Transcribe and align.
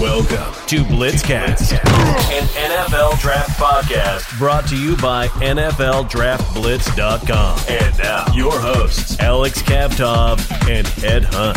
Welcome 0.00 0.52
to 0.66 0.84
Blitzcast, 0.84 1.72
an 1.72 2.46
NFL 2.48 3.18
draft 3.18 3.58
podcast 3.58 4.38
brought 4.38 4.68
to 4.68 4.76
you 4.76 4.94
by 4.98 5.28
NFLDraftBlitz.com. 5.28 7.60
And 7.66 7.98
now, 7.98 8.26
your 8.34 8.60
hosts, 8.60 9.18
Alex 9.20 9.62
Kavtov 9.62 10.38
and 10.68 10.86
Ed 11.02 11.24
Hunt. 11.30 11.56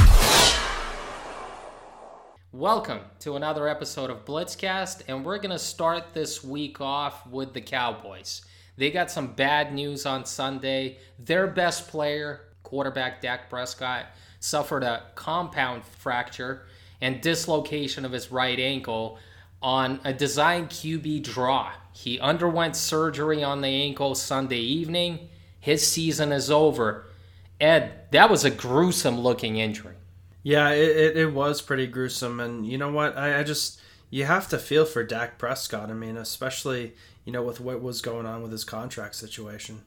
Welcome 2.54 3.02
to 3.20 3.36
another 3.36 3.68
episode 3.68 4.10
of 4.10 4.24
Blitzcast, 4.24 5.02
and 5.10 5.26
we're 5.26 5.40
going 5.40 5.50
to 5.50 5.60
start 5.60 6.14
this 6.14 6.42
week 6.42 6.80
off 6.80 7.28
with 7.28 7.54
the 7.54 7.60
Cowboys. 7.60 8.44
They 8.78 8.90
got 8.90 9.12
some 9.12 9.34
bad 9.34 9.74
news 9.74 10.06
on 10.06 10.24
Sunday. 10.24 11.00
Their 11.20 11.48
best 11.48 11.90
player, 11.90 12.46
quarterback 12.64 13.20
Dak 13.20 13.50
Prescott, 13.50 14.06
suffered 14.40 14.84
a 14.84 15.04
compound 15.16 15.84
fracture 15.84 16.68
and 17.02 17.22
dislocation 17.22 18.06
of 18.06 18.12
his 18.12 18.32
right 18.32 18.60
ankle 18.60 19.18
on 19.62 20.00
a 20.04 20.14
design 20.14 20.68
QB 20.68 21.24
draw. 21.24 21.72
He 21.92 22.20
underwent 22.20 22.76
surgery 22.76 23.44
on 23.44 23.62
the 23.62 23.68
ankle 23.68 24.16
Sunday 24.16 24.60
evening. 24.60 25.30
His 25.60 25.86
season 25.86 26.32
is 26.32 26.50
over. 26.50 27.06
Ed, 27.60 28.12
that 28.12 28.30
was 28.30 28.46
a 28.46 28.50
gruesome 28.50 29.20
looking 29.20 29.58
injury. 29.58 29.96
Yeah, 30.44 30.70
it, 30.70 30.96
it, 30.96 31.18
it 31.18 31.34
was 31.34 31.62
pretty 31.62 31.88
gruesome. 31.88 32.40
And 32.40 32.66
you 32.66 32.78
know 32.78 32.92
what? 32.92 33.18
I, 33.18 33.40
I 33.40 33.44
just, 33.44 33.82
you 34.10 34.26
have 34.26 34.48
to 34.50 34.58
feel 34.58 34.86
for 34.86 35.04
Dak 35.04 35.38
Prescott. 35.38 35.90
I 35.90 35.94
mean, 35.94 36.16
especially, 36.16 36.94
you 37.26 37.34
know, 37.34 37.44
with 37.44 37.60
what 37.60 37.82
was 37.82 38.02
going 38.02 38.26
on 38.26 38.42
with 38.42 38.52
his 38.52 38.64
contract 38.64 39.16
situation. 39.16 39.82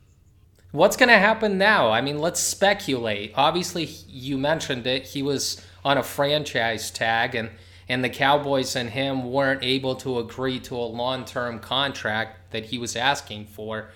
What's 0.72 0.96
going 0.96 1.08
to 1.08 1.18
happen 1.18 1.58
now? 1.58 1.90
I 1.90 2.00
mean, 2.00 2.18
let's 2.18 2.40
speculate. 2.40 3.32
Obviously, 3.34 3.84
you 4.06 4.38
mentioned 4.38 4.86
it. 4.86 5.06
He 5.06 5.22
was 5.22 5.62
on 5.84 5.98
a 5.98 6.02
franchise 6.02 6.90
tag, 6.90 7.34
and, 7.34 7.50
and 7.88 8.04
the 8.04 8.08
Cowboys 8.08 8.76
and 8.76 8.90
him 8.90 9.30
weren't 9.30 9.62
able 9.62 9.96
to 9.96 10.18
agree 10.18 10.60
to 10.60 10.76
a 10.76 10.84
long 10.84 11.24
term 11.24 11.58
contract 11.58 12.52
that 12.52 12.66
he 12.66 12.78
was 12.78 12.96
asking 12.96 13.46
for. 13.46 13.90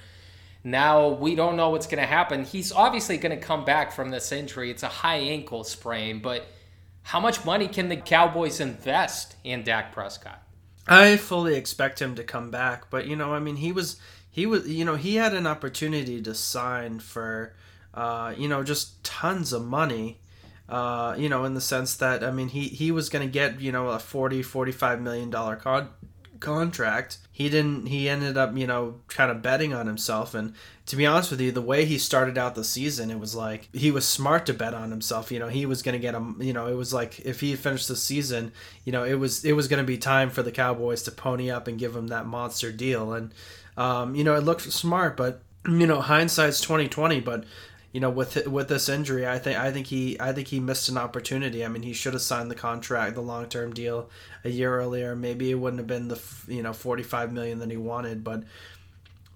Now, 0.65 1.11
we 1.11 1.37
don't 1.37 1.57
know 1.57 1.71
what's 1.71 1.87
going 1.87 2.03
to 2.03 2.09
happen. 2.09 2.45
He's 2.45 2.73
obviously 2.73 3.19
going 3.19 3.39
to 3.39 3.45
come 3.45 3.65
back 3.65 3.93
from 3.93 4.11
this 4.11 4.33
injury. 4.33 4.71
It's 4.71 4.83
a 4.83 4.89
high 4.89 5.19
ankle 5.19 5.63
sprain, 5.63 6.21
but 6.21 6.45
how 7.03 7.21
much 7.21 7.45
money 7.45 7.69
can 7.69 7.89
the 7.89 7.97
Cowboys 7.97 8.59
invest 8.59 9.37
in 9.45 9.63
Dak 9.63 9.93
Prescott? 9.93 10.43
I 10.89 11.17
fully 11.17 11.55
expect 11.55 12.03
him 12.03 12.17
to 12.17 12.25
come 12.25 12.51
back, 12.51 12.91
but 12.91 13.07
you 13.07 13.15
know, 13.15 13.33
I 13.33 13.39
mean, 13.39 13.57
he 13.57 13.71
was 13.71 14.01
he 14.29 14.45
was 14.45 14.69
you 14.69 14.85
know 14.85 14.97
he 14.97 15.17
had 15.17 15.35
an 15.35 15.47
opportunity 15.47 16.21
to 16.23 16.35
sign 16.35 16.99
for 16.99 17.55
uh, 17.95 18.35
you 18.37 18.49
know 18.49 18.63
just 18.63 19.03
tons 19.03 19.53
of 19.53 19.65
money 19.65 20.21
uh, 20.69 21.15
you 21.17 21.29
know 21.29 21.45
in 21.45 21.55
the 21.55 21.61
sense 21.61 21.95
that 21.95 22.25
i 22.25 22.31
mean 22.31 22.49
he 22.49 22.69
he 22.69 22.91
was 22.91 23.09
going 23.09 23.27
to 23.27 23.31
get 23.31 23.61
you 23.61 23.71
know 23.71 23.89
a 23.89 23.99
40 23.99 24.43
45 24.43 25.01
million 25.01 25.31
dollar 25.31 25.57
con- 25.57 25.91
contract. 26.41 27.19
He 27.33 27.49
didn't 27.49 27.87
he 27.87 28.09
ended 28.09 28.37
up 28.37 28.57
you 28.57 28.67
know 28.67 29.01
kind 29.09 29.31
of 29.31 29.43
betting 29.43 29.75
on 29.75 29.87
himself. 29.87 30.35
And 30.35 30.55
to 30.87 30.97
be 30.97 31.07
honest 31.07 31.31
with 31.31 31.41
you 31.41 31.53
the 31.53 31.63
way 31.63 31.85
he 31.85 31.99
started 31.99 32.39
out 32.39 32.55
the 32.55 32.65
season 32.65 33.11
it 33.11 33.19
was 33.19 33.35
like 33.35 33.69
he 33.73 33.91
was 33.91 34.07
smart 34.07 34.47
to 34.47 34.55
bet 34.55 34.75
on 34.75 34.91
himself. 34.91 35.31
You 35.31 35.39
know 35.39 35.49
he 35.49 35.67
was 35.67 35.83
going 35.83 35.95
to 35.95 35.99
get 35.99 36.15
him 36.15 36.39
you 36.41 36.53
know 36.53 36.67
it 36.67 36.75
was 36.75 36.95
like 36.95 37.21
if 37.21 37.41
he 37.41 37.55
finished 37.57 37.89
the 37.89 37.97
season 37.97 38.53
you 38.85 38.93
know 38.93 39.05
it 39.05 39.15
was 39.15 39.45
it 39.45 39.53
was 39.53 39.69
going 39.69 39.83
to 39.83 39.87
be 39.87 39.99
time 39.99 40.31
for 40.31 40.43
the 40.43 40.53
cowboys 40.53 41.03
to 41.05 41.11
pony 41.11 41.51
up 41.51 41.69
and 41.69 41.79
give 41.79 41.95
him 41.95 42.09
that 42.09 42.27
monster 42.27 42.73
deal. 42.73 43.13
And 43.13 43.33
um, 43.77 44.15
you 44.15 44.25
know, 44.25 44.35
it 44.35 44.45
looked 44.45 44.73
smart, 44.73 45.17
but 45.17 45.43
you 45.67 45.87
know, 45.87 46.01
hindsight's 46.01 46.61
twenty 46.61 46.89
twenty. 46.89 47.21
But 47.21 47.45
you 47.97 48.01
know, 48.01 48.11
with 48.11 48.47
with 48.47 48.69
this 48.69 48.91
injury, 48.91 49.27
I 49.27 49.39
think 49.39 49.59
I 49.59 49.73
think 49.73 49.87
he 49.87 50.21
I 50.21 50.35
think 50.35 50.49
he 50.49 50.61
missed 50.61 50.91
an 50.91 50.99
opportunity. 50.99 51.65
I 51.65 51.69
mean, 51.69 51.83
he 51.83 51.95
should 51.95 52.13
have 52.13 52.21
signed 52.21 52.51
the 52.51 52.55
contract, 52.55 53.15
the 53.15 53.23
long 53.23 53.47
term 53.47 53.73
deal, 53.73 54.11
a 54.45 54.51
year 54.51 54.79
earlier. 54.79 55.17
Maybe 55.17 55.51
it 55.51 55.55
wouldn't 55.55 55.81
have 55.81 55.87
been 55.87 56.09
the 56.09 56.21
you 56.47 56.63
know 56.63 56.75
forty 56.75 57.03
five 57.03 57.33
million 57.33 57.59
that 57.61 57.71
he 57.71 57.79
wanted, 57.79 58.23
but 58.23 58.43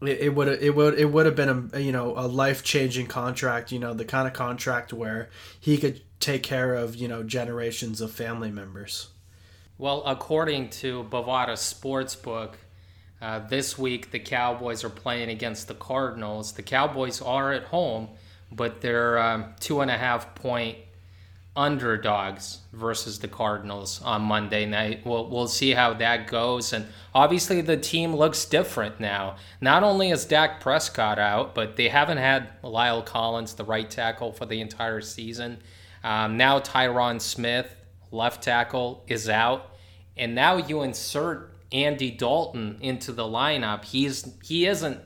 it 0.02 0.34
would 0.34 0.48
it 0.48 0.76
would 0.76 0.98
it 0.98 1.06
would 1.06 1.24
have 1.24 1.34
been 1.34 1.70
a 1.72 1.80
you 1.80 1.90
know 1.90 2.12
a 2.18 2.28
life 2.28 2.62
changing 2.62 3.06
contract. 3.06 3.72
You 3.72 3.78
know, 3.78 3.94
the 3.94 4.04
kind 4.04 4.28
of 4.28 4.34
contract 4.34 4.92
where 4.92 5.30
he 5.58 5.78
could 5.78 6.02
take 6.20 6.42
care 6.42 6.74
of 6.74 6.96
you 6.96 7.08
know 7.08 7.22
generations 7.22 8.02
of 8.02 8.12
family 8.12 8.50
members. 8.50 9.08
Well, 9.78 10.02
according 10.04 10.68
to 10.80 11.04
Bovada 11.04 11.54
Sportsbook, 11.54 12.56
uh, 13.22 13.38
this 13.38 13.78
week, 13.78 14.10
the 14.10 14.18
Cowboys 14.18 14.84
are 14.84 14.90
playing 14.90 15.30
against 15.30 15.66
the 15.66 15.74
Cardinals. 15.74 16.52
The 16.52 16.62
Cowboys 16.62 17.22
are 17.22 17.54
at 17.54 17.64
home, 17.64 18.10
but 18.52 18.80
they're 18.80 19.18
um, 19.18 19.54
two 19.60 19.80
and 19.80 19.90
a 19.90 19.96
half 19.96 20.34
point 20.34 20.78
underdogs 21.56 22.60
versus 22.72 23.18
the 23.18 23.28
Cardinals 23.28 24.00
on 24.02 24.22
Monday 24.22 24.66
night. 24.66 25.04
We'll, 25.04 25.28
we'll 25.28 25.48
see 25.48 25.72
how 25.72 25.94
that 25.94 26.28
goes. 26.28 26.72
And 26.72 26.86
obviously, 27.14 27.60
the 27.60 27.76
team 27.76 28.14
looks 28.14 28.44
different 28.44 29.00
now. 29.00 29.36
Not 29.60 29.82
only 29.82 30.10
is 30.10 30.24
Dak 30.24 30.60
Prescott 30.60 31.18
out, 31.18 31.54
but 31.54 31.76
they 31.76 31.88
haven't 31.88 32.18
had 32.18 32.62
La'el 32.62 33.04
Collins, 33.04 33.54
the 33.54 33.64
right 33.64 33.90
tackle, 33.90 34.32
for 34.32 34.46
the 34.46 34.60
entire 34.60 35.00
season. 35.00 35.58
Um, 36.04 36.36
now, 36.36 36.60
Tyron 36.60 37.20
Smith, 37.20 37.74
left 38.10 38.42
tackle, 38.42 39.04
is 39.06 39.28
out. 39.28 39.74
And 40.16 40.34
now 40.34 40.56
you 40.56 40.82
insert 40.82 41.50
Andy 41.72 42.10
Dalton 42.10 42.78
into 42.80 43.12
the 43.12 43.24
lineup. 43.24 43.84
He's 43.84 44.32
he 44.42 44.66
isn't 44.66 45.00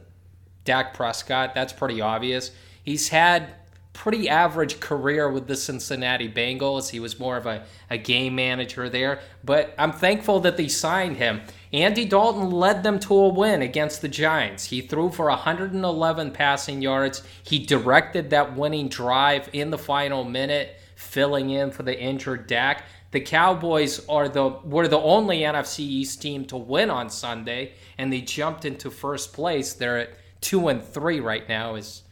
Dak 0.64 0.94
Prescott. 0.94 1.54
That's 1.54 1.72
pretty 1.72 2.00
obvious. 2.00 2.50
He's 2.84 3.08
had 3.08 3.54
pretty 3.92 4.28
average 4.28 4.80
career 4.80 5.30
with 5.30 5.46
the 5.46 5.56
Cincinnati 5.56 6.28
Bengals. 6.28 6.90
He 6.90 7.00
was 7.00 7.18
more 7.18 7.36
of 7.36 7.46
a, 7.46 7.64
a 7.90 7.98
game 7.98 8.34
manager 8.34 8.88
there. 8.88 9.20
But 9.42 9.74
I'm 9.78 9.92
thankful 9.92 10.40
that 10.40 10.56
they 10.56 10.68
signed 10.68 11.16
him. 11.16 11.40
Andy 11.72 12.04
Dalton 12.04 12.50
led 12.50 12.82
them 12.82 12.98
to 13.00 13.14
a 13.14 13.28
win 13.28 13.62
against 13.62 14.02
the 14.02 14.08
Giants. 14.08 14.64
He 14.66 14.80
threw 14.80 15.10
for 15.10 15.28
111 15.28 16.30
passing 16.32 16.82
yards. 16.82 17.22
He 17.42 17.60
directed 17.60 18.30
that 18.30 18.56
winning 18.56 18.88
drive 18.88 19.48
in 19.52 19.70
the 19.70 19.78
final 19.78 20.24
minute, 20.24 20.76
filling 20.96 21.50
in 21.50 21.70
for 21.70 21.84
the 21.84 21.98
injured 21.98 22.46
Dak 22.46 22.84
the 23.14 23.20
Cowboys 23.20 24.04
are 24.08 24.28
the 24.28 24.48
were 24.64 24.88
the 24.88 24.98
only 24.98 25.42
NFC 25.42 25.78
East 25.78 26.20
team 26.20 26.44
to 26.46 26.56
win 26.56 26.90
on 26.90 27.08
Sunday, 27.08 27.74
and 27.96 28.12
they 28.12 28.20
jumped 28.20 28.64
into 28.64 28.90
first 28.90 29.32
place. 29.32 29.72
They're 29.72 29.98
at 29.98 30.10
two 30.40 30.66
and 30.66 30.82
three 30.82 31.20
right 31.20 31.48
now. 31.48 31.76
As 31.76 32.02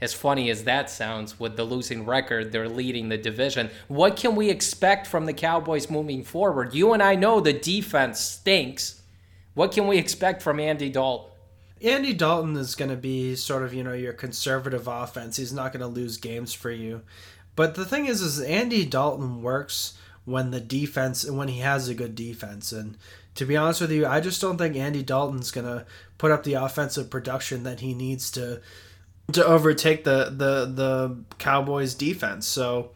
as 0.00 0.14
funny 0.14 0.50
as 0.50 0.64
that 0.64 0.90
sounds, 0.90 1.40
with 1.40 1.56
the 1.56 1.64
losing 1.64 2.04
record, 2.04 2.52
they're 2.52 2.68
leading 2.68 3.08
the 3.08 3.18
division. 3.18 3.70
What 3.88 4.16
can 4.16 4.36
we 4.36 4.50
expect 4.50 5.06
from 5.06 5.26
the 5.26 5.32
Cowboys 5.32 5.90
moving 5.90 6.22
forward? 6.22 6.74
You 6.74 6.92
and 6.92 7.02
I 7.02 7.14
know 7.14 7.40
the 7.40 7.52
defense 7.52 8.20
stinks. 8.20 9.00
What 9.54 9.72
can 9.72 9.86
we 9.86 9.98
expect 9.98 10.42
from 10.42 10.60
Andy 10.60 10.90
Dalton? 10.90 11.32
Andy 11.82 12.12
Dalton 12.12 12.56
is 12.56 12.74
going 12.74 12.90
to 12.90 12.96
be 12.96 13.36
sort 13.36 13.62
of, 13.62 13.74
you 13.74 13.84
know, 13.84 13.92
your 13.92 14.12
conservative 14.12 14.88
offense. 14.88 15.36
He's 15.36 15.52
not 15.52 15.72
going 15.72 15.80
to 15.80 15.86
lose 15.86 16.16
games 16.16 16.52
for 16.52 16.70
you. 16.70 17.02
But 17.54 17.74
the 17.74 17.84
thing 17.84 18.06
is, 18.06 18.20
is 18.20 18.40
Andy 18.40 18.84
Dalton 18.84 19.42
works 19.42 19.96
when 20.26 20.50
the 20.50 20.60
defense 20.60 21.24
and 21.24 21.38
when 21.38 21.48
he 21.48 21.60
has 21.60 21.88
a 21.88 21.94
good 21.94 22.14
defense 22.14 22.72
and 22.72 22.98
to 23.34 23.46
be 23.46 23.56
honest 23.56 23.80
with 23.80 23.92
you 23.92 24.04
i 24.04 24.20
just 24.20 24.40
don't 24.40 24.58
think 24.58 24.76
andy 24.76 25.02
dalton's 25.02 25.52
gonna 25.52 25.86
put 26.18 26.32
up 26.32 26.42
the 26.42 26.54
offensive 26.54 27.08
production 27.08 27.62
that 27.62 27.80
he 27.80 27.94
needs 27.94 28.30
to 28.30 28.60
to 29.32 29.44
overtake 29.44 30.04
the 30.04 30.26
the 30.26 30.66
the 30.66 31.16
cowboys 31.38 31.94
defense 31.94 32.46
so 32.46 32.90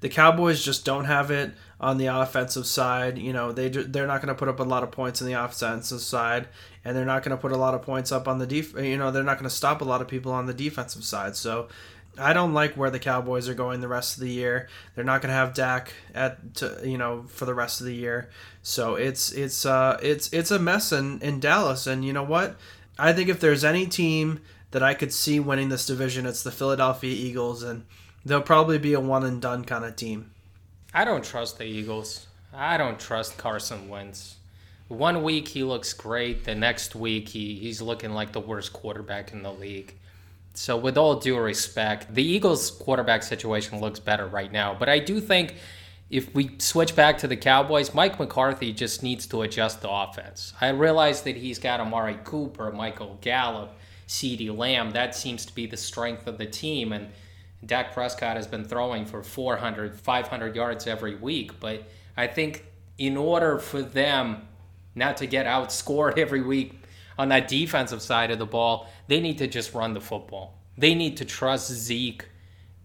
the 0.00 0.08
cowboys 0.08 0.64
just 0.64 0.84
don't 0.84 1.04
have 1.04 1.30
it 1.30 1.52
on 1.80 1.98
the 1.98 2.06
offensive 2.06 2.66
side 2.66 3.18
you 3.18 3.32
know 3.32 3.52
they 3.52 3.68
they're 3.68 4.06
not 4.06 4.20
going 4.20 4.34
to 4.34 4.38
put 4.38 4.48
up 4.48 4.60
a 4.60 4.64
lot 4.64 4.82
of 4.82 4.90
points 4.90 5.22
on 5.22 5.28
the 5.28 5.34
offensive 5.34 6.00
side 6.00 6.48
and 6.84 6.96
they're 6.96 7.04
not 7.04 7.22
going 7.22 7.36
to 7.36 7.40
put 7.40 7.52
a 7.52 7.56
lot 7.56 7.74
of 7.74 7.82
points 7.82 8.10
up 8.10 8.26
on 8.26 8.38
the 8.38 8.46
def 8.46 8.74
you 8.74 8.96
know 8.96 9.10
they're 9.10 9.22
not 9.22 9.38
going 9.38 9.48
to 9.48 9.54
stop 9.54 9.80
a 9.80 9.84
lot 9.84 10.00
of 10.00 10.08
people 10.08 10.32
on 10.32 10.46
the 10.46 10.54
defensive 10.54 11.04
side 11.04 11.36
so 11.36 11.68
I 12.18 12.32
don't 12.32 12.52
like 12.52 12.76
where 12.76 12.90
the 12.90 12.98
Cowboys 12.98 13.48
are 13.48 13.54
going 13.54 13.80
the 13.80 13.88
rest 13.88 14.16
of 14.16 14.22
the 14.22 14.30
year. 14.30 14.68
They're 14.94 15.04
not 15.04 15.22
going 15.22 15.30
to 15.30 15.34
have 15.34 15.54
Dak 15.54 15.94
at 16.14 16.54
to, 16.56 16.80
you 16.84 16.98
know 16.98 17.24
for 17.28 17.46
the 17.46 17.54
rest 17.54 17.80
of 17.80 17.86
the 17.86 17.94
year. 17.94 18.28
So 18.62 18.96
it's 18.96 19.32
it's 19.32 19.64
uh 19.64 19.98
it's 20.02 20.32
it's 20.32 20.50
a 20.50 20.58
mess 20.58 20.92
in 20.92 21.20
in 21.20 21.40
Dallas 21.40 21.86
and 21.86 22.04
you 22.04 22.12
know 22.12 22.22
what? 22.22 22.56
I 22.98 23.12
think 23.12 23.28
if 23.28 23.40
there's 23.40 23.64
any 23.64 23.86
team 23.86 24.40
that 24.72 24.82
I 24.82 24.94
could 24.94 25.12
see 25.12 25.40
winning 25.40 25.68
this 25.68 25.86
division, 25.86 26.26
it's 26.26 26.42
the 26.42 26.50
Philadelphia 26.50 27.14
Eagles 27.14 27.62
and 27.62 27.84
they'll 28.24 28.42
probably 28.42 28.78
be 28.78 28.94
a 28.94 29.00
one 29.00 29.24
and 29.24 29.40
done 29.40 29.64
kind 29.64 29.84
of 29.84 29.96
team. 29.96 30.32
I 30.92 31.04
don't 31.04 31.24
trust 31.24 31.58
the 31.58 31.64
Eagles. 31.64 32.26
I 32.52 32.76
don't 32.76 32.98
trust 32.98 33.38
Carson 33.38 33.88
Wentz. 33.88 34.36
One 34.88 35.22
week 35.22 35.48
he 35.48 35.62
looks 35.62 35.94
great, 35.94 36.44
the 36.44 36.54
next 36.54 36.94
week 36.94 37.28
he, 37.28 37.54
he's 37.54 37.80
looking 37.80 38.12
like 38.12 38.32
the 38.32 38.40
worst 38.40 38.74
quarterback 38.74 39.32
in 39.32 39.42
the 39.42 39.52
league. 39.52 39.94
So, 40.54 40.76
with 40.76 40.98
all 40.98 41.14
due 41.14 41.38
respect, 41.38 42.14
the 42.14 42.22
Eagles' 42.22 42.70
quarterback 42.70 43.22
situation 43.22 43.80
looks 43.80 43.98
better 43.98 44.26
right 44.26 44.52
now. 44.52 44.76
But 44.78 44.90
I 44.90 44.98
do 44.98 45.18
think 45.18 45.54
if 46.10 46.34
we 46.34 46.56
switch 46.58 46.94
back 46.94 47.16
to 47.18 47.26
the 47.26 47.38
Cowboys, 47.38 47.94
Mike 47.94 48.20
McCarthy 48.20 48.74
just 48.74 49.02
needs 49.02 49.26
to 49.28 49.40
adjust 49.42 49.80
the 49.80 49.88
offense. 49.88 50.52
I 50.60 50.68
realize 50.68 51.22
that 51.22 51.36
he's 51.36 51.58
got 51.58 51.80
Amari 51.80 52.18
Cooper, 52.22 52.70
Michael 52.70 53.16
Gallup, 53.22 53.72
CeeDee 54.12 54.56
Lamb. 54.56 54.90
That 54.90 55.14
seems 55.14 55.46
to 55.46 55.54
be 55.54 55.66
the 55.66 55.76
strength 55.76 56.26
of 56.26 56.38
the 56.38 56.46
team. 56.46 56.92
And 56.92 57.08
Dak 57.64 57.94
Prescott 57.94 58.36
has 58.36 58.46
been 58.46 58.64
throwing 58.64 59.06
for 59.06 59.22
400, 59.22 59.98
500 59.98 60.54
yards 60.54 60.86
every 60.86 61.14
week. 61.14 61.58
But 61.58 61.84
I 62.16 62.26
think 62.26 62.66
in 62.98 63.16
order 63.16 63.58
for 63.58 63.80
them 63.82 64.46
not 64.94 65.16
to 65.18 65.26
get 65.26 65.46
outscored 65.46 66.18
every 66.18 66.42
week 66.42 66.78
on 67.18 67.30
that 67.30 67.48
defensive 67.48 68.02
side 68.02 68.30
of 68.30 68.38
the 68.38 68.46
ball, 68.46 68.88
they 69.08 69.20
need 69.20 69.38
to 69.38 69.46
just 69.46 69.72
run 69.72 69.94
the 69.94 70.00
football. 70.00 70.58
They 70.76 70.94
need 70.94 71.16
to 71.18 71.24
trust 71.24 71.72
Zeke. 71.72 72.26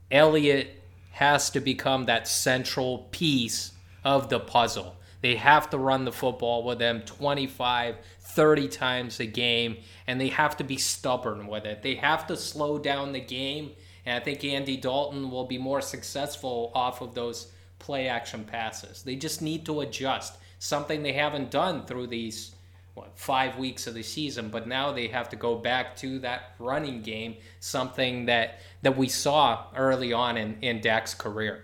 Elliott 0.10 0.82
has 1.12 1.50
to 1.50 1.60
become 1.60 2.06
that 2.06 2.28
central 2.28 3.10
piece 3.12 3.74
of 4.04 4.30
the 4.30 4.40
puzzle. 4.40 4.96
They 5.22 5.36
have 5.36 5.70
to 5.72 5.78
run 5.78 6.06
the 6.06 6.12
football 6.12 6.64
with 6.64 6.80
them 6.80 7.02
25, 7.02 7.96
30 8.38 8.68
times 8.68 9.20
a 9.20 9.26
game, 9.26 9.78
and 10.06 10.22
they 10.22 10.28
have 10.28 10.56
to 10.58 10.64
be 10.64 10.78
stubborn 10.78 11.48
with 11.48 11.66
it. 11.66 11.82
They 11.82 11.96
have 11.96 12.28
to 12.28 12.38
slow 12.38 12.78
down 12.78 13.12
the 13.12 13.20
game, 13.20 13.72
and 14.06 14.22
I 14.22 14.24
think 14.24 14.44
Andy 14.44 14.78
Dalton 14.78 15.32
will 15.32 15.46
be 15.46 15.58
more 15.58 15.82
successful 15.82 16.72
off 16.76 17.02
of 17.02 17.16
those 17.16 17.52
play 17.80 18.08
action 18.08 18.44
passes. 18.44 19.02
They 19.02 19.16
just 19.16 19.42
need 19.42 19.66
to 19.66 19.82
adjust, 19.82 20.38
something 20.60 21.02
they 21.02 21.14
haven't 21.14 21.50
done 21.50 21.88
through 21.88 22.08
these 22.08 22.54
what, 22.94 23.18
five 23.18 23.58
weeks 23.58 23.88
of 23.88 23.96
the 23.96 24.04
season, 24.04 24.50
but 24.50 24.68
now 24.68 24.92
they 24.92 25.08
have 25.08 25.30
to 25.30 25.36
go 25.36 25.56
back 25.56 25.96
to 25.98 26.20
that 26.20 26.54
running 26.60 27.02
game, 27.02 27.38
something 27.60 28.28
that 28.28 28.60
that 28.84 28.96
we 28.96 29.08
saw 29.08 29.66
early 29.76 30.14
on 30.14 30.38
in, 30.38 30.60
in 30.62 30.80
Dak's 30.80 31.16
career. 31.16 31.64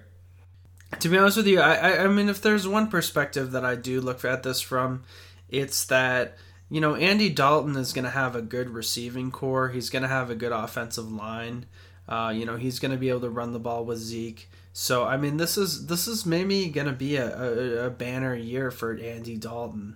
To 1.02 1.08
be 1.08 1.20
honest 1.20 1.38
with 1.38 1.46
you, 1.48 1.60
I, 1.60 1.76
I 1.76 2.04
I 2.06 2.08
mean, 2.08 2.30
if 2.30 2.42
there's 2.42 2.68
one 2.68 2.88
perspective 2.88 3.52
that 3.52 3.64
I 3.64 3.76
do 3.76 4.02
look 4.02 4.26
at 4.26 4.42
this 4.42 4.60
from, 4.60 5.04
it's 5.50 5.86
that 5.86 6.36
you 6.74 6.82
know 6.82 6.96
Andy 6.96 7.30
Dalton 7.30 7.76
is 7.76 7.94
going 7.94 8.06
to 8.06 8.12
have 8.12 8.36
a 8.36 8.42
good 8.42 8.70
receiving 8.70 9.32
corps. 9.32 9.70
He's 9.70 9.90
going 9.90 10.04
to 10.04 10.10
have 10.10 10.30
a 10.30 10.36
good 10.36 10.52
offensive 10.52 11.12
line. 11.12 11.66
Uh, 12.08 12.34
you 12.36 12.46
know, 12.46 12.58
he's 12.58 12.80
going 12.80 12.92
to 12.92 12.98
be 12.98 13.10
able 13.10 13.22
to 13.22 13.30
run 13.30 13.54
the 13.54 13.60
ball 13.60 13.86
with 13.86 14.00
Zeke. 14.00 14.50
So 14.74 15.06
I 15.06 15.18
mean, 15.18 15.38
this 15.38 15.58
is 15.58 15.88
this 15.88 16.08
is 16.08 16.26
maybe 16.26 16.68
going 16.70 16.88
to 16.88 16.94
be 16.94 17.16
a, 17.16 17.38
a, 17.38 17.88
a 17.88 17.90
banner 17.90 18.36
year 18.36 18.72
for 18.72 18.98
Andy 18.98 19.38
Dalton 19.38 19.96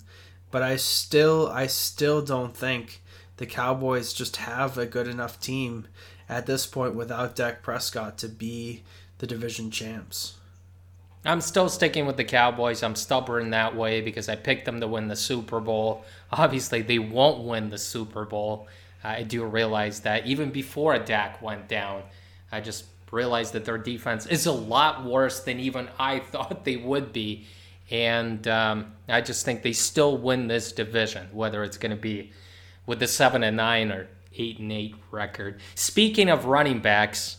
but 0.51 0.61
I 0.61 0.75
still 0.77 1.47
I 1.47 1.67
still 1.67 2.21
don't 2.21 2.55
think 2.55 3.01
the 3.37 3.45
Cowboys 3.45 4.13
just 4.13 4.37
have 4.37 4.77
a 4.77 4.85
good 4.85 5.07
enough 5.07 5.39
team 5.39 5.87
at 6.29 6.45
this 6.45 6.65
point 6.65 6.95
without 6.95 7.35
Dak 7.35 7.61
Prescott 7.61 8.17
to 8.19 8.27
be 8.27 8.83
the 9.19 9.27
division 9.27 9.71
champs. 9.71 10.37
I'm 11.27 11.41
still 11.41 11.69
sticking 11.69 12.05
with 12.05 12.17
the 12.17 12.23
Cowboys. 12.23 12.83
I'm 12.83 12.95
stubborn 12.95 13.49
that 13.51 13.75
way 13.75 14.01
because 14.01 14.29
I 14.29 14.35
picked 14.35 14.65
them 14.65 14.79
to 14.79 14.87
win 14.87 15.07
the 15.07 15.15
Super 15.15 15.59
Bowl. 15.59 16.05
Obviously, 16.31 16.81
they 16.81 16.99
won't 16.99 17.43
win 17.43 17.69
the 17.69 17.77
Super 17.77 18.25
Bowl. 18.25 18.67
I 19.03 19.23
do 19.23 19.45
realize 19.45 20.01
that 20.01 20.25
even 20.25 20.49
before 20.49 20.93
a 20.93 20.99
Dak 20.99 21.41
went 21.41 21.67
down, 21.67 22.03
I 22.51 22.61
just 22.61 22.85
realized 23.11 23.53
that 23.53 23.65
their 23.65 23.77
defense 23.77 24.25
is 24.25 24.45
a 24.45 24.51
lot 24.51 25.05
worse 25.05 25.41
than 25.41 25.59
even 25.59 25.89
I 25.99 26.19
thought 26.31 26.65
they 26.65 26.77
would 26.77 27.13
be 27.13 27.45
and 27.89 28.45
um, 28.47 28.93
I 29.07 29.21
just 29.21 29.45
think 29.45 29.63
they 29.63 29.73
still 29.73 30.17
win 30.17 30.47
this 30.47 30.71
division, 30.71 31.27
whether 31.31 31.63
it's 31.63 31.77
going 31.77 31.91
to 31.91 32.01
be 32.01 32.31
with 32.85 32.99
the 32.99 33.07
seven 33.07 33.43
and 33.43 33.55
nine 33.55 33.91
or 33.91 34.07
eight 34.35 34.59
and 34.59 34.71
eight 34.71 34.95
record. 35.11 35.59
Speaking 35.75 36.29
of 36.29 36.45
running 36.45 36.79
backs, 36.79 37.37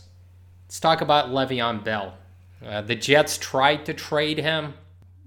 let's 0.67 0.79
talk 0.79 1.01
about 1.01 1.29
Le'Veon 1.29 1.83
Bell. 1.83 2.15
Uh, 2.65 2.81
the 2.81 2.95
Jets 2.95 3.37
tried 3.37 3.85
to 3.85 3.93
trade 3.93 4.39
him. 4.39 4.73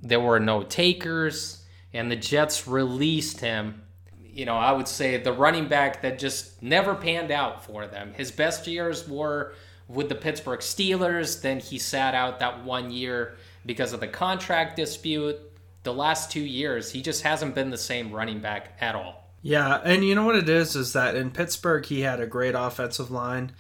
There 0.03 0.21
were 0.21 0.41
no 0.41 0.63
takers, 0.63 1.65
and 1.93 2.11
the 2.11 2.17
Jets 2.17 2.67
released 2.67 3.41
him. 3.41 3.83
You 4.23 4.47
know, 4.47 4.57
I 4.57 4.73
would 4.73 4.89
say 4.89 5.17
the 5.19 5.33
running 5.33 5.69
back 5.69 6.03
that 6.03 6.19
just 6.19 6.63
never 6.63 6.95
panned 6.95 7.31
out 7.31 7.65
for 7.65 7.87
them. 7.87 8.13
His 8.15 8.31
best 8.31 8.67
years 8.67 9.09
were 9.09 9.55
with 9.89 10.09
the 10.09 10.15
Pittsburgh 10.15 10.61
Steelers. 10.61 11.41
Then 11.41 11.61
he 11.61 11.79
sat 11.79 12.15
out 12.15 12.39
that 12.41 12.65
one 12.65 12.91
year 12.91 13.37
because 13.65 13.93
of 13.93 14.01
the 14.01 14.09
contract 14.09 14.77
dispute. 14.77 15.39
The 15.85 15.93
last 15.93 16.31
two 16.31 16.41
years, 16.41 16.93
he 16.93 17.03
just 17.03 17.23
hasn't 17.23 17.55
been 17.55 17.71
the 17.71 17.79
same 17.79 18.13
running 18.13 18.41
back 18.41 18.77
at 18.81 18.95
all. 18.95 19.29
Yeah, 19.43 19.81
and 19.85 20.05
you 20.05 20.15
know 20.15 20.25
what 20.25 20.37
it 20.37 20.49
is 20.49 20.77
is 20.77 20.93
that 20.93 21.17
in 21.17 21.33
Pittsburgh 21.33 21.85
he 21.85 22.03
had 22.03 22.21
a 22.21 22.27
great 22.27 22.55
offensive 22.55 23.11
line, 23.11 23.51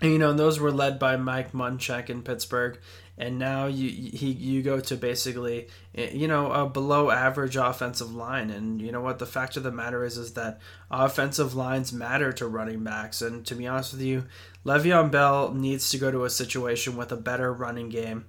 and 0.00 0.12
you 0.12 0.18
know 0.18 0.32
those 0.32 0.60
were 0.60 0.70
led 0.70 1.00
by 1.00 1.16
Mike 1.16 1.52
Munchak 1.52 2.08
in 2.08 2.22
Pittsburgh, 2.22 2.78
and 3.18 3.38
now 3.38 3.66
you 3.66 3.88
he 3.88 4.30
you 4.30 4.62
go 4.62 4.80
to 4.80 4.96
basically 4.96 5.68
eh, 5.94 6.10
you 6.12 6.28
know 6.28 6.52
a 6.52 6.68
below 6.68 7.10
average 7.10 7.56
offensive 7.56 8.14
line, 8.14 8.50
and 8.50 8.80
you 8.80 8.92
know 8.92 9.00
what? 9.00 9.18
The 9.18 9.26
fact 9.26 9.56
of 9.56 9.62
the 9.62 9.72
matter 9.72 10.04
is 10.04 10.18
is 10.18 10.34
that 10.34 10.60
offensive 10.90 11.54
lines 11.54 11.92
matter 11.92 12.32
to 12.32 12.46
running 12.46 12.84
backs, 12.84 13.22
and 13.22 13.44
to 13.46 13.54
be 13.54 13.66
honest 13.66 13.92
with 13.92 14.02
you, 14.02 14.24
Le'Veon 14.64 15.10
Bell 15.10 15.52
needs 15.52 15.90
to 15.90 15.98
go 15.98 16.10
to 16.10 16.24
a 16.24 16.30
situation 16.30 16.96
with 16.96 17.12
a 17.12 17.16
better 17.16 17.52
running 17.52 17.88
game. 17.88 18.26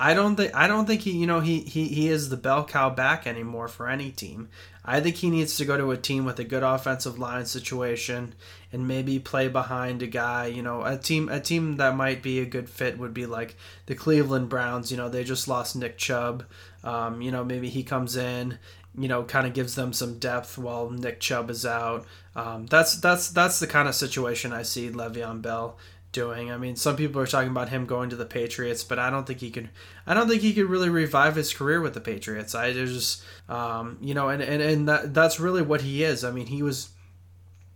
I 0.00 0.14
don't 0.14 0.36
think 0.36 0.54
I 0.54 0.68
don't 0.68 0.86
think 0.86 1.02
he 1.02 1.10
you 1.10 1.26
know 1.26 1.40
he, 1.40 1.60
he 1.60 1.88
he 1.88 2.08
is 2.08 2.28
the 2.28 2.36
bell 2.36 2.64
cow 2.64 2.88
back 2.88 3.26
anymore 3.26 3.66
for 3.66 3.88
any 3.88 4.12
team. 4.12 4.48
I 4.84 5.00
think 5.00 5.16
he 5.16 5.28
needs 5.28 5.56
to 5.56 5.64
go 5.64 5.76
to 5.76 5.90
a 5.90 5.96
team 5.98 6.24
with 6.24 6.38
a 6.38 6.44
good 6.44 6.62
offensive 6.62 7.18
line 7.18 7.44
situation 7.44 8.34
and 8.72 8.86
maybe 8.86 9.18
play 9.18 9.48
behind 9.48 10.00
a 10.00 10.06
guy, 10.06 10.46
you 10.46 10.62
know, 10.62 10.82
a 10.82 10.96
team 10.96 11.28
a 11.28 11.40
team 11.40 11.76
that 11.76 11.96
might 11.96 12.22
be 12.22 12.38
a 12.38 12.46
good 12.46 12.70
fit 12.70 12.96
would 12.96 13.12
be 13.12 13.26
like 13.26 13.56
the 13.86 13.96
Cleveland 13.96 14.48
Browns, 14.48 14.92
you 14.92 14.96
know, 14.96 15.08
they 15.08 15.24
just 15.24 15.48
lost 15.48 15.74
Nick 15.74 15.98
Chubb. 15.98 16.44
Um, 16.84 17.20
you 17.20 17.32
know, 17.32 17.44
maybe 17.44 17.68
he 17.68 17.82
comes 17.82 18.16
in, 18.16 18.58
you 18.96 19.08
know, 19.08 19.24
kind 19.24 19.48
of 19.48 19.52
gives 19.52 19.74
them 19.74 19.92
some 19.92 20.20
depth 20.20 20.56
while 20.56 20.90
Nick 20.90 21.18
Chubb 21.18 21.50
is 21.50 21.66
out. 21.66 22.06
Um, 22.36 22.66
that's 22.66 22.96
that's 22.96 23.30
that's 23.30 23.58
the 23.58 23.66
kind 23.66 23.88
of 23.88 23.96
situation 23.96 24.52
I 24.52 24.62
see 24.62 24.90
Le'Veon 24.90 25.42
Bell 25.42 25.76
doing. 26.12 26.50
I 26.50 26.56
mean, 26.56 26.76
some 26.76 26.96
people 26.96 27.20
are 27.20 27.26
talking 27.26 27.50
about 27.50 27.68
him 27.68 27.86
going 27.86 28.10
to 28.10 28.16
the 28.16 28.24
Patriots, 28.24 28.84
but 28.84 28.98
I 28.98 29.10
don't 29.10 29.26
think 29.26 29.40
he 29.40 29.50
could. 29.50 29.68
I 30.06 30.14
don't 30.14 30.28
think 30.28 30.42
he 30.42 30.54
could 30.54 30.66
really 30.66 30.88
revive 30.88 31.36
his 31.36 31.52
career 31.52 31.80
with 31.80 31.94
the 31.94 32.00
Patriots. 32.00 32.54
I 32.54 32.72
just, 32.72 33.22
um, 33.48 33.98
you 34.00 34.14
know, 34.14 34.28
and 34.28 34.42
and 34.42 34.62
and 34.62 34.88
that 34.88 35.14
that's 35.14 35.40
really 35.40 35.62
what 35.62 35.82
he 35.82 36.02
is. 36.02 36.24
I 36.24 36.30
mean, 36.30 36.46
he 36.46 36.62
was, 36.62 36.90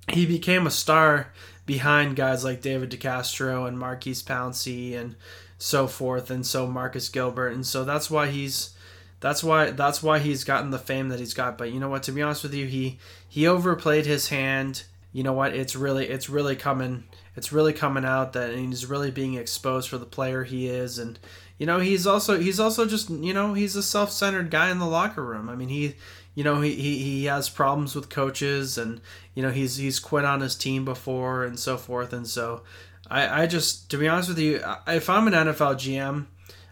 he 0.08 0.26
became 0.26 0.66
a 0.66 0.70
star 0.70 1.32
behind 1.66 2.16
guys 2.16 2.44
like 2.44 2.62
David 2.62 2.90
DeCastro 2.90 3.68
and 3.68 3.78
Maurkice 3.78 4.22
Pouncey 4.22 4.96
and 4.96 5.14
so 5.58 5.86
forth, 5.86 6.30
and 6.30 6.46
so 6.46 6.66
Marcus 6.66 7.08
Gilbert, 7.08 7.52
and 7.52 7.66
so 7.66 7.84
that's 7.84 8.10
why 8.10 8.28
he's. 8.28 8.74
That's 9.20 9.44
why 9.44 9.70
that's 9.70 10.02
why 10.02 10.18
he's 10.18 10.42
gotten 10.42 10.70
the 10.70 10.80
fame 10.80 11.10
that 11.10 11.20
he's 11.20 11.32
got. 11.32 11.56
But 11.56 11.70
you 11.70 11.78
know 11.78 11.88
what? 11.88 12.02
To 12.04 12.12
be 12.12 12.22
honest 12.22 12.42
with 12.42 12.54
you, 12.54 12.66
he 12.66 12.98
he 13.28 13.46
overplayed 13.46 14.04
his 14.04 14.30
hand. 14.30 14.82
You 15.12 15.22
know 15.22 15.32
what? 15.32 15.54
It's 15.54 15.76
really 15.76 16.08
it's 16.08 16.28
really 16.28 16.56
coming 16.56 17.04
it's 17.34 17.52
really 17.52 17.72
coming 17.72 18.04
out 18.04 18.32
that 18.34 18.54
he's 18.54 18.86
really 18.86 19.10
being 19.10 19.34
exposed 19.34 19.88
for 19.88 19.98
the 19.98 20.06
player 20.06 20.44
he 20.44 20.68
is. 20.68 20.98
And 20.98 21.18
you 21.58 21.66
know 21.66 21.78
he's 21.78 22.06
also 22.06 22.38
he's 22.38 22.60
also 22.60 22.86
just 22.86 23.10
you 23.10 23.32
know 23.32 23.54
he's 23.54 23.76
a 23.76 23.82
self-centered 23.82 24.50
guy 24.50 24.70
in 24.70 24.78
the 24.78 24.86
locker 24.86 25.24
room. 25.24 25.48
I 25.48 25.54
mean 25.54 25.68
he 25.68 25.94
you 26.34 26.44
know 26.44 26.60
he, 26.60 26.74
he, 26.74 26.98
he 26.98 27.24
has 27.24 27.48
problems 27.48 27.94
with 27.94 28.08
coaches 28.08 28.76
and 28.76 29.00
you 29.34 29.42
know 29.42 29.50
he's 29.50 29.76
he's 29.76 29.98
quit 29.98 30.24
on 30.24 30.40
his 30.40 30.56
team 30.56 30.84
before 30.84 31.44
and 31.44 31.58
so 31.58 31.76
forth. 31.76 32.12
And 32.12 32.26
so 32.26 32.62
i 33.10 33.42
i 33.42 33.46
just 33.46 33.90
to 33.90 33.96
be 33.96 34.08
honest 34.08 34.28
with 34.28 34.38
you 34.38 34.60
if 34.86 35.10
i'm 35.10 35.26
an 35.26 35.32
nfl 35.32 35.74
gm 35.74 36.26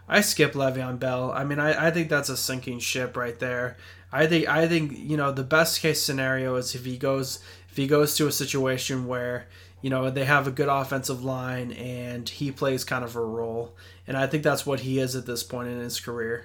i 0.08 0.20
skip 0.20 0.52
Le'Veon 0.52 0.98
Bell. 0.98 1.30
I 1.32 1.44
mean 1.44 1.58
i 1.58 1.88
i 1.88 1.90
think 1.90 2.08
that's 2.08 2.28
a 2.28 2.36
sinking 2.36 2.80
ship 2.80 3.16
right 3.16 3.38
there. 3.38 3.76
I 4.12 4.26
think 4.26 4.48
i 4.48 4.68
think 4.68 4.92
you 4.96 5.16
know 5.16 5.32
the 5.32 5.44
best 5.44 5.80
case 5.80 6.02
scenario 6.02 6.56
is 6.56 6.74
if 6.74 6.84
he 6.84 6.98
goes 6.98 7.38
if 7.70 7.76
he 7.76 7.86
goes 7.86 8.16
to 8.16 8.26
a 8.26 8.32
situation 8.32 9.06
where 9.06 9.46
you 9.82 9.90
know 9.90 10.10
they 10.10 10.24
have 10.24 10.46
a 10.46 10.50
good 10.50 10.68
offensive 10.68 11.24
line 11.24 11.72
and 11.72 12.28
he 12.28 12.50
plays 12.50 12.84
kind 12.84 13.04
of 13.04 13.16
a 13.16 13.24
role. 13.24 13.76
And 14.06 14.16
i 14.16 14.26
think 14.26 14.42
that's 14.42 14.66
what 14.66 14.80
he 14.80 14.98
is 14.98 15.14
at 15.16 15.26
this 15.26 15.42
point 15.42 15.68
in 15.68 15.78
his 15.78 16.00
career. 16.00 16.44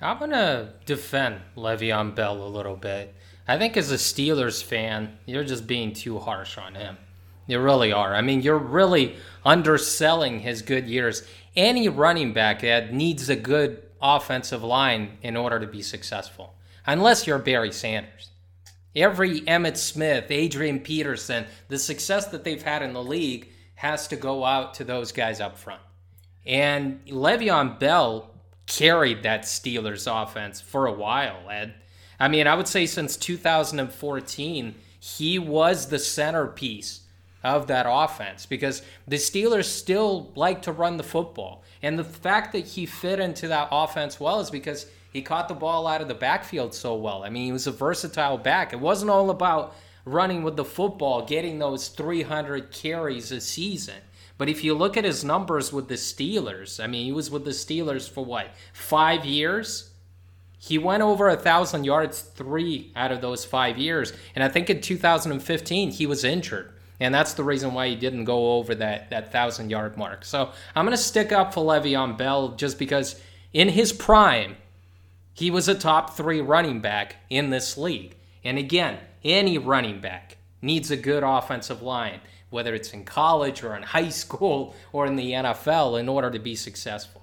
I'm 0.00 0.18
gonna 0.18 0.74
defend 0.86 1.40
Le'Veon 1.56 2.14
Bell 2.14 2.42
a 2.42 2.48
little 2.48 2.76
bit. 2.76 3.14
I 3.46 3.58
think 3.58 3.76
as 3.76 3.90
a 3.90 3.96
steelers 3.96 4.62
fan 4.62 5.18
you're 5.26 5.44
just 5.44 5.66
being 5.66 5.92
too 5.92 6.18
harsh 6.18 6.58
on 6.58 6.74
him. 6.74 6.96
You 7.46 7.60
really 7.60 7.92
are. 7.92 8.14
I 8.14 8.22
mean 8.22 8.42
you're 8.42 8.58
really 8.58 9.16
underselling 9.44 10.40
his 10.40 10.62
good 10.62 10.86
years. 10.86 11.22
Any 11.56 11.88
running 11.88 12.32
back 12.32 12.60
that 12.60 12.92
needs 12.92 13.28
a 13.28 13.36
good 13.36 13.82
offensive 14.00 14.62
line 14.62 15.18
in 15.22 15.36
order 15.36 15.58
to 15.60 15.66
be 15.66 15.82
successful 15.82 16.54
unless 16.86 17.26
you're 17.26 17.38
barry 17.38 17.72
sanders 17.72 18.30
Every 18.94 19.40
Emmitt 19.42 19.76
Smith, 19.76 20.30
Adrian 20.30 20.80
Peterson, 20.80 21.46
the 21.68 21.78
success 21.78 22.26
that 22.28 22.44
they've 22.44 22.62
had 22.62 22.82
in 22.82 22.92
the 22.92 23.02
league 23.02 23.48
has 23.76 24.08
to 24.08 24.16
go 24.16 24.44
out 24.44 24.74
to 24.74 24.84
those 24.84 25.12
guys 25.12 25.40
up 25.40 25.56
front. 25.56 25.80
And 26.44 27.04
Le'Veon 27.06 27.78
Bell 27.78 28.30
carried 28.66 29.22
that 29.22 29.42
Steelers 29.42 30.06
offense 30.10 30.60
for 30.60 30.86
a 30.86 30.92
while, 30.92 31.48
Ed. 31.50 31.74
I 32.18 32.28
mean, 32.28 32.46
I 32.46 32.54
would 32.54 32.68
say 32.68 32.86
since 32.86 33.16
2014, 33.16 34.74
he 34.98 35.38
was 35.38 35.86
the 35.86 35.98
centerpiece 35.98 37.00
of 37.42 37.68
that 37.68 37.86
offense 37.88 38.44
because 38.44 38.82
the 39.08 39.16
Steelers 39.16 39.64
still 39.64 40.30
like 40.34 40.62
to 40.62 40.72
run 40.72 40.98
the 40.98 41.02
football. 41.02 41.64
And 41.82 41.98
the 41.98 42.04
fact 42.04 42.52
that 42.52 42.66
he 42.66 42.84
fit 42.84 43.18
into 43.18 43.48
that 43.48 43.68
offense 43.70 44.20
well 44.20 44.40
is 44.40 44.50
because 44.50 44.86
he 45.12 45.22
caught 45.22 45.48
the 45.48 45.54
ball 45.54 45.86
out 45.86 46.00
of 46.00 46.08
the 46.08 46.14
backfield 46.14 46.74
so 46.74 46.94
well. 46.94 47.24
I 47.24 47.30
mean, 47.30 47.46
he 47.46 47.52
was 47.52 47.66
a 47.66 47.72
versatile 47.72 48.38
back. 48.38 48.72
It 48.72 48.80
wasn't 48.80 49.10
all 49.10 49.30
about 49.30 49.74
running 50.04 50.42
with 50.42 50.56
the 50.56 50.64
football, 50.64 51.26
getting 51.26 51.58
those 51.58 51.88
300 51.88 52.70
carries 52.70 53.32
a 53.32 53.40
season. 53.40 53.96
But 54.38 54.48
if 54.48 54.64
you 54.64 54.74
look 54.74 54.96
at 54.96 55.04
his 55.04 55.22
numbers 55.22 55.72
with 55.72 55.88
the 55.88 55.94
Steelers, 55.94 56.82
I 56.82 56.86
mean, 56.86 57.04
he 57.04 57.12
was 57.12 57.30
with 57.30 57.44
the 57.44 57.50
Steelers 57.50 58.08
for 58.08 58.24
what, 58.24 58.48
five 58.72 59.26
years? 59.26 59.90
He 60.58 60.78
went 60.78 61.02
over 61.02 61.28
a 61.28 61.36
thousand 61.36 61.84
yards 61.84 62.20
three 62.20 62.92
out 62.94 63.12
of 63.12 63.20
those 63.20 63.44
five 63.44 63.78
years, 63.78 64.12
and 64.34 64.44
I 64.44 64.48
think 64.48 64.70
in 64.70 64.80
2015 64.80 65.90
he 65.90 66.06
was 66.06 66.22
injured, 66.22 66.72
and 66.98 67.14
that's 67.14 67.34
the 67.34 67.44
reason 67.44 67.72
why 67.72 67.88
he 67.88 67.96
didn't 67.96 68.24
go 68.24 68.54
over 68.54 68.74
that 68.74 69.08
that 69.08 69.32
thousand 69.32 69.70
yard 69.70 69.96
mark. 69.96 70.24
So 70.24 70.52
I'm 70.74 70.84
gonna 70.84 70.98
stick 70.98 71.32
up 71.32 71.54
for 71.54 71.64
Le'Veon 71.64 72.18
Bell 72.18 72.56
just 72.56 72.78
because 72.78 73.18
in 73.54 73.70
his 73.70 73.92
prime 73.92 74.56
he 75.40 75.50
was 75.50 75.68
a 75.68 75.74
top 75.74 76.14
three 76.16 76.42
running 76.42 76.80
back 76.80 77.16
in 77.30 77.48
this 77.48 77.78
league, 77.78 78.14
and 78.44 78.58
again, 78.58 78.98
any 79.24 79.56
running 79.56 79.98
back 79.98 80.36
needs 80.60 80.90
a 80.90 80.98
good 80.98 81.22
offensive 81.22 81.80
line, 81.80 82.20
whether 82.50 82.74
it's 82.74 82.92
in 82.92 83.06
college 83.06 83.62
or 83.62 83.74
in 83.74 83.82
high 83.96 84.10
school 84.10 84.74
or 84.92 85.06
in 85.06 85.16
the 85.16 85.32
NFL, 85.32 85.98
in 85.98 86.10
order 86.10 86.30
to 86.30 86.38
be 86.38 86.54
successful. 86.54 87.22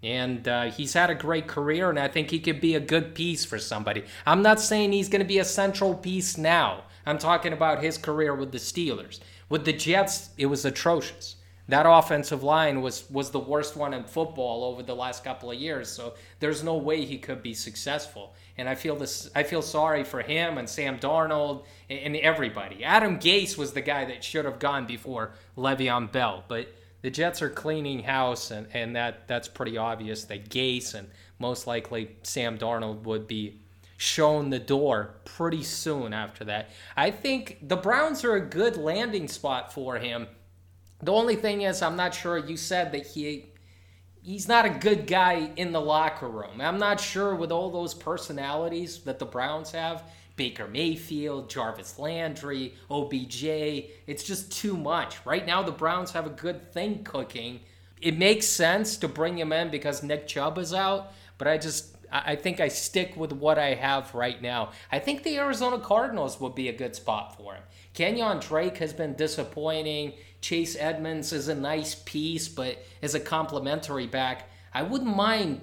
And 0.00 0.46
uh, 0.46 0.70
he's 0.70 0.92
had 0.92 1.10
a 1.10 1.14
great 1.16 1.48
career, 1.48 1.90
and 1.90 1.98
I 1.98 2.06
think 2.06 2.30
he 2.30 2.38
could 2.38 2.60
be 2.60 2.76
a 2.76 2.80
good 2.80 3.16
piece 3.16 3.44
for 3.44 3.58
somebody. 3.58 4.04
I'm 4.24 4.42
not 4.42 4.60
saying 4.60 4.92
he's 4.92 5.08
going 5.08 5.22
to 5.22 5.26
be 5.26 5.40
a 5.40 5.44
central 5.44 5.94
piece 5.94 6.38
now. 6.38 6.84
I'm 7.04 7.18
talking 7.18 7.52
about 7.52 7.82
his 7.82 7.98
career 7.98 8.32
with 8.32 8.52
the 8.52 8.58
Steelers. 8.58 9.18
With 9.48 9.64
the 9.64 9.72
Jets, 9.72 10.30
it 10.38 10.46
was 10.46 10.64
atrocious. 10.64 11.35
That 11.68 11.84
offensive 11.86 12.44
line 12.44 12.80
was 12.80 13.10
was 13.10 13.30
the 13.30 13.40
worst 13.40 13.76
one 13.76 13.92
in 13.92 14.04
football 14.04 14.64
over 14.64 14.82
the 14.82 14.94
last 14.94 15.24
couple 15.24 15.50
of 15.50 15.58
years. 15.58 15.88
So 15.88 16.14
there's 16.38 16.62
no 16.62 16.76
way 16.76 17.04
he 17.04 17.18
could 17.18 17.42
be 17.42 17.54
successful. 17.54 18.34
And 18.56 18.68
I 18.68 18.76
feel 18.76 18.94
this. 18.94 19.28
I 19.34 19.42
feel 19.42 19.62
sorry 19.62 20.04
for 20.04 20.22
him 20.22 20.58
and 20.58 20.68
Sam 20.68 20.98
Darnold 20.98 21.64
and, 21.90 22.16
everybody. 22.16 22.84
Adam 22.84 23.18
Gase 23.18 23.58
was 23.58 23.72
the 23.72 23.80
guy 23.80 24.04
that 24.04 24.22
should 24.22 24.44
have 24.44 24.58
gone 24.58 24.86
before 24.86 25.32
Le'Veon 25.56 26.10
Bell, 26.12 26.44
but 26.46 26.68
the 27.02 27.10
Jets 27.10 27.42
are 27.42 27.50
cleaning 27.50 28.02
house, 28.02 28.50
and, 28.50 28.66
and 28.72 28.96
that 28.96 29.26
that's 29.26 29.48
pretty 29.48 29.76
obvious 29.76 30.24
that 30.24 30.48
Gase 30.48 30.94
and 30.94 31.08
most 31.38 31.66
likely 31.66 32.16
Sam 32.22 32.58
Darnold 32.58 33.02
would 33.02 33.26
be 33.26 33.60
shown 33.96 34.50
the 34.50 34.58
door 34.58 35.14
pretty 35.24 35.62
soon 35.62 36.12
after 36.12 36.44
that. 36.44 36.70
I 36.96 37.10
think 37.10 37.58
the 37.62 37.76
Browns 37.76 38.24
are 38.24 38.34
a 38.34 38.40
good 38.40 38.76
landing 38.76 39.26
spot 39.28 39.72
for 39.72 39.96
him. 39.96 40.26
The 41.02 41.12
only 41.12 41.36
thing 41.36 41.62
is, 41.62 41.82
I'm 41.82 41.96
not 41.96 42.14
sure. 42.14 42.38
You 42.38 42.56
said 42.56 42.92
that 42.92 43.06
he 43.06 43.46
he's 44.22 44.48
not 44.48 44.64
a 44.64 44.70
good 44.70 45.06
guy 45.06 45.50
in 45.56 45.72
the 45.72 45.80
locker 45.80 46.28
room. 46.28 46.60
I'm 46.60 46.78
not 46.78 47.00
sure 47.00 47.34
with 47.34 47.52
all 47.52 47.70
those 47.70 47.94
personalities 47.94 48.98
that 49.00 49.18
the 49.18 49.26
Browns 49.26 49.70
have 49.70 50.02
Baker 50.36 50.66
Mayfield, 50.66 51.48
Jarvis 51.48 51.98
Landry, 51.98 52.74
OBJ. 52.90 53.44
It's 54.06 54.24
just 54.24 54.52
too 54.52 54.76
much. 54.76 55.24
Right 55.24 55.46
now, 55.46 55.62
the 55.62 55.72
Browns 55.72 56.12
have 56.12 56.26
a 56.26 56.30
good 56.30 56.72
thing 56.72 57.04
cooking. 57.04 57.60
It 58.00 58.18
makes 58.18 58.46
sense 58.46 58.96
to 58.98 59.08
bring 59.08 59.38
him 59.38 59.52
in 59.52 59.70
because 59.70 60.02
Nick 60.02 60.26
Chubb 60.26 60.58
is 60.58 60.74
out, 60.74 61.12
but 61.38 61.48
I 61.48 61.56
just 61.56 61.96
I 62.12 62.36
think 62.36 62.60
I 62.60 62.68
stick 62.68 63.16
with 63.16 63.32
what 63.32 63.58
I 63.58 63.74
have 63.74 64.14
right 64.14 64.40
now. 64.40 64.70
I 64.92 64.98
think 64.98 65.22
the 65.22 65.38
Arizona 65.38 65.78
Cardinals 65.78 66.40
would 66.40 66.54
be 66.54 66.68
a 66.68 66.72
good 66.72 66.94
spot 66.94 67.36
for 67.36 67.54
him. 67.54 67.62
Kenyon 67.94 68.38
Drake 68.38 68.78
has 68.78 68.92
been 68.92 69.14
disappointing. 69.14 70.12
Chase 70.46 70.76
Edmonds 70.78 71.32
is 71.32 71.48
a 71.48 71.56
nice 71.56 71.96
piece, 71.96 72.46
but 72.46 72.80
as 73.02 73.16
a 73.16 73.18
complementary 73.18 74.06
back, 74.06 74.48
I 74.72 74.84
wouldn't 74.84 75.16
mind 75.16 75.60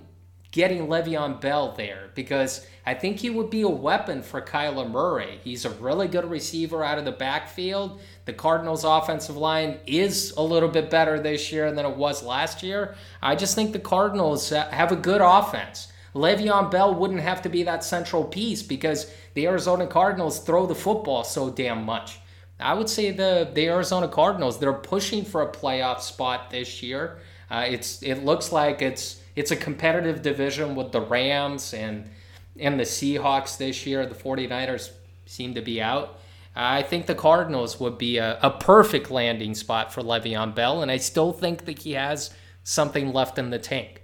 getting 0.51 0.87
Le'Veon 0.87 1.39
Bell 1.39 1.71
there 1.71 2.09
because 2.15 2.67
I 2.85 2.93
think 2.93 3.19
he 3.19 3.29
would 3.29 3.49
be 3.49 3.61
a 3.61 3.69
weapon 3.69 4.21
for 4.21 4.41
Kyler 4.41 4.91
Murray. 4.91 5.39
He's 5.41 5.63
a 5.63 5.69
really 5.69 6.09
good 6.09 6.29
receiver 6.29 6.83
out 6.83 6.97
of 6.97 7.05
the 7.05 7.13
backfield. 7.13 8.01
The 8.25 8.33
Cardinals' 8.33 8.83
offensive 8.83 9.37
line 9.37 9.79
is 9.87 10.33
a 10.35 10.43
little 10.43 10.67
bit 10.67 10.89
better 10.89 11.17
this 11.17 11.49
year 11.49 11.71
than 11.71 11.85
it 11.85 11.95
was 11.95 12.21
last 12.21 12.61
year. 12.61 12.95
I 13.21 13.37
just 13.37 13.55
think 13.55 13.71
the 13.71 13.79
Cardinals 13.79 14.49
have 14.49 14.91
a 14.91 14.97
good 14.97 15.21
offense. 15.21 15.93
Le'Veon 16.13 16.69
Bell 16.69 16.93
wouldn't 16.93 17.21
have 17.21 17.41
to 17.43 17.49
be 17.49 17.63
that 17.63 17.85
central 17.85 18.25
piece 18.25 18.61
because 18.61 19.09
the 19.33 19.47
Arizona 19.47 19.87
Cardinals 19.87 20.39
throw 20.39 20.65
the 20.65 20.75
football 20.75 21.23
so 21.23 21.49
damn 21.49 21.85
much. 21.85 22.19
I 22.63 22.73
would 22.73 22.89
say 22.89 23.11
the 23.11 23.49
the 23.53 23.67
Arizona 23.67 24.07
Cardinals 24.07 24.59
they're 24.59 24.73
pushing 24.73 25.25
for 25.25 25.41
a 25.41 25.51
playoff 25.51 25.99
spot 26.01 26.49
this 26.49 26.81
year. 26.81 27.19
Uh, 27.51 27.65
it's 27.67 28.01
it 28.01 28.23
looks 28.23 28.51
like 28.51 28.81
it's 28.81 29.21
it's 29.35 29.51
a 29.51 29.55
competitive 29.55 30.21
division 30.21 30.75
with 30.75 30.91
the 30.91 31.01
Rams 31.01 31.73
and 31.73 32.09
and 32.59 32.79
the 32.79 32.83
Seahawks 32.83 33.57
this 33.57 33.85
year. 33.85 34.05
The 34.05 34.15
49ers 34.15 34.91
seem 35.25 35.53
to 35.55 35.61
be 35.61 35.81
out. 35.81 36.19
I 36.55 36.83
think 36.83 37.07
the 37.07 37.15
Cardinals 37.15 37.79
would 37.79 37.97
be 37.97 38.17
a, 38.17 38.39
a 38.41 38.51
perfect 38.51 39.09
landing 39.09 39.55
spot 39.55 39.91
for 39.91 40.01
Le'Veon 40.01 40.53
Bell, 40.53 40.83
and 40.83 40.91
I 40.91 40.97
still 40.97 41.33
think 41.33 41.65
that 41.65 41.79
he 41.79 41.93
has 41.93 42.31
something 42.63 43.11
left 43.11 43.39
in 43.39 43.49
the 43.49 43.57
tank. 43.57 44.02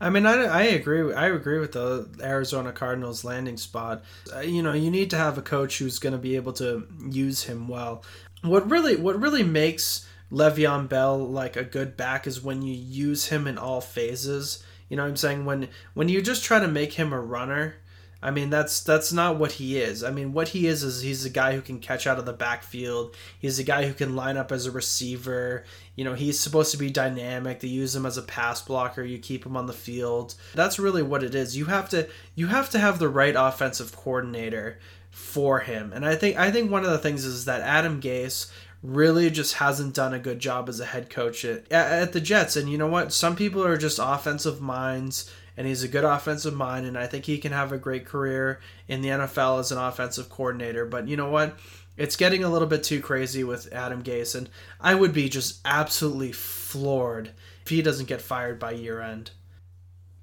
I 0.00 0.10
mean, 0.10 0.26
I, 0.26 0.44
I 0.44 0.62
agree. 0.62 1.12
I 1.12 1.28
agree 1.28 1.58
with 1.58 1.72
the 1.72 2.08
Arizona 2.20 2.72
Cardinals 2.72 3.24
landing 3.24 3.56
spot. 3.56 4.04
Uh, 4.34 4.40
you 4.40 4.62
know, 4.62 4.72
you 4.72 4.90
need 4.90 5.10
to 5.10 5.16
have 5.16 5.38
a 5.38 5.42
coach 5.42 5.78
who's 5.78 5.98
going 5.98 6.12
to 6.12 6.18
be 6.18 6.36
able 6.36 6.52
to 6.54 6.86
use 7.10 7.44
him 7.44 7.68
well. 7.68 8.04
What 8.42 8.70
really, 8.70 8.94
what 8.96 9.20
really 9.20 9.42
makes 9.42 10.06
Le'Veon 10.30 10.88
Bell 10.88 11.18
like 11.18 11.56
a 11.56 11.64
good 11.64 11.96
back 11.96 12.26
is 12.26 12.42
when 12.42 12.62
you 12.62 12.74
use 12.74 13.26
him 13.26 13.46
in 13.46 13.58
all 13.58 13.80
phases. 13.80 14.62
You 14.88 14.96
know 14.96 15.02
what 15.02 15.10
I'm 15.10 15.16
saying? 15.16 15.44
When 15.44 15.68
when 15.94 16.08
you 16.08 16.22
just 16.22 16.44
try 16.44 16.60
to 16.60 16.68
make 16.68 16.94
him 16.94 17.12
a 17.12 17.20
runner, 17.20 17.76
I 18.22 18.30
mean 18.30 18.50
that's 18.50 18.80
that's 18.80 19.12
not 19.12 19.38
what 19.38 19.52
he 19.52 19.78
is. 19.78 20.02
I 20.02 20.10
mean 20.10 20.32
what 20.32 20.48
he 20.48 20.66
is 20.66 20.82
is 20.82 21.02
he's 21.02 21.24
a 21.24 21.30
guy 21.30 21.54
who 21.54 21.60
can 21.60 21.78
catch 21.78 22.06
out 22.06 22.18
of 22.18 22.26
the 22.26 22.32
backfield. 22.32 23.14
He's 23.38 23.58
a 23.58 23.64
guy 23.64 23.86
who 23.86 23.94
can 23.94 24.16
line 24.16 24.36
up 24.36 24.50
as 24.52 24.66
a 24.66 24.70
receiver. 24.70 25.64
You 25.98 26.04
know, 26.04 26.14
he's 26.14 26.38
supposed 26.38 26.70
to 26.70 26.76
be 26.76 26.90
dynamic. 26.90 27.58
They 27.58 27.66
use 27.66 27.96
him 27.96 28.06
as 28.06 28.16
a 28.16 28.22
pass 28.22 28.62
blocker. 28.62 29.02
You 29.02 29.18
keep 29.18 29.44
him 29.44 29.56
on 29.56 29.66
the 29.66 29.72
field. 29.72 30.36
That's 30.54 30.78
really 30.78 31.02
what 31.02 31.24
it 31.24 31.34
is. 31.34 31.56
You 31.56 31.64
have 31.64 31.88
to 31.88 32.08
you 32.36 32.46
have 32.46 32.70
to 32.70 32.78
have 32.78 33.00
the 33.00 33.08
right 33.08 33.34
offensive 33.36 33.96
coordinator 33.96 34.78
for 35.10 35.58
him. 35.58 35.92
And 35.92 36.06
I 36.06 36.14
think 36.14 36.36
I 36.36 36.52
think 36.52 36.70
one 36.70 36.84
of 36.84 36.92
the 36.92 36.98
things 36.98 37.24
is 37.24 37.46
that 37.46 37.62
Adam 37.62 38.00
Gase 38.00 38.48
really 38.80 39.28
just 39.28 39.54
hasn't 39.54 39.92
done 39.92 40.14
a 40.14 40.20
good 40.20 40.38
job 40.38 40.68
as 40.68 40.78
a 40.78 40.86
head 40.86 41.10
coach 41.10 41.44
at, 41.44 41.70
at 41.72 42.12
the 42.12 42.20
Jets. 42.20 42.54
And 42.54 42.70
you 42.70 42.78
know 42.78 42.86
what? 42.86 43.12
Some 43.12 43.34
people 43.34 43.64
are 43.64 43.76
just 43.76 43.98
offensive 44.00 44.60
minds, 44.60 45.28
and 45.56 45.66
he's 45.66 45.82
a 45.82 45.88
good 45.88 46.04
offensive 46.04 46.54
mind, 46.54 46.86
and 46.86 46.96
I 46.96 47.08
think 47.08 47.24
he 47.24 47.38
can 47.38 47.50
have 47.50 47.72
a 47.72 47.76
great 47.76 48.06
career 48.06 48.60
in 48.86 49.00
the 49.00 49.08
NFL 49.08 49.58
as 49.58 49.72
an 49.72 49.78
offensive 49.78 50.28
coordinator. 50.28 50.86
But 50.86 51.08
you 51.08 51.16
know 51.16 51.28
what? 51.28 51.58
It's 51.98 52.14
getting 52.14 52.44
a 52.44 52.48
little 52.48 52.68
bit 52.68 52.84
too 52.84 53.00
crazy 53.00 53.42
with 53.42 53.72
Adam 53.72 54.04
Gase, 54.04 54.36
and 54.36 54.48
I 54.80 54.94
would 54.94 55.12
be 55.12 55.28
just 55.28 55.60
absolutely 55.64 56.30
floored 56.30 57.32
if 57.62 57.68
he 57.68 57.82
doesn't 57.82 58.06
get 58.06 58.22
fired 58.22 58.60
by 58.60 58.70
year 58.70 59.02
end. 59.02 59.32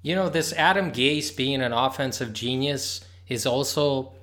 You 0.00 0.14
know, 0.14 0.30
this 0.30 0.54
Adam 0.54 0.90
Gase 0.90 1.36
being 1.36 1.60
an 1.60 1.74
offensive 1.74 2.32
genius 2.32 3.04
is 3.28 3.44
also 3.44 4.14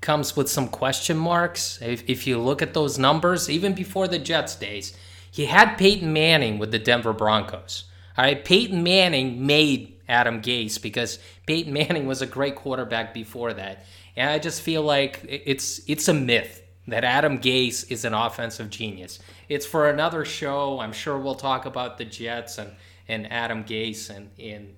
comes 0.00 0.34
with 0.34 0.48
some 0.48 0.68
question 0.68 1.18
marks. 1.18 1.78
If, 1.82 2.08
if 2.08 2.26
you 2.26 2.38
look 2.38 2.62
at 2.62 2.72
those 2.72 2.98
numbers, 2.98 3.50
even 3.50 3.74
before 3.74 4.08
the 4.08 4.18
Jets 4.18 4.54
days, 4.56 4.96
he 5.30 5.46
had 5.46 5.76
Peyton 5.76 6.14
Manning 6.14 6.58
with 6.58 6.70
the 6.70 6.78
Denver 6.78 7.12
Broncos. 7.12 7.84
All 8.16 8.24
right, 8.24 8.42
Peyton 8.42 8.82
Manning 8.82 9.46
made 9.46 10.00
Adam 10.08 10.40
Gase 10.40 10.80
because 10.80 11.18
Peyton 11.46 11.72
Manning 11.74 12.06
was 12.06 12.22
a 12.22 12.26
great 12.26 12.56
quarterback 12.56 13.12
before 13.12 13.52
that. 13.52 13.84
And 14.16 14.30
I 14.30 14.38
just 14.38 14.62
feel 14.62 14.82
like 14.82 15.24
it's 15.28 15.80
it's 15.88 16.08
a 16.08 16.14
myth 16.14 16.61
that 16.88 17.04
Adam 17.04 17.38
Gase 17.38 17.90
is 17.90 18.04
an 18.04 18.14
offensive 18.14 18.70
genius. 18.70 19.18
It's 19.48 19.66
for 19.66 19.88
another 19.88 20.24
show. 20.24 20.80
I'm 20.80 20.92
sure 20.92 21.18
we'll 21.18 21.34
talk 21.34 21.64
about 21.64 21.98
the 21.98 22.04
Jets 22.04 22.58
and, 22.58 22.72
and 23.08 23.30
Adam 23.32 23.64
Gase 23.64 24.10
and 24.10 24.30
in 24.36 24.76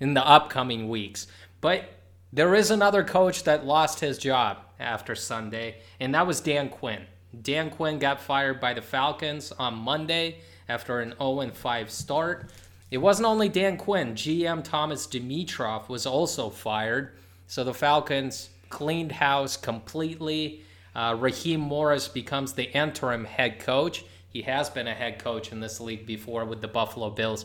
in 0.00 0.14
the 0.14 0.26
upcoming 0.26 0.88
weeks. 0.88 1.28
But 1.60 1.84
there 2.32 2.56
is 2.56 2.72
another 2.72 3.04
coach 3.04 3.44
that 3.44 3.64
lost 3.64 4.00
his 4.00 4.18
job 4.18 4.58
after 4.80 5.14
Sunday, 5.14 5.76
and 6.00 6.14
that 6.14 6.26
was 6.26 6.40
Dan 6.40 6.68
Quinn. 6.70 7.02
Dan 7.40 7.70
Quinn 7.70 7.98
got 8.00 8.20
fired 8.20 8.60
by 8.60 8.74
the 8.74 8.82
Falcons 8.82 9.52
on 9.52 9.74
Monday 9.74 10.38
after 10.68 11.00
an 11.00 11.14
0 11.18 11.50
5 11.52 11.90
start. 11.90 12.50
It 12.90 12.98
wasn't 12.98 13.26
only 13.26 13.48
Dan 13.48 13.78
Quinn, 13.78 14.14
GM 14.14 14.64
Thomas 14.64 15.06
Dimitroff 15.06 15.88
was 15.88 16.04
also 16.04 16.50
fired. 16.50 17.12
So 17.46 17.64
the 17.64 17.72
Falcons 17.72 18.50
cleaned 18.68 19.12
house 19.12 19.56
completely. 19.56 20.62
Uh, 20.94 21.16
Raheem 21.18 21.60
Morris 21.60 22.08
becomes 22.08 22.52
the 22.52 22.70
interim 22.72 23.24
head 23.24 23.58
coach. 23.58 24.04
He 24.28 24.42
has 24.42 24.70
been 24.70 24.88
a 24.88 24.94
head 24.94 25.18
coach 25.18 25.52
in 25.52 25.60
this 25.60 25.80
league 25.80 26.06
before 26.06 26.44
with 26.44 26.60
the 26.60 26.68
Buffalo 26.68 27.10
Bills. 27.10 27.44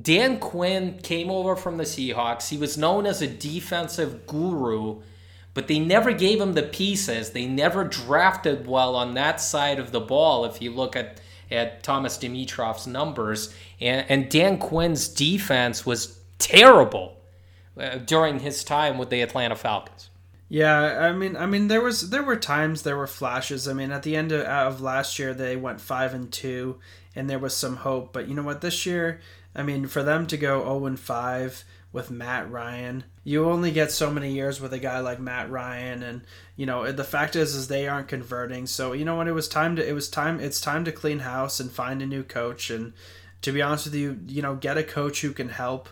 Dan 0.00 0.38
Quinn 0.38 0.98
came 1.02 1.30
over 1.30 1.56
from 1.56 1.76
the 1.76 1.84
Seahawks. 1.84 2.48
He 2.48 2.58
was 2.58 2.76
known 2.76 3.06
as 3.06 3.22
a 3.22 3.26
defensive 3.26 4.26
guru, 4.26 5.00
but 5.54 5.68
they 5.68 5.78
never 5.78 6.12
gave 6.12 6.40
him 6.40 6.52
the 6.52 6.62
pieces. 6.62 7.30
They 7.30 7.46
never 7.46 7.84
drafted 7.84 8.66
well 8.66 8.94
on 8.94 9.14
that 9.14 9.40
side 9.40 9.78
of 9.78 9.92
the 9.92 10.00
ball. 10.00 10.44
If 10.44 10.60
you 10.60 10.70
look 10.70 10.96
at 10.96 11.20
at 11.50 11.82
Thomas 11.82 12.18
Dimitroff's 12.18 12.86
numbers, 12.86 13.54
and, 13.80 14.04
and 14.08 14.28
Dan 14.28 14.58
Quinn's 14.58 15.08
defense 15.08 15.86
was 15.86 16.18
terrible 16.38 17.16
uh, 17.78 17.98
during 17.98 18.40
his 18.40 18.64
time 18.64 18.98
with 18.98 19.10
the 19.10 19.20
Atlanta 19.22 19.56
Falcons. 19.56 20.10
Yeah, 20.48 21.08
I 21.08 21.12
mean, 21.12 21.36
I 21.36 21.46
mean, 21.46 21.68
there 21.68 21.80
was 21.80 22.10
there 22.10 22.22
were 22.22 22.36
times 22.36 22.82
there 22.82 22.96
were 22.96 23.08
flashes. 23.08 23.66
I 23.66 23.72
mean, 23.72 23.90
at 23.90 24.04
the 24.04 24.14
end 24.14 24.30
of, 24.30 24.42
of 24.42 24.80
last 24.80 25.18
year, 25.18 25.34
they 25.34 25.56
went 25.56 25.80
five 25.80 26.14
and 26.14 26.30
two, 26.32 26.78
and 27.16 27.28
there 27.28 27.38
was 27.38 27.56
some 27.56 27.76
hope. 27.76 28.12
But 28.12 28.28
you 28.28 28.34
know 28.34 28.44
what? 28.44 28.60
This 28.60 28.86
year, 28.86 29.20
I 29.56 29.62
mean, 29.64 29.88
for 29.88 30.04
them 30.04 30.26
to 30.28 30.36
go 30.36 30.60
0 30.62 30.86
and 30.86 31.00
5 31.00 31.64
with 31.96 32.10
Matt 32.10 32.50
Ryan. 32.50 33.04
You 33.24 33.46
only 33.46 33.70
get 33.70 33.90
so 33.90 34.10
many 34.10 34.32
years 34.34 34.60
with 34.60 34.74
a 34.74 34.78
guy 34.78 35.00
like 35.00 35.18
Matt 35.18 35.50
Ryan, 35.50 36.02
and 36.02 36.20
you 36.54 36.66
know 36.66 36.92
the 36.92 37.02
fact 37.04 37.34
is 37.34 37.54
is 37.54 37.68
they 37.68 37.88
aren't 37.88 38.06
converting. 38.06 38.66
So 38.66 38.92
you 38.92 39.04
know 39.04 39.16
what? 39.16 39.28
It 39.28 39.32
was 39.32 39.48
time 39.48 39.76
to 39.76 39.88
it 39.88 39.94
was 39.94 40.08
time. 40.10 40.38
It's 40.38 40.60
time 40.60 40.84
to 40.84 40.92
clean 40.92 41.20
house 41.20 41.58
and 41.58 41.70
find 41.72 42.02
a 42.02 42.06
new 42.06 42.22
coach. 42.22 42.70
And 42.70 42.92
to 43.42 43.50
be 43.50 43.62
honest 43.62 43.86
with 43.86 43.94
you, 43.94 44.20
you 44.28 44.42
know, 44.42 44.54
get 44.54 44.76
a 44.76 44.84
coach 44.84 45.22
who 45.22 45.32
can 45.32 45.48
help 45.48 45.88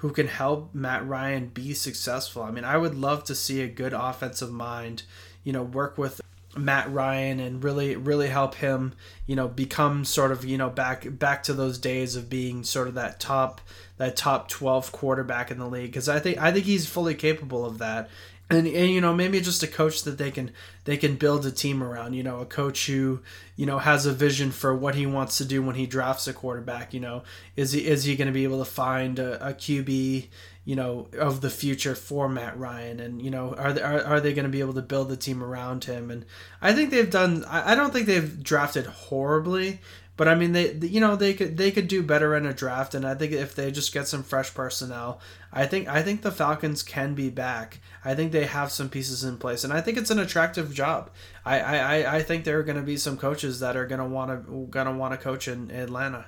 who 0.00 0.10
can 0.10 0.28
help 0.28 0.74
Matt 0.74 1.06
Ryan 1.06 1.48
be 1.48 1.74
successful. 1.74 2.42
I 2.42 2.50
mean, 2.50 2.64
I 2.64 2.78
would 2.78 2.94
love 2.94 3.22
to 3.24 3.34
see 3.34 3.60
a 3.60 3.68
good 3.68 3.92
offensive 3.92 4.50
mind, 4.50 5.02
you 5.44 5.52
know, 5.52 5.62
work 5.62 5.98
with 5.98 6.22
Matt 6.56 6.90
Ryan 6.90 7.38
and 7.38 7.62
really 7.62 7.96
really 7.96 8.28
help 8.28 8.56
him, 8.56 8.94
you 9.26 9.36
know, 9.36 9.46
become 9.46 10.06
sort 10.06 10.32
of, 10.32 10.42
you 10.42 10.56
know, 10.56 10.70
back 10.70 11.06
back 11.18 11.42
to 11.44 11.52
those 11.52 11.76
days 11.76 12.16
of 12.16 12.30
being 12.30 12.64
sort 12.64 12.88
of 12.88 12.94
that 12.94 13.20
top 13.20 13.60
that 13.98 14.16
top 14.16 14.48
12 14.48 14.90
quarterback 14.90 15.50
in 15.50 15.58
the 15.58 15.68
league 15.68 15.92
cuz 15.92 16.08
I 16.08 16.18
think 16.18 16.38
I 16.38 16.50
think 16.50 16.64
he's 16.64 16.88
fully 16.88 17.14
capable 17.14 17.66
of 17.66 17.76
that 17.78 18.08
and, 18.50 18.66
and 18.66 18.90
you 18.90 19.00
know 19.00 19.14
maybe 19.14 19.40
just 19.40 19.62
a 19.62 19.68
coach 19.68 20.02
that 20.02 20.18
they 20.18 20.30
can 20.30 20.50
they 20.84 20.96
can 20.96 21.14
build 21.14 21.46
a 21.46 21.50
team 21.50 21.82
around 21.82 22.14
you 22.14 22.22
know 22.22 22.40
a 22.40 22.46
coach 22.46 22.86
who 22.86 23.20
you 23.56 23.64
know 23.64 23.78
has 23.78 24.06
a 24.06 24.12
vision 24.12 24.50
for 24.50 24.74
what 24.74 24.96
he 24.96 25.06
wants 25.06 25.38
to 25.38 25.44
do 25.44 25.62
when 25.62 25.76
he 25.76 25.86
drafts 25.86 26.26
a 26.26 26.32
quarterback 26.32 26.92
you 26.92 27.00
know. 27.00 27.22
Is 27.56 27.72
he 27.72 27.86
is 27.86 28.04
he 28.04 28.16
going 28.16 28.26
to 28.26 28.32
be 28.32 28.44
able 28.44 28.58
to 28.58 28.70
find 28.70 29.18
a, 29.18 29.48
a 29.48 29.54
QB 29.54 30.26
you 30.64 30.76
know 30.76 31.08
of 31.18 31.40
the 31.40 31.50
future 31.50 31.94
for 31.94 32.28
Matt 32.28 32.58
Ryan? 32.58 32.98
And 32.98 33.22
you 33.22 33.30
know 33.30 33.54
are 33.54 33.72
they, 33.72 33.82
are, 33.82 34.02
are 34.02 34.20
they 34.20 34.34
going 34.34 34.44
to 34.44 34.50
be 34.50 34.60
able 34.60 34.74
to 34.74 34.82
build 34.82 35.08
the 35.08 35.16
team 35.16 35.42
around 35.42 35.84
him? 35.84 36.10
And 36.10 36.26
I 36.60 36.72
think 36.72 36.90
they've 36.90 37.10
done 37.10 37.44
I, 37.44 37.72
I 37.72 37.74
don't 37.76 37.92
think 37.92 38.06
they've 38.06 38.42
drafted 38.42 38.86
horribly 38.86 39.80
but 40.20 40.28
I 40.28 40.34
mean, 40.34 40.52
they 40.52 40.74
you 40.74 41.00
know 41.00 41.16
they 41.16 41.32
could 41.32 41.56
they 41.56 41.70
could 41.70 41.88
do 41.88 42.02
better 42.02 42.36
in 42.36 42.44
a 42.44 42.52
draft, 42.52 42.94
and 42.94 43.06
I 43.06 43.14
think 43.14 43.32
if 43.32 43.54
they 43.54 43.70
just 43.70 43.90
get 43.90 44.06
some 44.06 44.22
fresh 44.22 44.52
personnel, 44.52 45.18
I 45.50 45.64
think 45.64 45.88
I 45.88 46.02
think 46.02 46.20
the 46.20 46.30
Falcons 46.30 46.82
can 46.82 47.14
be 47.14 47.30
back. 47.30 47.80
I 48.04 48.14
think 48.14 48.30
they 48.30 48.44
have 48.44 48.70
some 48.70 48.90
pieces 48.90 49.24
in 49.24 49.38
place, 49.38 49.64
and 49.64 49.72
I 49.72 49.80
think 49.80 49.96
it's 49.96 50.10
an 50.10 50.18
attractive 50.18 50.74
job. 50.74 51.08
I 51.42 51.60
I, 51.60 52.16
I 52.16 52.22
think 52.22 52.44
there 52.44 52.58
are 52.58 52.62
going 52.62 52.76
to 52.76 52.82
be 52.82 52.98
some 52.98 53.16
coaches 53.16 53.60
that 53.60 53.78
are 53.78 53.86
going 53.86 53.98
to 53.98 54.04
want 54.04 54.46
to 54.46 54.66
going 54.66 54.88
to 54.88 54.92
want 54.92 55.14
to 55.14 55.16
coach 55.16 55.48
in 55.48 55.70
Atlanta. 55.70 56.26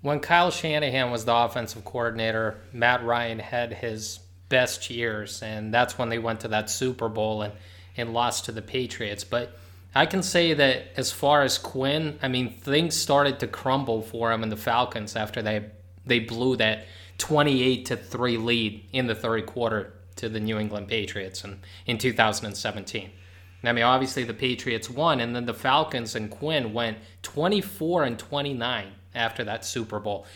When 0.00 0.20
Kyle 0.20 0.50
Shanahan 0.50 1.10
was 1.10 1.26
the 1.26 1.34
offensive 1.34 1.84
coordinator, 1.84 2.56
Matt 2.72 3.04
Ryan 3.04 3.40
had 3.40 3.74
his 3.74 4.18
best 4.48 4.88
years, 4.88 5.42
and 5.42 5.74
that's 5.74 5.98
when 5.98 6.08
they 6.08 6.18
went 6.18 6.40
to 6.40 6.48
that 6.48 6.70
Super 6.70 7.10
Bowl 7.10 7.42
and 7.42 7.52
and 7.98 8.14
lost 8.14 8.46
to 8.46 8.52
the 8.52 8.62
Patriots, 8.62 9.24
but 9.24 9.58
I 9.94 10.06
can 10.06 10.22
say 10.22 10.52
that 10.52 10.88
as 10.96 11.10
far 11.10 11.42
as 11.42 11.56
Quinn, 11.56 12.18
I 12.22 12.28
mean, 12.28 12.50
things 12.50 12.94
started 12.94 13.40
to 13.40 13.46
crumble 13.46 14.02
for 14.02 14.30
him 14.32 14.42
in 14.42 14.50
the 14.50 14.56
Falcons 14.56 15.16
after 15.16 15.42
they 15.42 15.70
they 16.04 16.20
blew 16.20 16.56
that 16.56 16.86
28 17.18 17.86
to 17.86 17.96
3 17.96 18.36
lead 18.36 18.84
in 18.92 19.06
the 19.06 19.14
third 19.14 19.46
quarter 19.46 19.94
to 20.16 20.28
the 20.28 20.40
New 20.40 20.58
England 20.58 20.88
Patriots 20.88 21.44
in, 21.44 21.58
in 21.86 21.98
2017. 21.98 23.10
I 23.64 23.72
mean, 23.72 23.84
obviously 23.84 24.22
the 24.22 24.34
Patriots 24.34 24.88
won, 24.88 25.20
and 25.20 25.34
then 25.34 25.46
the 25.46 25.54
Falcons 25.54 26.14
and 26.14 26.30
Quinn 26.30 26.72
went 26.72 26.98
24 27.22 28.04
and 28.04 28.18
29 28.18 28.92
after 29.14 29.44
that 29.44 29.64
Super 29.64 29.98
Bowl. 29.98 30.26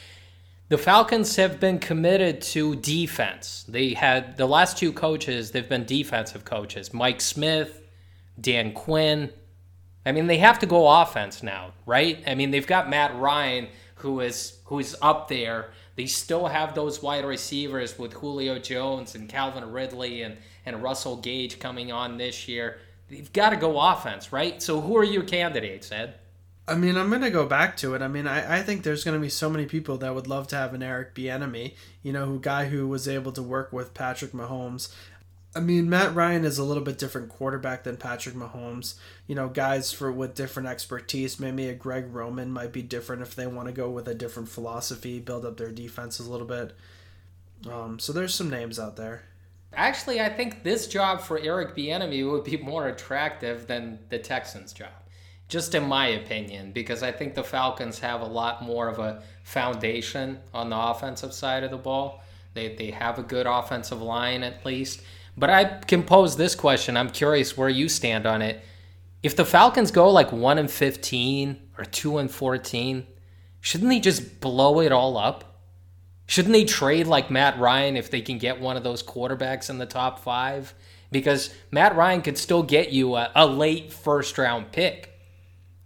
The 0.69 0.79
Falcons 0.79 1.37
have 1.37 1.61
been 1.61 1.79
committed 1.79 2.41
to 2.43 2.77
defense. 2.77 3.65
They 3.69 3.95
had 3.95 4.37
the 4.37 4.47
last 4.47 4.79
two 4.79 4.93
coaches, 4.93 5.51
they've 5.51 5.69
been 5.69 5.85
defensive 5.85 6.45
coaches 6.45 6.95
Mike 6.95 7.21
Smith, 7.21 7.83
Dan 8.41 8.73
Quinn, 8.73 9.31
I 10.05 10.13
mean, 10.13 10.27
they 10.27 10.39
have 10.39 10.59
to 10.61 10.67
go 10.67 10.89
offense 10.89 11.43
now, 11.43 11.73
right? 11.87 12.23
I 12.27 12.35
mean, 12.35 12.51
they've 12.51 12.67
got 12.67 12.89
Matt 12.89 13.17
Ryan, 13.19 13.69
who 13.97 14.21
is 14.21 14.59
who 14.65 14.79
is 14.79 14.97
up 15.03 15.29
there. 15.29 15.71
They 15.97 16.07
still 16.07 16.47
have 16.47 16.75
those 16.75 17.03
wide 17.03 17.25
receivers 17.25 17.99
with 17.99 18.15
Julio 18.15 18.59
Jones 18.59 19.15
and 19.15 19.29
Calvin 19.29 19.71
Ridley 19.71 20.23
and, 20.23 20.39
and 20.65 20.83
Russell 20.83 21.17
Gage 21.17 21.59
coming 21.59 21.93
on 21.93 22.17
this 22.17 22.49
year. 22.49 22.79
They've 23.11 23.31
got 23.33 23.51
to 23.51 23.57
go 23.57 23.79
offense, 23.79 24.33
right? 24.33 24.63
So 24.63 24.81
who 24.81 24.97
are 24.97 25.05
your 25.05 25.25
candidates, 25.25 25.93
Ed? 25.93 26.15
I 26.71 26.77
mean, 26.77 26.97
I'm 26.97 27.09
going 27.09 27.23
to 27.23 27.31
go 27.31 27.47
back 27.47 27.77
to 27.79 27.95
it. 27.95 28.03
I 28.03 28.07
mean, 28.07 28.29
I, 28.29 28.59
I 28.59 28.63
think 28.63 28.85
there's 28.85 29.03
going 29.03 29.17
to 29.17 29.21
be 29.21 29.29
so 29.29 29.51
many 29.51 29.67
people 29.67 29.99
that 29.99 30.15
would 30.15 30.29
love 30.29 30.47
to 30.49 30.57
have 30.57 30.73
an 30.73 30.85
Eric 30.85 31.17
Bieniemy, 31.17 31.75
you 32.05 32.13
know, 32.13 32.27
who 32.27 32.39
guy 32.39 32.67
who 32.67 32.87
was 32.87 33.09
able 33.09 33.33
to 33.33 33.43
work 33.43 33.73
with 33.73 33.93
Patrick 33.93 34.31
Mahomes. 34.31 34.95
I 35.55 35.59
mean, 35.59 35.91
Matt 35.91 36.15
Ryan 36.15 36.45
is 36.45 36.59
a 36.59 36.65
little 36.65 36.83
bit 36.83 36.99
different 36.99 37.29
quarterback 37.29 37.83
than 37.83 37.97
Patrick 37.97 38.37
Mahomes. 38.37 38.95
You 39.27 39.35
know, 39.35 39.49
guys 39.49 39.93
for 39.93 40.13
with 40.13 40.37
different 40.37 40.69
expertise. 40.69 41.41
Maybe 41.41 41.69
a 41.69 41.75
Greg 41.75 42.15
Roman 42.15 42.53
might 42.53 42.73
be 42.73 42.83
different 42.83 43.23
if 43.23 43.35
they 43.35 43.49
want 43.49 43.67
to 43.67 43.73
go 43.73 43.91
with 43.91 44.07
a 44.07 44.15
different 44.15 44.49
philosophy, 44.49 45.19
build 45.19 45.45
up 45.45 45.57
their 45.57 45.73
defenses 45.73 46.27
a 46.27 46.31
little 46.31 46.47
bit. 46.47 46.77
Um, 47.69 47.99
so 47.99 48.13
there's 48.13 48.35
some 48.35 48.49
names 48.49 48.79
out 48.79 48.97
there. 48.97 49.23
Actually, 49.73 50.21
I 50.21 50.29
think 50.29 50.63
this 50.63 50.87
job 50.87 51.21
for 51.21 51.39
Eric 51.39 51.77
Bieniemy 51.77 52.29
would 52.31 52.45
be 52.45 52.57
more 52.57 52.89
attractive 52.89 53.67
than 53.67 53.99
the 54.09 54.19
Texans' 54.19 54.73
job, 54.73 54.89
just 55.49 55.75
in 55.75 55.87
my 55.87 56.09
opinion, 56.09 56.73
because 56.73 57.03
I 57.03 57.13
think 57.13 57.35
the 57.35 57.45
Falcons 57.45 57.99
have 58.01 58.21
a 58.21 58.27
lot 58.27 58.63
more 58.63 58.89
of 58.89 58.99
a 58.99 59.23
foundation 59.45 60.41
on 60.55 60.71
the 60.71 60.79
offensive 60.79 61.33
side 61.33 61.65
of 61.65 61.71
the 61.71 61.77
ball. 61.77 62.23
They 62.55 62.75
they 62.75 62.91
have 62.91 63.19
a 63.19 63.25
good 63.25 63.47
offensive 63.47 64.03
line 64.03 64.43
at 64.43 64.65
least 64.65 65.03
but 65.37 65.51
I 65.51 65.65
can 65.65 66.03
pose 66.03 66.37
this 66.37 66.55
question. 66.55 66.97
I'm 66.97 67.11
curious 67.11 67.57
where 67.57 67.69
you 67.69 67.89
stand 67.89 68.27
on 68.27 68.43
it. 68.43 68.63
If 69.23 69.37
the 69.37 69.45
Falcons 69.45 69.91
go 69.91 70.11
like 70.11 70.33
1 70.33 70.59
and 70.59 70.71
15 70.71 71.61
or 71.79 71.85
2 71.85 72.19
and 72.19 72.31
14, 72.31 73.07
shouldn't 73.61 73.91
they 73.91 74.01
just 74.01 74.41
blow 74.41 74.81
it 74.81 74.93
all 74.93 75.17
up? 75.17 75.63
Shouldn't 76.27 76.53
they 76.53 76.65
trade 76.65 77.07
like 77.07 77.31
Matt 77.31 77.59
Ryan 77.59 77.97
if 77.97 78.11
they 78.11 78.21
can 78.21 78.39
get 78.39 78.61
one 78.61 78.77
of 78.77 78.85
those 78.85 79.03
quarterbacks 79.03 79.69
in 79.69 79.79
the 79.79 79.87
top 79.87 80.21
5? 80.21 80.75
Because 81.11 81.53
Matt 81.71 81.97
Ryan 81.97 82.23
could 82.23 82.39
still 82.39 82.63
get 82.63 82.91
you 82.91 83.17
a, 83.17 83.31
a 83.35 83.47
late 83.47 83.93
first 83.93 84.39
round 84.39 84.71
pick. 84.71 85.13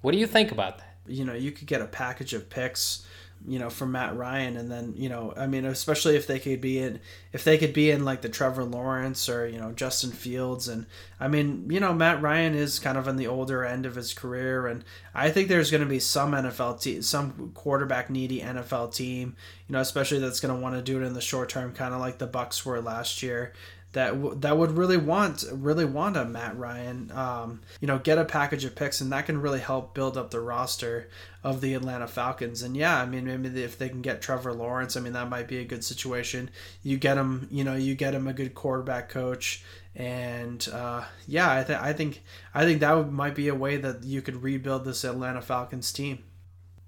What 0.02 0.12
do 0.12 0.18
you 0.18 0.26
think 0.26 0.52
about 0.52 0.78
that? 0.78 0.96
You 1.07 1.24
know, 1.24 1.33
you 1.33 1.50
could 1.50 1.66
get 1.66 1.80
a 1.80 1.87
package 1.87 2.35
of 2.35 2.50
picks 2.50 3.07
you 3.46 3.59
know, 3.59 3.68
from 3.68 3.92
Matt 3.92 4.16
Ryan, 4.16 4.57
and 4.57 4.70
then 4.70 4.94
you 4.96 5.09
know, 5.09 5.35
I 5.37 5.46
mean, 5.46 5.64
especially 5.64 6.16
if 6.16 6.26
they 6.26 6.38
could 6.38 6.61
be 6.61 6.78
in, 6.78 7.00
if 7.33 7.44
they 7.44 7.59
could 7.59 7.72
be 7.72 7.90
in 7.90 8.04
like 8.04 8.22
the 8.22 8.28
Trevor 8.28 8.64
Lawrence 8.64 9.28
or 9.28 9.46
you 9.46 9.59
know 9.59 9.72
Justin 9.72 10.11
Fields, 10.11 10.68
and 10.68 10.87
I 11.20 11.28
mean, 11.28 11.70
you 11.70 11.80
know, 11.80 11.92
Matt 11.92 12.22
Ryan 12.22 12.54
is 12.54 12.78
kind 12.78 12.96
of 12.96 13.07
in 13.07 13.16
the 13.16 13.26
older 13.26 13.64
end 13.64 13.87
of 13.87 13.94
his 13.94 14.14
career, 14.14 14.66
and 14.66 14.85
I 15.14 15.30
think 15.30 15.48
there's 15.48 15.70
going 15.70 15.83
to 15.83 15.88
be 15.88 16.00
some 16.00 16.33
NFL 16.33 16.80
team, 16.80 17.02
some 17.02 17.52
quarterback 17.54 18.09
needy 18.09 18.40
NFL 18.40 18.94
team, 18.94 19.37
you 19.68 19.72
know, 19.74 19.80
especially 19.80 20.18
that's 20.18 20.40
going 20.40 20.54
to 20.54 20.61
want 20.61 20.74
to 20.74 20.83
do 20.83 21.00
it 21.02 21.07
in 21.07 21.12
the 21.12 21.20
short 21.20 21.50
term, 21.50 21.72
kind 21.72 21.92
of 21.92 22.00
like 22.00 22.18
the 22.18 22.28
Bucs 22.28 22.64
were 22.64 22.80
last 22.80 23.22
year 23.22 23.52
that 23.94 24.11
w- 24.11 24.35
that 24.40 24.59
would 24.59 24.72
really 24.72 24.96
want 24.96 25.44
really 25.52 25.85
want 25.85 26.16
a 26.16 26.24
Matt 26.24 26.59
Ryan, 26.59 27.11
um, 27.12 27.62
you 27.80 27.88
know, 27.88 27.98
get 27.98 28.18
a 28.18 28.24
package 28.24 28.64
of 28.64 28.74
picks, 28.74 29.00
and 29.00 29.11
that 29.12 29.26
can 29.26 29.40
really 29.40 29.61
help 29.61 29.94
build 29.94 30.18
up 30.18 30.30
the 30.30 30.40
roster 30.40 31.09
of 31.42 31.61
the 31.61 31.74
Atlanta 31.74 32.07
Falcons. 32.07 32.62
And 32.62 32.76
yeah, 32.76 33.00
I 33.00 33.07
mean, 33.07 33.24
maybe 33.24 33.62
if 33.62 33.78
they 33.78 33.88
can 33.88 34.02
get 34.02 34.20
Trevor 34.20 34.52
Lawrence, 34.52 34.96
I 34.96 35.00
mean, 35.00 35.12
that 35.14 35.28
might 35.28 35.48
be 35.48 35.59
a 35.59 35.64
good 35.64 35.85
situation. 35.85 36.50
You 36.83 36.98
get 36.98 37.16
him, 37.16 37.48
you 37.50 37.64
know, 37.64 37.74
you 37.74 37.94
get 37.94 38.14
him 38.14 38.26
a 38.26 38.33
good 38.33 38.54
quarterback 38.54 39.09
coach, 39.09 39.64
and 39.94 40.66
uh, 40.72 41.04
yeah, 41.26 41.50
I 41.50 41.62
think 41.62 41.83
I 41.83 41.92
think 41.92 42.22
I 42.52 42.64
think 42.64 42.80
that 42.80 43.11
might 43.11 43.35
be 43.35 43.48
a 43.48 43.54
way 43.54 43.76
that 43.76 44.04
you 44.04 44.22
could 44.22 44.42
rebuild 44.42 44.85
this 44.85 45.04
Atlanta 45.04 45.40
Falcons 45.40 45.92
team. 45.92 46.24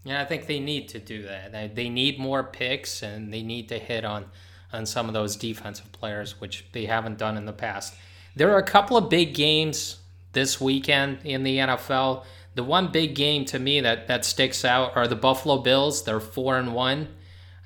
Yeah, 0.04 0.22
I 0.22 0.24
think 0.24 0.46
they 0.46 0.60
need 0.60 0.88
to 0.90 1.00
do 1.00 1.22
that. 1.22 1.74
They 1.74 1.88
need 1.88 2.18
more 2.18 2.44
picks, 2.44 3.02
and 3.02 3.32
they 3.32 3.42
need 3.42 3.68
to 3.70 3.78
hit 3.78 4.04
on 4.04 4.26
on 4.72 4.86
some 4.86 5.08
of 5.08 5.14
those 5.14 5.36
defensive 5.36 5.90
players, 5.92 6.40
which 6.40 6.64
they 6.72 6.86
haven't 6.86 7.18
done 7.18 7.36
in 7.36 7.46
the 7.46 7.52
past. 7.52 7.94
There 8.34 8.52
are 8.52 8.58
a 8.58 8.62
couple 8.62 8.96
of 8.96 9.08
big 9.08 9.34
games 9.34 9.98
this 10.32 10.60
weekend 10.60 11.18
in 11.24 11.42
the 11.42 11.58
NFL. 11.58 12.24
The 12.54 12.64
one 12.64 12.92
big 12.92 13.14
game 13.14 13.44
to 13.46 13.58
me 13.58 13.80
that, 13.80 14.08
that 14.08 14.24
sticks 14.24 14.64
out 14.64 14.96
are 14.96 15.08
the 15.08 15.16
Buffalo 15.16 15.58
Bills. 15.58 16.04
They're 16.04 16.20
four 16.20 16.58
and 16.58 16.74
one, 16.74 17.08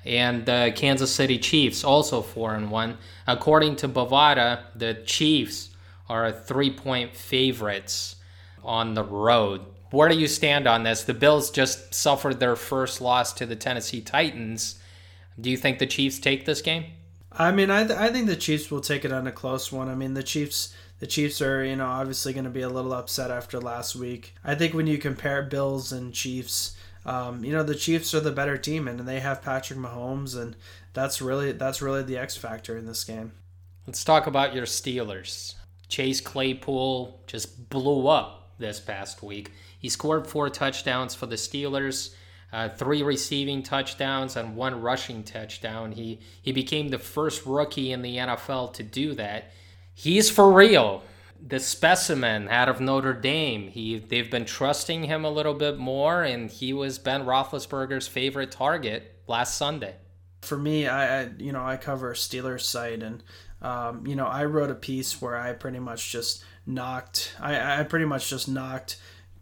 and 0.05 0.45
the 0.45 0.73
Kansas 0.75 1.13
City 1.13 1.37
Chiefs 1.37 1.83
also 1.83 2.21
four 2.21 2.55
and 2.55 2.71
one. 2.71 2.97
According 3.27 3.77
to 3.77 3.87
Bovada, 3.89 4.63
the 4.75 4.95
Chiefs 5.05 5.69
are 6.09 6.31
three 6.31 6.71
point 6.71 7.15
favorites 7.15 8.15
on 8.63 8.93
the 8.93 9.03
road. 9.03 9.61
Where 9.91 10.07
do 10.07 10.17
you 10.17 10.27
stand 10.27 10.67
on 10.67 10.83
this? 10.83 11.03
The 11.03 11.13
Bills 11.13 11.51
just 11.51 11.93
suffered 11.93 12.39
their 12.39 12.55
first 12.55 13.01
loss 13.01 13.33
to 13.33 13.45
the 13.45 13.55
Tennessee 13.55 14.01
Titans 14.01 14.80
do 15.41 15.49
you 15.49 15.57
think 15.57 15.79
the 15.79 15.87
Chiefs 15.87 16.19
take 16.19 16.45
this 16.45 16.61
game? 16.61 16.85
I 17.31 17.51
mean, 17.51 17.69
I, 17.69 17.85
th- 17.85 17.97
I 17.97 18.09
think 18.09 18.27
the 18.27 18.35
Chiefs 18.35 18.69
will 18.69 18.81
take 18.81 19.05
it 19.05 19.11
on 19.11 19.25
a 19.25 19.31
close 19.31 19.71
one. 19.71 19.89
I 19.89 19.95
mean, 19.95 20.13
the 20.13 20.23
Chiefs 20.23 20.73
the 21.01 21.07
Chiefs 21.07 21.41
are 21.41 21.65
you 21.65 21.75
know 21.75 21.87
obviously 21.87 22.31
going 22.31 22.45
to 22.45 22.51
be 22.51 22.61
a 22.61 22.69
little 22.69 22.93
upset 22.93 23.31
after 23.31 23.59
last 23.59 23.95
week. 23.95 24.35
I 24.43 24.55
think 24.55 24.73
when 24.73 24.87
you 24.87 24.99
compare 24.99 25.41
Bills 25.41 25.91
and 25.91 26.13
Chiefs, 26.13 26.77
um, 27.05 27.43
you 27.43 27.51
know 27.51 27.63
the 27.63 27.75
Chiefs 27.75 28.13
are 28.13 28.19
the 28.19 28.31
better 28.31 28.57
team, 28.57 28.87
and 28.87 28.99
they 28.99 29.19
have 29.19 29.41
Patrick 29.41 29.79
Mahomes, 29.79 30.39
and 30.39 30.55
that's 30.93 31.21
really 31.21 31.51
that's 31.53 31.81
really 31.81 32.03
the 32.03 32.17
X 32.17 32.37
factor 32.37 32.77
in 32.77 32.85
this 32.85 33.03
game. 33.03 33.33
Let's 33.87 34.03
talk 34.03 34.27
about 34.27 34.53
your 34.53 34.65
Steelers. 34.65 35.55
Chase 35.89 36.21
Claypool 36.21 37.23
just 37.25 37.69
blew 37.69 38.07
up 38.07 38.53
this 38.59 38.79
past 38.79 39.23
week. 39.23 39.51
He 39.79 39.89
scored 39.89 40.27
four 40.27 40.51
touchdowns 40.51 41.15
for 41.15 41.25
the 41.25 41.35
Steelers. 41.35 42.13
Uh, 42.53 42.69
three 42.69 43.01
receiving 43.01 43.63
touchdowns 43.63 44.35
and 44.35 44.55
one 44.55 44.81
rushing 44.81 45.23
touchdown. 45.23 45.93
He 45.93 46.19
he 46.41 46.51
became 46.51 46.89
the 46.89 46.99
first 46.99 47.45
rookie 47.45 47.91
in 47.91 48.01
the 48.01 48.17
NFL 48.17 48.73
to 48.73 48.83
do 48.83 49.13
that. 49.15 49.51
He's 49.93 50.29
for 50.29 50.51
real. 50.51 51.03
The 51.43 51.59
specimen 51.59 52.47
out 52.49 52.69
of 52.69 52.79
Notre 52.79 53.13
Dame. 53.13 53.69
He 53.69 53.99
they've 53.99 54.29
been 54.29 54.45
trusting 54.45 55.03
him 55.05 55.25
a 55.25 55.29
little 55.29 55.53
bit 55.53 55.77
more, 55.77 56.23
and 56.23 56.49
he 56.49 56.73
was 56.73 56.99
Ben 56.99 57.25
Roethlisberger's 57.25 58.07
favorite 58.07 58.51
target 58.51 59.15
last 59.27 59.57
Sunday. 59.57 59.95
For 60.41 60.57
me, 60.57 60.87
I, 60.87 61.21
I 61.21 61.29
you 61.37 61.51
know 61.51 61.63
I 61.63 61.77
cover 61.77 62.13
Steelers 62.13 62.61
site, 62.61 63.01
and 63.01 63.23
um, 63.61 64.05
you 64.05 64.15
know 64.15 64.27
I 64.27 64.45
wrote 64.45 64.69
a 64.69 64.75
piece 64.75 65.21
where 65.21 65.37
I 65.37 65.53
pretty 65.53 65.79
much 65.79 66.11
just 66.11 66.43
knocked. 66.65 67.35
I, 67.39 67.79
I 67.79 67.83
pretty 67.83 68.05
much 68.05 68.29
just 68.29 68.47
knocked 68.47 68.97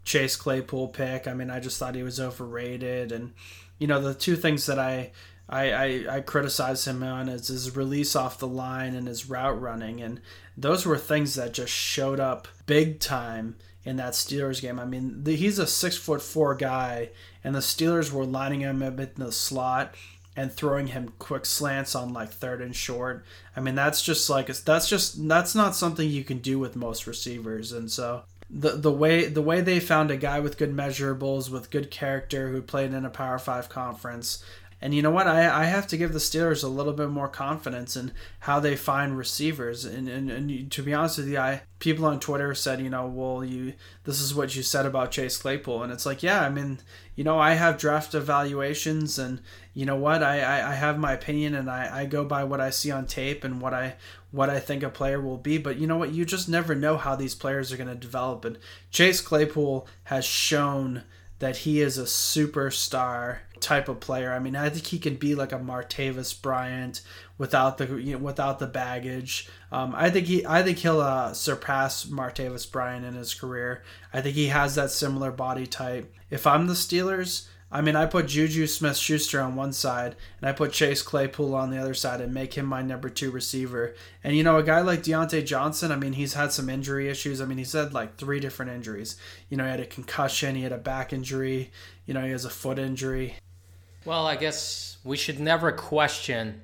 Chase 0.10 0.36
Claypool 0.36 0.88
pick. 0.88 1.28
I 1.28 1.36
mean, 1.36 1.52
I 1.52 1.60
just 1.60 1.78
thought 1.78 1.94
he 1.94 2.02
was 2.02 2.20
overrated, 2.20 3.12
and 3.12 3.32
you 3.78 3.86
know 3.86 4.02
the 4.02 4.16
two 4.16 4.36
things 4.36 4.66
that 4.66 4.80
I 4.80 5.12
I, 5.48 5.72
I, 5.72 6.16
I 6.16 6.22
criticize 6.22 6.88
him 6.88 7.04
on 7.04 7.30
is 7.30 7.50
his 7.50 7.76
release 7.76 8.16
off 8.16 8.40
the 8.40 8.48
line 8.48 8.96
and 8.96 9.08
his 9.08 9.30
route 9.30 9.62
running, 9.62 10.02
and 10.02 10.20
those 10.58 10.84
were 10.84 10.98
things 10.98 11.36
that 11.36 11.54
just 11.54 11.72
showed 11.72 12.20
up 12.20 12.48
big 12.66 13.00
time 13.00 13.56
in 13.84 13.98
that 13.98 14.14
Steelers 14.14 14.64
game. 14.64 14.80
I 14.80 14.86
mean, 14.86 15.26
the, 15.26 15.36
he's 15.36 15.60
a 15.60 15.68
six 15.68 15.96
foot 15.96 16.24
four 16.24 16.56
guy, 16.56 17.12
and 17.44 17.54
the 17.54 17.60
Steelers 17.60 18.12
were 18.12 18.26
lining 18.26 18.62
him 18.62 18.82
up 18.82 19.00
in 19.00 19.12
the 19.16 19.32
slot 19.32 19.94
and 20.36 20.52
throwing 20.52 20.88
him 20.88 21.14
quick 21.20 21.46
slants 21.46 21.94
on 21.94 22.14
like 22.14 22.32
third 22.32 22.62
and 22.62 22.76
short. 22.76 23.24
I 23.56 23.60
mean, 23.60 23.76
that's 23.76 24.02
just 24.02 24.28
like 24.28 24.48
that's 24.48 24.90
just 24.90 25.28
that's 25.28 25.54
not 25.54 25.76
something 25.76 26.10
you 26.10 26.24
can 26.24 26.40
do 26.40 26.58
with 26.58 26.76
most 26.76 27.06
receivers, 27.06 27.72
and 27.72 27.92
so 27.92 28.24
the 28.50 28.72
the 28.72 28.92
way 28.92 29.28
the 29.28 29.42
way 29.42 29.62
they 29.62 29.80
found 29.80 30.12
a 30.12 30.18
guy 30.18 30.40
with 30.40 30.58
good 30.58 30.76
measurables, 30.76 31.50
with 31.50 31.70
good 31.70 31.92
character, 31.92 32.50
who 32.50 32.62
played 32.62 32.94
in 32.94 33.06
a 33.06 33.10
Power 33.10 33.40
Five 33.40 33.70
conference. 33.70 34.44
And 34.82 34.94
you 34.94 35.02
know 35.02 35.12
what? 35.12 35.28
I, 35.28 35.64
I 35.64 35.66
have 35.66 35.88
to 35.88 35.98
give 35.98 36.14
the 36.14 36.20
Steelers 36.20 36.64
a 36.64 36.68
little 36.68 36.94
bit 36.94 37.10
more 37.10 37.28
confidence 37.28 37.98
in 37.98 38.14
how 38.42 38.60
they 38.60 38.78
find 38.78 39.18
receivers. 39.18 39.84
And, 39.84 40.08
and, 40.08 40.32
and 40.32 40.72
to 40.72 40.84
be 40.84 40.94
honest 40.94 41.18
with 41.18 41.28
you, 41.28 41.38
I 41.38 41.64
people 41.80 42.06
on 42.06 42.20
Twitter 42.20 42.54
said, 42.56 42.82
you 42.82 42.90
know, 42.90 43.08
well, 43.08 43.44
you 43.44 43.74
this 44.04 44.22
is 44.22 44.34
what 44.34 44.56
you 44.56 44.64
said 44.64 44.86
about 44.86 45.12
Chase 45.12 45.38
Claypool, 45.38 45.84
and 45.84 45.92
it's 45.92 46.06
like, 46.06 46.22
yeah, 46.22 46.42
I 46.42 46.50
mean, 46.50 46.80
you 47.16 47.24
know, 47.24 47.40
I 47.40 47.54
have 47.54 47.78
draft 47.78 48.14
evaluations, 48.14 49.18
and 49.20 49.42
you 49.74 49.86
know 49.86 49.96
what, 49.96 50.24
I, 50.24 50.42
I, 50.42 50.72
I 50.72 50.74
have 50.76 50.98
my 50.98 51.14
opinion, 51.14 51.56
and 51.56 51.70
I, 51.70 52.02
I 52.02 52.06
go 52.06 52.24
by 52.24 52.44
what 52.44 52.62
I 52.62 52.70
see 52.70 52.92
on 52.92 53.06
tape 53.06 53.44
and 53.44 53.62
what 53.62 53.74
I 53.74 53.96
what 54.32 54.50
I 54.50 54.60
think 54.60 54.84
a 54.84 54.90
player 54.90 55.20
will 55.20 55.38
be. 55.38 55.58
But 55.58 55.78
you 55.78 55.88
know 55.88 55.98
what? 55.98 56.12
You 56.12 56.24
just 56.24 56.48
never 56.48 56.76
know 56.76 56.98
how 56.98 57.16
these 57.16 57.36
players 57.36 57.74
are 57.74 57.78
going 57.78 57.90
to 57.90 57.96
develop. 57.96 58.46
And 58.46 58.58
Chase 58.92 59.22
Claypool 59.22 59.88
has 60.06 60.24
shown 60.24 61.04
that 61.40 61.58
he 61.58 61.82
is 61.82 61.98
a 61.98 62.04
superstar 62.04 63.40
type 63.60 63.90
of 63.90 64.00
player. 64.00 64.32
I 64.32 64.40
mean, 64.40 64.56
I 64.56 64.70
think 64.70 64.88
he 64.88 65.00
can 65.00 65.16
be 65.16 65.36
like 65.36 65.52
a 65.52 65.60
Martavis 65.60 66.40
Bryant 66.40 67.02
without 67.38 67.78
the 67.78 67.98
you 67.98 68.14
know, 68.14 68.20
without 68.20 68.60
the 68.60 68.68
baggage. 68.68 69.50
Um, 69.72 69.94
I 69.96 70.10
think 70.10 70.28
he 70.28 70.46
I 70.46 70.64
think 70.64 70.78
he'll 70.80 71.02
uh, 71.02 71.34
surpass 71.34 72.06
Martavis 72.06 72.70
Bryant 72.70 73.06
in 73.06 73.16
his 73.16 73.34
career. 73.34 73.84
I 74.14 74.22
think 74.22 74.36
he 74.36 74.48
has 74.48 74.76
that 74.76 74.92
similar 74.92 75.32
body 75.32 75.66
type. 75.66 76.14
If 76.30 76.46
I'm 76.46 76.68
the 76.68 76.74
Steelers, 76.74 77.48
I 77.72 77.82
mean, 77.82 77.96
I 77.96 78.08
put 78.08 78.28
Juju 78.28 78.66
Smith 78.66 78.98
Schuster 78.98 79.40
on 79.40 79.56
one 79.56 79.74
side 79.74 80.16
and 80.42 80.50
I 80.50 80.54
put 80.54 80.72
Chase 80.72 81.04
Claypool 81.04 81.54
on 81.54 81.70
the 81.70 81.78
other 81.78 81.94
side 81.94 82.20
and 82.20 82.34
make 82.34 82.56
him 82.56 82.66
my 82.66 82.82
number 82.82 83.10
two 83.10 83.30
receiver. 83.30 83.94
And, 84.24 84.36
you 84.36 84.44
know, 84.44 84.58
a 84.58 84.64
guy 84.64 84.82
like 84.82 85.04
Diontae 85.04 85.46
Johnson, 85.46 85.92
I 85.92 85.96
mean, 85.96 86.14
he's 86.14 86.34
had 86.34 86.52
some 86.52 86.68
injury 86.68 87.10
issues. 87.10 87.42
I 87.42 87.46
mean, 87.46 87.60
he's 87.60 87.74
had 87.74 87.94
like 87.94 88.18
three 88.18 88.40
different 88.40 88.72
injuries. 88.72 89.18
You 89.50 89.58
know, 89.58 89.66
he 89.66 89.70
had 89.70 89.80
a 89.80 89.86
concussion, 89.86 90.56
he 90.56 90.64
had 90.64 90.72
a 90.72 90.78
back 90.78 91.14
injury, 91.14 91.72
you 92.08 92.16
know, 92.16 92.26
he 92.26 92.32
has 92.32 92.46
a 92.46 92.50
foot 92.50 92.80
injury. 92.80 93.36
Well, 94.04 94.26
I 94.26 94.36
guess 94.36 94.98
we 95.04 95.16
should 95.16 95.40
never 95.40 95.72
question 95.72 96.64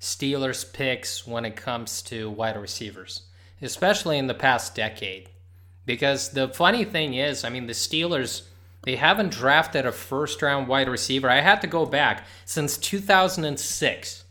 Steelers 0.00 0.72
picks 0.72 1.26
when 1.26 1.44
it 1.44 1.56
comes 1.56 2.00
to 2.02 2.30
wide 2.30 2.56
receivers, 2.56 3.22
especially 3.60 4.18
in 4.18 4.28
the 4.28 4.34
past 4.34 4.76
decade. 4.76 5.30
Because 5.86 6.30
the 6.30 6.48
funny 6.48 6.84
thing 6.84 7.14
is, 7.14 7.42
I 7.42 7.48
mean, 7.48 7.66
the 7.66 7.72
Steelers 7.72 8.42
they 8.84 8.96
haven't 8.96 9.32
drafted 9.32 9.86
a 9.86 9.92
first 9.92 10.42
round 10.42 10.68
wide 10.68 10.88
receiver. 10.88 11.30
I 11.30 11.40
had 11.40 11.60
to 11.62 11.66
go 11.66 11.86
back 11.86 12.26
since 12.44 12.76
2006. 12.76 14.24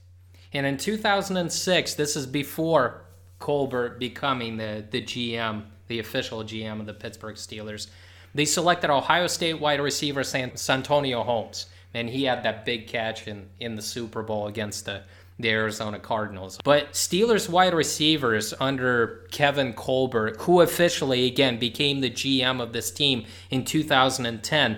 And 0.54 0.66
in 0.66 0.78
2006, 0.78 1.94
this 1.96 2.16
is 2.16 2.28
before 2.28 3.04
Colbert 3.40 4.00
becoming 4.00 4.58
the, 4.58 4.86
the 4.90 5.02
GM, 5.02 5.64
the 5.88 6.00
official 6.00 6.44
GM 6.44 6.80
of 6.80 6.86
the 6.86 6.94
Pittsburgh 6.94 7.36
Steelers. 7.36 7.88
They 8.36 8.46
selected 8.46 8.90
Ohio 8.90 9.28
State 9.28 9.60
wide 9.60 9.82
receiver 9.82 10.24
San, 10.24 10.56
Santonio 10.56 11.24
Holmes, 11.24 11.68
and 11.94 12.10
he 12.10 12.24
had 12.24 12.44
that 12.44 12.66
big 12.66 12.88
catch 12.88 13.28
in, 13.28 13.50
in 13.60 13.76
the 13.76 13.82
Super 13.82 14.22
Bowl 14.22 14.48
against 14.48 14.86
the 14.86 15.04
the 15.40 15.50
Arizona 15.50 16.00
Cardinals. 16.00 16.60
But 16.64 16.94
Steelers 16.94 17.50
wide 17.50 17.74
receivers 17.74 18.54
under 18.60 19.28
Kevin 19.32 19.74
Colbert, 19.74 20.42
who 20.42 20.62
officially 20.62 21.26
again 21.26 21.60
became 21.60 22.02
the 22.02 22.10
GM 22.10 22.62
of 22.62 22.74
this 22.74 22.92
team 22.92 23.26
in 23.50 23.66
2010, 23.66 24.78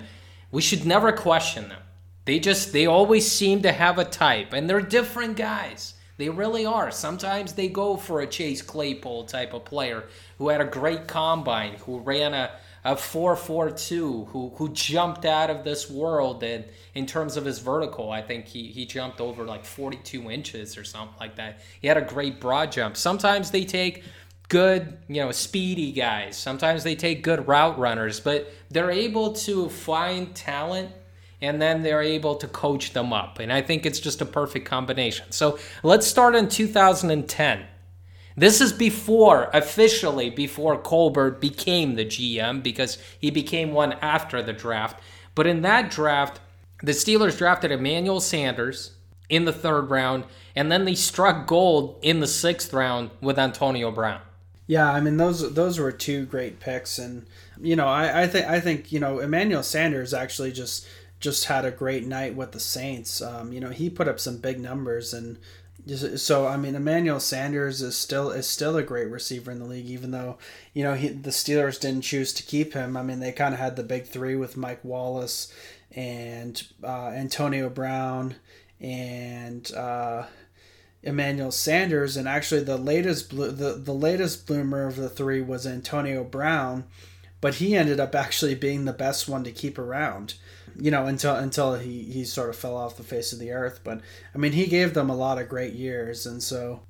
we 0.51 0.61
should 0.61 0.85
never 0.85 1.11
question 1.11 1.69
them. 1.69 1.81
They 2.25 2.39
just 2.39 2.73
they 2.73 2.85
always 2.85 3.29
seem 3.29 3.61
to 3.61 3.71
have 3.71 3.99
a 3.99 4.05
type 4.05 4.53
and 4.53 4.69
they're 4.69 4.81
different 4.81 5.37
guys. 5.37 5.93
They 6.17 6.29
really 6.29 6.65
are. 6.65 6.91
Sometimes 6.91 7.53
they 7.53 7.67
go 7.67 7.97
for 7.97 8.21
a 8.21 8.27
Chase 8.27 8.61
Claypool 8.61 9.25
type 9.25 9.53
of 9.53 9.65
player 9.65 10.05
who 10.37 10.47
had 10.49 10.61
a 10.61 10.65
great 10.65 11.07
combine, 11.07 11.73
who 11.85 11.99
ran 11.99 12.33
a 12.33 12.51
a 12.85 12.95
442 12.95 14.25
who 14.25 14.53
who 14.57 14.69
jumped 14.69 15.25
out 15.25 15.49
of 15.49 15.63
this 15.63 15.89
world 15.89 16.43
and 16.43 16.63
in 16.93 17.07
terms 17.07 17.35
of 17.35 17.43
his 17.43 17.57
vertical 17.57 18.11
i 18.11 18.21
think 18.21 18.45
he 18.45 18.67
he 18.67 18.85
jumped 18.85 19.19
over 19.19 19.43
like 19.43 19.65
42 19.65 20.29
inches 20.29 20.77
or 20.77 20.83
something 20.83 21.17
like 21.19 21.35
that. 21.35 21.61
He 21.81 21.87
had 21.87 21.97
a 21.97 22.01
great 22.01 22.39
broad 22.39 22.71
jump. 22.71 22.95
Sometimes 22.95 23.51
they 23.51 23.65
take 23.65 24.03
good 24.47 24.97
you 25.07 25.21
know 25.21 25.31
speedy 25.31 25.91
guys. 25.91 26.37
Sometimes 26.37 26.83
they 26.83 26.95
take 26.95 27.23
good 27.23 27.47
route 27.47 27.79
runners 27.79 28.19
but 28.19 28.53
they're 28.69 28.91
able 28.91 29.33
to 29.33 29.67
find 29.69 30.35
talent 30.35 30.91
and 31.41 31.61
then 31.61 31.83
they're 31.83 32.03
able 32.03 32.35
to 32.35 32.47
coach 32.47 32.93
them 32.93 33.11
up. 33.11 33.39
And 33.39 33.51
i 33.51 33.61
think 33.61 33.85
it's 33.85 33.99
just 33.99 34.21
a 34.21 34.25
perfect 34.25 34.67
combination. 34.67 35.31
So 35.31 35.57
let's 35.81 36.05
start 36.05 36.35
in 36.35 36.49
2010 36.49 37.65
this 38.35 38.59
is 38.59 38.73
before, 38.73 39.49
officially, 39.53 40.29
before 40.29 40.77
Colbert 40.77 41.39
became 41.39 41.95
the 41.95 42.05
GM 42.05 42.61
because 42.61 42.97
he 43.19 43.31
became 43.31 43.71
one 43.71 43.93
after 43.93 44.41
the 44.41 44.53
draft. 44.53 45.01
But 45.35 45.47
in 45.47 45.61
that 45.61 45.89
draft, 45.89 46.39
the 46.83 46.91
Steelers 46.91 47.37
drafted 47.37 47.71
Emmanuel 47.71 48.19
Sanders 48.19 48.91
in 49.29 49.45
the 49.45 49.53
third 49.53 49.89
round, 49.89 50.25
and 50.55 50.71
then 50.71 50.85
they 50.85 50.95
struck 50.95 51.47
gold 51.47 51.97
in 52.01 52.19
the 52.19 52.27
sixth 52.27 52.73
round 52.73 53.11
with 53.21 53.39
Antonio 53.39 53.91
Brown. 53.91 54.21
Yeah, 54.67 54.91
I 54.91 54.99
mean 54.99 55.17
those 55.17 55.53
those 55.53 55.79
were 55.79 55.91
two 55.91 56.25
great 56.25 56.59
picks, 56.59 56.97
and 56.97 57.25
you 57.61 57.75
know 57.75 57.87
I, 57.87 58.23
I 58.23 58.27
think 58.27 58.47
I 58.47 58.59
think 58.59 58.91
you 58.91 58.99
know 58.99 59.19
Emmanuel 59.19 59.63
Sanders 59.63 60.13
actually 60.13 60.51
just 60.51 60.87
just 61.19 61.45
had 61.45 61.65
a 61.65 61.71
great 61.71 62.05
night 62.05 62.35
with 62.35 62.51
the 62.51 62.59
Saints. 62.59 63.21
Um, 63.21 63.53
you 63.53 63.59
know 63.59 63.69
he 63.69 63.89
put 63.89 64.07
up 64.07 64.19
some 64.19 64.37
big 64.37 64.59
numbers, 64.59 65.13
and 65.13 65.37
so 65.87 66.47
I 66.47 66.57
mean, 66.57 66.75
Emmanuel 66.75 67.19
Sanders 67.19 67.81
is 67.81 67.95
still 67.97 68.31
is 68.31 68.47
still 68.47 68.75
a 68.77 68.83
great 68.83 69.09
receiver 69.09 69.51
in 69.51 69.59
the 69.59 69.65
league, 69.65 69.85
even 69.85 70.11
though 70.11 70.37
you 70.73 70.83
know 70.83 70.95
he, 70.95 71.09
the 71.09 71.29
Steelers 71.29 71.79
didn't 71.79 72.01
choose 72.01 72.33
to 72.33 72.43
keep 72.43 72.73
him. 72.73 72.97
I 72.97 73.03
mean, 73.03 73.19
they 73.19 73.31
kind 73.31 73.53
of 73.53 73.59
had 73.59 73.75
the 73.75 73.83
big 73.83 74.05
three 74.05 74.35
with 74.35 74.57
Mike 74.57 74.83
Wallace 74.83 75.53
and 75.91 76.61
uh, 76.83 77.07
Antonio 77.07 77.69
Brown 77.69 78.35
and 78.79 79.71
uh, 79.73 80.23
Emmanuel 81.03 81.51
Sanders, 81.51 82.17
and 82.17 82.27
actually 82.27 82.61
the 82.61 82.77
latest 82.77 83.29
the 83.29 83.79
the 83.81 83.93
latest 83.93 84.47
bloomer 84.47 84.87
of 84.87 84.95
the 84.95 85.09
three 85.09 85.41
was 85.41 85.67
Antonio 85.67 86.23
Brown, 86.23 86.85
but 87.41 87.55
he 87.55 87.75
ended 87.75 87.99
up 87.99 88.15
actually 88.15 88.55
being 88.55 88.85
the 88.85 88.93
best 88.93 89.27
one 89.27 89.43
to 89.43 89.51
keep 89.51 89.77
around 89.77 90.33
you 90.79 90.91
know, 90.91 91.05
until 91.05 91.35
until 91.35 91.75
he 91.75 92.03
he 92.03 92.23
sort 92.25 92.49
of 92.49 92.55
fell 92.55 92.75
off 92.75 92.97
the 92.97 93.03
face 93.03 93.33
of 93.33 93.39
the 93.39 93.51
earth. 93.51 93.81
But 93.83 94.01
I 94.33 94.37
mean, 94.37 94.53
he 94.53 94.67
gave 94.67 94.93
them 94.93 95.09
a 95.09 95.15
lot 95.15 95.39
of 95.39 95.49
great 95.49 95.73
years, 95.73 96.25
and 96.25 96.41
so. 96.41 96.81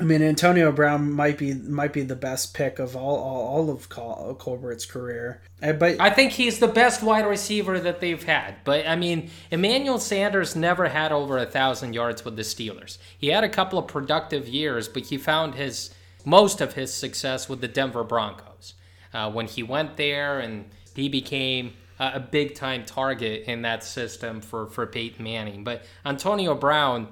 I 0.00 0.04
mean, 0.04 0.22
Antonio 0.22 0.72
Brown 0.72 1.12
might 1.12 1.36
be 1.36 1.52
might 1.52 1.92
be 1.92 2.02
the 2.02 2.16
best 2.16 2.54
pick 2.54 2.78
of 2.78 2.96
all 2.96 3.16
all, 3.16 3.46
all 3.46 3.70
of 3.70 3.90
Col- 3.90 4.34
Colbert's 4.36 4.86
career. 4.86 5.42
But 5.60 6.00
I 6.00 6.08
think 6.08 6.32
he's 6.32 6.58
the 6.58 6.66
best 6.66 7.02
wide 7.02 7.26
receiver 7.26 7.78
that 7.78 8.00
they've 8.00 8.22
had. 8.22 8.56
But 8.64 8.86
I 8.88 8.96
mean, 8.96 9.30
Emmanuel 9.50 9.98
Sanders 9.98 10.56
never 10.56 10.88
had 10.88 11.12
over 11.12 11.36
a 11.36 11.44
thousand 11.44 11.92
yards 11.92 12.24
with 12.24 12.36
the 12.36 12.42
Steelers. 12.42 12.96
He 13.18 13.28
had 13.28 13.44
a 13.44 13.50
couple 13.50 13.78
of 13.78 13.86
productive 13.86 14.48
years, 14.48 14.88
but 14.88 15.04
he 15.04 15.18
found 15.18 15.56
his 15.56 15.90
most 16.24 16.60
of 16.60 16.72
his 16.72 16.92
success 16.92 17.48
with 17.48 17.60
the 17.60 17.68
Denver 17.68 18.04
Broncos 18.04 18.74
uh, 19.12 19.30
when 19.30 19.46
he 19.46 19.62
went 19.62 19.96
there 19.96 20.40
and 20.40 20.70
he 20.94 21.08
became 21.08 21.74
a 22.14 22.20
big 22.20 22.54
time 22.54 22.84
target 22.84 23.44
in 23.46 23.62
that 23.62 23.84
system 23.84 24.40
for, 24.40 24.66
for 24.66 24.86
Peyton 24.86 25.24
Manning. 25.24 25.64
But 25.64 25.84
Antonio 26.04 26.54
Brown, 26.54 27.08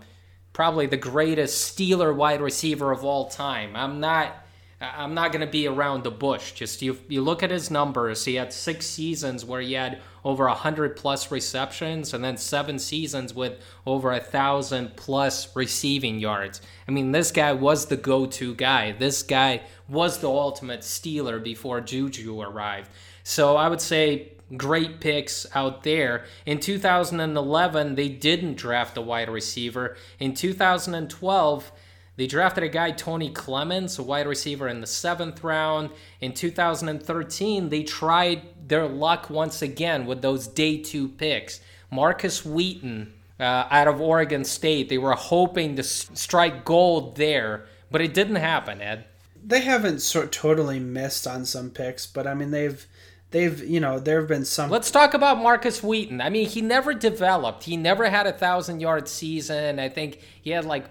probably 0.53 0.87
the 0.87 0.97
greatest 0.97 1.77
Steeler 1.77 2.15
wide 2.15 2.41
receiver 2.41 2.91
of 2.91 3.05
all 3.05 3.29
time. 3.29 3.77
I'm 3.77 4.01
not 4.01 4.45
I'm 4.83 5.13
not 5.13 5.31
going 5.31 5.45
to 5.45 5.51
be 5.51 5.69
around 5.69 6.05
the 6.05 6.11
bush. 6.11 6.53
Just 6.53 6.81
you, 6.81 6.99
you 7.07 7.21
look 7.21 7.43
at 7.43 7.51
his 7.51 7.71
numbers. 7.71 8.25
He 8.25 8.37
had 8.37 8.51
six 8.51 8.87
seasons 8.87 9.45
where 9.45 9.61
he 9.61 9.75
had 9.75 10.01
over 10.25 10.47
100 10.47 10.97
plus 10.97 11.31
receptions 11.31 12.15
and 12.15 12.25
then 12.25 12.39
seven 12.39 12.79
seasons 12.79 13.35
with 13.35 13.61
over 13.85 14.11
a 14.11 14.21
thousand 14.21 14.97
plus 14.97 15.55
receiving 15.55 16.19
yards. 16.19 16.63
I 16.89 16.93
mean, 16.93 17.13
this 17.13 17.31
guy 17.31 17.53
was 17.53 17.87
the 17.87 17.99
go 17.99 18.25
to 18.25 18.55
guy. 18.55 18.93
This 18.93 19.23
guy 19.23 19.63
was 19.87 20.21
the 20.21 20.31
ultimate 20.31 20.81
Steeler 20.81 21.43
before 21.43 21.83
Juju 21.83 22.41
arrived. 22.41 22.91
So 23.23 23.57
I 23.57 23.69
would 23.69 23.83
say 23.83 24.33
great 24.57 25.01
picks 25.01 25.47
out 25.55 25.83
there. 25.83 26.25
In 26.47 26.61
2011, 26.61 27.95
they 27.95 28.09
didn't 28.09 28.57
draft 28.57 28.97
a 28.97 29.03
wide 29.03 29.29
receiver. 29.29 29.97
In 30.19 30.35
2012, 30.35 31.73
they 32.17 32.27
drafted 32.27 32.65
a 32.65 32.69
guy, 32.69 32.91
Toney 32.91 33.31
Clemons, 33.31 33.99
a 33.99 34.03
wide 34.03 34.27
receiver 34.27 34.69
in 34.69 34.81
the 34.81 34.87
seventh 34.87 35.43
round. 35.43 35.91
In 36.21 36.35
2013, 36.35 37.69
they 37.69 37.83
tried 37.83 38.69
their 38.69 38.87
luck 38.87 39.31
once 39.31 39.63
again 39.63 40.07
with 40.07 40.21
those 40.21 40.47
day 40.47 40.79
two 40.79 41.09
picks. 41.09 41.61
Markus 41.91 42.45
Wheaton 42.45 43.13
uh, 43.41 43.67
out 43.71 43.89
of 43.89 44.01
Oregon 44.01 44.45
State. 44.45 44.89
They 44.89 44.99
were 44.99 45.15
hoping 45.15 45.77
to 45.77 45.83
strike 45.83 46.65
gold 46.65 47.17
there, 47.17 47.65
but 47.91 48.03
it 48.03 48.13
didn't 48.13 48.37
happen, 48.37 48.81
Ed. 48.81 49.07
They 49.43 49.63
haven't 49.63 50.01
sort 50.01 50.31
totally 50.31 50.79
missed 50.79 51.27
on 51.27 51.47
some 51.47 51.71
picks, 51.71 52.07
but 52.07 52.27
I 52.27 52.35
mean 52.35 52.51
they've 52.51 52.87
they've 53.31 53.63
you 53.69 53.81
know 53.81 53.99
there 53.99 54.21
have 54.21 54.29
been 54.29 54.45
some. 54.45 54.71
Let's 54.71 54.91
talk 54.91 55.15
about 55.15 55.39
markus 55.39 55.83
Wheaton. 55.83 56.21
I 56.21 56.31
mean 56.31 56.49
he 56.49 56.61
never 56.61 56.95
developed. 56.95 57.65
He 57.65 57.77
never 57.77 58.09
had 58.09 58.27
a 58.27 58.33
thousand 58.33 58.81
yard 58.81 59.09
season. 59.09 59.79
I 59.79 59.89
think 59.89 60.21
he 60.43 60.51
had 60.51 60.65
like 60.65 60.87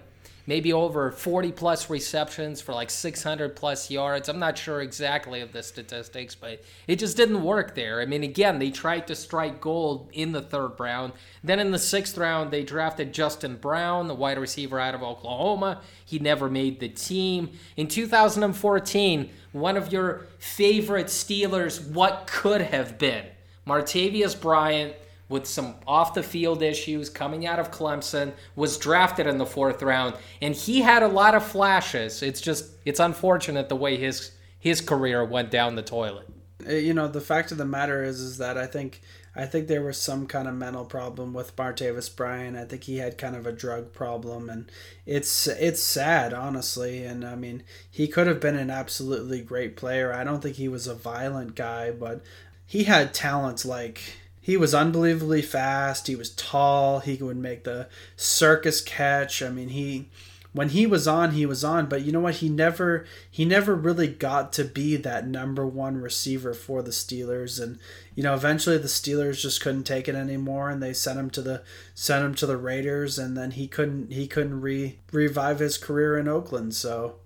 maybe 0.50 0.72
over 0.72 1.12
40 1.12 1.52
plus 1.52 1.88
receptions 1.88 2.60
for 2.60 2.74
like 2.74 2.90
600 2.90 3.54
plus 3.54 3.88
yards. 3.88 4.28
I'm 4.28 4.40
not 4.40 4.58
sure 4.58 4.80
exactly 4.80 5.42
of 5.42 5.52
the 5.52 5.62
statistics, 5.62 6.34
but 6.34 6.64
it 6.88 6.96
just 6.96 7.16
didn't 7.16 7.44
work 7.44 7.76
there. 7.76 8.00
I 8.00 8.04
mean, 8.04 8.24
again, 8.24 8.58
they 8.58 8.72
tried 8.72 9.06
to 9.06 9.14
strike 9.14 9.60
gold 9.60 10.08
in 10.12 10.32
the 10.32 10.42
third 10.42 10.72
round. 10.80 11.12
Then 11.44 11.60
in 11.60 11.70
the 11.70 11.78
sixth 11.78 12.18
round, 12.18 12.50
they 12.50 12.64
drafted 12.64 13.14
Justin 13.14 13.58
Brown, 13.58 14.08
the 14.08 14.14
wide 14.16 14.38
receiver 14.38 14.80
out 14.80 14.96
of 14.96 15.04
Oklahoma. 15.04 15.82
He 16.04 16.18
never 16.18 16.50
made 16.50 16.80
the 16.80 16.88
team. 16.88 17.50
In 17.76 17.86
2014, 17.86 19.30
one 19.52 19.76
of 19.76 19.92
your 19.92 20.26
favorite 20.40 21.06
Steelers, 21.06 21.88
what 21.88 22.26
could 22.26 22.60
have 22.60 22.98
been? 22.98 23.24
Martavis 23.68 24.40
Bryant 24.40 24.96
with 25.30 25.46
some 25.46 25.76
off 25.86 26.12
the 26.12 26.22
field 26.22 26.60
issues 26.62 27.08
coming 27.08 27.46
out 27.46 27.58
of 27.58 27.70
Clemson, 27.70 28.32
was 28.56 28.76
drafted 28.76 29.26
in 29.26 29.38
the 29.38 29.46
fourth 29.46 29.80
round, 29.80 30.16
and 30.42 30.54
he 30.54 30.82
had 30.82 31.02
a 31.02 31.08
lot 31.08 31.34
of 31.34 31.46
flashes. 31.46 32.22
It's 32.22 32.42
just 32.42 32.72
it's 32.84 33.00
unfortunate 33.00 33.70
the 33.70 33.76
way 33.76 33.96
his 33.96 34.32
his 34.58 34.82
career 34.82 35.24
went 35.24 35.50
down 35.50 35.76
the 35.76 35.82
toilet. 35.82 36.28
Uh, 36.68 36.72
you 36.72 36.92
know, 36.92 37.08
the 37.08 37.20
fact 37.22 37.50
of 37.52 37.56
the 37.56 37.64
matter 37.64 38.04
is 38.04 38.20
is 38.20 38.36
that 38.36 38.58
I 38.58 38.66
think 38.66 39.00
I 39.34 39.46
think 39.46 39.68
there 39.68 39.82
was 39.82 39.96
some 39.96 40.26
kind 40.26 40.48
of 40.48 40.54
mental 40.54 40.84
problem 40.84 41.32
with 41.32 41.54
Martavis 41.54 42.14
Bryant. 42.14 42.56
I 42.56 42.64
think 42.64 42.84
he 42.84 42.98
had 42.98 43.16
kind 43.16 43.36
of 43.36 43.46
a 43.46 43.52
drug 43.52 43.92
problem, 43.92 44.50
and 44.50 44.70
it's 45.06 45.46
it's 45.46 45.82
sad, 45.82 46.34
honestly. 46.34 47.04
And 47.04 47.24
I 47.24 47.36
mean, 47.36 47.62
he 47.88 48.08
could 48.08 48.26
have 48.26 48.40
been 48.40 48.56
an 48.56 48.70
absolutely 48.70 49.40
great 49.40 49.76
player. 49.76 50.12
I 50.12 50.24
don't 50.24 50.42
think 50.42 50.56
he 50.56 50.68
was 50.68 50.88
a 50.88 50.94
violent 50.94 51.54
guy, 51.54 51.92
but 51.92 52.22
he 52.66 52.84
had 52.84 53.14
talents 53.14 53.64
like 53.64 54.00
he 54.40 54.56
was 54.56 54.74
unbelievably 54.74 55.42
fast. 55.42 56.06
He 56.06 56.16
was 56.16 56.30
tall. 56.30 57.00
He 57.00 57.16
would 57.16 57.36
make 57.36 57.64
the 57.64 57.88
circus 58.16 58.80
catch. 58.80 59.42
I 59.42 59.50
mean, 59.50 59.68
he 59.68 60.08
when 60.52 60.70
he 60.70 60.84
was 60.84 61.06
on, 61.06 61.32
he 61.32 61.46
was 61.46 61.62
on, 61.62 61.86
but 61.86 62.02
you 62.02 62.10
know 62.10 62.20
what? 62.20 62.36
He 62.36 62.48
never 62.48 63.04
he 63.30 63.44
never 63.44 63.74
really 63.74 64.08
got 64.08 64.52
to 64.54 64.64
be 64.64 64.96
that 64.96 65.26
number 65.26 65.64
one 65.64 65.98
receiver 65.98 66.54
for 66.54 66.82
the 66.82 66.90
Steelers, 66.90 67.62
and 67.62 67.78
you 68.16 68.22
know, 68.22 68.34
eventually 68.34 68.76
the 68.76 68.88
Steelers 68.88 69.40
just 69.40 69.60
couldn't 69.60 69.84
take 69.84 70.08
it 70.08 70.16
anymore, 70.16 70.68
and 70.68 70.82
they 70.82 70.92
sent 70.92 71.18
him 71.18 71.30
to 71.30 71.42
the 71.42 71.62
sent 71.94 72.24
him 72.24 72.34
to 72.34 72.46
the 72.46 72.56
Raiders, 72.56 73.18
and 73.18 73.36
then 73.36 73.52
he 73.52 73.68
couldn't 73.68 74.12
he 74.12 74.26
couldn't 74.26 74.60
re 74.60 74.98
revive 75.12 75.60
his 75.60 75.78
career 75.78 76.18
in 76.18 76.26
Oakland. 76.26 76.74
So 76.74 77.16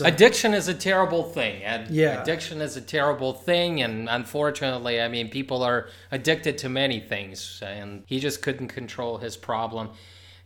a, 0.00 0.04
addiction 0.04 0.54
is 0.54 0.68
a 0.68 0.74
terrible 0.74 1.24
thing 1.24 1.62
and 1.62 1.90
yeah. 1.90 2.22
addiction 2.22 2.60
is 2.60 2.76
a 2.76 2.80
terrible 2.80 3.34
thing 3.34 3.82
and 3.82 4.08
unfortunately 4.08 5.00
i 5.00 5.08
mean 5.08 5.28
people 5.28 5.62
are 5.62 5.88
addicted 6.10 6.56
to 6.56 6.68
many 6.68 7.00
things 7.00 7.62
and 7.62 8.02
he 8.06 8.20
just 8.20 8.42
couldn't 8.42 8.68
control 8.68 9.18
his 9.18 9.36
problem. 9.36 9.90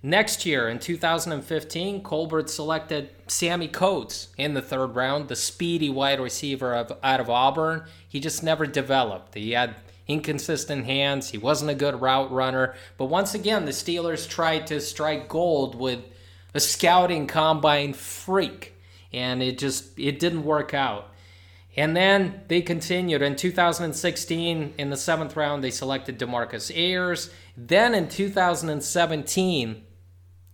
Next 0.02 0.46
year 0.46 0.68
in 0.68 0.78
2015 0.78 2.02
colbert 2.02 2.48
selected 2.48 3.10
sammie 3.26 3.68
coates 3.68 4.28
in 4.38 4.54
the 4.54 4.62
third 4.62 4.94
round 4.94 5.28
the 5.28 5.36
speedy 5.36 5.90
wide 5.90 6.20
receiver 6.20 6.74
of, 6.74 6.92
out 7.02 7.20
of 7.20 7.28
auburn. 7.28 7.84
He 8.08 8.20
just 8.20 8.42
never 8.42 8.64
developed. 8.64 9.34
He 9.34 9.52
had 9.52 9.74
inconsistent 10.06 10.84
hands. 10.84 11.30
He 11.30 11.38
wasn't 11.38 11.72
a 11.72 11.74
good 11.74 12.00
route 12.00 12.30
runner. 12.30 12.74
But 12.96 13.06
once 13.06 13.34
again 13.34 13.64
the 13.64 13.72
steelers 13.72 14.28
tried 14.28 14.68
to 14.68 14.80
strike 14.80 15.28
gold 15.28 15.74
with 15.74 16.00
a 16.54 16.60
scouting 16.60 17.26
combine 17.26 17.92
freak 17.92 18.77
and 19.12 19.42
it 19.42 19.58
just 19.58 19.98
it 19.98 20.18
didn't 20.18 20.44
work 20.44 20.74
out. 20.74 21.12
And 21.76 21.96
then 21.96 22.40
they 22.48 22.60
continued 22.60 23.22
in 23.22 23.36
2016 23.36 24.74
in 24.76 24.90
the 24.90 24.96
seventh 24.96 25.36
round. 25.36 25.62
They 25.62 25.70
selected 25.70 26.18
Demarcus 26.18 26.76
Ayers. 26.76 27.30
Then 27.56 27.94
in 27.94 28.08
2017, 28.08 29.84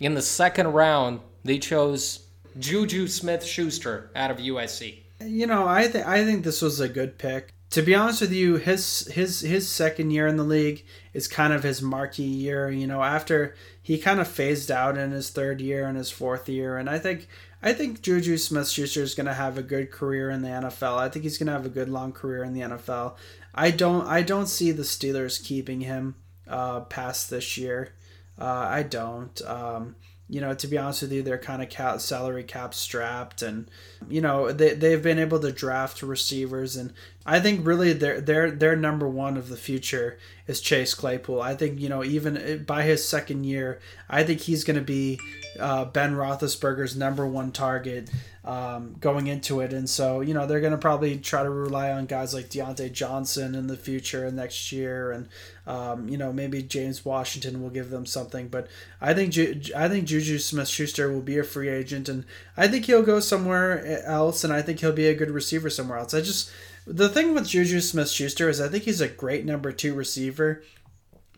in 0.01 0.15
the 0.15 0.23
second 0.23 0.67
round, 0.69 1.21
they 1.43 1.59
chose 1.59 2.27
Juju 2.59 3.09
Smith-Schuster 3.09 4.11
out 4.15 4.31
of 4.31 4.37
USC. 4.37 4.99
You 5.21 5.47
know, 5.47 5.67
I 5.67 5.89
think 5.89 6.07
I 6.07 6.25
think 6.25 6.45
this 6.45 6.61
was 6.61 6.81
a 6.81 6.89
good 6.89 7.19
pick. 7.19 7.51
To 7.71 7.83
be 7.83 7.95
honest 7.95 8.21
with 8.21 8.33
you, 8.33 8.57
his 8.57 9.07
his 9.13 9.41
his 9.41 9.69
second 9.69 10.11
year 10.11 10.27
in 10.27 10.37
the 10.37 10.45
league 10.45 10.85
is 11.13 11.27
kind 11.27 11.53
of 11.53 11.63
his 11.63 11.81
marquee 11.81 12.23
year. 12.23 12.71
You 12.71 12.87
know, 12.87 13.03
after 13.03 13.55
he 13.81 13.99
kind 13.99 14.21
of 14.21 14.29
phased 14.29 14.71
out 14.71 14.99
in 14.99 15.11
his 15.13 15.31
third 15.31 15.61
year 15.61 15.87
and 15.87 15.97
his 15.97 16.11
fourth 16.11 16.49
year, 16.49 16.77
and 16.77 16.91
I 16.91 16.99
think 16.99 17.29
I 17.65 17.73
think 17.73 18.03
Juju 18.03 18.37
Smith 18.37 18.69
Schuster 18.69 19.03
is 19.03 19.15
going 19.15 19.27
to 19.27 19.33
have 19.33 19.57
a 19.57 19.63
good 19.63 19.91
career 19.91 20.29
in 20.29 20.43
the 20.43 20.51
NFL. 20.51 20.99
I 20.99 21.09
think 21.09 21.23
he's 21.23 21.39
going 21.39 21.47
to 21.47 21.55
have 21.55 21.65
a 21.65 21.71
good 21.71 21.89
long 21.89 22.13
career 22.13 22.45
in 22.45 22.53
the 22.53 22.61
NFL. 22.61 23.15
I 23.55 23.71
don't 23.71 24.07
I 24.07 24.21
don't 24.21 24.49
see 24.49 24.71
the 24.71 24.83
Steelers 24.83 25.43
keeping 25.43 25.81
him 25.81 26.17
uh, 26.47 26.81
past 26.81 27.31
this 27.31 27.57
year. 27.57 27.95
Uh, 28.39 28.45
I 28.45 28.83
don't. 28.83 29.41
Um, 29.43 29.97
you 30.29 30.43
know, 30.43 30.53
to 30.55 30.67
be 30.67 30.77
honest 30.77 31.03
with 31.03 31.13
you, 31.13 31.23
they're 31.23 31.39
kind 31.39 31.63
of 31.63 31.71
cap, 31.71 32.01
salary 32.01 32.45
cap 32.45 32.75
strapped, 32.75 33.41
and 33.41 33.71
you 34.11 34.21
know 34.21 34.53
they 34.53 34.75
they've 34.75 35.03
been 35.03 35.19
able 35.19 35.39
to 35.41 35.53
draft 35.53 36.03
receivers, 36.03 36.77
and 36.77 36.93
I 37.25 37.41
think 37.41 37.67
really 37.67 37.95
their 37.95 38.21
their 38.21 38.51
their 38.51 38.77
number 38.77 39.09
one 39.09 39.39
of 39.39 39.49
the 39.49 39.57
future 39.57 40.19
is 40.47 40.61
Chase 40.61 40.93
Claypool. 40.93 41.41
I 41.41 41.55
think 41.55 41.81
you 41.81 41.89
know 41.89 42.05
even 42.05 42.65
by 42.67 42.83
his 42.83 43.07
second 43.07 43.45
year, 43.45 43.81
I 44.09 44.23
think 44.23 44.41
he's 44.41 44.65
going 44.65 44.79
to 44.79 44.83
be 44.83 45.19
uh, 45.59 45.85
Ben 45.87 46.15
Roethlisberger's 46.15 46.97
number 46.97 47.27
one 47.27 47.53
target 47.53 48.11
um, 48.45 48.97
going 49.01 49.27
into 49.27 49.61
it, 49.61 49.73
and 49.73 49.89
so 49.89 50.21
you 50.21 50.35
know 50.35 50.47
they're 50.47 50.61
going 50.61 50.73
to 50.73 50.79
probably 50.79 51.17
try 51.19 51.43
to 51.43 51.51
rely 51.51 51.91
on 51.91 52.07
guys 52.07 52.35
like 52.35 52.51
Diontae 52.51 52.93
Johnson 52.93 53.55
in 53.55 53.67
the 53.67 53.77
future 53.77 54.27
and 54.27 54.37
next 54.37 54.71
year, 54.71 55.13
and 55.13 55.29
um, 55.67 56.09
you 56.09 56.19
know 56.19 56.33
maybe 56.33 56.63
James 56.63 57.05
Washington 57.05 57.63
will 57.63 57.71
give 57.71 57.91
them 57.91 58.05
something. 58.05 58.49
But 58.49 58.69
I 59.01 59.15
think 59.15 59.33
Ju- 59.33 59.61
I 59.75 59.89
think 59.89 60.07
Juju 60.07 60.39
Smith-Schuster 60.39 61.11
will 61.11 61.23
be 61.23 61.39
a 61.39 61.45
free 61.45 61.69
agent, 61.71 62.09
and 62.09 62.25
I 62.57 62.69
think 62.69 62.85
he'll 62.85 63.03
go 63.03 63.21
somewhere 63.21 64.05
else, 64.05 64.45
and 64.45 64.53
I 64.53 64.61
think 64.61 64.81
he'll 64.81 64.93
be 64.93 65.09
a 65.09 65.15
good 65.15 65.31
receiver 65.31 65.71
somewhere 65.71 65.99
else. 65.99 66.13
I 66.13 66.21
just 66.21 66.51
the 66.87 67.09
thing 67.09 67.33
with 67.33 67.49
Juju 67.49 67.81
Smith-Schuster 67.81 68.49
is 68.49 68.61
I 68.61 68.69
think 68.69 68.85
he's 68.85 69.01
a 69.01 69.09
great 69.09 69.47
number 69.47 69.73
two 69.73 69.95
receiver. 69.95 70.63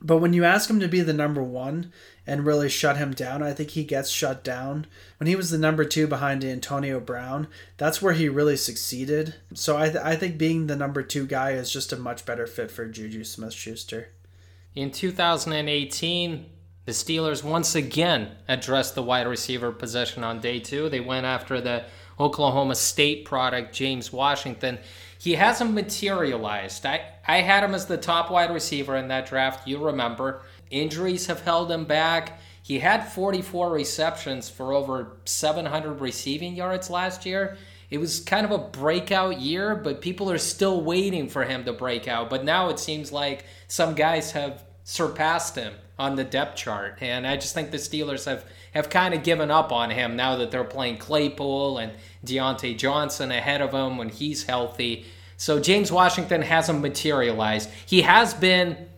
But 0.01 0.19
when 0.19 0.33
you 0.33 0.45
ask 0.45 0.69
him 0.69 0.81
to 0.81 0.89
be 0.89 1.01
the 1.01 1.13
number 1.13 1.43
one 1.43 1.93
and 2.27 2.45
really 2.45 2.69
shut 2.69 2.99
him 2.99 3.13
down, 3.13 3.43
I 3.43 3.53
think 3.53 3.71
he 3.71 3.85
gets 3.85 4.11
shut 4.11 4.45
down. 4.45 4.87
When 5.19 5.27
he 5.27 5.37
was 5.37 5.51
the 5.51 5.59
number 5.59 5.85
two 5.85 6.07
behind 6.07 6.45
Antonio 6.45 7.01
Brown, 7.01 7.49
that's 7.77 8.03
where 8.03 8.13
he 8.13 8.29
really 8.29 8.57
succeeded. 8.57 9.35
So 9.55 9.77
I, 9.77 9.89
th- 9.89 10.05
I 10.05 10.17
think 10.17 10.37
being 10.37 10.67
the 10.67 10.77
number 10.77 11.03
two 11.03 11.27
guy 11.27 11.53
is 11.53 11.73
just 11.73 11.93
a 11.93 11.97
much 11.97 12.27
better 12.27 12.47
fit 12.47 12.71
for 12.71 12.87
Juju 12.87 13.25
Smith 13.25 13.55
Schuster. 13.55 14.09
In 14.75 14.91
2018, 14.91 16.47
the 16.85 16.93
Steelers 16.93 17.43
once 17.43 17.75
again 17.75 18.33
addressed 18.47 18.95
the 18.95 19.03
wide 19.03 19.27
receiver 19.27 19.73
position 19.73 20.23
on 20.23 20.41
day 20.41 20.61
two. 20.61 20.89
They 20.91 21.01
went 21.01 21.25
after 21.25 21.61
the 21.61 21.85
Oklahoma 22.21 22.75
State 22.75 23.25
product, 23.25 23.75
James 23.75 24.13
Washington 24.13 24.79
he 25.27 25.35
hasn't 25.35 25.73
materialized. 25.73 26.87
I, 26.87 27.01
I 27.27 27.39
had 27.39 27.65
him 27.65 27.75
as 27.75 27.87
the 27.87 27.97
top 27.97 28.31
wide 28.31 28.55
receiver 28.55 28.95
in 28.95 29.09
that 29.09 29.27
draft. 29.27 29.67
You 29.67 29.85
remember. 29.85 30.43
Injuries 30.71 31.27
have 31.27 31.41
held 31.41 31.69
him 31.69 31.85
back. 31.85 32.39
He 32.62 32.79
had 32.79 33.12
44 33.12 33.73
receptions 33.73 34.49
for 34.49 34.73
over 34.73 35.17
700 35.25 36.01
receiving 36.01 36.55
yards 36.55 36.91
last 36.91 37.27
year. 37.27 37.57
It 37.91 37.99
was 37.99 38.21
kind 38.21 38.47
of 38.47 38.53
a 38.53 38.69
breakout 38.69 39.41
year, 39.41 39.75
but 39.75 40.01
people 40.01 40.31
are 40.31 40.39
still 40.39 40.81
waiting 40.81 41.29
for 41.29 41.43
him 41.43 41.65
to 41.65 41.73
break 41.73 42.07
out. 42.07 42.31
But 42.31 42.45
now 42.45 42.69
it 42.69 42.79
seems 42.79 43.11
like 43.11 43.47
some 43.67 43.97
guys 43.97 44.31
have 44.31 44.62
surpassed 44.85 45.57
him 45.57 45.75
on 45.99 46.15
the 46.15 46.23
depth 46.23 46.55
chart. 46.55 46.99
And 47.01 47.27
I 47.27 47.35
just 47.35 47.53
think 47.53 47.73
the 47.73 47.79
Steelers 47.79 48.27
have, 48.27 48.45
have 48.75 48.91
kind 48.91 49.12
of 49.12 49.25
given 49.25 49.51
up 49.51 49.73
on 49.73 49.91
him 49.91 50.15
now 50.15 50.37
that 50.37 50.53
they're 50.53 50.62
playing 50.62 50.99
Claypool 50.99 51.79
and 51.79 51.95
Diontae 52.25 52.79
Johnson 52.79 53.33
ahead 53.33 53.61
of 53.61 53.73
him 53.73 53.99
when 53.99 54.11
he's 54.11 54.45
healthy. 54.45 55.07
So 55.37 55.61
James 55.61 55.92
Washington 55.92 56.42
hasn't 56.42 56.81
materialized. 56.81 57.70
He 57.85 58.03
has 58.03 58.35
been 58.35 58.88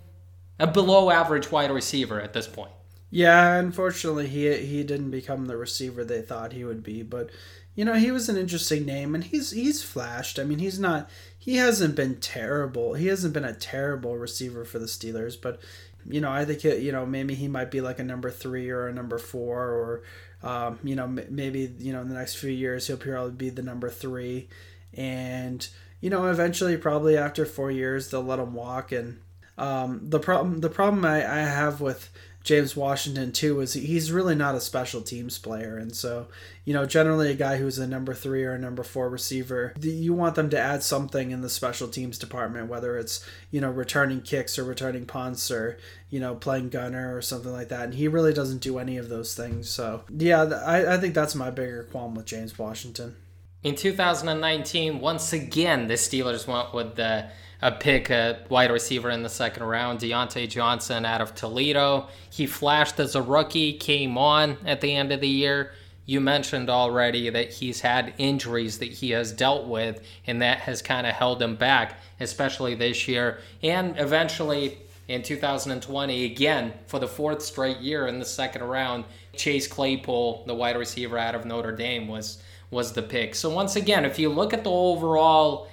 a 0.59 0.67
below 0.67 1.11
average 1.11 1.51
wide 1.51 1.71
receiver 1.71 2.21
at 2.21 2.33
this 2.33 2.47
point. 2.47 2.73
Yeah, 3.11 3.55
unfortunately, 3.55 4.29
he 4.29 4.55
he 4.59 4.85
didn't 4.85 5.11
become 5.11 5.47
the 5.47 5.57
receiver 5.57 6.05
they 6.05 6.21
thought 6.21 6.53
he 6.53 6.65
would 6.65 6.83
be, 6.83 7.03
but 7.03 7.31
you 7.75 7.85
know 7.85 7.95
he 7.95 8.11
was 8.11 8.29
an 8.29 8.37
interesting 8.37 8.85
name, 8.85 9.15
and 9.15 9.25
he's 9.25 9.51
he's 9.51 9.83
flashed. 9.83 10.39
I 10.39 10.45
mean, 10.45 10.59
he's 10.59 10.79
not 10.79 11.09
he 11.39 11.57
hasn't 11.57 11.95
been 11.95 12.17
terrible. 12.17 12.95
He 12.95 13.07
hasn't 13.07 13.33
been 13.33 13.45
a 13.45 13.55
terrible 13.55 14.19
receiver 14.19 14.65
for 14.65 14.79
the 14.79 14.87
Steelers, 14.87 15.41
but 15.41 15.61
you 16.07 16.21
know 16.21 16.31
I 16.31 16.45
think 16.45 16.65
it, 16.67 16.83
you 16.83 16.93
know 16.93 17.07
maybe 17.07 17.35
he 17.35 17.49
might 17.49 17.71
be 17.71 17.81
like 17.81 17.99
a 17.99 18.05
number 18.05 18.31
three 18.31 18.69
or 18.69 18.89
a 18.89 18.93
number 18.93 19.19
four, 19.19 19.71
or 19.71 20.03
um, 20.43 20.79
you 20.85 20.95
know 20.95 21.07
maybe 21.07 21.75
you 21.79 21.95
know 21.95 22.03
in 22.03 22.11
the 22.11 22.15
next 22.15 22.35
few 22.35 22.51
years 22.51 22.87
he'll 22.87 22.99
probably 22.99 23.33
be 23.33 23.49
the 23.49 23.63
number 23.63 23.89
three, 23.89 24.49
and 24.93 25.67
you 26.01 26.11
know 26.11 26.27
eventually 26.27 26.77
probably 26.77 27.17
after 27.17 27.45
four 27.45 27.71
years 27.71 28.11
they'll 28.11 28.23
let 28.23 28.39
him 28.39 28.55
walk 28.55 28.93
and 28.93 29.21
um, 29.59 30.01
the 30.05 30.21
problem 30.21 30.61
the 30.61 30.71
problem 30.71 31.05
I, 31.05 31.17
I 31.17 31.41
have 31.41 31.81
with 31.81 32.11
James 32.45 32.77
Washington 32.77 33.33
too 33.33 33.61
is 33.61 33.75
he's 33.75 34.13
really 34.13 34.37
not 34.37 34.55
a 34.55 34.61
special 34.61 35.03
teams 35.03 35.37
player, 35.37 35.77
and 35.77 35.95
so 35.95 36.29
you 36.65 36.73
know 36.73 36.87
generally 36.87 37.31
a 37.31 37.35
guy 37.35 37.57
who's 37.57 37.79
a 37.79 37.87
number 37.87 38.15
three 38.15 38.45
or 38.45 38.53
a 38.53 38.59
number 38.59 38.85
four 38.85 39.11
receiver, 39.11 39.75
you 39.81 40.15
want 40.15 40.37
them 40.37 40.49
to 40.51 40.59
add 40.59 40.83
something 40.83 41.33
in 41.33 41.43
the 41.43 41.51
special 41.51 41.89
teams 41.89 42.19
department, 42.19 42.69
whether 42.69 42.97
it's 42.97 43.23
you 43.51 43.61
know 43.61 43.71
returning 43.71 44.23
kicks 44.23 44.59
or 44.59 44.65
returning 44.65 45.05
punts 45.05 45.51
or 45.51 45.77
you 46.09 46.21
know 46.21 46.37
playing 46.37 46.69
gunner 46.69 47.15
or 47.15 47.21
something 47.21 47.53
like 47.53 47.69
that, 47.69 47.85
and 47.85 47.95
he 47.95 48.07
really 48.07 48.33
doesn't 48.33 48.63
do 48.63 48.79
any 48.79 48.97
of 48.97 49.09
those 49.09 49.35
things. 49.35 49.69
So 49.69 50.05
yeah, 50.09 50.45
I, 50.45 50.95
I 50.95 50.99
think 50.99 51.15
that's 51.15 51.35
my 51.35 51.51
bigger 51.51 51.83
qualm 51.91 52.15
with 52.15 52.27
James 52.27 52.57
Washington. 52.59 53.17
In 53.65 53.75
2019, 53.75 55.01
once 55.01 55.33
again 55.33 55.89
the 55.89 55.95
Steelers 55.95 56.47
went 56.47 56.73
with 56.73 56.95
the 56.95 57.29
a 57.61 57.73
pick 57.73 58.09
a 58.09 58.39
wide 58.49 58.71
receiver 58.71 59.11
in 59.11 59.25
the 59.25 59.29
second 59.29 59.65
round, 59.65 59.99
Diontae 59.99 60.49
Johnson 60.49 61.05
out 61.05 61.21
of 61.21 61.35
Toledo. 61.35 62.07
He 62.31 62.47
flashed 62.47 63.01
as 63.01 63.17
a 63.17 63.23
rookie, 63.23 63.73
came 63.73 64.17
on 64.17 64.59
at 64.65 64.81
the 64.81 64.95
end 64.95 65.11
of 65.11 65.21
the 65.21 65.29
year. 65.29 65.73
You 66.07 66.21
mentioned 66.21 66.71
already 66.71 67.29
that 67.31 67.53
he's 67.53 67.81
had 67.81 68.15
injuries 68.17 68.79
that 68.79 68.93
he 68.93 69.11
has 69.11 69.33
dealt 69.33 69.67
with, 69.67 70.07
and 70.25 70.41
that 70.41 70.61
has 70.61 70.81
kind 70.81 71.05
of 71.05 71.15
held 71.15 71.43
him 71.43 71.57
back, 71.57 71.99
especially 72.21 72.77
this 72.77 73.09
year. 73.09 73.41
And 73.65 73.99
eventually 73.99 74.79
in 75.09 75.25
2020, 75.25 76.25
again, 76.27 76.75
for 76.87 77.01
the 77.01 77.09
fourth 77.09 77.43
straight 77.43 77.79
year 77.79 78.07
in 78.07 78.21
the 78.21 78.25
second 78.25 78.63
round, 78.63 79.05
Chase 79.35 79.67
Claypool, 79.67 80.45
the 80.47 80.55
wide 80.55 80.77
receiver 80.77 81.19
out 81.19 81.35
of 81.35 81.45
Notre 81.45 81.73
Dame, 81.73 82.07
was 82.07 82.41
was 82.71 82.93
the 82.93 83.03
pick. 83.03 83.35
So 83.35 83.51
once 83.51 83.77
again, 83.77 84.05
if 84.05 84.19
you 84.19 84.29
look 84.29 84.53
at 84.53 84.65
the 84.65 84.71
overall 84.71 85.69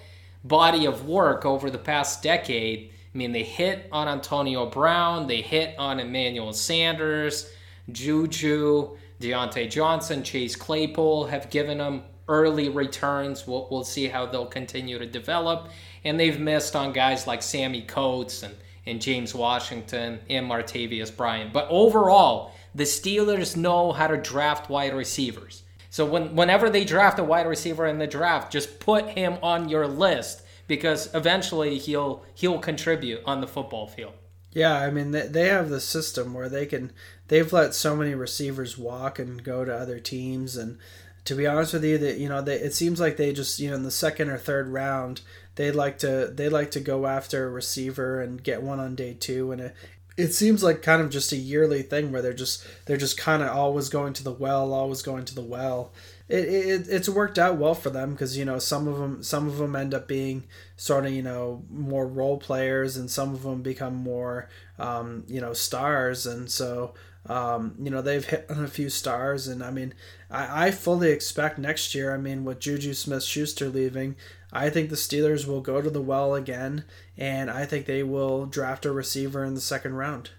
body 0.45 0.85
of 0.85 1.07
work 1.07 1.43
over 1.43 1.69
the 1.69 1.77
past 1.77 2.23
decade. 2.23 2.91
I 3.13 3.17
mean, 3.17 3.31
they 3.31 3.43
hit 3.43 3.89
on 3.91 4.07
Antonio 4.07 4.67
Brown, 4.67 5.27
they 5.27 5.41
hit 5.41 5.75
on 5.77 5.99
Emmanuel 5.99 6.53
Sanders, 6.53 7.49
Juju, 7.91 8.95
Diontae 9.19 9.69
Johnson, 9.69 10.23
Chase 10.23 10.55
Claypool 10.55 11.25
have 11.27 11.49
given 11.49 11.79
them 11.79 12.03
early 12.27 12.69
returns. 12.69 13.47
We'll, 13.47 13.67
we'll 13.71 13.83
see 13.83 14.07
how 14.07 14.25
they'll 14.25 14.45
continue 14.45 14.99
to 14.99 15.05
develop. 15.05 15.69
And 16.03 16.19
they've 16.19 16.39
missed 16.39 16.75
on 16.75 16.93
guys 16.93 17.25
like 17.25 17.41
Sammie 17.41 17.83
Coates 17.83 18.43
and, 18.43 18.53
and 18.85 19.01
James 19.01 19.33
Washington 19.33 20.19
and 20.29 20.49
Martavis 20.49 21.15
Bryant. 21.15 21.53
But 21.53 21.67
overall, 21.69 22.51
the 22.75 22.83
Steelers 22.83 23.55
know 23.55 23.91
how 23.91 24.07
to 24.07 24.17
draft 24.17 24.69
wide 24.69 24.93
receivers. 24.93 25.63
So 25.95 26.05
when, 26.05 26.35
whenever 26.35 26.69
they 26.69 26.83
draft 26.83 27.19
a 27.19 27.23
wide 27.23 27.47
receiver 27.47 27.85
in 27.85 27.99
the 27.99 28.05
draft, 28.05 28.51
just 28.51 28.81
put 28.81 29.11
him 29.11 29.37
on 29.41 29.69
your 29.69 29.87
list 29.87 30.41
because 30.67 31.09
eventually 31.15 31.77
he'll 31.77 32.25
he'll 32.33 32.59
contribute 32.59 33.21
on 33.25 33.39
the 33.39 33.47
football 33.47 33.87
field. 33.87 34.11
Yeah, 34.51 34.77
I 34.77 34.91
mean 34.91 35.11
they, 35.11 35.25
they 35.27 35.47
have 35.47 35.69
the 35.69 35.79
system 35.79 36.33
where 36.33 36.49
they 36.49 36.65
can 36.65 36.91
they've 37.29 37.53
let 37.53 37.73
so 37.73 37.95
many 37.95 38.13
receivers 38.13 38.77
walk 38.77 39.19
and 39.19 39.41
go 39.41 39.63
to 39.63 39.73
other 39.73 40.01
teams 40.01 40.57
and 40.57 40.79
to 41.23 41.33
be 41.33 41.47
honest 41.47 41.71
with 41.71 41.85
you 41.85 41.97
that 41.99 42.17
you 42.17 42.27
know 42.27 42.41
they, 42.41 42.55
it 42.55 42.73
seems 42.73 42.99
like 42.99 43.15
they 43.15 43.31
just 43.31 43.61
you 43.61 43.69
know 43.69 43.77
in 43.77 43.83
the 43.83 43.89
second 43.89 44.27
or 44.29 44.37
third 44.37 44.67
round 44.67 45.21
they 45.55 45.71
like 45.71 45.97
to 45.99 46.29
they 46.29 46.49
like 46.49 46.71
to 46.71 46.81
go 46.81 47.07
after 47.07 47.45
a 47.45 47.49
receiver 47.49 48.21
and 48.21 48.43
get 48.43 48.61
one 48.61 48.81
on 48.81 48.95
day 48.95 49.13
2 49.13 49.53
and 49.53 49.61
it, 49.61 49.75
it 50.17 50.33
seems 50.33 50.63
like 50.63 50.81
kind 50.81 51.01
of 51.01 51.09
just 51.09 51.31
a 51.31 51.37
yearly 51.37 51.81
thing 51.81 52.11
where 52.11 52.21
they're 52.21 52.33
just 52.33 52.65
they're 52.85 52.97
just 52.97 53.17
kind 53.17 53.43
of 53.43 53.49
always 53.49 53.89
going 53.89 54.13
to 54.13 54.23
the 54.23 54.31
well, 54.31 54.73
always 54.73 55.01
going 55.01 55.25
to 55.25 55.35
the 55.35 55.41
well. 55.41 55.91
It, 56.27 56.45
it 56.47 56.87
it's 56.89 57.09
worked 57.09 57.37
out 57.37 57.57
well 57.57 57.75
for 57.75 57.89
them 57.89 58.11
because 58.11 58.37
you 58.37 58.45
know 58.45 58.57
some 58.57 58.87
of 58.87 58.97
them 58.97 59.21
some 59.21 59.47
of 59.47 59.57
them 59.57 59.75
end 59.75 59.93
up 59.93 60.07
being 60.07 60.45
sort 60.77 61.05
of 61.05 61.11
you 61.11 61.21
know 61.21 61.63
more 61.69 62.07
role 62.07 62.37
players 62.37 62.97
and 62.97 63.11
some 63.11 63.33
of 63.33 63.43
them 63.43 63.61
become 63.61 63.95
more 63.95 64.49
um, 64.79 65.23
you 65.27 65.41
know 65.41 65.53
stars 65.53 66.25
and 66.25 66.49
so 66.49 66.93
um, 67.27 67.75
you 67.79 67.89
know 67.89 68.01
they've 68.01 68.25
hit 68.25 68.45
on 68.49 68.63
a 68.63 68.67
few 68.67 68.89
stars 68.89 69.47
and 69.47 69.63
I 69.63 69.71
mean 69.71 69.93
I, 70.29 70.67
I 70.67 70.71
fully 70.71 71.11
expect 71.11 71.57
next 71.57 71.95
year 71.95 72.13
I 72.13 72.17
mean 72.17 72.43
with 72.43 72.59
Juju 72.59 72.93
Smith 72.93 73.23
Schuster 73.23 73.69
leaving 73.69 74.15
I 74.55 74.69
think 74.69 74.89
the 74.89 74.95
Steelers 74.95 75.45
will 75.45 75.59
go 75.59 75.81
to 75.81 75.89
the 75.89 76.01
well 76.01 76.33
again, 76.33 76.85
and 77.17 77.51
I 77.51 77.65
think 77.65 77.85
they 77.85 78.03
will 78.03 78.45
draft 78.45 78.85
a 78.85 78.91
receiver 78.91 79.43
in 79.43 79.53
the 79.53 79.59
second 79.59 79.95
round. 79.95 80.29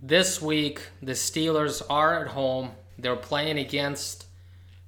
This 0.00 0.40
week, 0.40 0.80
the 1.02 1.12
Steelers 1.12 1.82
are 1.90 2.24
at 2.24 2.28
home. 2.28 2.70
They're 2.96 3.16
playing 3.16 3.58
against 3.58 4.26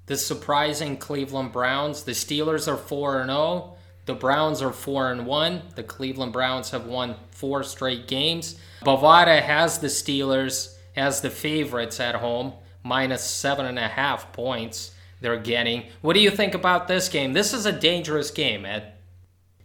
the 0.07 0.17
surprising 0.17 0.99
Cleveland 0.99 1.51
Browns. 1.51 2.05
The 2.05 2.13
Steelers 2.13 2.69
are 2.69 2.77
4 2.77 3.27
0. 3.27 3.75
The 4.07 4.15
Browns 4.15 4.63
are 4.63 4.73
4 4.73 5.11
and 5.11 5.27
1. 5.27 5.63
The 5.75 5.83
Cleveland 5.83 6.33
Browns 6.33 6.71
have 6.71 6.87
won 6.87 7.17
four 7.33 7.65
straight 7.65 8.07
games. 8.07 8.57
Bovada 8.83 9.43
has 9.43 9.79
the 9.79 9.89
Steelers 9.89 10.77
as 10.97 11.21
the 11.21 11.31
favorites 11.31 12.01
at 12.01 12.17
home, 12.17 12.55
minus 12.83 13.23
seven 13.23 13.67
and 13.67 13.79
a 13.79 13.89
half 13.89 14.33
points 14.33 14.93
they're 15.21 15.39
getting. 15.39 15.85
What 16.01 16.15
do 16.15 16.21
you 16.21 16.31
think 16.31 16.55
about 16.55 16.89
this 16.89 17.09
game? 17.09 17.33
This 17.33 17.53
is 17.53 17.67
a 17.67 17.73
dangerous 17.73 18.31
game, 18.31 18.65
Ed. 18.65 18.95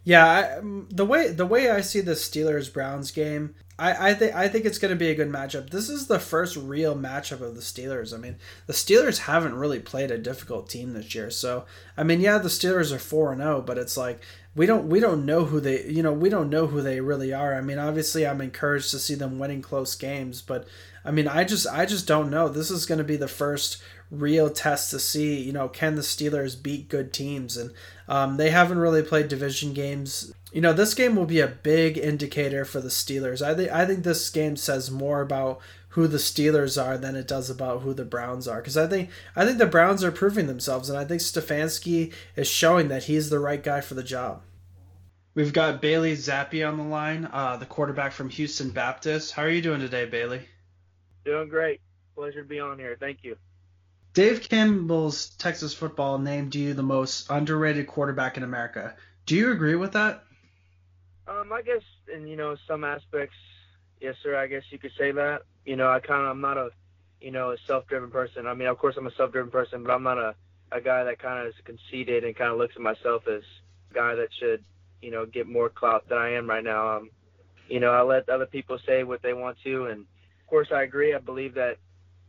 Yeah, 0.04 0.24
I, 0.24 0.60
the 0.62 1.04
way 1.04 1.32
the 1.32 1.46
way 1.46 1.68
I 1.68 1.80
see 1.80 2.00
the 2.00 2.12
Steelers 2.12 2.72
Browns 2.72 3.10
game, 3.10 3.56
I 3.76 4.10
I 4.10 4.14
think 4.14 4.36
I 4.36 4.46
think 4.46 4.64
it's 4.64 4.78
going 4.78 4.90
to 4.90 4.96
be 4.96 5.10
a 5.10 5.16
good 5.16 5.28
matchup. 5.28 5.70
This 5.70 5.88
is 5.88 6.06
the 6.06 6.20
first 6.20 6.56
real 6.56 6.94
matchup 6.94 7.40
of 7.40 7.56
the 7.56 7.60
Steelers. 7.60 8.14
I 8.14 8.18
mean, 8.18 8.36
the 8.68 8.72
Steelers 8.72 9.18
haven't 9.18 9.56
really 9.56 9.80
played 9.80 10.12
a 10.12 10.18
difficult 10.18 10.70
team 10.70 10.92
this 10.92 11.12
year. 11.12 11.28
So, 11.30 11.64
I 11.96 12.04
mean, 12.04 12.20
yeah, 12.20 12.38
the 12.38 12.48
Steelers 12.48 12.92
are 12.92 13.00
4 13.00 13.32
and 13.32 13.40
0, 13.40 13.62
but 13.62 13.78
it's 13.78 13.96
like 13.96 14.20
we 14.54 14.64
don't 14.64 14.88
we 14.88 15.00
don't 15.00 15.26
know 15.26 15.44
who 15.44 15.58
they, 15.58 15.84
you 15.86 16.04
know, 16.04 16.12
we 16.12 16.28
don't 16.28 16.50
know 16.50 16.68
who 16.68 16.82
they 16.82 17.00
really 17.00 17.32
are. 17.32 17.56
I 17.56 17.60
mean, 17.60 17.80
obviously 17.80 18.24
I'm 18.24 18.40
encouraged 18.40 18.92
to 18.92 19.00
see 19.00 19.16
them 19.16 19.40
winning 19.40 19.60
close 19.60 19.96
games, 19.96 20.40
but 20.40 20.68
I 21.06 21.12
mean, 21.12 21.28
I 21.28 21.44
just 21.44 21.68
I 21.68 21.86
just 21.86 22.06
don't 22.06 22.30
know. 22.30 22.48
This 22.48 22.70
is 22.70 22.84
going 22.84 22.98
to 22.98 23.04
be 23.04 23.16
the 23.16 23.28
first 23.28 23.80
real 24.10 24.50
test 24.50 24.90
to 24.90 24.98
see, 24.98 25.40
you 25.40 25.52
know, 25.52 25.68
can 25.68 25.94
the 25.94 26.02
Steelers 26.02 26.60
beat 26.60 26.88
good 26.88 27.12
teams? 27.12 27.56
And 27.56 27.72
um, 28.08 28.36
they 28.36 28.50
haven't 28.50 28.78
really 28.78 29.02
played 29.02 29.28
division 29.28 29.72
games. 29.72 30.32
You 30.52 30.60
know, 30.60 30.72
this 30.72 30.94
game 30.94 31.14
will 31.14 31.26
be 31.26 31.40
a 31.40 31.46
big 31.46 31.96
indicator 31.96 32.64
for 32.64 32.80
the 32.80 32.88
Steelers. 32.88 33.40
I 33.40 33.54
think 33.54 33.70
I 33.70 33.86
think 33.86 34.02
this 34.02 34.28
game 34.30 34.56
says 34.56 34.90
more 34.90 35.20
about 35.20 35.60
who 35.90 36.08
the 36.08 36.18
Steelers 36.18 36.82
are 36.82 36.98
than 36.98 37.14
it 37.14 37.28
does 37.28 37.48
about 37.48 37.82
who 37.82 37.94
the 37.94 38.04
Browns 38.04 38.48
are. 38.48 38.58
Because 38.58 38.76
I 38.76 38.88
think 38.88 39.10
I 39.36 39.44
think 39.44 39.58
the 39.58 39.66
Browns 39.66 40.02
are 40.02 40.12
proving 40.12 40.48
themselves, 40.48 40.90
and 40.90 40.98
I 40.98 41.04
think 41.04 41.20
Stefanski 41.20 42.12
is 42.34 42.48
showing 42.48 42.88
that 42.88 43.04
he's 43.04 43.30
the 43.30 43.38
right 43.38 43.62
guy 43.62 43.80
for 43.80 43.94
the 43.94 44.02
job. 44.02 44.42
We've 45.34 45.52
got 45.52 45.82
Bailey 45.82 46.14
Zappe 46.14 46.66
on 46.66 46.78
the 46.78 46.84
line, 46.84 47.28
uh, 47.30 47.58
the 47.58 47.66
quarterback 47.66 48.12
from 48.12 48.30
Houston 48.30 48.70
Baptist. 48.70 49.32
How 49.32 49.42
are 49.42 49.50
you 49.50 49.60
doing 49.62 49.80
today, 49.80 50.06
Bailey? 50.06 50.48
Doing 51.26 51.48
great. 51.48 51.80
Pleasure 52.14 52.42
to 52.42 52.48
be 52.48 52.60
on 52.60 52.78
here. 52.78 52.96
Thank 52.98 53.24
you. 53.24 53.36
Dave 54.14 54.48
Campbell's 54.48 55.30
Texas 55.30 55.74
football 55.74 56.18
named 56.18 56.54
you 56.54 56.72
the 56.72 56.84
most 56.84 57.28
underrated 57.28 57.88
quarterback 57.88 58.36
in 58.36 58.44
America. 58.44 58.94
Do 59.26 59.34
you 59.34 59.50
agree 59.50 59.74
with 59.74 59.92
that? 59.92 60.22
Um, 61.26 61.52
I 61.52 61.62
guess 61.62 61.82
in 62.14 62.28
you 62.28 62.36
know 62.36 62.56
some 62.68 62.84
aspects, 62.84 63.34
yes, 64.00 64.14
sir. 64.22 64.36
I 64.36 64.46
guess 64.46 64.62
you 64.70 64.78
could 64.78 64.92
say 64.96 65.10
that. 65.10 65.42
You 65.64 65.74
know, 65.74 65.90
I 65.90 65.98
kind 65.98 66.22
of 66.22 66.28
I'm 66.28 66.40
not 66.40 66.56
a, 66.56 66.70
you 67.20 67.32
know, 67.32 67.50
a 67.50 67.56
self-driven 67.66 68.12
person. 68.12 68.46
I 68.46 68.54
mean, 68.54 68.68
of 68.68 68.78
course 68.78 68.94
I'm 68.96 69.08
a 69.08 69.14
self-driven 69.16 69.50
person, 69.50 69.82
but 69.82 69.90
I'm 69.92 70.04
not 70.04 70.18
a 70.18 70.36
a 70.70 70.80
guy 70.80 71.02
that 71.02 71.18
kind 71.18 71.40
of 71.40 71.48
is 71.48 71.60
conceited 71.64 72.22
and 72.22 72.36
kind 72.36 72.52
of 72.52 72.58
looks 72.58 72.76
at 72.76 72.82
myself 72.82 73.26
as 73.26 73.42
a 73.90 73.94
guy 73.94 74.14
that 74.14 74.28
should, 74.38 74.64
you 75.02 75.10
know, 75.10 75.26
get 75.26 75.48
more 75.48 75.68
clout 75.68 76.08
than 76.08 76.18
I 76.18 76.34
am 76.34 76.48
right 76.48 76.62
now. 76.62 76.98
Um, 76.98 77.10
you 77.68 77.80
know, 77.80 77.90
I 77.90 78.02
let 78.02 78.28
other 78.28 78.46
people 78.46 78.78
say 78.86 79.02
what 79.02 79.22
they 79.22 79.32
want 79.32 79.58
to, 79.64 79.86
and 79.86 80.06
of 80.46 80.50
course 80.50 80.68
I 80.72 80.84
agree. 80.84 81.12
I 81.12 81.18
believe 81.18 81.54
that 81.54 81.78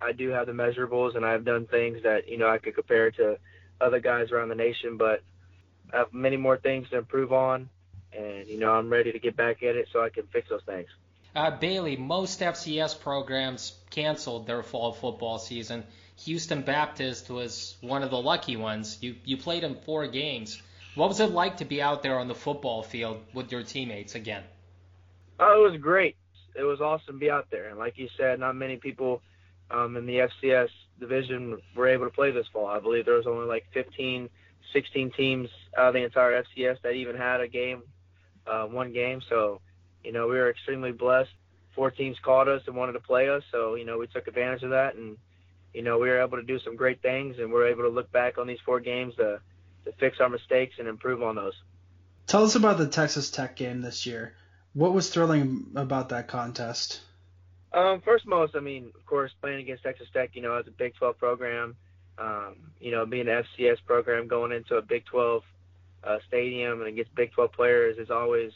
I 0.01 0.11
do 0.11 0.29
have 0.29 0.47
the 0.47 0.51
measurables 0.51 1.15
and 1.15 1.23
I've 1.23 1.45
done 1.45 1.67
things 1.67 2.01
that, 2.01 2.27
you 2.27 2.39
know, 2.39 2.49
I 2.49 2.57
could 2.57 2.73
compare 2.73 3.11
to 3.11 3.37
other 3.79 3.99
guys 3.99 4.31
around 4.31 4.49
the 4.49 4.55
nation, 4.55 4.97
but 4.97 5.21
I 5.93 5.97
have 5.97 6.11
many 6.11 6.35
more 6.35 6.57
things 6.57 6.89
to 6.89 6.97
improve 6.97 7.31
on. 7.31 7.69
And, 8.11 8.47
you 8.47 8.57
know, 8.57 8.71
I'm 8.71 8.89
ready 8.89 9.11
to 9.11 9.19
get 9.19 9.37
back 9.37 9.61
at 9.61 9.75
it 9.75 9.87
so 9.93 10.03
I 10.03 10.09
can 10.09 10.25
fix 10.33 10.49
those 10.49 10.63
things. 10.65 10.87
Uh, 11.35 11.51
Bailey, 11.51 11.95
most 11.95 12.39
FCS 12.39 12.99
programs 12.99 13.75
canceled 13.91 14.47
their 14.47 14.63
fall 14.63 14.93
football 14.93 15.37
season. 15.37 15.83
Houston 16.23 16.63
Baptist 16.63 17.29
was 17.29 17.77
one 17.81 18.01
of 18.01 18.09
the 18.09 18.19
lucky 18.19 18.57
ones. 18.57 18.97
You 19.01 19.15
you 19.23 19.37
played 19.37 19.63
in 19.63 19.75
four 19.75 20.07
games. 20.07 20.59
What 20.95 21.09
was 21.09 21.19
it 21.19 21.29
like 21.29 21.57
to 21.57 21.65
be 21.65 21.83
out 21.83 22.01
there 22.01 22.17
on 22.17 22.27
the 22.27 22.33
football 22.33 22.81
field 22.81 23.21
with 23.35 23.51
your 23.51 23.61
teammates 23.61 24.15
again? 24.15 24.43
Oh, 25.39 25.67
it 25.67 25.71
was 25.71 25.79
great. 25.79 26.15
It 26.57 26.63
was 26.63 26.81
awesome 26.81 27.15
to 27.15 27.19
be 27.19 27.29
out 27.29 27.47
there. 27.51 27.69
And 27.69 27.77
like 27.77 27.97
you 27.97 28.09
said, 28.17 28.39
not 28.39 28.55
many 28.55 28.77
people 28.77 29.21
um, 29.69 29.95
in 29.95 30.05
the 30.05 30.27
FCS 30.43 30.69
division 30.99 31.59
were 31.75 31.87
able 31.87 32.05
to 32.05 32.11
play 32.11 32.31
this 32.31 32.47
fall. 32.51 32.67
I 32.67 32.79
believe 32.79 33.05
there 33.05 33.15
was 33.15 33.27
only 33.27 33.45
like 33.45 33.65
15, 33.73 34.29
16 34.73 35.11
teams 35.11 35.49
out 35.77 35.89
of 35.89 35.93
the 35.93 36.03
entire 36.03 36.43
FCS 36.43 36.81
that 36.81 36.93
even 36.93 37.15
had 37.15 37.41
a 37.41 37.47
game, 37.47 37.83
uh, 38.45 38.65
one 38.65 38.93
game. 38.93 39.21
So, 39.29 39.61
you 40.03 40.11
know, 40.11 40.27
we 40.27 40.35
were 40.35 40.49
extremely 40.49 40.91
blessed. 40.91 41.29
Four 41.75 41.91
teams 41.91 42.17
called 42.23 42.47
us 42.47 42.63
and 42.65 42.75
wanted 42.75 42.93
to 42.93 42.99
play 42.99 43.29
us. 43.29 43.43
So, 43.51 43.75
you 43.75 43.85
know, 43.85 43.99
we 43.99 44.07
took 44.07 44.27
advantage 44.27 44.63
of 44.63 44.71
that 44.71 44.95
and, 44.95 45.17
you 45.73 45.83
know, 45.83 45.99
we 45.99 46.09
were 46.09 46.21
able 46.21 46.37
to 46.37 46.43
do 46.43 46.59
some 46.59 46.75
great 46.75 47.01
things 47.03 47.35
and 47.37 47.51
we 47.51 47.59
are 47.59 47.67
able 47.67 47.83
to 47.83 47.89
look 47.89 48.11
back 48.11 48.39
on 48.39 48.47
these 48.47 48.59
four 48.65 48.79
games 48.79 49.15
to, 49.17 49.39
to 49.85 49.91
fix 49.99 50.17
our 50.19 50.29
mistakes 50.29 50.75
and 50.79 50.87
improve 50.87 51.21
on 51.21 51.35
those. 51.35 51.53
Tell 52.25 52.43
us 52.43 52.55
about 52.55 52.77
the 52.77 52.87
Texas 52.87 53.29
Tech 53.29 53.55
game 53.55 53.81
this 53.81 54.05
year. 54.05 54.33
What 54.77 54.93
was 54.93 55.09
thrilling 55.09 55.71
about 55.75 56.09
that 56.09 56.27
contest? 56.27 57.01
Um, 57.73 57.99
first 58.01 58.27
most, 58.27 58.55
I 58.55 58.59
mean, 58.59 58.91
of 58.93 59.03
course, 59.07 59.31
playing 59.41 59.61
against 59.61 59.81
Texas 59.81 60.07
Tech, 60.13 60.35
you 60.35 60.43
know, 60.43 60.53
as 60.53 60.67
a 60.67 60.71
Big 60.71 60.93
12 60.93 61.17
program, 61.17 61.75
um, 62.19 62.57
you 62.79 62.91
know, 62.91 63.03
being 63.03 63.27
an 63.27 63.43
FCS 63.43 63.77
program 63.87 64.27
going 64.27 64.51
into 64.51 64.75
a 64.75 64.83
Big 64.83 65.03
12 65.05 65.41
uh, 66.03 66.17
stadium 66.27 66.81
and 66.81 66.89
against 66.89 67.15
Big 67.15 67.31
12 67.31 67.53
players 67.53 67.97
is 67.97 68.11
always 68.11 68.51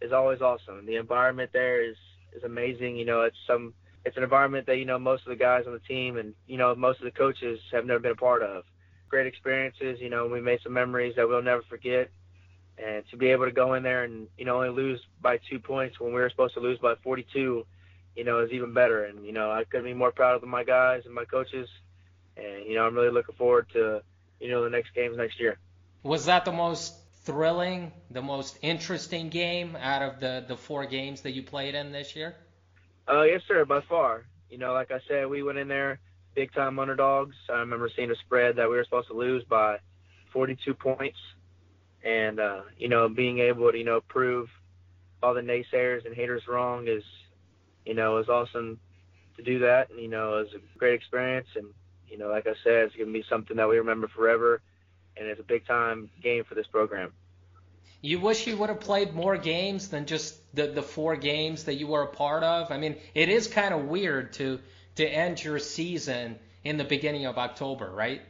is 0.00 0.10
always 0.10 0.40
awesome. 0.40 0.86
The 0.86 0.96
environment 0.96 1.50
there 1.52 1.88
is 1.88 1.96
is 2.32 2.42
amazing. 2.42 2.96
You 2.96 3.04
know, 3.04 3.20
it's 3.20 3.36
some 3.46 3.72
it's 4.04 4.16
an 4.16 4.24
environment 4.24 4.66
that 4.66 4.78
you 4.78 4.86
know 4.86 4.98
most 4.98 5.22
of 5.22 5.28
the 5.28 5.36
guys 5.36 5.68
on 5.68 5.72
the 5.72 5.78
team 5.78 6.16
and 6.16 6.34
you 6.48 6.58
know 6.58 6.74
most 6.74 6.98
of 6.98 7.04
the 7.04 7.12
coaches 7.12 7.60
have 7.70 7.86
never 7.86 8.00
been 8.00 8.10
a 8.10 8.16
part 8.16 8.42
of. 8.42 8.64
Great 9.08 9.28
experiences. 9.28 10.00
You 10.00 10.10
know, 10.10 10.26
we 10.26 10.40
made 10.40 10.58
some 10.64 10.72
memories 10.72 11.14
that 11.14 11.28
we'll 11.28 11.42
never 11.42 11.62
forget. 11.62 12.10
And 12.78 13.04
to 13.10 13.16
be 13.16 13.28
able 13.28 13.44
to 13.44 13.52
go 13.52 13.74
in 13.74 13.82
there 13.82 14.04
and 14.04 14.26
you 14.38 14.44
know 14.44 14.56
only 14.56 14.70
lose 14.70 15.00
by 15.20 15.38
two 15.50 15.58
points 15.58 16.00
when 16.00 16.14
we 16.14 16.20
were 16.20 16.30
supposed 16.30 16.54
to 16.54 16.60
lose 16.60 16.78
by 16.78 16.94
42 17.02 17.66
you 18.16 18.24
know, 18.24 18.40
is 18.40 18.50
even 18.52 18.72
better. 18.72 19.04
And, 19.04 19.24
you 19.24 19.32
know, 19.32 19.50
I 19.50 19.64
couldn't 19.64 19.86
be 19.86 19.94
more 19.94 20.12
proud 20.12 20.42
of 20.42 20.48
my 20.48 20.64
guys 20.64 21.02
and 21.06 21.14
my 21.14 21.24
coaches. 21.24 21.68
And, 22.36 22.66
you 22.66 22.74
know, 22.74 22.86
I'm 22.86 22.94
really 22.94 23.10
looking 23.10 23.34
forward 23.34 23.68
to, 23.72 24.02
you 24.40 24.50
know, 24.50 24.64
the 24.64 24.70
next 24.70 24.94
games 24.94 25.16
next 25.16 25.38
year. 25.40 25.58
Was 26.02 26.26
that 26.26 26.44
the 26.44 26.52
most 26.52 26.94
thrilling, 27.24 27.92
the 28.10 28.22
most 28.22 28.58
interesting 28.62 29.28
game 29.28 29.76
out 29.76 30.02
of 30.02 30.20
the, 30.20 30.44
the 30.46 30.56
four 30.56 30.86
games 30.86 31.20
that 31.22 31.32
you 31.32 31.42
played 31.42 31.74
in 31.74 31.92
this 31.92 32.16
year? 32.16 32.36
Uh, 33.08 33.22
yes, 33.22 33.42
sir, 33.46 33.64
by 33.64 33.80
far. 33.82 34.24
You 34.48 34.58
know, 34.58 34.72
like 34.72 34.90
I 34.90 35.00
said, 35.08 35.28
we 35.28 35.42
went 35.42 35.58
in 35.58 35.68
there 35.68 35.98
big 36.34 36.52
time 36.52 36.78
underdogs. 36.78 37.36
I 37.48 37.58
remember 37.58 37.90
seeing 37.94 38.10
a 38.10 38.16
spread 38.16 38.56
that 38.56 38.68
we 38.68 38.76
were 38.76 38.84
supposed 38.84 39.08
to 39.08 39.14
lose 39.14 39.44
by 39.44 39.78
42 40.32 40.74
points. 40.74 41.18
And, 42.04 42.40
uh, 42.40 42.62
you 42.78 42.88
know, 42.88 43.08
being 43.08 43.40
able 43.40 43.70
to, 43.70 43.78
you 43.78 43.84
know, 43.84 44.00
prove 44.00 44.48
all 45.22 45.34
the 45.34 45.42
naysayers 45.42 46.06
and 46.06 46.14
haters 46.14 46.48
wrong 46.48 46.88
is, 46.88 47.02
you 47.84 47.94
know, 47.94 48.14
was 48.14 48.28
awesome 48.28 48.78
to 49.36 49.42
do 49.42 49.58
that. 49.60 49.90
And, 49.90 50.00
you 50.00 50.08
know, 50.08 50.38
it 50.38 50.44
was 50.44 50.54
a 50.54 50.78
great 50.78 50.94
experience. 50.94 51.48
And, 51.56 51.66
you 52.08 52.18
know, 52.18 52.28
like 52.28 52.46
I 52.46 52.54
said, 52.64 52.84
it's 52.84 52.96
to 52.96 53.06
be 53.06 53.24
something 53.28 53.56
that 53.56 53.68
we 53.68 53.78
remember 53.78 54.08
forever. 54.08 54.60
And 55.16 55.26
it's 55.26 55.40
a 55.40 55.44
big 55.44 55.66
time 55.66 56.10
game 56.22 56.44
for 56.44 56.54
this 56.54 56.66
program. 56.66 57.12
You 58.02 58.18
wish 58.18 58.46
you 58.46 58.56
would 58.56 58.70
have 58.70 58.80
played 58.80 59.14
more 59.14 59.36
games 59.36 59.88
than 59.88 60.06
just 60.06 60.38
the, 60.54 60.68
the 60.68 60.82
four 60.82 61.16
games 61.16 61.64
that 61.64 61.74
you 61.74 61.86
were 61.86 62.02
a 62.02 62.06
part 62.06 62.42
of. 62.42 62.70
I 62.70 62.78
mean, 62.78 62.96
it 63.14 63.28
is 63.28 63.46
kind 63.46 63.74
of 63.74 63.84
weird 63.84 64.32
to 64.34 64.60
to 64.96 65.06
end 65.06 65.42
your 65.42 65.58
season 65.58 66.38
in 66.64 66.76
the 66.76 66.84
beginning 66.84 67.26
of 67.26 67.38
October, 67.38 67.90
right? 67.90 68.22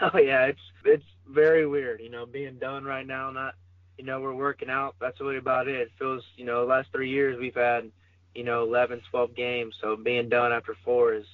Oh 0.14 0.18
yeah, 0.18 0.46
it's 0.46 0.60
it's 0.84 1.04
very 1.28 1.66
weird. 1.66 2.00
You 2.00 2.08
know, 2.08 2.24
being 2.24 2.58
done 2.58 2.84
right 2.84 3.06
now, 3.06 3.30
not 3.30 3.54
you 3.98 4.04
know 4.04 4.20
we're 4.20 4.34
working 4.34 4.70
out. 4.70 4.96
That's 4.98 5.20
really 5.20 5.36
about 5.36 5.68
it. 5.68 5.74
It 5.74 5.90
feels 5.98 6.24
you 6.36 6.46
know 6.46 6.62
the 6.62 6.72
last 6.72 6.88
three 6.90 7.10
years 7.10 7.38
we've 7.38 7.54
had 7.54 7.90
you 8.34 8.44
know, 8.44 8.62
11, 8.62 9.02
12 9.10 9.34
games. 9.34 9.74
So 9.80 9.96
being 9.96 10.28
done 10.28 10.52
after 10.52 10.76
four 10.84 11.14
is, 11.14 11.26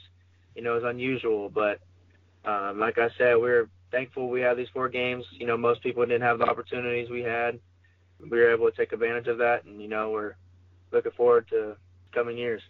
you 0.54 0.62
know, 0.62 0.76
is 0.76 0.84
unusual. 0.84 1.48
But 1.48 1.80
um, 2.44 2.78
like 2.78 2.98
I 2.98 3.08
said, 3.18 3.34
we're 3.36 3.68
thankful 3.90 4.28
we 4.28 4.40
have 4.40 4.56
these 4.56 4.68
four 4.72 4.88
games. 4.88 5.24
You 5.32 5.46
know, 5.46 5.56
most 5.56 5.82
people 5.82 6.04
didn't 6.04 6.22
have 6.22 6.38
the 6.38 6.46
opportunities 6.46 7.10
we 7.10 7.22
had. 7.22 7.58
We 8.18 8.30
were 8.30 8.52
able 8.52 8.70
to 8.70 8.76
take 8.76 8.92
advantage 8.92 9.26
of 9.26 9.38
that, 9.38 9.64
and 9.64 9.80
you 9.80 9.88
know, 9.88 10.10
we're 10.10 10.36
looking 10.90 11.12
forward 11.12 11.48
to 11.50 11.76
coming 12.12 12.38
years. 12.38 12.62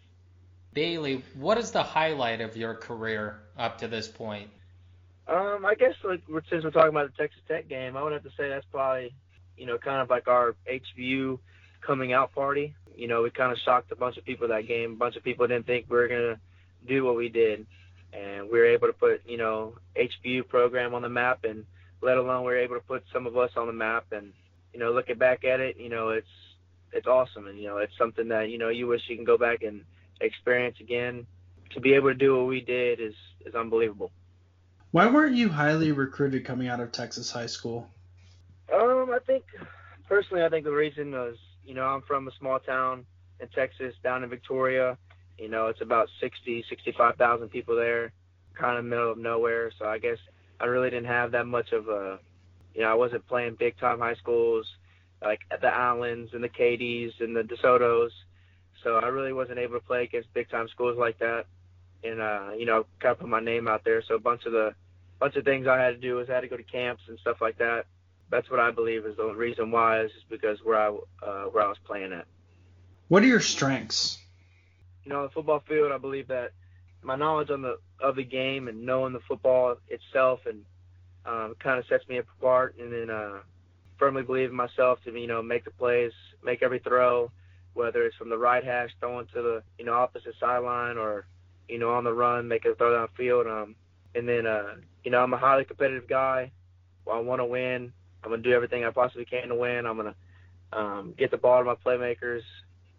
Bailey, 0.73 1.23
what 1.35 1.57
is 1.57 1.71
the 1.71 1.85
highlight 1.85 2.41
of 2.41 2.57
your 2.57 2.75
career 2.75 3.41
up 3.57 3.79
to 3.79 3.89
this 3.89 4.09
point? 4.09 4.51
Um, 5.29 5.67
I 5.67 5.75
guess 5.75 5.95
like 6.05 6.23
since 6.49 6.65
we're 6.65 6.71
talking 6.71 6.91
about 6.91 7.11
the 7.11 7.17
Texas 7.17 7.43
Tech 7.49 7.69
game, 7.69 7.97
I 7.97 8.03
would 8.03 8.13
have 8.13 8.23
to 8.23 8.31
say 8.37 8.49
that's 8.49 8.67
probably, 8.71 9.15
you 9.57 9.67
know, 9.67 9.77
kind 9.79 10.01
of 10.01 10.09
like 10.09 10.29
our 10.29 10.55
HBU 10.71 11.39
coming 11.85 12.13
out 12.13 12.33
party 12.33 12.75
you 12.97 13.09
know, 13.09 13.23
we 13.23 13.31
kind 13.31 13.53
of 13.53 13.59
shocked 13.65 13.93
a 13.93 13.97
bunch 13.97 14.17
of 14.17 14.25
people 14.25 14.49
that 14.49 14.67
game. 14.67 14.93
A 14.93 14.97
bunch 14.97 15.17
of 15.17 15.23
people 15.23 15.47
didn't 15.47 15.67
think 15.67 15.87
we 15.89 15.97
were 15.97 16.09
gonna 16.09 16.41
do 16.89 17.05
what 17.05 17.17
we 17.17 17.29
did, 17.29 17.67
and 18.13 18.45
we 18.45 18.59
were 18.59 18.67
able 18.67 18.87
to 18.87 18.93
put, 18.93 19.21
you 19.27 19.37
know, 19.37 19.75
HBU 19.95 20.49
program 20.49 20.95
on 20.95 21.03
the 21.03 21.09
map, 21.09 21.45
and 21.45 21.65
let 22.01 22.17
alone 22.17 22.45
we 22.45 22.53
were 22.53 22.59
able 22.59 22.77
to 22.77 22.81
put 22.81 23.05
some 23.13 23.27
of 23.27 23.37
us 23.37 23.51
on 23.57 23.67
the 23.67 23.73
map. 23.73 24.07
And 24.13 24.33
you 24.73 24.81
know, 24.81 24.93
looking 24.93 25.19
back 25.19 25.45
at 25.45 25.61
it, 25.61 25.77
you 25.79 25.91
know, 25.91 26.09
it's 26.09 26.27
it's 26.93 27.07
awesome, 27.07 27.47
and 27.47 27.59
you 27.59 27.67
know, 27.69 27.77
it's 27.77 27.97
something 27.99 28.29
that 28.29 28.49
you 28.49 28.59
know 28.59 28.71
you 28.71 28.87
wish 28.87 29.03
you 29.09 29.17
can 29.17 29.27
go 29.27 29.39
back 29.39 29.63
and 29.63 29.85
experience 30.21 30.79
again. 30.81 31.27
To 31.73 31.81
be 31.81 31.95
able 31.95 32.09
to 32.09 32.15
do 32.15 32.37
what 32.37 32.47
we 32.47 32.63
did 32.63 33.01
is 33.01 33.15
is 33.45 33.55
unbelievable. 33.55 34.11
Why 34.91 35.07
weren't 35.11 35.37
you 35.37 35.49
highly 35.49 35.93
recruited 35.93 36.45
coming 36.45 36.69
out 36.69 36.81
of 36.81 36.93
Texas 36.93 37.31
high 37.31 37.47
school? 37.47 37.91
Um, 38.73 39.11
I 39.13 39.19
think 39.27 39.45
personally, 40.09 40.43
I 40.43 40.49
think 40.49 40.65
the 40.65 40.73
reason 40.73 41.13
was 41.13 41.37
you 41.67 41.75
know, 41.75 41.85
I'm 41.85 42.03
from 42.03 42.29
a 42.29 42.31
small 42.39 42.61
town 42.61 43.05
in 43.41 43.49
Texas, 43.49 43.95
down 44.03 44.23
in 44.23 44.31
Victoria. 44.31 44.97
You 45.37 45.49
know, 45.49 45.67
it's 45.67 45.83
about 45.83 46.09
60, 46.21 46.65
65,000 46.69 47.49
people 47.49 47.77
there, 47.77 48.13
kind 48.55 48.79
of 48.79 48.85
middle 48.85 49.11
of 49.11 49.19
nowhere. 49.19 49.73
So 49.79 49.85
I 49.85 49.99
guess 49.99 50.19
I 50.61 50.67
really 50.67 50.89
didn't 50.89 51.09
have 51.09 51.33
that 51.33 51.47
much 51.47 51.73
of 51.73 51.89
a, 51.89 52.21
you 52.75 52.83
know, 52.83 52.91
I 52.91 52.95
wasn't 52.95 53.27
playing 53.27 53.57
big 53.59 53.79
time 53.79 53.99
high 53.99 54.15
schools 54.15 54.67
like 55.21 55.41
the 55.61 55.67
Islands 55.67 56.33
and 56.33 56.43
the 56.43 56.49
Katy's 56.49 57.13
and 57.21 57.35
the 57.35 57.43
DeSoto's. 57.43 58.13
So 58.85 58.97
I 58.97 59.09
really 59.09 59.33
wasn't 59.33 59.59
able 59.59 59.75
to 59.75 59.85
play 59.85 60.05
against 60.05 60.33
big 60.33 60.49
time 60.49 60.69
schools 60.69 60.97
like 60.97 61.19
that, 61.19 61.47
and 62.05 62.21
uh, 62.21 62.51
you 62.57 62.67
know, 62.67 62.87
kind 63.01 63.13
of 63.13 63.19
put 63.19 63.29
my 63.29 63.41
name 63.41 63.69
out 63.69 63.85
there. 63.85 64.03
So 64.03 64.15
a 64.15 64.21
bunch 64.21 64.45
of 64.47 64.53
the 64.53 64.75
bunch 65.19 65.37
of 65.37 65.45
things 65.45 65.67
I 65.67 65.81
had 65.81 65.91
to 65.91 65.97
do 65.97 66.17
was 66.17 66.29
I 66.29 66.35
had 66.35 66.41
to 66.43 66.49
go 66.49 66.57
to 66.57 66.63
camps 66.63 67.03
and 67.09 67.19
stuff 67.19 67.41
like 67.41 67.59
that 67.59 67.87
that's 68.31 68.51
what 68.51 68.61
I 68.61 68.71
believe 68.71 69.07
is 69.07 69.17
the 69.17 69.27
reason 69.35 69.71
why 69.71 70.03
is 70.03 70.13
just 70.13 70.29
because 70.29 70.59
where 70.63 70.79
I 70.79 70.89
uh, 71.25 71.45
where 71.45 71.65
I 71.65 71.69
was 71.69 71.79
playing 71.85 72.13
at. 72.13 72.27
What 73.09 73.23
are 73.23 73.27
your 73.27 73.41
strengths? 73.41 74.19
You 75.05 75.13
know, 75.13 75.19
on 75.19 75.23
the 75.25 75.31
football 75.31 75.63
field, 75.69 75.93
I 75.93 75.99
believe 75.99 76.29
that 76.29 76.53
my 77.03 77.15
knowledge 77.15 77.51
on 77.51 77.63
the 77.63 77.79
of 78.01 78.17
the 78.17 78.25
game 78.25 78.69
and 78.69 78.85
knowing 78.85 79.13
the 79.13 79.21
football 79.21 79.77
itself 79.89 80.41
and 80.47 80.65
um, 81.25 81.55
kind 81.61 81.79
of 81.79 81.87
sets 81.87 82.07
me 82.09 82.19
apart. 82.19 82.77
And 82.81 82.93
then 82.93 83.11
uh, 83.11 83.41
firmly 83.99 84.23
believe 84.23 84.51
in 84.51 84.57
myself 84.57 84.99
to 85.05 85.13
you 85.13 85.29
know 85.29 85.43
make 85.43 85.65
the 85.65 85.71
plays, 85.71 86.13
make 86.43 86.63
every 86.63 86.81
throw, 86.81 87.31
whether 87.75 88.05
it's 88.05 88.17
from 88.17 88.29
the 88.29 88.39
right 88.39 88.65
hash 88.65 88.91
throwing 88.99 89.27
to 89.35 89.43
the 89.43 89.63
you 89.79 89.85
know 89.85 89.95
opposite 89.95 90.35
sideline 90.41 90.99
or 90.99 91.27
you 91.69 91.79
know 91.79 91.95
on 91.95 92.05
the 92.05 92.13
run, 92.13 92.49
make 92.49 92.65
a 92.65 92.75
throw 92.75 93.07
downfield. 93.07 93.47
Um, 93.47 93.75
and 94.15 94.29
then 94.29 94.47
uh, 94.47 94.75
you 95.05 95.11
know 95.11 95.23
I'm 95.23 95.33
a 95.33 95.39
highly 95.39 95.65
competitive 95.65 96.09
guy. 96.09 96.53
I 97.11 97.21
want 97.21 97.41
to 97.41 97.45
win. 97.45 97.93
I'm 98.23 98.31
gonna 98.31 98.43
do 98.43 98.53
everything 98.53 98.85
I 98.85 98.91
possibly 98.91 99.25
can 99.25 99.49
to 99.49 99.55
win. 99.55 99.87
I'm 99.87 99.97
gonna 99.97 100.15
um, 100.73 101.15
get 101.17 101.31
the 101.31 101.37
ball 101.37 101.59
to 101.61 101.65
my 101.65 101.75
playmakers, 101.75 102.43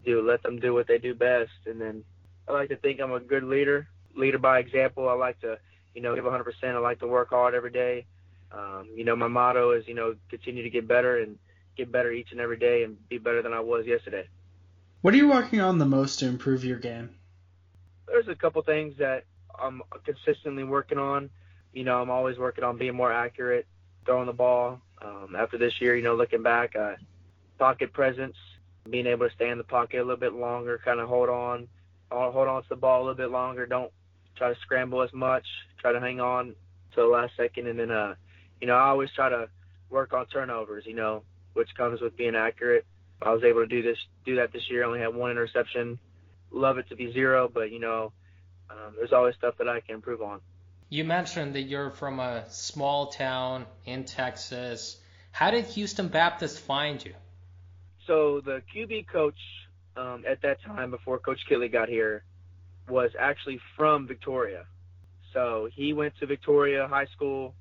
do 0.04 0.22
let 0.22 0.42
them 0.42 0.58
do 0.58 0.72
what 0.72 0.86
they 0.86 0.98
do 0.98 1.14
best, 1.14 1.50
and 1.66 1.80
then 1.80 2.04
I 2.48 2.52
like 2.52 2.70
to 2.70 2.76
think 2.76 3.00
I'm 3.00 3.12
a 3.12 3.20
good 3.20 3.44
leader, 3.44 3.86
leader 4.14 4.38
by 4.38 4.58
example. 4.58 5.08
I 5.08 5.12
like 5.12 5.40
to, 5.40 5.58
you 5.94 6.00
know, 6.00 6.14
give 6.14 6.24
100%. 6.24 6.44
I 6.64 6.78
like 6.78 7.00
to 7.00 7.06
work 7.06 7.30
hard 7.30 7.54
every 7.54 7.70
day. 7.70 8.06
Um, 8.50 8.88
you 8.94 9.04
know, 9.04 9.14
my 9.14 9.28
motto 9.28 9.72
is, 9.72 9.86
you 9.86 9.94
know, 9.94 10.14
continue 10.30 10.62
to 10.62 10.70
get 10.70 10.88
better 10.88 11.18
and 11.18 11.36
get 11.76 11.92
better 11.92 12.10
each 12.10 12.32
and 12.32 12.40
every 12.40 12.56
day 12.56 12.84
and 12.84 12.96
be 13.08 13.18
better 13.18 13.42
than 13.42 13.52
I 13.52 13.60
was 13.60 13.86
yesterday. 13.86 14.26
What 15.02 15.12
are 15.12 15.18
you 15.18 15.28
working 15.28 15.60
on 15.60 15.78
the 15.78 15.84
most 15.84 16.18
to 16.20 16.26
improve 16.26 16.64
your 16.64 16.78
game? 16.78 17.10
There's 18.10 18.28
a 18.28 18.34
couple 18.34 18.62
things 18.62 18.94
that 18.98 19.24
I'm 19.58 19.82
consistently 20.04 20.64
working 20.64 20.98
on. 20.98 21.30
You 21.72 21.84
know, 21.84 22.00
I'm 22.00 22.10
always 22.10 22.38
working 22.38 22.64
on 22.64 22.78
being 22.78 22.94
more 22.94 23.12
accurate, 23.12 23.66
throwing 24.04 24.26
the 24.26 24.32
ball, 24.32 24.80
um, 25.02 25.36
after 25.38 25.58
this 25.58 25.80
year, 25.80 25.96
you 25.96 26.02
know, 26.02 26.14
looking 26.14 26.42
back, 26.42 26.74
uh, 26.74 26.94
pocket 27.58 27.92
presence, 27.92 28.36
being 28.88 29.06
able 29.06 29.28
to 29.28 29.34
stay 29.34 29.50
in 29.50 29.58
the 29.58 29.64
pocket 29.64 29.98
a 29.98 30.02
little 30.02 30.16
bit 30.16 30.32
longer, 30.32 30.80
kind 30.84 31.00
of 31.00 31.08
hold 31.08 31.28
on, 31.28 31.68
hold 32.10 32.48
on 32.48 32.62
to 32.62 32.68
the 32.68 32.76
ball 32.76 33.00
a 33.00 33.04
little 33.04 33.14
bit 33.14 33.30
longer. 33.30 33.66
Don't 33.66 33.92
try 34.36 34.52
to 34.52 34.60
scramble 34.60 35.02
as 35.02 35.12
much. 35.12 35.46
Try 35.78 35.92
to 35.92 36.00
hang 36.00 36.20
on 36.20 36.54
to 36.94 37.00
the 37.02 37.06
last 37.06 37.36
second, 37.36 37.66
and 37.66 37.78
then, 37.78 37.90
uh, 37.90 38.14
you 38.60 38.66
know, 38.66 38.74
I 38.74 38.88
always 38.88 39.10
try 39.14 39.28
to 39.28 39.48
work 39.90 40.12
on 40.12 40.26
turnovers. 40.26 40.84
You 40.86 40.94
know, 40.94 41.22
which 41.52 41.74
comes 41.76 42.00
with 42.00 42.16
being 42.16 42.34
accurate. 42.34 42.86
I 43.20 43.32
was 43.32 43.42
able 43.42 43.60
to 43.60 43.66
do 43.66 43.82
this, 43.82 43.98
do 44.24 44.36
that 44.36 44.52
this 44.52 44.70
year. 44.70 44.84
I 44.84 44.86
only 44.86 45.00
had 45.00 45.14
one 45.14 45.30
interception 45.30 45.98
love 46.50 46.78
it 46.78 46.88
to 46.88 46.96
be 46.96 47.12
zero, 47.12 47.50
but 47.52 47.70
you 47.70 47.80
know, 47.80 48.12
um, 48.70 48.94
there's 48.96 49.12
always 49.12 49.34
stuff 49.36 49.54
that 49.58 49.68
I 49.68 49.80
can 49.80 49.94
improve 49.96 50.22
on. 50.22 50.40
You 50.90 51.04
mentioned 51.04 51.54
that 51.54 51.62
you're 51.62 51.90
from 51.90 52.18
a 52.18 52.44
small 52.50 53.08
town 53.08 53.66
in 53.84 54.04
Texas. 54.04 54.96
How 55.32 55.50
did 55.50 55.66
Houston 55.66 56.08
Baptist 56.08 56.60
find 56.60 57.04
you? 57.04 57.14
So 58.06 58.40
the 58.40 58.62
QB 58.74 59.06
coach 59.08 59.38
um, 59.96 60.24
at 60.26 60.40
that 60.42 60.62
time, 60.62 60.90
before 60.90 61.18
Coach 61.18 61.40
Kittley 61.50 61.70
got 61.70 61.88
here, 61.88 62.24
was 62.88 63.10
actually 63.18 63.60
from 63.76 64.06
Victoria. 64.06 64.64
So 65.34 65.68
he 65.74 65.92
went 65.92 66.14
to 66.20 66.26
Victoria 66.26 66.88
High 66.88 67.06
School. 67.14 67.54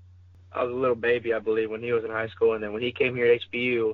I 0.53 0.63
was 0.63 0.71
a 0.71 0.75
little 0.75 0.95
baby, 0.95 1.33
I 1.33 1.39
believe, 1.39 1.69
when 1.69 1.81
he 1.81 1.91
was 1.91 2.05
in 2.05 2.11
high 2.11 2.29
school, 2.29 2.53
and 2.53 2.63
then 2.63 2.71
when 2.71 2.81
he 2.81 2.93
came 2.93 3.13
here 3.15 3.31
at 3.31 3.41
HBU, 3.51 3.93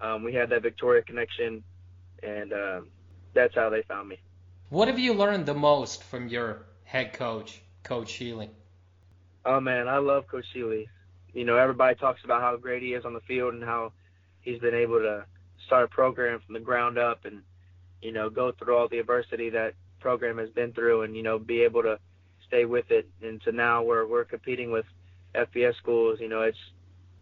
um, 0.00 0.24
we 0.24 0.32
had 0.32 0.50
that 0.50 0.62
Victoria 0.62 1.02
connection, 1.02 1.62
and 2.22 2.52
um, 2.52 2.88
that's 3.34 3.54
how 3.54 3.70
they 3.70 3.82
found 3.82 4.08
me. 4.08 4.18
What 4.70 4.88
have 4.88 4.98
you 4.98 5.14
learned 5.14 5.46
the 5.46 5.54
most 5.54 6.02
from 6.02 6.28
your 6.28 6.62
head 6.84 7.12
coach, 7.12 7.62
Coach 7.82 8.08
Shealy? 8.08 8.48
Oh 9.44 9.60
man, 9.60 9.88
I 9.88 9.98
love 9.98 10.26
Coach 10.26 10.46
Shealy. 10.54 10.86
You 11.32 11.44
know, 11.44 11.56
everybody 11.56 11.96
talks 11.96 12.24
about 12.24 12.40
how 12.40 12.56
great 12.56 12.82
he 12.82 12.94
is 12.94 13.04
on 13.04 13.12
the 13.12 13.20
field 13.20 13.54
and 13.54 13.62
how 13.62 13.92
he's 14.40 14.60
been 14.60 14.74
able 14.74 15.00
to 15.00 15.24
start 15.66 15.84
a 15.84 15.88
program 15.88 16.40
from 16.44 16.54
the 16.54 16.60
ground 16.60 16.98
up 16.98 17.24
and 17.24 17.42
you 18.02 18.12
know 18.12 18.30
go 18.30 18.52
through 18.52 18.76
all 18.76 18.88
the 18.88 18.98
adversity 18.98 19.50
that 19.50 19.74
program 20.00 20.38
has 20.38 20.50
been 20.50 20.72
through 20.72 21.02
and 21.02 21.16
you 21.16 21.22
know 21.22 21.38
be 21.38 21.62
able 21.62 21.82
to 21.82 21.98
stay 22.46 22.64
with 22.64 22.90
it 22.90 23.08
and 23.22 23.40
to 23.42 23.52
now 23.52 23.82
where 23.82 24.06
we're 24.06 24.24
competing 24.24 24.70
with 24.70 24.86
FBS 25.34 25.76
schools. 25.76 26.20
You 26.20 26.28
know, 26.28 26.42
it's 26.42 26.58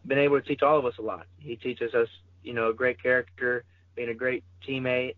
been 0.05 0.19
able 0.19 0.41
to 0.41 0.47
teach 0.47 0.63
all 0.63 0.79
of 0.79 0.85
us 0.85 0.95
a 0.99 1.03
lot. 1.03 1.27
He 1.39 1.57
teaches 1.57 1.95
us, 1.95 2.09
you 2.43 2.53
know, 2.53 2.71
a 2.71 2.75
great 2.75 3.03
character, 3.03 3.65
being 3.95 4.09
a 4.09 4.15
great 4.15 4.45
teammate, 4.67 5.15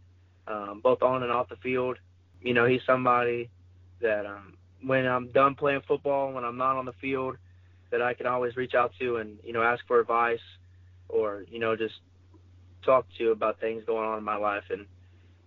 um, 0.47 0.81
both 0.83 1.03
on 1.03 1.23
and 1.23 1.33
off 1.33 1.49
the 1.49 1.57
field. 1.57 1.99
You 2.41 2.55
know, 2.55 2.67
he's 2.67 2.83
somebody 2.87 3.51
that 4.01 4.27
um, 4.27 4.55
when 4.83 5.07
I'm 5.07 5.29
done 5.29 5.55
playing 5.55 5.83
football, 5.87 6.33
when 6.33 6.45
I'm 6.45 6.57
not 6.57 6.77
on 6.77 6.85
the 6.85 6.93
field, 6.93 7.37
that 7.91 8.03
I 8.03 8.15
can 8.15 8.27
always 8.27 8.57
reach 8.57 8.75
out 8.75 8.93
to 9.01 9.17
and 9.17 9.39
you 9.45 9.53
know 9.53 9.63
ask 9.63 9.87
for 9.87 10.01
advice 10.01 10.41
or 11.09 11.45
you 11.49 11.59
know 11.59 11.77
just 11.77 11.95
talk 12.85 13.07
to 13.19 13.31
about 13.31 13.61
things 13.61 13.85
going 13.85 14.07
on 14.07 14.19
in 14.19 14.25
my 14.25 14.37
life. 14.37 14.65
And 14.71 14.87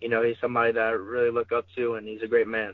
you 0.02 0.10
know, 0.10 0.24
he's 0.24 0.38
somebody 0.40 0.74
that 0.74 0.82
I 0.82 0.92
really 0.92 1.32
look 1.32 1.52
up 1.52 1.66
to, 1.76 1.96
and 1.96 2.08
he's 2.08 2.22
a 2.22 2.28
great 2.28 2.48
man. 2.48 2.74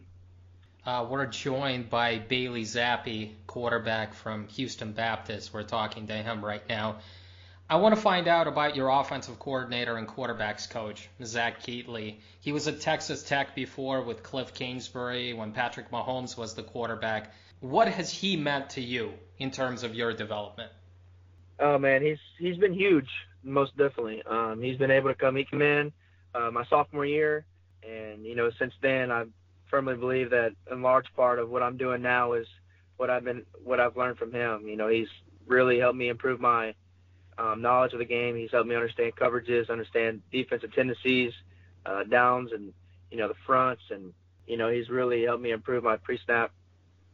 Uh, 0.85 1.07
we're 1.09 1.25
joined 1.25 1.89
by 1.89 2.19
Bailey 2.19 2.63
Zappe, 2.63 3.31
quarterback 3.47 4.13
from 4.13 4.47
Houston 4.49 4.91
Baptist. 4.91 5.53
We're 5.53 5.63
talking 5.63 6.07
to 6.07 6.13
him 6.13 6.43
right 6.43 6.67
now. 6.67 6.97
I 7.69 7.77
want 7.77 7.95
to 7.95 8.01
find 8.01 8.27
out 8.27 8.47
about 8.47 8.75
your 8.75 8.89
offensive 8.89 9.39
coordinator 9.39 9.95
and 9.97 10.07
quarterbacks 10.07 10.69
coach, 10.69 11.09
Zach 11.23 11.63
Kittley. 11.63 12.17
He 12.41 12.51
was 12.51 12.67
at 12.67 12.81
Texas 12.81 13.23
Tech 13.23 13.55
before 13.55 14.03
with 14.03 14.21
Cliff 14.21 14.53
Kingsbury 14.53 15.33
when 15.33 15.53
Patrick 15.53 15.89
Mahomes 15.89 16.37
was 16.37 16.53
the 16.53 16.63
quarterback. 16.63 17.33
What 17.61 17.87
has 17.87 18.11
he 18.11 18.35
meant 18.35 18.71
to 18.71 18.81
you 18.81 19.13
in 19.39 19.49
terms 19.51 19.83
of 19.83 19.95
your 19.95 20.13
development? 20.13 20.71
Oh 21.59 21.77
man, 21.77 22.01
he's 22.01 22.17
he's 22.37 22.57
been 22.57 22.73
huge, 22.73 23.09
most 23.43 23.77
definitely. 23.77 24.21
Um, 24.29 24.61
he's 24.61 24.77
been 24.77 24.91
able 24.91 25.09
to 25.09 25.15
come. 25.15 25.37
He 25.37 25.45
came 25.45 25.61
in 25.61 25.93
uh, 26.35 26.51
my 26.51 26.65
sophomore 26.65 27.05
year, 27.05 27.45
and 27.87 28.25
you 28.25 28.35
know 28.35 28.51
since 28.59 28.73
then 28.81 29.09
I 29.11 29.25
firmly 29.69 29.95
believe 29.95 30.31
that 30.31 30.51
a 30.69 30.75
large 30.75 31.07
part 31.15 31.39
of 31.39 31.49
what 31.49 31.63
I'm 31.63 31.77
doing 31.77 32.01
now 32.01 32.33
is 32.33 32.47
what 32.97 33.09
I've 33.09 33.23
been 33.23 33.45
what 33.63 33.79
I've 33.79 33.95
learned 33.95 34.17
from 34.17 34.33
him. 34.33 34.67
You 34.67 34.75
know, 34.75 34.89
he's 34.89 35.07
really 35.47 35.79
helped 35.79 35.97
me 35.97 36.09
improve 36.09 36.41
my 36.41 36.73
um, 37.37 37.61
knowledge 37.61 37.93
of 37.93 37.99
the 37.99 38.05
game. 38.05 38.35
He's 38.35 38.51
helped 38.51 38.67
me 38.67 38.75
understand 38.75 39.15
coverages, 39.15 39.69
understand 39.69 40.21
defensive 40.31 40.73
tendencies, 40.73 41.31
uh, 41.85 42.03
downs, 42.03 42.51
and 42.53 42.73
you 43.11 43.17
know 43.17 43.27
the 43.27 43.35
fronts, 43.45 43.81
and 43.89 44.13
you 44.47 44.57
know 44.57 44.69
he's 44.69 44.89
really 44.89 45.23
helped 45.23 45.43
me 45.43 45.51
improve 45.51 45.83
my 45.83 45.97
pre-snap 45.97 46.51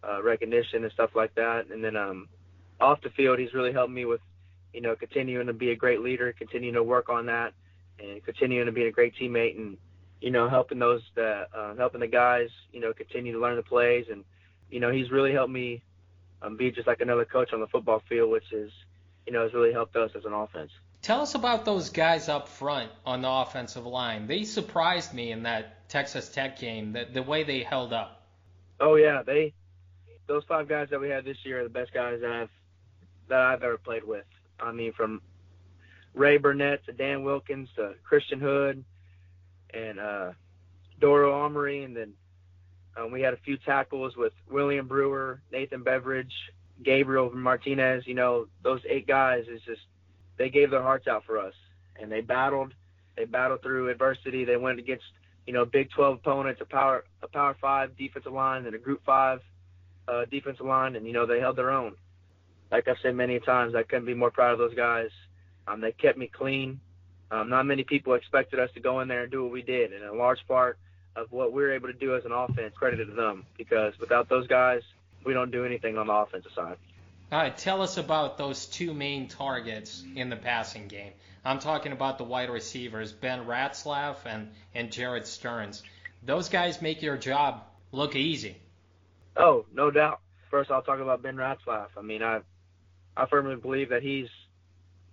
uh, 0.08 0.22
recognition 0.24 0.84
and 0.84 0.94
stuff 0.94 1.12
like 1.16 1.34
that. 1.36 1.68
And 1.72 1.84
then 1.84 1.96
um, 1.96 2.28
off 2.80 3.02
the 3.02 3.10
field, 3.12 3.40
he's 3.40 3.54
really 3.54 3.74
helped 3.74 3.92
me 3.92 4.06
with 4.06 4.22
you 4.74 4.82
know 4.82 4.96
continuing 4.96 5.48
to 5.48 5.54
be 5.54 5.72
a 5.72 5.76
great 5.76 6.02
leader, 6.02 6.34
continuing 6.38 6.76
to 6.76 6.84
work 6.84 7.10
on 7.10 7.26
that, 7.28 7.54
and 8.00 8.24
continuing 8.24 8.66
to 8.66 8.72
be 8.72 8.86
a 8.86 8.92
great 8.92 9.14
teammate, 9.22 9.58
and 9.58 9.78
you 10.22 10.32
know 10.32 10.50
helping 10.50 10.80
those 10.80 11.02
that 11.16 11.48
uh, 11.56 11.76
helping 11.76 12.02
the 12.02 12.08
guys 12.08 12.50
you 12.72 12.80
know 12.80 12.94
continue 12.94 13.34
to 13.34 13.40
learn 13.40 13.56
the 13.56 13.64
plays, 13.64 14.06
and 14.12 14.24
you 14.70 14.80
know 14.80 14.92
he's 14.92 15.12
really 15.12 15.34
helped 15.34 15.52
me 15.52 15.82
um, 16.42 16.58
be 16.58 16.72
just 16.72 16.88
like 16.88 17.02
another 17.02 17.26
coach 17.26 17.52
on 17.54 17.60
the 17.60 17.68
football 17.68 18.02
field, 18.08 18.32
which 18.32 18.52
is 18.52 18.72
you 19.30 19.36
know 19.36 19.44
has 19.44 19.54
really 19.54 19.72
helped 19.72 19.96
us 19.96 20.10
as 20.16 20.26
an 20.26 20.34
offense. 20.34 20.72
Tell 21.04 21.22
us 21.22 21.36
about 21.36 21.64
those 21.64 21.92
guys 21.92 22.30
up 22.30 22.48
front 22.48 22.92
on 23.06 23.22
the 23.22 23.30
offensive 23.30 23.86
line. 23.86 24.26
They 24.26 24.44
surprised 24.44 25.14
me 25.14 25.32
in 25.32 25.44
that 25.44 25.88
Texas 25.88 26.30
Tech 26.30 26.58
game, 26.58 26.94
the, 26.94 27.06
the 27.14 27.22
way 27.22 27.44
they 27.44 27.62
held 27.62 27.94
up. 27.94 28.24
Oh 28.80 28.96
yeah, 28.96 29.22
they 29.22 29.54
those 30.26 30.44
five 30.48 30.68
guys 30.68 30.88
that 30.90 31.00
we 31.00 31.10
had 31.10 31.26
this 31.26 31.38
year 31.44 31.62
are 31.62 31.64
the 31.64 31.70
best 31.70 31.94
guys 31.94 32.22
that 32.22 32.32
I've 32.32 32.50
that 33.28 33.40
I've 33.40 33.62
ever 33.62 33.78
played 33.78 34.04
with. 34.04 34.26
I 34.60 34.72
mean, 34.72 34.94
from 34.94 35.22
Ray 36.16 36.38
Burnett 36.38 36.84
to 36.88 36.92
Dan 36.92 37.24
Wilkins 37.24 37.70
to 37.76 37.94
Christian 38.04 38.40
Hood 38.40 38.84
and 39.72 40.00
uh, 40.00 40.32
Doro 41.00 41.40
Armory, 41.40 41.84
and 41.84 41.96
then 41.96 42.14
um, 42.98 43.12
we 43.12 43.22
had 43.22 43.36
a 43.36 43.38
few 43.38 43.58
tackles 43.58 44.18
with 44.18 44.34
William 44.50 44.88
Brewer, 44.88 45.40
Nathan 45.52 45.84
Beveridge, 45.84 46.34
Gabriel 46.84 47.32
Martinez. 47.32 48.04
You 48.06 48.16
know, 48.16 48.48
those 48.64 48.82
eight 48.90 49.08
guys 49.08 49.46
is 49.52 49.62
just 49.66 49.82
they 50.38 50.50
gave 50.50 50.72
their 50.72 50.82
hearts 50.82 51.08
out 51.08 51.24
for 51.26 51.38
us, 51.38 51.54
and 52.00 52.12
they 52.12 52.22
battled. 52.22 52.74
They 53.18 53.26
battled 53.26 53.62
through 53.62 53.90
adversity. 53.90 54.46
They 54.46 54.58
went 54.58 54.80
against 54.80 55.04
you 55.46 55.54
know 55.54 55.66
Big 55.66 55.90
12 55.92 56.20
opponents, 56.20 56.62
a 56.62 56.66
power 56.66 57.04
a 57.22 57.28
Power 57.28 57.56
Five 57.60 57.98
defensive 57.98 58.34
line, 58.34 58.66
and 58.66 58.76
a 58.76 58.80
Group 58.80 59.02
Five 59.06 59.42
uh, 60.08 60.26
defensive 60.32 60.66
line, 60.66 60.96
and 60.96 61.06
you 61.06 61.14
know 61.14 61.26
they 61.26 61.40
held 61.40 61.58
their 61.58 61.72
own. 61.72 61.96
Like 62.72 62.88
I've 62.88 62.98
said 63.02 63.16
many 63.16 63.40
times, 63.40 63.76
I 63.76 63.84
couldn't 63.84 64.06
be 64.06 64.14
more 64.14 64.32
proud 64.32 64.54
of 64.54 64.60
those 64.60 64.76
guys. 64.76 65.10
Um, 65.68 65.82
they 65.82 65.92
kept 65.92 66.18
me 66.18 66.30
clean. 66.32 66.80
Um, 67.32 67.50
not 67.50 67.64
many 67.64 67.84
people 67.84 68.16
expected 68.16 68.60
us 68.60 68.70
to 68.74 68.80
go 68.80 69.02
in 69.02 69.08
there 69.08 69.24
and 69.24 69.32
do 69.32 69.44
what 69.44 69.52
we 69.52 69.62
did, 69.62 69.94
and 69.94 70.04
a 70.04 70.14
large 70.14 70.40
part 70.48 70.78
of 71.16 71.32
what 71.32 71.52
we 71.52 71.62
were 71.62 71.74
able 71.74 71.88
to 71.88 71.94
do 71.94 72.16
as 72.16 72.26
an 72.26 72.32
offense 72.32 72.74
credited 72.76 73.08
to 73.08 73.14
them 73.14 73.46
because 73.58 73.94
without 74.00 74.30
those 74.30 74.48
guys, 74.48 74.82
we 75.26 75.34
don't 75.34 75.52
do 75.52 75.66
anything 75.66 75.98
on 75.98 76.08
the 76.08 76.14
offensive 76.14 76.52
side. 76.54 76.78
All 77.32 77.40
right, 77.40 77.56
tell 77.56 77.82
us 77.82 77.98
about 77.98 78.38
those 78.38 78.66
two 78.66 78.94
main 78.94 79.28
targets 79.28 80.04
in 80.16 80.30
the 80.30 80.36
passing 80.36 80.88
game. 80.88 81.12
I'm 81.46 81.60
talking 81.60 81.92
about 81.92 82.18
the 82.18 82.24
wide 82.24 82.50
receivers, 82.50 83.12
Ben 83.12 83.46
Ratzlaff 83.46 84.26
and, 84.26 84.50
and 84.74 84.90
Jerreth 84.90 85.28
Sterns. 85.28 85.84
Those 86.24 86.50
guys 86.50 86.82
make 86.82 87.02
your 87.02 87.18
job 87.18 87.64
look 87.92 88.16
easy. 88.16 88.58
Oh, 89.38 89.66
no 89.74 89.92
doubt. 89.92 90.20
First, 90.50 90.72
I'll 90.72 90.82
talk 90.82 91.00
about 91.00 91.22
Ben 91.22 91.36
Ratzlaff. 91.36 91.90
I 91.98 92.02
mean, 92.02 92.24
I 92.24 92.42
I 93.16 93.26
firmly 93.26 93.56
believe 93.56 93.90
that 93.90 94.02
he's 94.02 94.28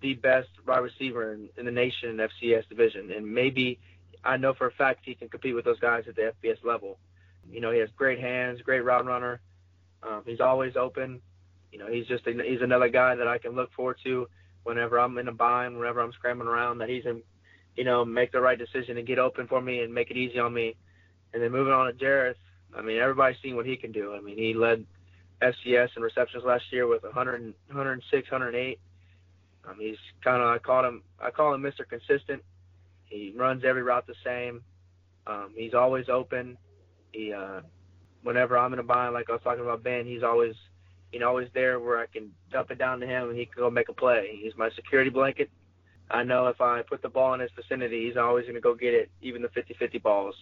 the 0.00 0.14
best 0.14 0.48
wide 0.66 0.78
receiver 0.78 1.32
in, 1.32 1.48
in 1.56 1.66
the 1.66 1.72
nation 1.72 2.10
in 2.10 2.16
FCS 2.16 2.68
division, 2.68 3.10
and 3.10 3.26
maybe 3.26 3.78
I 4.24 4.36
know 4.36 4.54
for 4.54 4.66
a 4.66 4.72
fact 4.72 5.00
he 5.04 5.14
can 5.14 5.28
compete 5.28 5.54
with 5.54 5.64
those 5.64 5.80
guys 5.80 6.04
at 6.08 6.16
the 6.16 6.32
FBS 6.42 6.64
level. 6.64 6.98
You 7.50 7.60
know, 7.60 7.70
he 7.70 7.78
has 7.80 7.88
great 7.96 8.20
hands, 8.20 8.62
great 8.62 8.84
route 8.84 9.06
runner. 9.06 9.40
Um, 10.02 10.22
he's 10.26 10.40
always 10.40 10.76
open. 10.76 11.20
You 11.72 11.78
know, 11.78 11.90
he's 11.90 12.06
just 12.06 12.26
a, 12.26 12.32
he's 12.32 12.62
another 12.62 12.88
guy 12.88 13.14
that 13.14 13.28
I 13.28 13.38
can 13.38 13.52
look 13.52 13.72
forward 13.72 13.98
to 14.04 14.28
whenever 14.64 14.98
I'm 14.98 15.16
in 15.18 15.28
a 15.28 15.32
bind, 15.32 15.78
whenever 15.78 16.00
I'm 16.00 16.12
scrambling 16.12 16.48
around. 16.48 16.78
That 16.78 16.88
he's 16.88 17.04
in, 17.06 17.22
you 17.76 17.84
know, 17.84 18.04
make 18.04 18.32
the 18.32 18.40
right 18.40 18.58
decision 18.58 18.96
and 18.98 19.06
get 19.06 19.18
open 19.18 19.46
for 19.46 19.60
me 19.60 19.80
and 19.80 19.92
make 19.92 20.10
it 20.10 20.16
easy 20.16 20.38
on 20.38 20.54
me. 20.54 20.76
And 21.32 21.42
then 21.42 21.52
moving 21.52 21.72
on 21.72 21.86
to 21.86 21.92
Jerreth, 21.92 22.36
I 22.76 22.82
mean, 22.82 22.98
everybody's 22.98 23.40
seen 23.42 23.56
what 23.56 23.66
he 23.66 23.76
can 23.76 23.92
do. 23.92 24.14
I 24.14 24.20
mean, 24.20 24.38
he 24.38 24.54
led 24.54 24.86
FCS 25.42 25.96
in 25.96 26.02
receptions 26.02 26.44
last 26.44 26.64
year 26.70 26.86
with 26.86 27.02
100, 27.02 27.54
106, 27.68 28.30
108. 28.30 28.80
Um, 29.68 29.76
he's 29.78 29.96
kind 30.22 30.42
of 30.42 30.48
I 30.48 30.58
call 30.58 30.84
him 30.84 31.02
I 31.20 31.30
call 31.30 31.54
him 31.54 31.62
Mr. 31.62 31.88
Consistent. 31.88 32.42
He 33.06 33.34
runs 33.36 33.64
every 33.64 33.82
route 33.82 34.06
the 34.06 34.14
same. 34.24 34.62
Um, 35.26 35.52
he's 35.56 35.74
always 35.74 36.08
open. 36.08 36.56
He 37.12 37.32
uh, 37.32 37.60
whenever 38.26 38.58
I'm 38.58 38.72
in 38.72 38.80
a 38.80 38.82
bind, 38.82 39.14
like 39.14 39.30
I 39.30 39.34
was 39.34 39.42
talking 39.42 39.62
about 39.62 39.84
Ben, 39.84 40.04
he's 40.04 40.24
always 40.24 40.54
you 41.12 41.20
know 41.20 41.28
always 41.28 41.48
there 41.54 41.78
where 41.78 41.98
I 41.98 42.06
can 42.06 42.32
dump 42.50 42.72
it 42.72 42.78
down 42.78 42.98
to 43.00 43.06
him 43.06 43.30
and 43.30 43.38
he 43.38 43.46
can 43.46 43.54
go 43.56 43.70
make 43.70 43.88
a 43.88 43.92
play. 43.92 44.38
He's 44.42 44.56
my 44.56 44.68
security 44.74 45.10
blanket. 45.10 45.48
I 46.10 46.24
know 46.24 46.48
if 46.48 46.60
I 46.60 46.82
put 46.82 47.02
the 47.02 47.08
ball 47.08 47.34
in 47.34 47.40
his 47.40 47.50
vicinity, 47.56 48.06
he's 48.06 48.16
always 48.16 48.44
going 48.44 48.54
to 48.54 48.60
go 48.60 48.74
get 48.74 48.94
it, 48.94 49.10
even 49.22 49.42
the 49.42 49.48
50-50 49.48 50.02
balls. 50.02 50.34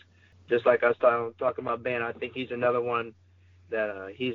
Just 0.49 0.67
like 0.67 0.83
I 0.83 0.89
was 0.89 1.33
talking, 1.39 1.65
about 1.65 1.83
Ben, 1.83 2.03
I 2.03 2.13
think 2.13 2.35
he's 2.35 2.51
another 2.51 2.83
one 2.83 3.15
that 3.71 3.89
uh, 3.89 4.07
he's 4.09 4.35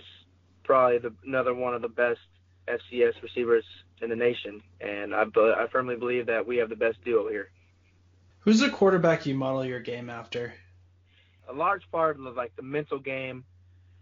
probably 0.63 0.97
the, 0.97 1.13
another 1.23 1.53
one 1.53 1.75
of 1.75 1.83
the 1.83 1.87
best 1.87 2.19
FCS 2.67 3.21
receivers 3.21 3.63
in 4.01 4.09
the 4.09 4.15
nation, 4.15 4.61
and 4.81 5.13
I, 5.13 5.25
I 5.35 5.67
firmly 5.71 5.97
believe 5.97 6.25
that 6.27 6.47
we 6.47 6.57
have 6.57 6.69
the 6.69 6.75
best 6.75 6.97
duo 7.05 7.29
here. 7.29 7.51
Who's 8.39 8.59
the 8.59 8.69
quarterback 8.69 9.27
you 9.27 9.35
model 9.35 9.63
your 9.65 9.81
game 9.81 10.09
after? 10.09 10.53
A 11.49 11.53
large 11.53 11.83
part 11.91 12.17
of 12.19 12.35
like 12.35 12.55
the 12.55 12.61
mental 12.61 12.99
game, 12.99 13.43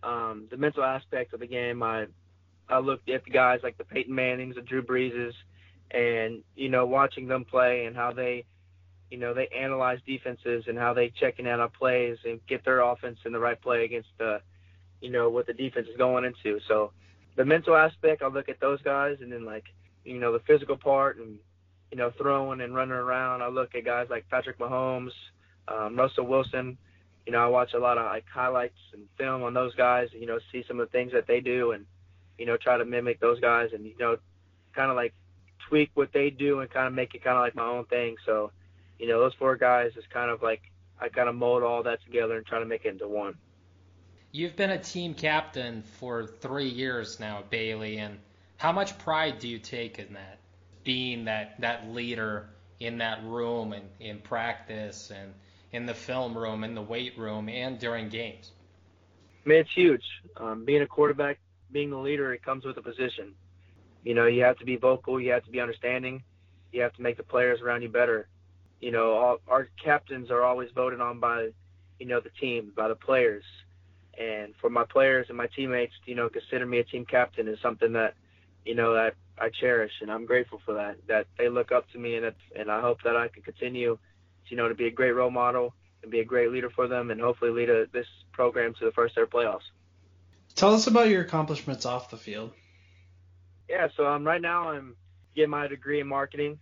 um, 0.03 0.47
the 0.51 0.57
mental 0.57 0.83
aspect 0.83 1.33
of 1.33 1.39
the 1.39 1.47
game. 1.47 1.81
I 1.81 2.07
I 2.69 2.79
looked 2.79 3.09
at 3.09 3.23
the 3.23 3.31
guys 3.31 3.59
like 3.63 3.77
the 3.77 3.85
Peyton 3.85 4.13
Mannings, 4.13 4.55
the 4.55 4.61
Drew 4.61 4.83
Breeses, 4.83 5.33
and 5.91 6.43
you 6.55 6.69
know 6.69 6.85
watching 6.85 7.27
them 7.27 7.45
play 7.45 7.85
and 7.85 7.95
how 7.95 8.11
they 8.11 8.45
you 9.09 9.17
know, 9.17 9.33
they 9.33 9.47
analyze 9.47 9.99
defenses 10.05 10.65
and 10.67 10.77
how 10.77 10.93
they 10.93 11.11
checking 11.19 11.47
out 11.47 11.59
on 11.59 11.69
plays 11.69 12.17
and 12.25 12.45
get 12.47 12.65
their 12.65 12.81
offense 12.81 13.17
in 13.25 13.31
the 13.31 13.39
right 13.39 13.61
play 13.61 13.85
against 13.85 14.09
the, 14.17 14.41
you 15.01 15.09
know, 15.09 15.29
what 15.29 15.47
the 15.47 15.53
defense 15.53 15.87
is 15.89 15.97
going 15.97 16.25
into. 16.25 16.59
So 16.67 16.91
the 17.37 17.45
mental 17.45 17.75
aspect, 17.75 18.21
I'll 18.21 18.31
look 18.31 18.49
at 18.49 18.59
those 18.59 18.81
guys, 18.81 19.17
and 19.21 19.31
then 19.31 19.45
like, 19.45 19.63
you 20.03 20.19
know, 20.19 20.33
the 20.33 20.39
physical 20.39 20.77
part 20.77 21.17
and 21.17 21.37
you 21.91 21.97
know, 21.97 22.11
throwing 22.17 22.59
and 22.59 22.75
running 22.75 22.93
around. 22.93 23.41
I 23.41 23.47
look 23.47 23.73
at 23.73 23.85
guys 23.85 24.07
like 24.09 24.27
Patrick 24.29 24.59
Mahomes, 24.59 25.11
um, 25.69 25.95
Russell 25.95 26.25
Wilson. 26.27 26.77
You 27.27 27.33
know, 27.33 27.43
I 27.43 27.47
watch 27.47 27.73
a 27.73 27.79
lot 27.79 27.99
of 27.99 28.05
like 28.05 28.25
highlights 28.33 28.79
and 28.93 29.03
film 29.19 29.43
on 29.43 29.53
those 29.53 29.75
guys. 29.75 30.09
You 30.13 30.25
know, 30.25 30.39
see 30.51 30.63
some 30.67 30.79
of 30.79 30.87
the 30.87 30.91
things 30.91 31.11
that 31.11 31.27
they 31.27 31.41
do, 31.41 31.73
and 31.73 31.85
you 32.39 32.47
know, 32.47 32.57
try 32.57 32.77
to 32.77 32.85
mimic 32.85 33.19
those 33.19 33.39
guys, 33.39 33.69
and 33.73 33.85
you 33.85 33.95
know, 33.99 34.17
kind 34.73 34.89
of 34.89 34.95
like 34.95 35.13
tweak 35.69 35.91
what 35.93 36.11
they 36.11 36.31
do 36.31 36.61
and 36.61 36.71
kind 36.71 36.87
of 36.87 36.93
make 36.93 37.13
it 37.13 37.23
kind 37.23 37.37
of 37.37 37.41
like 37.41 37.53
my 37.53 37.67
own 37.67 37.85
thing. 37.85 38.15
So, 38.25 38.51
you 38.97 39.07
know, 39.07 39.19
those 39.19 39.33
four 39.35 39.57
guys 39.57 39.91
is 39.95 40.05
kind 40.11 40.31
of 40.31 40.41
like 40.41 40.61
I 40.99 41.09
kind 41.09 41.29
of 41.29 41.35
mold 41.35 41.61
all 41.61 41.83
that 41.83 42.03
together 42.03 42.37
and 42.37 42.45
try 42.45 42.59
to 42.59 42.65
make 42.65 42.85
it 42.85 42.89
into 42.89 43.07
one. 43.07 43.35
You've 44.31 44.55
been 44.55 44.71
a 44.71 44.81
team 44.81 45.13
captain 45.13 45.83
for 45.99 46.25
three 46.25 46.69
years 46.69 47.19
now, 47.19 47.43
Bailey, 47.49 47.97
and 47.97 48.17
how 48.55 48.71
much 48.71 48.97
pride 48.97 49.39
do 49.39 49.47
you 49.47 49.59
take 49.59 49.99
in 49.99 50.13
that? 50.13 50.39
being 50.87 51.25
that 51.25 51.59
that 51.59 51.89
leader 51.89 52.47
in 52.79 52.99
that 52.99 53.21
room 53.25 53.73
and 53.73 53.83
in 53.99 54.19
practice 54.19 55.11
and 55.11 55.33
in 55.71 55.85
the 55.85 55.93
film 55.93 56.37
room, 56.37 56.63
in 56.63 56.75
the 56.75 56.81
weight 56.81 57.17
room, 57.17 57.49
and 57.49 57.79
during 57.79 58.09
games? 58.09 58.51
Man, 59.45 59.59
it's 59.59 59.73
huge. 59.73 60.03
Um, 60.37 60.65
being 60.65 60.81
a 60.81 60.87
quarterback, 60.87 61.39
being 61.71 61.89
the 61.89 61.97
leader, 61.97 62.33
it 62.33 62.43
comes 62.43 62.65
with 62.65 62.77
a 62.77 62.81
position. 62.81 63.33
You 64.03 64.13
know, 64.13 64.25
you 64.25 64.43
have 64.43 64.57
to 64.59 64.65
be 64.65 64.77
vocal, 64.77 65.19
you 65.19 65.31
have 65.31 65.43
to 65.45 65.51
be 65.51 65.59
understanding, 65.59 66.23
you 66.71 66.81
have 66.81 66.93
to 66.93 67.01
make 67.01 67.17
the 67.17 67.23
players 67.23 67.61
around 67.61 67.81
you 67.81 67.89
better. 67.89 68.27
You 68.79 68.91
know, 68.91 69.11
all, 69.11 69.37
our 69.47 69.69
captains 69.83 70.29
are 70.31 70.43
always 70.43 70.69
voted 70.75 71.01
on 71.01 71.19
by, 71.19 71.49
you 71.99 72.05
know, 72.05 72.19
the 72.19 72.29
team, 72.39 72.71
by 72.75 72.87
the 72.87 72.95
players. 72.95 73.43
And 74.19 74.53
for 74.61 74.69
my 74.69 74.83
players 74.83 75.27
and 75.29 75.37
my 75.37 75.47
teammates, 75.47 75.93
you 76.05 76.15
know, 76.15 76.29
consider 76.29 76.65
me 76.65 76.79
a 76.79 76.83
team 76.83 77.05
captain 77.05 77.47
is 77.47 77.59
something 77.61 77.93
that, 77.93 78.15
you 78.65 78.75
know, 78.75 78.93
that 78.93 79.15
I 79.39 79.49
cherish, 79.49 79.91
and 80.01 80.11
I'm 80.11 80.25
grateful 80.25 80.61
for 80.65 80.73
that. 80.73 80.97
That 81.07 81.27
they 81.37 81.49
look 81.49 81.71
up 81.71 81.89
to 81.91 81.99
me, 81.99 82.15
and 82.15 82.25
it's, 82.25 82.39
and 82.55 82.71
I 82.71 82.81
hope 82.81 83.01
that 83.03 83.15
I 83.15 83.27
can 83.27 83.43
continue, 83.43 83.97
you 84.49 84.57
know, 84.57 84.67
to 84.67 84.75
be 84.75 84.87
a 84.87 84.91
great 84.91 85.11
role 85.11 85.31
model 85.31 85.73
and 86.01 86.11
be 86.11 86.19
a 86.19 86.25
great 86.25 86.51
leader 86.51 86.69
for 86.69 86.87
them, 86.87 87.11
and 87.11 87.19
hopefully 87.19 87.51
lead 87.51 87.69
a, 87.69 87.85
this 87.91 88.07
program 88.31 88.73
to 88.79 88.85
the 88.85 88.91
first 88.91 89.17
ever 89.17 89.27
playoffs. 89.27 89.67
Tell 90.55 90.73
us 90.73 90.87
about 90.87 91.09
your 91.09 91.21
accomplishments 91.21 91.85
off 91.85 92.09
the 92.09 92.17
field. 92.17 92.51
Yeah, 93.69 93.87
so 93.95 94.07
um, 94.07 94.25
right 94.25 94.41
now 94.41 94.69
I'm 94.69 94.95
getting 95.35 95.49
my 95.49 95.67
degree 95.67 95.99
in 95.99 96.07
marketing. 96.07 96.59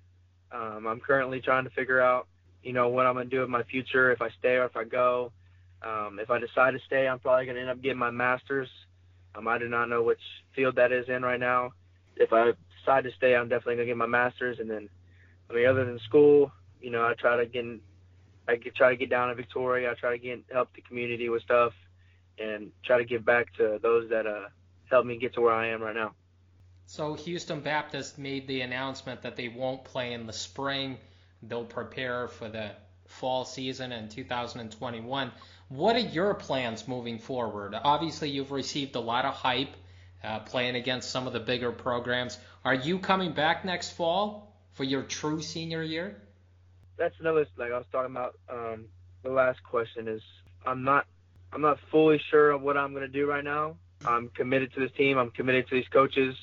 Um, 0.51 0.88
I'm 0.88 0.99
currently 0.99 1.41
trying 1.41 1.65
to 1.65 1.69
figure 1.69 2.01
out, 2.01 2.27
you 2.63 2.73
know, 2.73 2.89
what 2.89 3.05
I'm 3.05 3.15
gonna 3.15 3.29
do 3.29 3.41
with 3.41 3.49
my 3.49 3.63
future, 3.63 4.11
if 4.11 4.21
I 4.21 4.29
stay 4.39 4.55
or 4.55 4.65
if 4.65 4.75
I 4.75 4.83
go. 4.83 5.31
Um, 5.81 6.19
if 6.19 6.31
I 6.31 6.39
decide 6.39 6.71
to 6.71 6.79
stay, 6.86 7.07
I'm 7.07 7.19
probably 7.19 7.45
gonna 7.45 7.59
end 7.59 7.69
up 7.69 7.81
getting 7.81 7.97
my 7.97 8.11
master's. 8.11 8.69
Um, 9.36 9.47
I 9.47 9.57
do 9.59 9.67
not 9.67 9.89
know 9.89 10.01
which 10.01 10.21
field 10.55 10.77
that 10.77 10.91
is 10.91 11.07
in 11.09 11.21
right 11.21 11.39
now 11.39 11.71
if 12.15 12.31
I 12.33 12.53
decide 12.79 13.03
to 13.03 13.11
stay, 13.17 13.36
I'm 13.36 13.49
definitely 13.49 13.75
gonna 13.75 13.88
get 13.88 13.97
my 13.97 14.05
master's. 14.05 14.59
And 14.59 14.69
then, 14.69 14.89
I 15.49 15.53
mean, 15.53 15.67
other 15.67 15.86
than 15.86 15.99
school, 15.99 16.51
you 16.86 16.91
know, 16.91 17.03
I 17.03 17.15
try 17.15 17.38
to 17.38 17.47
get, 17.47 17.65
I 18.47 18.57
try 18.75 18.91
to 18.91 18.95
get 18.95 19.09
down 19.09 19.29
to 19.29 19.36
Victoria. 19.36 19.89
I 19.89 19.95
try 19.95 20.11
to 20.11 20.19
get 20.19 20.43
help 20.53 20.71
the 20.75 20.81
community 20.81 21.29
with 21.29 21.41
stuff, 21.41 21.73
and 22.38 22.71
try 22.83 22.99
to 22.99 23.05
give 23.05 23.25
back 23.25 23.51
to 23.55 23.79
those 23.81 24.11
that 24.11 24.27
uh 24.27 24.49
helped 24.88 25.07
me 25.07 25.17
get 25.17 25.33
to 25.33 25.41
where 25.41 25.53
I 25.53 25.69
am 25.69 25.81
right 25.81 25.95
now. 25.95 26.11
So 26.86 27.15
Houston 27.15 27.61
Baptist 27.61 28.19
made 28.19 28.47
the 28.47 28.61
announcement 28.61 29.23
that 29.23 29.36
they 29.36 29.47
won't 29.47 29.83
play 29.83 30.13
in 30.13 30.27
the 30.27 30.33
spring. 30.33 30.99
They'll 31.41 31.65
prepare 31.65 32.27
for 32.27 32.49
the 32.49 32.69
fall 33.07 33.45
season 33.45 33.91
in 33.91 34.07
2021. 34.09 35.31
What 35.69 35.95
are 35.95 35.99
your 35.99 36.36
plans 36.36 36.88
moving 36.88 37.17
forward? 37.17 37.73
Obviously, 37.73 38.29
you've 38.29 38.51
received 38.51 38.95
a 38.95 38.99
lot 38.99 39.25
of 39.25 39.33
hype 39.33 39.75
uh, 40.23 40.41
playing 40.41 40.75
against 40.75 41.09
some 41.09 41.25
of 41.25 41.33
the 41.33 41.39
bigger 41.39 41.71
programs. 41.71 42.38
Are 42.63 42.75
you 42.75 42.99
coming 42.99 43.33
back 43.33 43.65
next 43.65 43.89
fall 43.93 44.55
for 44.73 44.83
your 44.83 45.01
true 45.01 45.41
senior 45.41 45.81
year? 45.81 46.21
That's 46.98 47.16
another 47.20 47.46
like 47.58 47.72
I 47.72 47.78
was 47.78 47.86
talking 47.91 48.12
about. 48.12 48.36
Um, 48.50 48.86
the 49.24 49.30
last 49.30 49.62
question 49.64 50.08
is 50.08 50.22
I'm 50.66 50.84
not 50.84 51.06
I'm 51.52 51.62
not 51.62 51.78
fully 51.91 52.22
sure 52.30 52.52
of 52.52 52.62
what 52.62 52.78
I'm 52.78 52.93
to 52.96 53.08
do 53.08 53.28
right 53.28 53.43
now. 53.43 53.76
I'm 54.06 54.30
committed 54.30 54.74
to 54.74 54.80
this 54.80 54.91
team. 54.98 55.18
I'm 55.18 55.32
committed 55.32 55.68
to 55.70 55.76
these 55.76 55.88
coaches, 55.91 56.36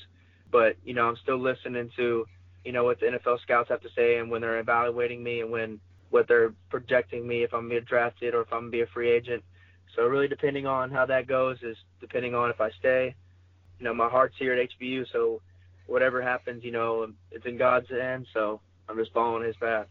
but 0.51 0.75
you 0.83 0.93
know 0.93 1.07
I'm 1.07 1.17
still 1.17 1.39
listening 1.39 1.89
to 1.97 2.25
you 2.63 2.71
know 2.71 2.83
what 2.83 2.99
the 2.99 3.07
NFL 3.07 3.41
scouts 3.41 3.69
have 3.69 3.81
to 3.81 3.89
say 3.95 4.17
and 4.17 4.29
when 4.29 4.41
they're 4.41 4.59
evaluating 4.59 5.23
me 5.23 5.41
and 5.41 5.51
when 5.51 5.79
what 6.09 6.27
they're 6.27 6.53
projecting 6.69 7.27
me 7.27 7.43
if 7.43 7.53
I'm 7.53 7.67
gonna 7.67 7.81
be 7.81 7.85
drafted 7.85 8.35
or 8.35 8.41
if 8.41 8.53
I'm 8.53 8.61
gonna 8.61 8.71
be 8.71 8.81
a 8.81 8.87
free 8.87 9.11
agent. 9.11 9.43
So 9.95 10.03
really 10.03 10.27
depending 10.27 10.65
on 10.65 10.91
how 10.91 11.05
that 11.05 11.27
goes 11.27 11.57
is 11.61 11.77
depending 11.99 12.35
on 12.35 12.49
if 12.49 12.59
I 12.61 12.69
stay 12.79 13.15
you 13.83 13.89
know, 13.89 13.93
my 13.93 14.07
heart's 14.07 14.35
here 14.39 14.53
at 14.53 14.69
HBU, 14.69 15.05
so 15.11 15.41
whatever 15.87 16.21
happens, 16.21 16.63
you 16.63 16.71
know, 16.71 17.05
it's 17.31 17.45
in 17.45 17.57
God's 17.57 17.89
hands. 17.89 18.27
So 18.33 18.61
I'm 18.87 18.97
just 18.97 19.11
following 19.11 19.45
His 19.45 19.57
path. 19.57 19.87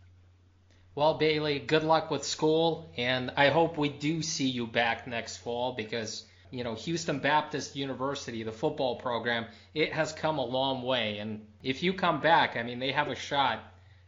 Well, 0.95 1.15
Bailey, 1.15 1.59
good 1.59 1.85
luck 1.85 2.11
with 2.11 2.23
school, 2.23 2.93
and 2.99 3.33
I 3.37 3.49
hope 3.49 3.79
we 3.79 3.89
do 3.89 4.21
see 4.21 4.49
you 4.49 4.67
back 4.67 5.07
next 5.07 5.39
fall 5.39 5.73
because 5.73 6.27
you 6.51 6.65
know 6.65 6.75
Houston 6.75 7.19
Baptist 7.19 7.75
University, 7.75 8.43
the 8.43 8.53
football 8.53 8.97
program, 8.97 9.47
it 9.75 9.93
has 9.95 10.13
come 10.13 10.37
a 10.37 10.45
long 10.45 10.83
way, 10.83 11.19
and 11.19 11.47
if 11.63 11.83
you 11.83 11.95
come 11.95 12.21
back, 12.21 12.57
I 12.57 12.63
mean, 12.63 12.79
they 12.79 12.93
have 12.93 13.09
a 13.09 13.15
shot 13.15 13.61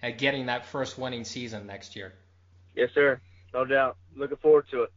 at 0.03 0.19
getting 0.19 0.47
that 0.47 0.67
first 0.67 0.99
winning 0.99 1.25
season 1.25 1.67
next 1.67 1.97
year. 1.97 2.13
Yes, 2.77 2.91
sir. 2.95 3.19
No 3.55 3.65
doubt. 3.65 3.97
Looking 4.15 4.37
forward 4.37 4.67
to 4.71 4.83
it. 4.83 4.93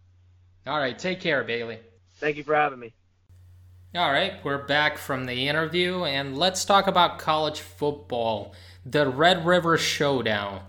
All 0.65 0.77
right. 0.77 0.97
Take 0.97 1.21
care, 1.21 1.43
Bailey. 1.43 1.79
Thank 2.15 2.35
you 2.35 2.43
for 2.43 2.55
having 2.55 2.79
me. 2.79 2.93
All 3.95 4.11
right, 4.11 4.33
we're 4.43 4.65
back 4.65 4.97
from 4.97 5.25
the 5.25 5.47
interview, 5.47 6.03
and 6.03 6.37
let's 6.37 6.65
talk 6.65 6.87
about 6.87 7.19
college 7.19 7.61
football. 7.61 8.53
The 8.85 9.07
Red 9.07 9.45
River 9.45 9.77
Showdown. 9.77 10.61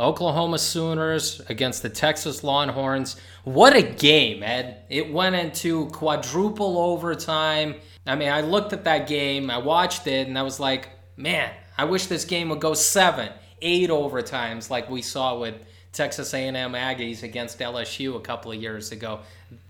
Oklahoma 0.00 0.58
Sooners 0.58 1.40
against 1.48 1.82
the 1.82 1.88
Texas 1.88 2.44
Longhorns. 2.44 3.16
What 3.44 3.74
a 3.74 3.82
game, 3.82 4.42
Ed. 4.42 4.82
It 4.88 5.12
went 5.12 5.34
into 5.34 5.86
quadruple 5.86 6.78
overtime. 6.78 7.74
I 8.06 8.14
mean, 8.14 8.28
I 8.28 8.42
looked 8.42 8.72
at 8.72 8.84
that 8.84 9.08
game, 9.08 9.50
I 9.50 9.58
watched 9.58 10.06
it, 10.06 10.28
and 10.28 10.38
I 10.38 10.42
was 10.42 10.60
like, 10.60 10.88
man, 11.16 11.50
I 11.76 11.84
wish 11.84 12.06
this 12.06 12.24
game 12.24 12.48
would 12.50 12.60
go 12.60 12.74
seven, 12.74 13.30
eight 13.60 13.90
overtimes 13.90 14.70
like 14.70 14.88
we 14.88 15.02
saw 15.02 15.38
with 15.38 15.54
Texas 15.92 16.32
A&M 16.32 16.54
Aggies 16.54 17.22
against 17.22 17.58
LSU 17.58 18.16
a 18.16 18.20
couple 18.20 18.52
of 18.52 18.62
years 18.62 18.92
ago. 18.92 19.20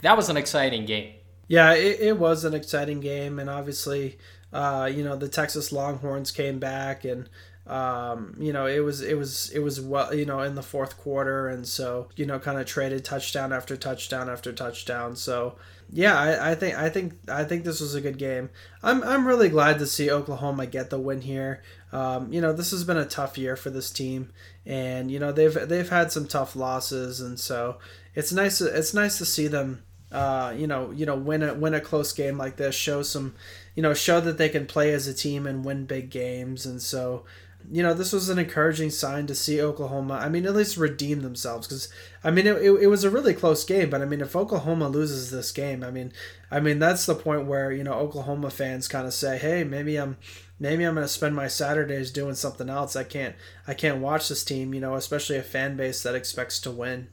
That 0.02 0.16
was 0.16 0.28
an 0.28 0.36
exciting 0.36 0.84
game. 0.84 1.14
Yeah, 1.46 1.72
it, 1.72 2.00
it 2.00 2.18
was 2.18 2.44
an 2.44 2.52
exciting 2.52 3.00
game, 3.00 3.38
and 3.38 3.48
obviously, 3.48 4.18
uh, 4.52 4.90
you 4.92 5.02
know, 5.02 5.16
the 5.16 5.28
Texas 5.28 5.72
Longhorns 5.72 6.30
came 6.30 6.58
back, 6.58 7.04
and 7.04 7.28
um, 7.68 8.34
you 8.38 8.52
know, 8.52 8.66
it 8.66 8.80
was 8.80 9.02
it 9.02 9.18
was 9.18 9.50
it 9.50 9.58
was 9.58 9.80
well, 9.80 10.14
you 10.14 10.24
know, 10.24 10.40
in 10.40 10.54
the 10.54 10.62
fourth 10.62 10.96
quarter, 10.96 11.48
and 11.48 11.66
so 11.66 12.08
you 12.16 12.24
know, 12.24 12.38
kind 12.38 12.58
of 12.58 12.66
traded 12.66 13.04
touchdown 13.04 13.52
after 13.52 13.76
touchdown 13.76 14.30
after 14.30 14.52
touchdown. 14.52 15.14
So 15.16 15.56
yeah, 15.92 16.18
I, 16.18 16.52
I 16.52 16.54
think 16.54 16.76
I 16.76 16.88
think 16.88 17.14
I 17.28 17.44
think 17.44 17.64
this 17.64 17.80
was 17.80 17.94
a 17.94 18.00
good 18.00 18.16
game. 18.16 18.48
I'm 18.82 19.02
I'm 19.02 19.28
really 19.28 19.50
glad 19.50 19.78
to 19.80 19.86
see 19.86 20.10
Oklahoma 20.10 20.66
get 20.66 20.88
the 20.88 20.98
win 20.98 21.20
here. 21.20 21.62
Um, 21.92 22.32
you 22.32 22.40
know, 22.40 22.54
this 22.54 22.70
has 22.70 22.84
been 22.84 22.96
a 22.96 23.04
tough 23.04 23.36
year 23.36 23.54
for 23.54 23.68
this 23.68 23.90
team, 23.90 24.32
and 24.64 25.10
you 25.10 25.18
know 25.18 25.30
they've 25.30 25.68
they've 25.68 25.90
had 25.90 26.10
some 26.10 26.26
tough 26.26 26.56
losses, 26.56 27.20
and 27.20 27.38
so 27.38 27.76
it's 28.14 28.32
nice 28.32 28.62
it's 28.62 28.94
nice 28.94 29.18
to 29.18 29.26
see 29.26 29.46
them 29.46 29.82
uh, 30.10 30.54
you 30.56 30.66
know, 30.66 30.90
you 30.90 31.04
know, 31.04 31.16
win 31.16 31.42
a 31.42 31.54
win 31.54 31.74
a 31.74 31.80
close 31.80 32.12
game 32.12 32.38
like 32.38 32.56
this, 32.56 32.74
show 32.74 33.02
some, 33.02 33.34
you 33.74 33.82
know, 33.82 33.92
show 33.92 34.20
that 34.20 34.38
they 34.38 34.48
can 34.48 34.66
play 34.66 34.92
as 34.92 35.06
a 35.06 35.14
team 35.14 35.46
and 35.46 35.64
win 35.64 35.84
big 35.84 36.10
games, 36.10 36.64
and 36.64 36.80
so, 36.80 37.24
you 37.70 37.82
know, 37.82 37.94
this 37.94 38.12
was 38.12 38.28
an 38.28 38.38
encouraging 38.38 38.90
sign 38.90 39.26
to 39.26 39.34
see 39.34 39.60
Oklahoma. 39.60 40.14
I 40.14 40.28
mean, 40.28 40.46
at 40.46 40.54
least 40.54 40.76
redeem 40.76 41.20
themselves 41.20 41.66
because, 41.66 41.88
I 42.24 42.30
mean, 42.30 42.46
it, 42.46 42.56
it, 42.56 42.70
it, 42.82 42.86
was 42.86 43.04
a 43.04 43.10
really 43.10 43.34
close 43.34 43.64
game, 43.64 43.90
but 43.90 44.02
I 44.02 44.04
mean, 44.04 44.20
if 44.20 44.34
Oklahoma 44.34 44.88
loses 44.88 45.30
this 45.30 45.52
game, 45.52 45.82
I 45.84 45.90
mean, 45.90 46.12
I 46.50 46.60
mean 46.60 46.78
that's 46.78 47.06
the 47.06 47.14
point 47.14 47.46
where 47.46 47.70
you 47.72 47.84
know 47.84 47.94
Oklahoma 47.94 48.50
fans 48.50 48.88
kind 48.88 49.06
of 49.06 49.14
say, 49.14 49.38
hey, 49.38 49.64
maybe 49.64 49.96
I'm. 49.96 50.16
Maybe 50.60 50.82
I'm 50.82 50.94
going 50.94 51.04
to 51.04 51.08
spend 51.08 51.36
my 51.36 51.46
Saturdays 51.46 52.10
doing 52.10 52.34
something 52.34 52.68
else. 52.68 52.96
I 52.96 53.04
can't 53.04 53.36
I 53.68 53.74
can't 53.74 54.00
watch 54.00 54.28
this 54.28 54.42
team, 54.42 54.74
you 54.74 54.80
know, 54.80 54.96
especially 54.96 55.36
a 55.36 55.42
fan 55.44 55.76
base 55.76 56.02
that 56.02 56.16
expects 56.16 56.58
to 56.62 56.72
win 56.72 57.06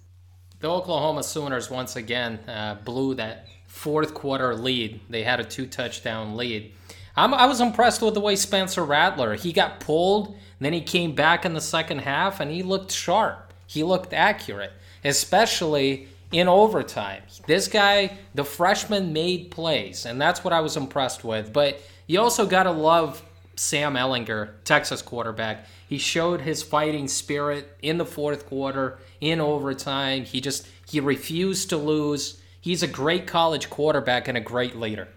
the 0.65 0.71
Oklahoma 0.71 1.23
Sooners 1.23 1.69
once 1.69 1.95
again 1.95 2.39
uh, 2.47 2.75
blew 2.83 3.15
that 3.15 3.47
fourth 3.67 4.13
quarter 4.13 4.55
lead. 4.55 4.99
They 5.09 5.23
had 5.23 5.39
a 5.39 5.43
two 5.43 5.67
touchdown 5.67 6.37
lead. 6.37 6.73
I'm, 7.15 7.33
i 7.33 7.45
was 7.45 7.61
impressed 7.61 8.01
with 8.01 8.13
the 8.13 8.19
way 8.19 8.35
Spencer 8.35 8.83
Rattler 8.83 9.35
he 9.35 9.53
got 9.53 9.79
pulled, 9.79 10.35
then 10.65 10.73
he 10.73 10.81
came 10.81 11.13
back 11.13 11.45
in 11.45 11.53
the 11.53 11.61
second 11.61 11.99
half 11.99 12.39
and 12.39 12.49
he 12.49 12.63
looked 12.63 12.91
sharp. 12.91 13.53
He 13.67 13.83
looked 13.83 14.13
accurate, 14.13 14.73
especially 15.03 16.07
in 16.31 16.47
overtime. 16.47 17.21
This 17.45 17.67
guy, 17.67 18.17
the 18.33 18.43
freshman, 18.43 19.13
made 19.13 19.51
plays, 19.51 20.05
and 20.05 20.19
that's 20.19 20.43
what 20.43 20.53
I 20.53 20.61
was 20.61 20.75
impressed 20.75 21.23
with. 21.23 21.53
But 21.53 21.81
you 22.07 22.19
also 22.19 22.45
got 22.45 22.63
to 22.63 22.71
love 22.71 23.23
Sam 23.55 23.93
Ehlinger, 23.93 24.49
Texas 24.63 25.01
quarterback. 25.01 25.65
He 25.87 25.97
showed 25.97 26.41
his 26.41 26.63
fighting 26.63 27.07
spirit 27.07 27.77
in 27.81 27.97
the 27.97 28.05
fourth 28.05 28.47
quarter, 28.47 28.97
in 29.21 29.39
overtime. 29.39 30.25
He 30.25 30.41
just 30.41 30.67
he 30.87 30.99
refused 30.99 31.69
to 31.69 31.77
lose. 31.77 32.41
He's 32.59 32.83
a 32.83 32.87
great 32.87 33.27
college 33.27 33.69
quarterback 33.69 34.27
and 34.27 34.37
a 34.37 34.41
great 34.41 34.75
leader. 34.75 35.07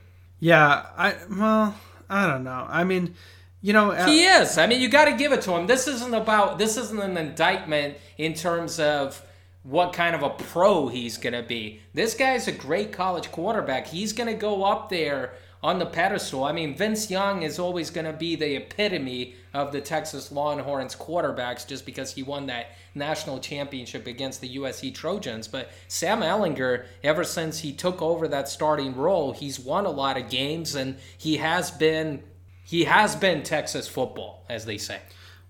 Yeah, 0.40 0.86
I 0.96 1.16
well, 1.30 1.74
I 2.08 2.26
don't 2.26 2.44
know. 2.44 2.66
I 2.68 2.84
mean, 2.84 3.14
you 3.60 3.72
know, 3.72 3.90
uh, 3.90 4.06
he 4.06 4.24
is. 4.24 4.56
I 4.56 4.66
mean, 4.66 4.80
you 4.80 4.88
got 4.88 5.06
to 5.06 5.16
give 5.16 5.32
it 5.32 5.42
to 5.42 5.52
him. 5.52 5.66
This 5.66 5.88
isn't 5.88 6.14
about. 6.14 6.58
This 6.58 6.76
isn't 6.76 7.00
an 7.00 7.16
indictment 7.16 7.96
in 8.16 8.34
terms 8.34 8.78
of 8.78 9.22
what 9.62 9.92
kind 9.92 10.14
of 10.14 10.22
a 10.22 10.30
pro 10.30 10.88
he's 10.88 11.18
going 11.18 11.34
to 11.34 11.42
be. 11.42 11.80
This 11.92 12.14
guy's 12.14 12.48
a 12.48 12.52
great 12.52 12.92
college 12.92 13.30
quarterback. 13.32 13.86
He's 13.86 14.12
going 14.12 14.28
to 14.28 14.38
go 14.38 14.64
up 14.64 14.88
there 14.88 15.34
on 15.62 15.78
the 15.78 15.86
pedestal. 15.86 16.44
I 16.44 16.52
mean, 16.52 16.76
Vince 16.76 17.10
Young 17.10 17.42
is 17.42 17.58
always 17.58 17.90
going 17.90 18.06
to 18.06 18.12
be 18.12 18.36
the 18.36 18.56
epitome 18.56 19.34
of 19.52 19.72
the 19.72 19.80
Texas 19.80 20.30
Longhorns 20.30 20.94
quarterbacks 20.94 21.66
just 21.66 21.84
because 21.84 22.14
he 22.14 22.22
won 22.22 22.46
that 22.46 22.66
national 22.94 23.40
championship 23.40 24.06
against 24.06 24.40
the 24.40 24.56
USC 24.56 24.94
Trojans. 24.94 25.48
But 25.48 25.70
Sam 25.88 26.20
Ehlinger, 26.20 26.84
ever 27.02 27.24
since 27.24 27.58
he 27.58 27.72
took 27.72 28.00
over 28.00 28.28
that 28.28 28.48
starting 28.48 28.94
role, 28.94 29.32
he's 29.32 29.58
won 29.58 29.84
a 29.84 29.90
lot 29.90 30.16
of 30.16 30.30
games 30.30 30.76
and 30.76 30.96
he 31.16 31.38
has 31.38 31.72
been 31.72 32.22
he 32.68 32.84
has 32.84 33.16
been 33.16 33.42
Texas 33.42 33.88
football, 33.88 34.44
as 34.46 34.66
they 34.66 34.76
say. 34.76 35.00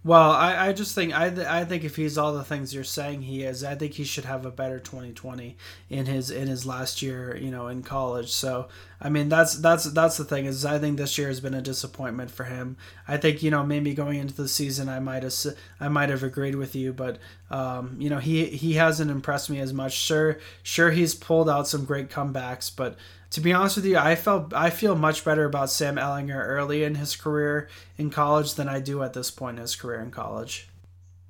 Well, 0.04 0.30
I, 0.30 0.68
I 0.68 0.72
just 0.72 0.94
think 0.94 1.12
I, 1.12 1.30
th- 1.30 1.48
I 1.48 1.64
think 1.64 1.82
if 1.82 1.96
he's 1.96 2.16
all 2.16 2.32
the 2.32 2.44
things 2.44 2.72
you're 2.72 2.84
saying 2.84 3.22
he 3.22 3.42
is, 3.42 3.64
I 3.64 3.74
think 3.74 3.94
he 3.94 4.04
should 4.04 4.24
have 4.24 4.46
a 4.46 4.52
better 4.52 4.78
2020 4.78 5.56
in 5.90 6.06
his 6.06 6.30
in 6.30 6.46
his 6.46 6.64
last 6.64 7.02
year, 7.02 7.36
you 7.36 7.50
know, 7.50 7.66
in 7.66 7.82
college. 7.82 8.30
So 8.30 8.68
I 9.00 9.08
mean, 9.08 9.28
that's 9.28 9.56
that's 9.56 9.84
that's 9.86 10.16
the 10.16 10.24
thing 10.24 10.46
is 10.46 10.64
I 10.64 10.78
think 10.78 10.96
this 10.96 11.18
year 11.18 11.26
has 11.26 11.40
been 11.40 11.54
a 11.54 11.60
disappointment 11.60 12.30
for 12.30 12.44
him. 12.44 12.76
I 13.08 13.16
think 13.16 13.42
you 13.42 13.50
know 13.50 13.66
maybe 13.66 13.94
going 13.94 14.20
into 14.20 14.34
the 14.34 14.46
season 14.46 14.88
I 14.88 15.00
might 15.00 15.24
have 15.24 15.34
I 15.80 15.88
might 15.88 16.10
have 16.10 16.22
agreed 16.22 16.54
with 16.54 16.76
you, 16.76 16.92
but 16.92 17.18
um, 17.50 17.96
you 17.98 18.08
know 18.08 18.18
he 18.18 18.46
he 18.46 18.74
hasn't 18.74 19.10
impressed 19.10 19.50
me 19.50 19.58
as 19.58 19.72
much. 19.72 19.94
Sure, 19.94 20.38
sure 20.62 20.92
he's 20.92 21.16
pulled 21.16 21.50
out 21.50 21.66
some 21.66 21.84
great 21.84 22.08
comebacks, 22.08 22.70
but 22.74 22.96
to 23.30 23.40
be 23.40 23.52
honest 23.52 23.76
with 23.76 23.84
you, 23.84 23.98
I 23.98 24.14
felt 24.14 24.54
I 24.54 24.70
feel 24.70 24.94
much 24.94 25.24
better 25.24 25.44
about 25.44 25.70
Sam 25.70 25.96
Ehlinger 25.96 26.46
early 26.46 26.82
in 26.82 26.94
his 26.94 27.14
career 27.14 27.68
in 27.96 28.10
college 28.10 28.54
than 28.54 28.68
I 28.68 28.80
do 28.80 29.02
at 29.02 29.12
this 29.12 29.30
point 29.30 29.58
in 29.58 29.62
his 29.62 29.76
career 29.76 30.00
in 30.00 30.10
college. 30.10 30.68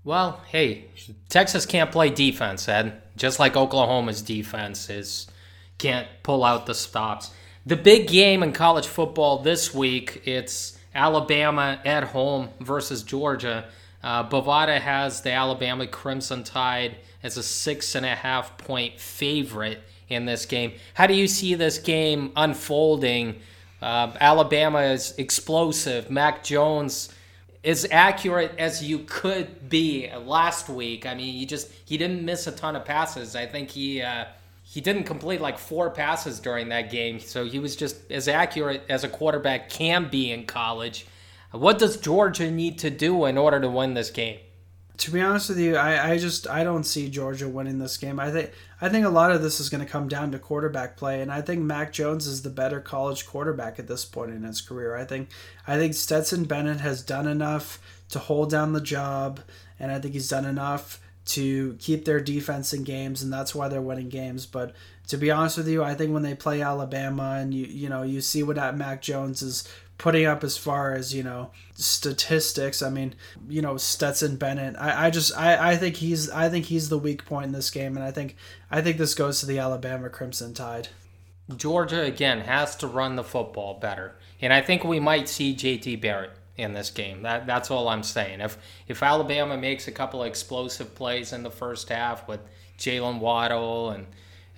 Well, 0.05 0.41
hey, 0.49 0.87
Texas 1.29 1.67
can't 1.67 1.91
play 1.91 2.11
defense, 2.11 2.69
Ed. 2.69 3.03
Just 3.17 3.39
like 3.39 3.57
Oklahoma's 3.57 4.23
defense 4.23 4.89
is 4.89 5.27
can't 5.77 6.09
pull 6.23 6.45
out 6.45 6.67
the 6.67 6.75
stops. 6.75 7.33
The 7.67 7.77
big 7.77 8.09
game 8.09 8.43
in 8.43 8.53
college 8.53 8.87
football 8.87 9.41
this 9.41 9.75
week, 9.75 10.23
it's 10.25 10.79
Alabama 10.95 11.81
at 11.85 12.05
home 12.05 12.49
versus 12.61 13.03
Georgia. 13.03 13.69
Uh, 14.03 14.29
Bovada 14.29 14.81
has 14.81 15.21
the 15.21 15.33
Alabama 15.33 15.87
Crimson 15.87 16.45
Tide 16.45 16.97
as 17.23 17.37
a 17.37 17.43
six 17.43 17.95
and 17.95 18.07
a 18.07 18.15
half 18.15 18.57
point 18.57 18.99
favorite 18.99 19.83
in 20.09 20.27
this 20.27 20.47
game. 20.47 20.73
How 20.95 21.07
do 21.07 21.15
you 21.15 21.27
see 21.27 21.55
this 21.55 21.79
game 21.79 22.33
unfolding? 22.37 23.41
Uh, 23.81 24.13
Alabama 24.21 24.81
is 24.81 25.15
explosive. 25.19 26.11
Mac 26.11 26.43
Jones 26.43 27.13
is 27.63 27.87
accurate 27.91 28.53
as 28.59 28.83
you 28.83 29.01
could 29.01 29.69
be 29.69 30.11
last 30.25 30.69
week. 30.69 31.07
I 31.07 31.15
mean, 31.15 31.35
he 31.35 31.47
just 31.47 31.71
he 31.85 31.97
didn't 31.97 32.25
miss 32.25 32.47
a 32.47 32.53
ton 32.53 32.77
of 32.77 32.85
passes. 32.85 33.37
I 33.37 33.47
think 33.47 33.71
he 33.71 34.03
uh, 34.03 34.27
he 34.63 34.81
didn't 34.81 35.05
complete 35.05 35.41
like 35.41 35.59
four 35.59 35.91
passes 35.91 36.41
during 36.41 36.69
that 36.71 36.91
game, 36.91 37.21
so 37.21 37.47
he 37.47 37.59
was 37.59 37.77
just 37.77 38.11
as 38.11 38.29
accurate 38.29 38.83
as 38.89 39.05
a 39.05 39.09
quarterback 39.09 39.71
can 39.71 40.09
be 40.09 40.31
in 40.33 40.47
college. 40.47 41.07
What 41.51 41.79
does 41.79 41.97
Georgia 41.97 42.51
need 42.51 42.79
to 42.81 42.91
do 42.91 43.25
in 43.25 43.39
order 43.39 43.61
to 43.61 43.71
win 43.71 43.95
this 43.95 44.11
game? 44.11 44.39
To 44.99 45.13
be 45.13 45.21
honest 45.21 45.49
with 45.49 45.61
you, 45.61 45.77
I, 45.77 46.13
I 46.13 46.19
just 46.19 46.49
I 46.49 46.65
don't 46.65 46.85
see 46.85 47.09
Georgia 47.09 47.49
winning 47.49 47.79
this 47.79 47.97
game. 47.97 48.19
I 48.19 48.31
think 48.33 48.51
I 48.81 48.89
think 48.89 49.07
a 49.07 49.11
lot 49.11 49.31
of 49.31 49.43
this 49.43 49.61
is 49.61 49.69
going 49.69 49.85
to 49.85 49.91
come 49.91 50.09
down 50.09 50.33
to 50.33 50.39
quarterback 50.39 50.97
play, 50.97 51.23
and 51.23 51.31
I 51.31 51.41
think 51.41 51.63
Mac 51.63 51.93
Jones 51.93 52.27
is 52.27 52.43
the 52.43 52.51
better 52.51 52.81
college 52.81 53.25
quarterback 53.25 53.79
at 53.79 53.87
this 53.87 54.05
point 54.05 54.33
in 54.33 54.43
his 54.43 54.61
career. 54.61 54.97
I 54.97 55.05
think 55.05 55.31
I 55.67 55.77
think 55.77 55.95
Stetson 55.95 56.45
Bennett 56.45 56.81
has 56.81 57.03
done 57.03 57.29
enough 57.29 57.81
to 58.11 58.19
hold 58.19 58.51
down 58.51 58.73
the 58.73 58.81
job, 58.81 59.41
and 59.79 59.93
I 59.93 60.01
think 60.01 60.15
he's 60.15 60.29
done 60.29 60.45
enough 60.45 61.01
to 61.27 61.77
keep 61.79 62.05
their 62.05 62.21
defense 62.21 62.73
in 62.73 62.83
games, 62.83 63.23
and 63.23 63.33
that's 63.33 63.55
why 63.55 63.69
they're 63.69 63.81
winning 63.81 64.09
games. 64.09 64.47
But 64.47 64.75
to 65.09 65.17
be 65.17 65.31
honest 65.31 65.59
with 65.59 65.69
you, 65.69 65.85
I 65.85 65.95
think 65.95 66.13
when 66.13 66.23
they 66.25 66.35
play 66.35 66.61
Alabama 66.61 67.37
and 67.39 67.55
you 67.55 67.67
you 67.67 67.89
know 67.89 68.03
you 68.03 68.21
see 68.21 68.43
what 68.43 68.57
that 68.57 68.77
Mac 68.77 69.01
Jones 69.01 69.43
is 69.43 69.69
putting 69.99 70.25
up 70.25 70.45
as 70.45 70.57
far 70.57 70.95
as 70.95 71.13
you 71.15 71.23
know 71.23 71.51
statistics 71.75 72.83
i 72.83 72.89
mean 72.89 73.15
you 73.49 73.61
know 73.61 73.77
stetson 73.77 74.37
bennett 74.37 74.77
i, 74.79 75.07
I 75.07 75.11
just 75.11 75.37
I, 75.37 75.73
I 75.73 75.77
think 75.77 75.97
he's 75.97 76.31
i 76.31 76.49
think 76.49 76.67
he's 76.67 76.89
the 76.89 76.99
weak 76.99 77.27
point 77.27 77.47
in 77.47 77.53
this 77.53 77.71
game 77.71 77.97
and 77.97 78.05
i 78.05 78.11
think 78.11 78.37
i 78.71 78.81
think 78.81 78.97
this 78.97 79.15
goes 79.15 79.41
to 79.41 79.47
the 79.47 79.59
alabama 79.59 80.09
crimson 80.09 80.55
tide. 80.55 80.89
Georgia 81.57 82.03
again 82.03 82.41
has 82.41 82.77
to 82.77 82.87
run 82.87 83.17
the 83.17 83.25
football 83.25 83.79
better 83.81 84.15
and 84.41 84.53
i 84.53 84.61
think 84.61 84.85
we 84.85 85.01
might 85.01 85.29
see 85.29 85.55
jt 85.55 86.01
barrett 86.01 86.31
in 86.59 86.73
this 86.73 86.91
game. 86.91 87.23
That 87.23 87.47
that's 87.47 87.71
all 87.71 87.89
i'm 87.89 88.03
saying. 88.03 88.41
If 88.41 88.59
if 88.89 89.03
alabama 89.03 89.57
makes 89.57 89.89
a 89.89 89.93
couple 89.93 90.23
of 90.23 90.29
explosive 90.29 90.95
plays 90.95 91.33
in 91.33 91.45
the 91.45 91.51
first 91.51 91.89
half 91.89 92.27
with 92.29 92.41
jaylen 92.77 93.21
waddle 93.21 93.91
and 93.91 94.07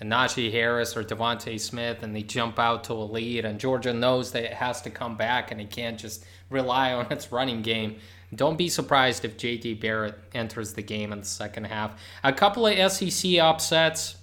and 0.01 0.11
Najee 0.11 0.51
Harris 0.51 0.97
or 0.97 1.05
DeVonta 1.05 1.61
Smith 1.61 2.03
and 2.03 2.17
they 2.17 2.23
jump 2.23 2.59
out 2.59 2.85
to 2.85 2.95
a 2.95 3.05
lead 3.05 3.45
and 3.45 3.61
Georgia 3.61 3.93
knows 3.93 4.33
that 4.33 4.45
it 4.45 4.55
has 4.55 4.81
to 4.83 4.91
come 4.91 5.17
back 5.17 5.53
and 5.53 5.61
it 5.61 5.71
can't 5.71 5.99
just 5.99 6.25
rely 6.49 6.93
on 6.93 7.07
its 7.11 7.31
running 7.31 7.63
game. 7.63 7.97
Don't 8.35 8.57
be 8.57 8.69
surprised 8.69 9.25
if 9.25 9.37
J.D. 9.37 9.75
Barrett 9.75 10.19
enters 10.35 10.75
the 10.75 10.83
game 10.83 11.13
in 11.13 11.21
the 11.21 11.27
second 11.27 11.65
half. 11.65 12.01
A 12.23 12.33
couple 12.33 12.67
of 12.67 12.93
SEC 12.93 13.39
upsets 13.39 14.17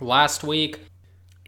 last 0.00 0.44
week. 0.44 0.80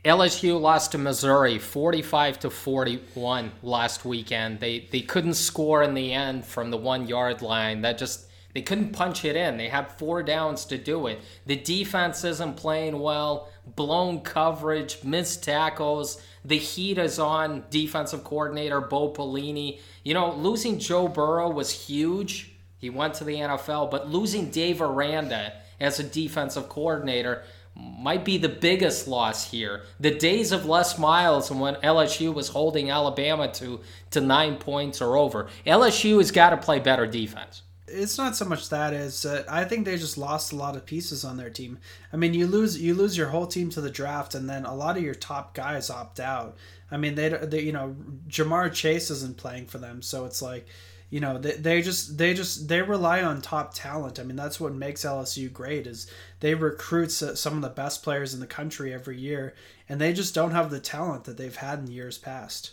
LSU 0.05 0.61
lost 0.61 0.93
to 0.93 0.99
Missouri 0.99 1.59
45 1.59 2.39
to 2.41 2.51
41 2.51 3.53
last 3.63 4.05
weekend. 4.05 4.61
They 4.61 4.89
they 4.91 5.01
couldn't 5.01 5.35
score 5.35 5.83
in 5.83 5.95
the 5.95 6.13
end 6.13 6.45
from 6.47 6.71
the 6.71 6.79
1-yard 6.79 7.43
line. 7.43 7.83
That 7.83 7.99
just 7.99 8.27
they 8.55 8.63
couldn't 8.63 8.93
punch 8.93 9.25
it 9.25 9.37
in. 9.37 9.57
They 9.59 9.69
had 9.69 9.93
four 9.99 10.23
downs 10.23 10.65
to 10.67 10.79
do 10.79 11.09
it. 11.09 11.21
The 11.45 11.57
defense 11.57 12.25
isn't 12.25 12.57
playing 12.57 12.99
well 12.99 13.51
blown 13.75 14.21
coverage, 14.21 15.03
missed 15.03 15.43
tackles. 15.43 16.23
The 16.45 16.59
heat 16.59 16.99
is 16.99 17.19
on 17.19 17.65
defensive 17.71 18.23
coordinator 18.23 18.81
Bo 18.81 19.13
Pelini. 19.13 19.81
You 20.05 20.15
know, 20.15 20.33
losing 20.35 20.79
Joe 20.79 21.09
Burrow 21.09 21.51
was 21.51 21.71
huge. 21.73 22.53
He 22.79 22.91
went 22.91 23.15
to 23.15 23.25
the 23.25 23.35
NFL, 23.35 23.91
but 23.91 24.09
losing 24.09 24.51
Dave 24.51 24.81
Aranda 24.81 25.55
as 25.81 25.99
a 25.99 26.05
defensive 26.05 26.69
coordinator 26.69 27.43
might 27.75 28.25
be 28.25 28.39
the 28.39 28.49
biggest 28.49 29.07
loss 29.07 29.51
here. 29.51 29.83
The 30.01 30.13
days 30.13 30.53
of 30.53 30.65
Les 30.65 30.99
Miles 30.99 31.51
and 31.51 31.61
when 31.61 31.75
LSU 31.77 32.33
was 32.33 32.49
holding 32.49 32.91
Alabama 32.91 33.53
to 33.55 33.81
to 34.13 34.21
nine 34.21 34.57
points 34.57 35.03
or 35.03 35.17
over. 35.17 35.49
LSU 35.67 36.19
has 36.19 36.31
got 36.31 36.51
to 36.51 36.57
play 36.57 36.79
better 36.79 37.07
defense 37.07 37.63
it's 37.89 38.19
not 38.19 38.37
so 38.37 38.45
much 38.45 38.69
that 38.71 38.93
is 38.93 39.25
uh, 39.25 39.45
I 39.49 39.65
think 39.65 39.85
they 39.85 39.97
just 39.97 40.19
lost 40.19 40.53
a 40.53 40.57
lot 40.57 40.77
of 40.77 40.87
pieces 40.87 41.25
on 41.25 41.37
their 41.37 41.51
team. 41.51 41.79
I 42.13 42.17
mean, 42.17 42.35
you 42.35 42.47
lose 42.47 42.81
you 42.81 42.95
lose 42.95 43.17
your 43.17 43.29
whole 43.29 43.47
team 43.47 43.71
to 43.71 43.81
the 43.81 43.91
draft, 43.91 44.35
and 44.35 44.49
then 44.49 44.65
a 44.65 44.75
lot 44.75 44.97
of 44.97 45.03
your 45.03 45.15
top 45.15 45.55
guys 45.55 45.91
opt 45.91 46.21
out. 46.21 46.57
I 46.91 46.97
mean, 46.97 47.15
they, 47.15 47.29
they 47.29 47.61
you 47.61 47.73
know 47.73 47.97
Ja'Marr 48.29 48.73
Chase 48.73 49.11
isn't 49.11 49.37
playing 49.37 49.67
for 49.67 49.79
them, 49.79 50.03
so 50.03 50.25
it's 50.25 50.43
like 50.43 50.67
you 51.11 51.21
know 51.21 51.39
they, 51.39 51.53
they 51.53 51.83
just 51.83 52.19
they 52.19 52.35
just 52.35 52.69
they 52.69 52.83
rely 52.83 53.23
on 53.23 53.41
top 53.41 53.75
talent. 53.75 54.19
I 54.19 54.25
mean, 54.25 54.37
that's 54.37 54.59
what 54.59 54.75
makes 54.75 55.05
LSU 55.05 55.53
great 55.53 55.87
is 55.87 56.11
they 56.41 56.55
recruit 56.55 57.13
some 57.13 57.55
of 57.55 57.63
the 57.63 57.69
best 57.69 58.03
players 58.03 58.35
in 58.35 58.41
the 58.41 58.47
country 58.47 58.93
every 58.93 59.19
year, 59.19 59.55
and 59.89 60.01
they 60.01 60.13
just 60.13 60.35
don't 60.35 60.53
have 60.53 60.71
the 60.71 60.81
talent 60.81 61.25
that 61.25 61.37
they've 61.37 61.55
had 61.55 61.81
in 61.81 61.87
years 61.87 62.19
past. 62.19 62.73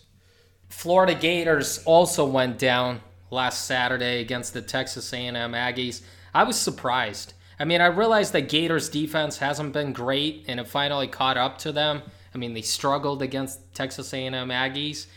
Florida 0.70 1.14
Gators 1.14 1.84
also 1.86 2.26
went 2.26 2.57
down 2.57 3.01
last 3.34 3.65
Saturday 3.65 4.21
against 4.21 4.53
the 4.53 4.61
Texas 4.61 5.11
A&M 5.11 5.36
Aggies. 5.36 6.01
I 6.34 6.43
was 6.43 6.57
surprised. 6.57 7.34
I 7.59 7.65
mean, 7.65 7.81
I 7.81 7.88
realized 7.88 8.34
that 8.34 8.49
Gators 8.49 8.89
defense 8.89 9.38
hasn't 9.38 9.73
been 9.73 9.93
great 9.93 10.45
and 10.47 10.59
it 10.59 10.67
finally 10.67 11.07
caught 11.07 11.38
up 11.38 11.57
to 11.59 11.71
them. 11.71 12.01
I 12.34 12.38
mean, 12.38 12.53
they 12.53 12.61
struggled 12.61 13.21
against 13.21 13.73
Texas 13.73 14.13
A&M 14.13 14.34
Aggies. 14.49 15.07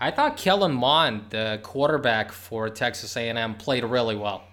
I 0.00 0.10
thought 0.10 0.36
Kellen 0.36 0.74
Mond, 0.74 1.26
the 1.30 1.58
quarterback 1.62 2.32
for 2.32 2.68
Texas 2.68 3.16
A&M, 3.16 3.54
played 3.54 3.84
really 3.84 4.16
well. 4.16 4.44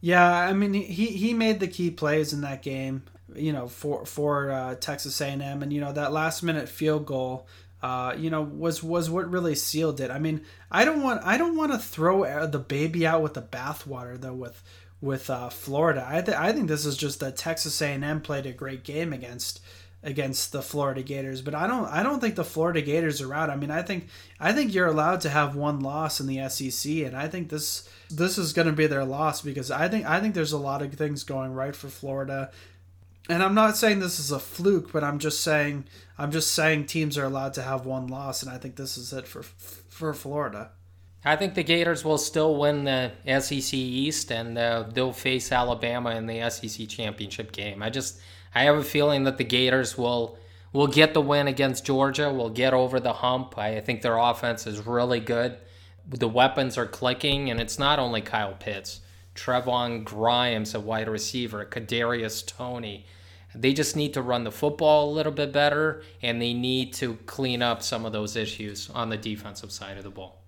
Yeah, 0.00 0.26
I 0.26 0.52
mean, 0.52 0.74
he 0.74 1.06
he 1.06 1.32
made 1.32 1.60
the 1.60 1.66
key 1.66 1.90
plays 1.90 2.34
in 2.34 2.42
that 2.42 2.62
game, 2.62 3.04
you 3.34 3.52
know, 3.52 3.68
for 3.68 4.04
for 4.04 4.50
uh, 4.50 4.74
Texas 4.74 5.18
A&M, 5.20 5.62
and 5.62 5.72
you 5.72 5.80
know 5.80 5.92
that 5.92 6.12
last 6.12 6.42
minute 6.42 6.68
field 6.68 7.06
goal 7.06 7.46
uh, 7.84 8.14
you 8.16 8.30
know, 8.30 8.40
was 8.40 8.82
was 8.82 9.10
what 9.10 9.30
really 9.30 9.54
sealed 9.54 10.00
it. 10.00 10.10
I 10.10 10.18
mean, 10.18 10.40
I 10.70 10.86
don't 10.86 11.02
want 11.02 11.20
I 11.22 11.36
don't 11.36 11.54
want 11.54 11.70
to 11.72 11.78
throw 11.78 12.46
the 12.46 12.58
baby 12.58 13.06
out 13.06 13.20
with 13.20 13.34
the 13.34 13.42
bathwater 13.42 14.18
though 14.18 14.32
with 14.32 14.62
with 15.02 15.28
uh, 15.28 15.50
Florida. 15.50 16.02
I 16.08 16.22
th- 16.22 16.38
I 16.38 16.52
think 16.52 16.68
this 16.68 16.86
is 16.86 16.96
just 16.96 17.20
that 17.20 17.36
Texas 17.36 17.82
A&M 17.82 18.22
played 18.22 18.46
a 18.46 18.52
great 18.52 18.84
game 18.84 19.12
against 19.12 19.60
against 20.02 20.50
the 20.50 20.62
Florida 20.62 21.02
Gators. 21.02 21.42
But 21.42 21.54
I 21.54 21.66
don't 21.66 21.84
I 21.84 22.02
don't 22.02 22.20
think 22.20 22.36
the 22.36 22.42
Florida 22.42 22.80
Gators 22.80 23.20
are 23.20 23.34
out. 23.34 23.50
I 23.50 23.56
mean, 23.56 23.70
I 23.70 23.82
think 23.82 24.08
I 24.40 24.54
think 24.54 24.72
you're 24.72 24.86
allowed 24.86 25.20
to 25.20 25.28
have 25.28 25.54
one 25.54 25.80
loss 25.80 26.20
in 26.20 26.26
the 26.26 26.48
SEC, 26.48 26.90
and 26.90 27.14
I 27.14 27.28
think 27.28 27.50
this 27.50 27.86
this 28.08 28.38
is 28.38 28.54
going 28.54 28.66
to 28.66 28.72
be 28.72 28.86
their 28.86 29.04
loss 29.04 29.42
because 29.42 29.70
I 29.70 29.88
think 29.88 30.06
I 30.06 30.20
think 30.20 30.34
there's 30.34 30.52
a 30.52 30.58
lot 30.58 30.80
of 30.80 30.94
things 30.94 31.22
going 31.22 31.52
right 31.52 31.76
for 31.76 31.88
Florida. 31.88 32.50
And 33.28 33.42
I'm 33.42 33.54
not 33.54 33.76
saying 33.76 34.00
this 34.00 34.20
is 34.20 34.30
a 34.30 34.38
fluke, 34.38 34.92
but 34.92 35.02
I'm 35.02 35.18
just 35.18 35.42
saying 35.42 35.84
I'm 36.18 36.30
just 36.30 36.52
saying 36.52 36.86
teams 36.86 37.18
are 37.18 37.24
allowed 37.24 37.54
to 37.54 37.62
have 37.62 37.86
one 37.86 38.06
loss, 38.06 38.42
and 38.42 38.52
I 38.52 38.58
think 38.58 38.76
this 38.76 38.98
is 38.98 39.12
it 39.12 39.26
for 39.26 39.42
for 39.42 40.12
Florida. 40.12 40.70
I 41.24 41.36
think 41.36 41.54
the 41.54 41.62
Gators 41.62 42.04
will 42.04 42.18
still 42.18 42.56
win 42.56 42.84
the 42.84 43.12
SEC 43.40 43.72
East, 43.72 44.30
and 44.30 44.58
uh, 44.58 44.84
they'll 44.92 45.12
face 45.12 45.50
Alabama 45.50 46.10
in 46.10 46.26
the 46.26 46.50
SEC 46.50 46.86
championship 46.86 47.50
game. 47.52 47.82
I 47.82 47.88
just 47.88 48.20
I 48.54 48.64
have 48.64 48.76
a 48.76 48.84
feeling 48.84 49.24
that 49.24 49.38
the 49.38 49.44
Gators 49.44 49.96
will 49.96 50.38
will 50.74 50.86
get 50.86 51.14
the 51.14 51.22
win 51.22 51.48
against 51.48 51.86
Georgia. 51.86 52.30
Will 52.30 52.50
get 52.50 52.74
over 52.74 53.00
the 53.00 53.14
hump. 53.14 53.56
I 53.56 53.80
think 53.80 54.02
their 54.02 54.18
offense 54.18 54.66
is 54.66 54.86
really 54.86 55.20
good. 55.20 55.56
The 56.06 56.28
weapons 56.28 56.76
are 56.76 56.86
clicking, 56.86 57.50
and 57.50 57.58
it's 57.58 57.78
not 57.78 57.98
only 57.98 58.20
Kyle 58.20 58.52
Pitts, 58.52 59.00
Trevon 59.34 60.04
Grimes, 60.04 60.74
a 60.74 60.80
wide 60.80 61.08
receiver, 61.08 61.64
Kadarius 61.64 62.46
Toney. 62.46 63.06
They 63.54 63.72
just 63.72 63.94
need 63.94 64.14
to 64.14 64.22
run 64.22 64.44
the 64.44 64.50
football 64.50 65.10
a 65.10 65.14
little 65.14 65.32
bit 65.32 65.52
better, 65.52 66.02
and 66.22 66.40
they 66.42 66.54
need 66.54 66.92
to 66.94 67.14
clean 67.26 67.62
up 67.62 67.82
some 67.82 68.04
of 68.04 68.12
those 68.12 68.36
issues 68.36 68.90
on 68.90 69.10
the 69.10 69.16
defensive 69.16 69.70
side 69.70 69.96
of 69.96 70.04
the 70.04 70.10
ball. 70.10 70.42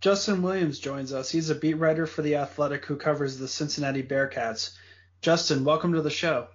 Justin 0.00 0.42
Williams 0.42 0.78
joins 0.78 1.12
us. 1.12 1.30
He's 1.30 1.50
a 1.50 1.54
beat 1.54 1.74
writer 1.74 2.06
for 2.06 2.22
The 2.22 2.36
Athletic 2.36 2.84
who 2.86 2.96
covers 2.96 3.38
the 3.38 3.46
Cincinnati 3.46 4.02
Bearcats. 4.02 4.76
Justin, 5.20 5.64
welcome 5.64 5.92
to 5.92 6.02
the 6.02 6.10
show. 6.10 6.48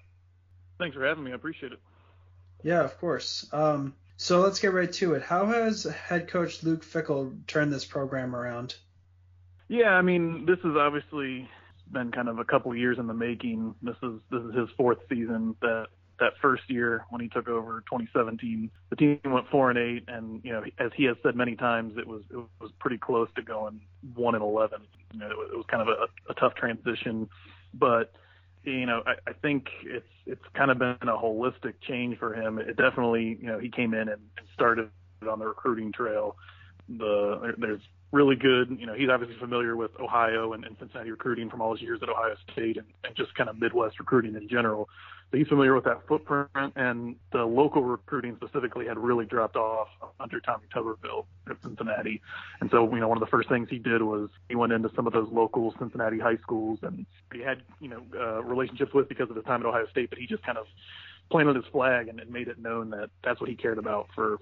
Thanks 0.79 0.95
for 0.95 1.05
having 1.05 1.23
me. 1.23 1.31
I 1.31 1.35
appreciate 1.35 1.71
it. 1.71 1.79
Yeah, 2.63 2.83
of 2.83 2.97
course. 2.99 3.47
Um, 3.53 3.95
so 4.17 4.41
let's 4.41 4.59
get 4.59 4.73
right 4.73 4.91
to 4.93 5.13
it. 5.13 5.21
How 5.21 5.45
has 5.45 5.83
head 5.83 6.27
coach 6.27 6.63
Luke 6.63 6.83
Fickell 6.83 7.37
turned 7.47 7.71
this 7.71 7.85
program 7.85 8.35
around? 8.35 8.75
Yeah, 9.67 9.91
I 9.91 10.01
mean, 10.01 10.45
this 10.45 10.59
has 10.63 10.75
obviously 10.77 11.49
been 11.91 12.11
kind 12.11 12.29
of 12.29 12.39
a 12.39 12.45
couple 12.45 12.75
years 12.75 12.97
in 12.99 13.07
the 13.07 13.13
making. 13.13 13.75
This 13.81 13.95
is 14.03 14.19
this 14.31 14.41
is 14.41 14.55
his 14.55 14.69
fourth 14.77 14.99
season. 15.09 15.55
That 15.61 15.87
that 16.19 16.33
first 16.41 16.63
year 16.67 17.05
when 17.09 17.21
he 17.21 17.27
took 17.27 17.47
over 17.47 17.81
2017, 17.81 18.71
the 18.89 18.95
team 18.95 19.19
went 19.25 19.47
four 19.49 19.69
and 19.69 19.77
eight, 19.77 20.05
and 20.07 20.41
you 20.43 20.51
know, 20.51 20.63
as 20.79 20.91
he 20.95 21.03
has 21.05 21.17
said 21.23 21.35
many 21.35 21.55
times, 21.55 21.97
it 21.97 22.07
was 22.07 22.21
it 22.31 22.37
was 22.59 22.71
pretty 22.79 22.97
close 22.97 23.29
to 23.35 23.41
going 23.41 23.81
one 24.15 24.35
and 24.35 24.43
eleven. 24.43 24.81
You 25.13 25.19
know, 25.19 25.29
it 25.29 25.37
was, 25.37 25.49
it 25.51 25.57
was 25.57 25.65
kind 25.69 25.81
of 25.81 25.89
a, 25.89 26.31
a 26.31 26.33
tough 26.35 26.55
transition, 26.55 27.29
but 27.73 28.13
you 28.63 28.85
know, 28.85 29.03
I, 29.05 29.13
I 29.29 29.33
think 29.33 29.67
it's 29.83 30.07
it's 30.25 30.43
kind 30.53 30.71
of 30.71 30.79
been 30.79 30.97
a 31.01 31.17
holistic 31.17 31.75
change 31.87 32.17
for 32.19 32.33
him. 32.33 32.57
It 32.59 32.77
definitely, 32.77 33.37
you 33.41 33.47
know, 33.47 33.59
he 33.59 33.69
came 33.69 33.93
in 33.93 34.09
and, 34.09 34.21
and 34.37 34.47
started 34.53 34.89
on 35.29 35.39
the 35.39 35.45
recruiting 35.45 35.91
trail. 35.91 36.35
The 36.89 37.53
there's 37.57 37.81
really 38.11 38.35
good, 38.35 38.75
you 38.79 38.85
know, 38.85 38.93
he's 38.93 39.09
obviously 39.09 39.37
familiar 39.37 39.75
with 39.75 39.91
Ohio 39.99 40.53
and, 40.53 40.63
and 40.63 40.77
Cincinnati 40.79 41.11
recruiting 41.11 41.49
from 41.49 41.61
all 41.61 41.73
his 41.73 41.81
years 41.81 41.99
at 42.01 42.09
Ohio 42.09 42.35
State 42.51 42.77
and, 42.77 42.87
and 43.03 43.15
just 43.15 43.35
kind 43.35 43.49
of 43.49 43.59
Midwest 43.59 43.99
recruiting 43.99 44.35
in 44.35 44.47
general. 44.47 44.87
So 45.29 45.37
he's 45.37 45.47
familiar 45.47 45.75
with 45.75 45.83
that 45.83 46.07
footprint, 46.07 46.71
and 46.77 47.17
the 47.33 47.43
local 47.43 47.83
recruiting 47.83 48.37
specifically 48.37 48.85
had 48.87 48.97
really 48.97 49.25
dropped 49.25 49.57
off 49.57 49.89
under 50.21 50.39
Tommy 50.39 50.63
Tuberville 50.73 51.25
at 51.49 51.57
Cincinnati. 51.61 52.21
And 52.61 52.69
so, 52.71 52.89
you 52.93 53.01
know, 53.01 53.09
one 53.09 53.17
of 53.17 53.21
the 53.21 53.29
first 53.29 53.49
things 53.49 53.67
he 53.69 53.77
did 53.77 54.01
was 54.01 54.29
he 54.47 54.55
went 54.55 54.71
into 54.71 54.89
some 54.95 55.05
of 55.05 55.11
those 55.11 55.27
local 55.29 55.73
Cincinnati 55.77 56.17
high 56.17 56.37
schools, 56.37 56.79
and 56.81 57.05
he 57.33 57.41
had, 57.41 57.61
you 57.81 57.89
know, 57.89 58.03
uh, 58.17 58.41
relationships 58.41 58.93
with 58.93 59.09
because 59.09 59.29
of 59.29 59.35
his 59.35 59.43
time 59.43 59.59
at 59.59 59.65
Ohio 59.65 59.85
State, 59.91 60.09
but 60.09 60.17
he 60.17 60.27
just 60.27 60.43
kind 60.43 60.57
of 60.57 60.65
planted 61.29 61.57
his 61.57 61.65
flag 61.73 62.07
and, 62.07 62.21
and 62.21 62.31
made 62.31 62.47
it 62.47 62.57
known 62.57 62.89
that 62.91 63.09
that's 63.21 63.41
what 63.41 63.49
he 63.49 63.55
cared 63.55 63.77
about 63.77 64.07
for 64.15 64.37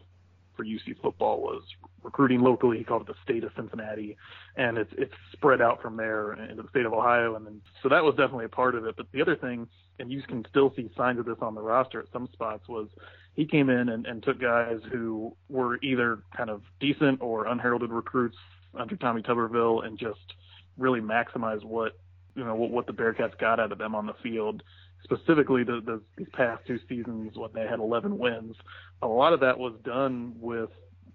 for 0.55 0.65
UC 0.65 1.01
football 1.01 1.41
was 1.41 1.63
recruiting 2.03 2.41
locally. 2.41 2.77
He 2.77 2.83
called 2.83 3.01
it 3.01 3.07
the 3.07 3.15
state 3.23 3.43
of 3.43 3.51
Cincinnati, 3.55 4.15
and 4.55 4.77
it's 4.77 4.93
it's 4.97 5.13
spread 5.33 5.61
out 5.61 5.81
from 5.81 5.97
there 5.97 6.33
into 6.33 6.63
the 6.63 6.69
state 6.69 6.85
of 6.85 6.93
Ohio, 6.93 7.35
and 7.35 7.45
then 7.45 7.61
so 7.83 7.89
that 7.89 8.03
was 8.03 8.15
definitely 8.15 8.45
a 8.45 8.49
part 8.49 8.75
of 8.75 8.85
it. 8.85 8.95
But 8.95 9.07
the 9.11 9.21
other 9.21 9.35
thing, 9.35 9.67
and 9.99 10.11
you 10.11 10.21
can 10.21 10.45
still 10.49 10.73
see 10.75 10.89
signs 10.95 11.19
of 11.19 11.25
this 11.25 11.37
on 11.41 11.55
the 11.55 11.61
roster 11.61 11.99
at 11.99 12.07
some 12.13 12.29
spots, 12.33 12.67
was 12.67 12.87
he 13.35 13.45
came 13.45 13.69
in 13.69 13.89
and, 13.89 14.05
and 14.05 14.23
took 14.23 14.39
guys 14.39 14.79
who 14.91 15.35
were 15.49 15.77
either 15.81 16.19
kind 16.35 16.49
of 16.49 16.61
decent 16.79 17.21
or 17.21 17.47
unheralded 17.47 17.91
recruits 17.91 18.37
under 18.73 18.95
Tommy 18.95 19.21
Tuberville, 19.21 19.85
and 19.85 19.97
just 19.97 20.33
really 20.77 21.01
maximized 21.01 21.63
what 21.63 21.97
you 22.35 22.43
know 22.43 22.55
what, 22.55 22.69
what 22.69 22.87
the 22.87 22.93
Bearcats 22.93 23.37
got 23.37 23.59
out 23.59 23.71
of 23.71 23.77
them 23.77 23.95
on 23.95 24.05
the 24.05 24.15
field 24.21 24.63
specifically 25.05 25.63
the, 25.63 25.81
the, 25.85 26.01
these 26.17 26.27
past 26.33 26.65
two 26.67 26.79
seasons 26.89 27.37
when 27.37 27.51
they 27.53 27.65
had 27.65 27.79
11 27.79 28.17
wins, 28.17 28.55
a 29.01 29.07
lot 29.07 29.31
of 29.31 29.39
that 29.39 29.57
was 29.57 29.73
done 29.83 30.35
with 30.39 30.69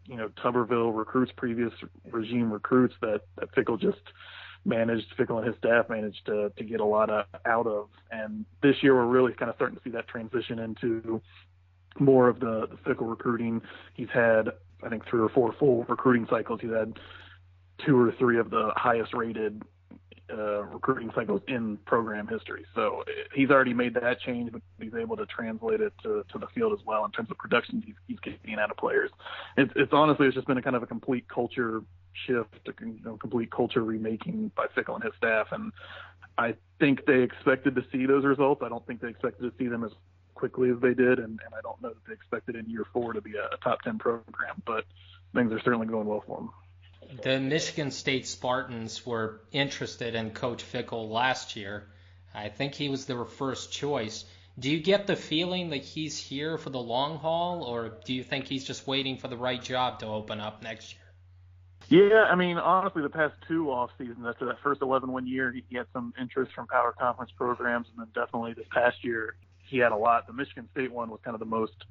you 0.06 0.16
know 0.16 0.28
Tuberville 0.42 0.96
recruits, 0.96 1.32
previous 1.36 1.72
regime 2.10 2.52
recruits 2.52 2.94
that 3.00 3.20
that 3.36 3.54
Fickell 3.54 3.78
just 3.78 4.00
managed, 4.64 5.06
Fickell 5.18 5.38
and 5.38 5.46
his 5.46 5.56
staff 5.58 5.88
managed 5.88 6.24
to 6.26 6.50
to 6.56 6.64
get 6.64 6.80
a 6.80 6.84
lot 6.84 7.10
of, 7.10 7.26
out 7.46 7.66
of. 7.66 7.88
And 8.10 8.44
this 8.62 8.76
year 8.82 8.94
we're 8.94 9.06
really 9.06 9.32
kind 9.32 9.50
of 9.50 9.56
starting 9.56 9.76
to 9.76 9.82
see 9.84 9.90
that 9.90 10.08
transition 10.08 10.58
into 10.58 11.20
more 11.98 12.28
of 12.28 12.40
the, 12.40 12.66
the 12.70 12.76
Fickell 12.76 13.08
recruiting. 13.08 13.60
He's 13.94 14.10
had 14.12 14.50
I 14.82 14.88
think 14.88 15.06
three 15.08 15.20
or 15.20 15.28
four 15.28 15.54
full 15.58 15.84
recruiting 15.84 16.26
cycles. 16.30 16.60
He's 16.60 16.72
had 16.72 16.98
two 17.86 17.98
or 17.98 18.12
three 18.18 18.38
of 18.38 18.50
the 18.50 18.72
highest 18.76 19.14
rated 19.14 19.62
uh, 20.32 20.62
recruiting 20.64 21.10
cycles 21.14 21.40
in 21.48 21.76
program 21.86 22.26
history. 22.26 22.64
So 22.74 23.04
he's 23.34 23.50
already 23.50 23.74
made 23.74 23.94
that 23.94 24.20
change, 24.20 24.52
but 24.52 24.62
he's 24.80 24.94
able 24.94 25.16
to 25.16 25.26
translate 25.26 25.80
it 25.80 25.92
to, 26.02 26.24
to 26.32 26.38
the 26.38 26.46
field 26.54 26.72
as 26.72 26.84
well 26.86 27.04
in 27.04 27.10
terms 27.10 27.30
of 27.30 27.38
production 27.38 27.82
he's, 27.84 27.94
he's 28.06 28.18
getting 28.20 28.58
out 28.58 28.70
of 28.70 28.76
players. 28.76 29.10
It's, 29.56 29.72
it's 29.76 29.92
honestly, 29.92 30.26
it's 30.26 30.34
just 30.34 30.46
been 30.46 30.58
a 30.58 30.62
kind 30.62 30.76
of 30.76 30.82
a 30.82 30.86
complete 30.86 31.28
culture 31.28 31.82
shift, 32.26 32.68
a 32.68 32.72
you 32.84 33.00
know, 33.04 33.16
complete 33.16 33.50
culture 33.50 33.84
remaking 33.84 34.50
by 34.56 34.66
Fickell 34.76 34.94
and 34.96 35.04
his 35.04 35.12
staff. 35.16 35.48
And 35.52 35.72
I 36.38 36.54
think 36.78 37.06
they 37.06 37.22
expected 37.22 37.74
to 37.76 37.84
see 37.92 38.06
those 38.06 38.24
results. 38.24 38.62
I 38.64 38.68
don't 38.68 38.86
think 38.86 39.00
they 39.00 39.08
expected 39.08 39.42
to 39.42 39.52
see 39.58 39.68
them 39.68 39.84
as 39.84 39.92
quickly 40.34 40.70
as 40.70 40.76
they 40.80 40.94
did. 40.94 41.18
And, 41.18 41.40
and 41.44 41.54
I 41.56 41.60
don't 41.62 41.80
know 41.82 41.90
that 41.90 42.06
they 42.06 42.14
expected 42.14 42.56
in 42.56 42.68
year 42.68 42.86
four 42.92 43.12
to 43.12 43.20
be 43.20 43.34
a, 43.36 43.54
a 43.54 43.58
top 43.62 43.82
10 43.82 43.98
program, 43.98 44.62
but 44.66 44.84
things 45.34 45.52
are 45.52 45.60
certainly 45.60 45.86
going 45.86 46.06
well 46.06 46.22
for 46.26 46.38
them 46.38 46.50
the 47.22 47.40
Michigan 47.40 47.90
State 47.90 48.26
Spartans 48.26 49.04
were 49.04 49.40
interested 49.52 50.14
in 50.14 50.30
Coach 50.30 50.64
Fickell 50.64 51.10
last 51.10 51.56
year. 51.56 51.86
I 52.34 52.48
think 52.48 52.74
he 52.74 52.88
was 52.88 53.06
their 53.06 53.24
first 53.24 53.72
choice. 53.72 54.24
Do 54.58 54.70
you 54.70 54.80
get 54.80 55.06
the 55.06 55.16
feeling 55.16 55.70
that 55.70 55.82
he's 55.82 56.18
here 56.18 56.58
for 56.58 56.70
the 56.70 56.80
long 56.80 57.18
haul, 57.18 57.62
or 57.62 57.98
do 58.04 58.12
you 58.12 58.22
think 58.22 58.46
he's 58.46 58.64
just 58.64 58.86
waiting 58.86 59.16
for 59.16 59.28
the 59.28 59.36
right 59.36 59.62
job 59.62 60.00
to 60.00 60.06
open 60.06 60.40
up 60.40 60.62
next 60.62 60.94
year? 60.94 61.00
Yeah, 61.88 62.24
I 62.30 62.36
mean, 62.36 62.56
honestly, 62.56 63.02
the 63.02 63.08
past 63.08 63.34
two 63.48 63.70
off 63.70 63.90
seasons 63.98 64.24
after 64.24 64.46
that 64.46 64.60
first 64.62 64.80
11 64.80 65.10
win 65.12 65.26
year, 65.26 65.52
he 65.52 65.76
had 65.76 65.86
some 65.92 66.12
interest 66.20 66.52
from 66.52 66.68
power 66.68 66.94
conference 66.96 67.32
programs, 67.36 67.88
and 67.88 67.98
then 67.98 68.08
definitely 68.14 68.52
this 68.52 68.66
past 68.70 69.02
year, 69.02 69.34
he 69.66 69.78
had 69.78 69.90
a 69.92 69.96
lot. 69.96 70.26
The 70.26 70.32
Michigan 70.32 70.68
State 70.72 70.92
one 70.92 71.10
was 71.10 71.20
kind 71.24 71.34
of 71.34 71.40
the 71.40 71.46
most 71.46 71.84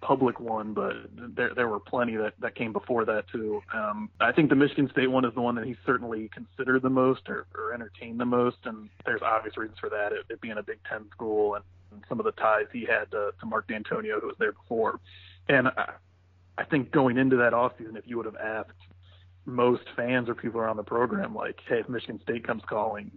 public 0.00 0.40
one, 0.40 0.74
but 0.74 0.94
there 1.14 1.52
there 1.54 1.68
were 1.68 1.80
plenty 1.80 2.16
that 2.16 2.34
that 2.40 2.54
came 2.54 2.72
before 2.72 3.04
that 3.04 3.24
too. 3.28 3.62
Um, 3.72 4.10
I 4.20 4.32
think 4.32 4.50
the 4.50 4.56
Michigan 4.56 4.88
State 4.90 5.08
one 5.08 5.24
is 5.24 5.34
the 5.34 5.40
one 5.40 5.54
that 5.56 5.66
he 5.66 5.76
certainly 5.84 6.28
considered 6.28 6.82
the 6.82 6.90
most 6.90 7.28
or, 7.28 7.46
or 7.54 7.72
entertained 7.72 8.20
the 8.20 8.24
most, 8.24 8.58
and 8.64 8.88
there's 9.04 9.22
obvious 9.22 9.56
reasons 9.56 9.78
for 9.78 9.88
that. 9.90 10.12
It, 10.12 10.24
it 10.28 10.40
being 10.40 10.58
a 10.58 10.62
Big 10.62 10.78
Ten 10.88 11.06
school 11.10 11.54
and, 11.54 11.64
and 11.92 12.02
some 12.08 12.18
of 12.18 12.24
the 12.24 12.32
ties 12.32 12.66
he 12.72 12.84
had 12.84 13.10
to, 13.12 13.32
to 13.38 13.46
Mark 13.46 13.68
Dantonio, 13.68 14.20
who 14.20 14.28
was 14.28 14.36
there 14.38 14.52
before. 14.52 15.00
And 15.48 15.68
I, 15.68 15.92
I 16.58 16.64
think 16.64 16.90
going 16.90 17.18
into 17.18 17.36
that 17.36 17.52
offseason, 17.52 17.96
if 17.96 18.04
you 18.06 18.16
would 18.16 18.26
have 18.26 18.36
asked 18.36 18.70
most 19.44 19.84
fans 19.94 20.28
or 20.28 20.34
people 20.34 20.60
around 20.60 20.76
the 20.76 20.82
program, 20.82 21.34
like, 21.34 21.60
hey, 21.68 21.80
if 21.80 21.88
Michigan 21.88 22.20
State 22.22 22.46
comes 22.46 22.62
calling, 22.68 23.10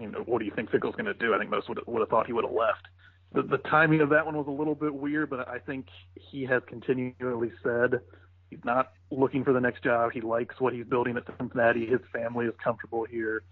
you 0.00 0.08
know, 0.08 0.20
what 0.20 0.38
do 0.38 0.44
you 0.44 0.52
think 0.54 0.70
Fickell's 0.70 0.94
going 0.94 1.06
to 1.06 1.14
do? 1.14 1.34
I 1.34 1.38
think 1.38 1.50
most 1.50 1.68
would 1.68 1.80
would 1.86 2.00
have 2.00 2.08
thought 2.08 2.26
he 2.26 2.32
would 2.32 2.44
have 2.44 2.54
left 2.54 2.86
the, 3.32 3.42
the 3.42 3.58
timing 3.58 4.00
of 4.00 4.10
that 4.10 4.24
one 4.24 4.36
was 4.36 4.46
a 4.46 4.50
little 4.50 4.74
bit 4.74 4.94
weird, 4.94 5.30
but 5.30 5.48
I 5.48 5.58
think 5.58 5.86
he 6.14 6.44
has 6.44 6.62
continually 6.66 7.52
said 7.62 8.00
he's 8.50 8.64
not 8.64 8.92
looking 9.10 9.44
for 9.44 9.52
the 9.52 9.60
next 9.60 9.82
job. 9.82 10.12
He 10.12 10.20
likes 10.20 10.60
what 10.60 10.72
he's 10.72 10.86
building 10.86 11.16
at 11.16 11.24
Cincinnati. 11.38 11.86
His 11.86 12.00
family 12.12 12.46
is 12.46 12.54
comfortable 12.62 13.04
here. 13.04 13.42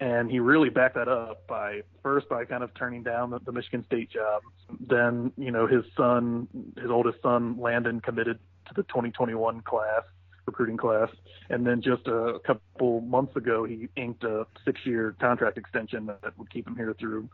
And 0.00 0.28
he 0.30 0.40
really 0.40 0.70
backed 0.70 0.96
that 0.96 1.08
up 1.08 1.46
by 1.46 1.82
first 2.02 2.28
by 2.28 2.44
kind 2.44 2.64
of 2.64 2.74
turning 2.74 3.02
down 3.04 3.30
the, 3.30 3.38
the 3.38 3.52
Michigan 3.52 3.84
State 3.84 4.10
job. 4.10 4.42
Then, 4.80 5.32
you 5.36 5.52
know, 5.52 5.66
his 5.66 5.84
son, 5.96 6.48
his 6.80 6.90
oldest 6.90 7.22
son, 7.22 7.60
Landon, 7.60 8.00
committed 8.00 8.38
to 8.66 8.74
the 8.74 8.82
2021 8.84 9.60
class 9.60 10.02
recruiting 10.46 10.76
class. 10.76 11.08
And 11.50 11.66
then 11.66 11.82
just 11.82 12.06
a 12.06 12.38
couple 12.46 13.00
months 13.00 13.36
ago, 13.36 13.64
he 13.64 13.88
inked 13.96 14.24
a 14.24 14.46
six-year 14.64 15.16
contract 15.20 15.58
extension 15.58 16.06
that 16.06 16.38
would 16.38 16.50
keep 16.50 16.66
him 16.66 16.76
here 16.76 16.94
through, 16.98 17.28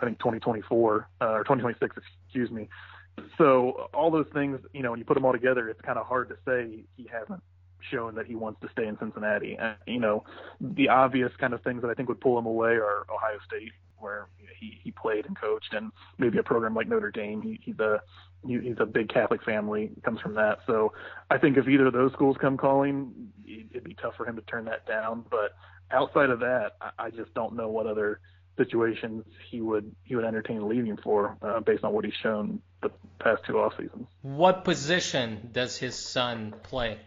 I 0.00 0.06
think, 0.06 0.18
2024 0.18 1.08
uh, 1.20 1.24
or 1.24 1.44
2026, 1.44 1.96
excuse 2.26 2.50
me. 2.50 2.68
So 3.36 3.88
all 3.92 4.10
those 4.10 4.26
things, 4.32 4.60
you 4.72 4.82
know, 4.82 4.90
when 4.90 4.98
you 4.98 5.04
put 5.04 5.14
them 5.14 5.24
all 5.24 5.32
together, 5.32 5.68
it's 5.68 5.80
kind 5.82 5.98
of 5.98 6.06
hard 6.06 6.28
to 6.30 6.36
say 6.46 6.84
he 6.96 7.08
hasn't 7.12 7.42
shown 7.90 8.14
that 8.14 8.26
he 8.26 8.34
wants 8.34 8.60
to 8.60 8.68
stay 8.72 8.86
in 8.86 8.96
Cincinnati. 8.98 9.56
And, 9.58 9.76
you 9.86 9.98
know, 9.98 10.24
the 10.60 10.88
obvious 10.88 11.32
kind 11.38 11.52
of 11.52 11.62
things 11.62 11.82
that 11.82 11.88
I 11.88 11.94
think 11.94 12.08
would 12.08 12.20
pull 12.20 12.38
him 12.38 12.46
away 12.46 12.72
are 12.72 13.06
Ohio 13.12 13.38
State, 13.46 13.72
where 14.02 14.28
he, 14.58 14.78
he 14.82 14.90
played 14.90 15.26
and 15.26 15.38
coached, 15.38 15.72
and 15.72 15.92
maybe 16.18 16.38
a 16.38 16.42
program 16.42 16.74
like 16.74 16.88
Notre 16.88 17.10
Dame. 17.10 17.40
He, 17.40 17.58
he's 17.62 17.78
a 17.78 18.00
he, 18.46 18.58
he's 18.58 18.76
a 18.80 18.86
big 18.86 19.08
Catholic 19.08 19.42
family, 19.44 19.92
comes 20.04 20.20
from 20.20 20.34
that. 20.34 20.58
So 20.66 20.92
I 21.30 21.38
think 21.38 21.56
if 21.56 21.68
either 21.68 21.86
of 21.86 21.92
those 21.92 22.12
schools 22.12 22.36
come 22.40 22.56
calling, 22.56 23.32
it'd 23.46 23.84
be 23.84 23.94
tough 23.94 24.14
for 24.16 24.26
him 24.26 24.36
to 24.36 24.42
turn 24.42 24.64
that 24.66 24.86
down. 24.86 25.24
But 25.30 25.52
outside 25.90 26.30
of 26.30 26.40
that, 26.40 26.72
I, 26.80 27.06
I 27.06 27.10
just 27.10 27.32
don't 27.34 27.54
know 27.54 27.68
what 27.68 27.86
other 27.86 28.20
situations 28.58 29.24
he 29.50 29.60
would 29.60 29.94
he 30.04 30.14
would 30.14 30.24
entertain 30.24 30.68
leaving 30.68 30.98
for 31.02 31.38
uh, 31.42 31.60
based 31.60 31.84
on 31.84 31.92
what 31.92 32.04
he's 32.04 32.14
shown 32.22 32.60
the 32.82 32.90
past 33.20 33.42
two 33.46 33.58
off 33.58 33.72
seasons. 33.78 34.06
What 34.22 34.64
position 34.64 35.50
does 35.52 35.78
his 35.78 35.94
son 35.94 36.54
play? 36.62 36.98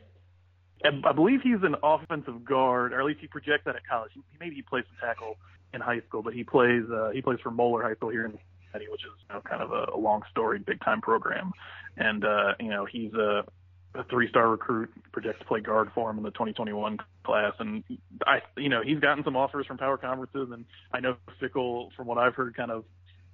I 0.83 1.13
believe 1.13 1.41
he's 1.41 1.63
an 1.63 1.75
offensive 1.81 2.45
guard, 2.45 2.93
or 2.93 2.99
at 2.99 3.05
least 3.05 3.19
he 3.19 3.27
projects 3.27 3.65
that 3.65 3.75
at 3.75 3.87
college. 3.87 4.11
He, 4.13 4.21
maybe 4.39 4.55
he 4.55 4.61
plays 4.61 4.83
some 4.87 5.07
tackle 5.07 5.37
in 5.75 5.81
high 5.81 6.01
school, 6.07 6.23
but 6.23 6.33
he 6.33 6.43
plays 6.43 6.83
uh, 6.91 7.11
he 7.13 7.21
plays 7.21 7.39
for 7.43 7.51
Moeller 7.51 7.83
High 7.83 7.95
School 7.95 8.09
here 8.09 8.25
in 8.25 8.31
Cincinnati, 8.31 8.91
which 8.91 9.01
is 9.01 9.11
you 9.29 9.35
know, 9.35 9.41
kind 9.41 9.61
of 9.61 9.71
a, 9.71 9.95
a 9.95 9.99
long 9.99 10.23
story, 10.31 10.59
big 10.59 10.79
time 10.81 11.01
program. 11.01 11.51
And 11.97 12.25
uh, 12.25 12.53
you 12.59 12.69
know 12.69 12.85
he's 12.85 13.13
a, 13.13 13.45
a 13.93 14.03
three 14.05 14.29
star 14.29 14.49
recruit, 14.49 14.91
projects 15.11 15.39
to 15.39 15.45
play 15.45 15.59
guard 15.59 15.91
for 15.93 16.09
him 16.09 16.17
in 16.17 16.23
the 16.23 16.31
2021 16.31 16.97
class. 17.23 17.53
And 17.59 17.83
I, 18.25 18.41
you 18.57 18.69
know, 18.69 18.81
he's 18.81 18.99
gotten 18.99 19.23
some 19.23 19.35
offers 19.35 19.67
from 19.67 19.77
power 19.77 19.97
conferences, 19.97 20.49
and 20.51 20.65
I 20.91 20.99
know 20.99 21.17
Fickell, 21.41 21.93
from 21.95 22.07
what 22.07 22.17
I've 22.17 22.35
heard, 22.35 22.55
kind 22.55 22.71
of 22.71 22.85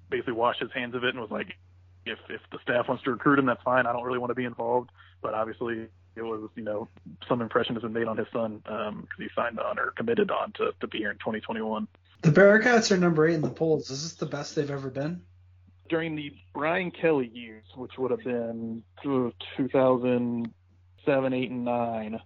basically 0.09 0.33
washed 0.33 0.61
his 0.61 0.71
hands 0.73 0.95
of 0.95 1.03
it 1.03 1.09
and 1.09 1.19
was 1.19 1.31
like, 1.31 1.55
if 2.05 2.17
if 2.29 2.41
the 2.51 2.57
staff 2.63 2.87
wants 2.87 3.03
to 3.03 3.11
recruit 3.11 3.39
him, 3.39 3.45
that's 3.45 3.61
fine. 3.63 3.85
I 3.85 3.93
don't 3.93 4.03
really 4.03 4.19
want 4.19 4.31
to 4.31 4.35
be 4.35 4.45
involved. 4.45 4.89
But 5.21 5.35
obviously, 5.35 5.87
it 6.15 6.21
was 6.21 6.49
you 6.55 6.63
know 6.63 6.87
some 7.27 7.41
impression 7.41 7.75
has 7.75 7.83
been 7.83 7.93
made 7.93 8.07
on 8.07 8.17
his 8.17 8.27
son 8.33 8.57
because 8.63 8.89
um, 8.89 9.07
he 9.17 9.27
signed 9.35 9.59
on 9.59 9.79
or 9.79 9.91
committed 9.91 10.31
on 10.31 10.51
to 10.53 10.71
to 10.79 10.87
be 10.87 10.99
here 10.99 11.11
in 11.11 11.17
2021. 11.17 11.87
The 12.21 12.29
Bearcats 12.29 12.91
are 12.91 12.97
number 12.97 13.27
eight 13.27 13.33
in 13.33 13.41
the 13.41 13.49
polls. 13.49 13.89
Is 13.89 14.03
this 14.03 14.13
the 14.13 14.27
best 14.27 14.55
they've 14.55 14.69
ever 14.69 14.91
been? 14.91 15.21
During 15.89 16.15
the 16.15 16.31
Brian 16.53 16.91
Kelly 16.91 17.31
years, 17.33 17.65
which 17.75 17.97
would 17.97 18.11
have 18.11 18.23
been 18.23 18.83
2007, 19.03 21.33
eight, 21.33 21.49
and 21.49 21.65
nine. 21.65 22.15
I 22.15 22.19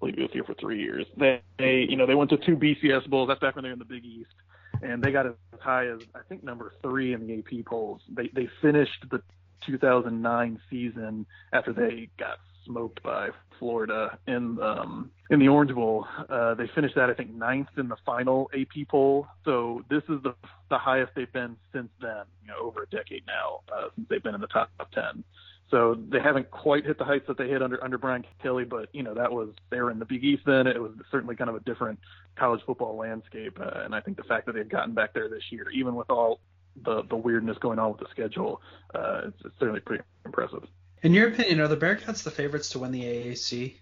believe 0.00 0.14
he 0.16 0.22
was 0.22 0.32
here 0.32 0.44
for 0.44 0.54
three 0.54 0.80
years. 0.80 1.06
They, 1.18 1.42
they, 1.58 1.86
you 1.88 1.96
know, 1.96 2.06
they 2.06 2.14
went 2.14 2.30
to 2.30 2.38
two 2.38 2.56
BCS 2.56 3.08
bowls. 3.08 3.28
That's 3.28 3.40
back 3.40 3.54
when 3.54 3.64
they 3.64 3.68
were 3.68 3.74
in 3.74 3.78
the 3.78 3.84
Big 3.84 4.04
East, 4.04 4.34
and 4.80 5.02
they 5.02 5.12
got 5.12 5.26
as 5.26 5.34
high 5.60 5.88
as 5.88 6.00
I 6.14 6.20
think 6.28 6.42
number 6.42 6.72
three 6.82 7.12
in 7.12 7.26
the 7.26 7.38
AP 7.38 7.66
polls. 7.66 8.00
They 8.08 8.28
they 8.28 8.48
finished 8.62 9.04
the 9.10 9.22
2009 9.66 10.60
season 10.70 11.26
after 11.52 11.72
they 11.72 12.08
got 12.18 12.38
smoked 12.64 13.02
by 13.02 13.28
Florida 13.58 14.18
in 14.26 14.58
um, 14.60 15.10
in 15.30 15.38
the 15.38 15.48
Orange 15.48 15.74
Bowl. 15.74 16.06
Uh, 16.28 16.54
they 16.54 16.68
finished 16.74 16.94
that 16.96 17.10
I 17.10 17.14
think 17.14 17.32
ninth 17.32 17.68
in 17.76 17.88
the 17.88 17.96
final 18.04 18.50
AP 18.54 18.88
poll. 18.88 19.26
So 19.44 19.84
this 19.88 20.02
is 20.08 20.22
the 20.22 20.34
the 20.70 20.78
highest 20.78 21.12
they've 21.14 21.32
been 21.32 21.56
since 21.72 21.90
then. 22.00 22.24
You 22.42 22.48
know, 22.48 22.58
over 22.60 22.82
a 22.82 22.86
decade 22.86 23.22
now 23.26 23.60
uh, 23.72 23.88
since 23.94 24.08
they've 24.08 24.22
been 24.22 24.34
in 24.34 24.40
the 24.40 24.48
top 24.48 24.70
ten. 24.92 25.24
So 25.72 25.96
they 26.10 26.20
haven't 26.20 26.50
quite 26.50 26.84
hit 26.84 26.98
the 26.98 27.04
heights 27.04 27.24
that 27.28 27.38
they 27.38 27.48
hit 27.48 27.62
under 27.62 27.82
under 27.82 27.96
Brian 27.96 28.24
Kelly, 28.42 28.64
but 28.64 28.90
you 28.92 29.02
know 29.02 29.14
that 29.14 29.32
was 29.32 29.48
they 29.70 29.80
were 29.80 29.90
in 29.90 29.98
the 29.98 30.04
Big 30.04 30.22
East 30.22 30.42
then. 30.44 30.66
It 30.66 30.80
was 30.80 30.92
certainly 31.10 31.34
kind 31.34 31.48
of 31.48 31.56
a 31.56 31.60
different 31.60 31.98
college 32.36 32.60
football 32.66 32.96
landscape, 32.96 33.58
uh, 33.58 33.80
and 33.84 33.94
I 33.94 34.00
think 34.00 34.18
the 34.18 34.22
fact 34.24 34.46
that 34.46 34.54
they've 34.54 34.68
gotten 34.68 34.92
back 34.92 35.14
there 35.14 35.30
this 35.30 35.44
year, 35.50 35.70
even 35.70 35.94
with 35.94 36.10
all 36.10 36.40
the 36.84 37.02
the 37.08 37.16
weirdness 37.16 37.56
going 37.58 37.78
on 37.78 37.90
with 37.90 38.00
the 38.00 38.06
schedule, 38.10 38.60
uh, 38.94 39.22
it's, 39.28 39.36
it's 39.46 39.54
certainly 39.58 39.80
pretty 39.80 40.04
impressive. 40.26 40.64
In 41.02 41.12
your 41.12 41.28
opinion, 41.28 41.60
are 41.60 41.68
the 41.68 41.76
Bearcats 41.76 42.22
the 42.22 42.30
favorites 42.30 42.70
to 42.70 42.78
win 42.78 42.92
the 42.92 43.02
AAC? 43.02 43.74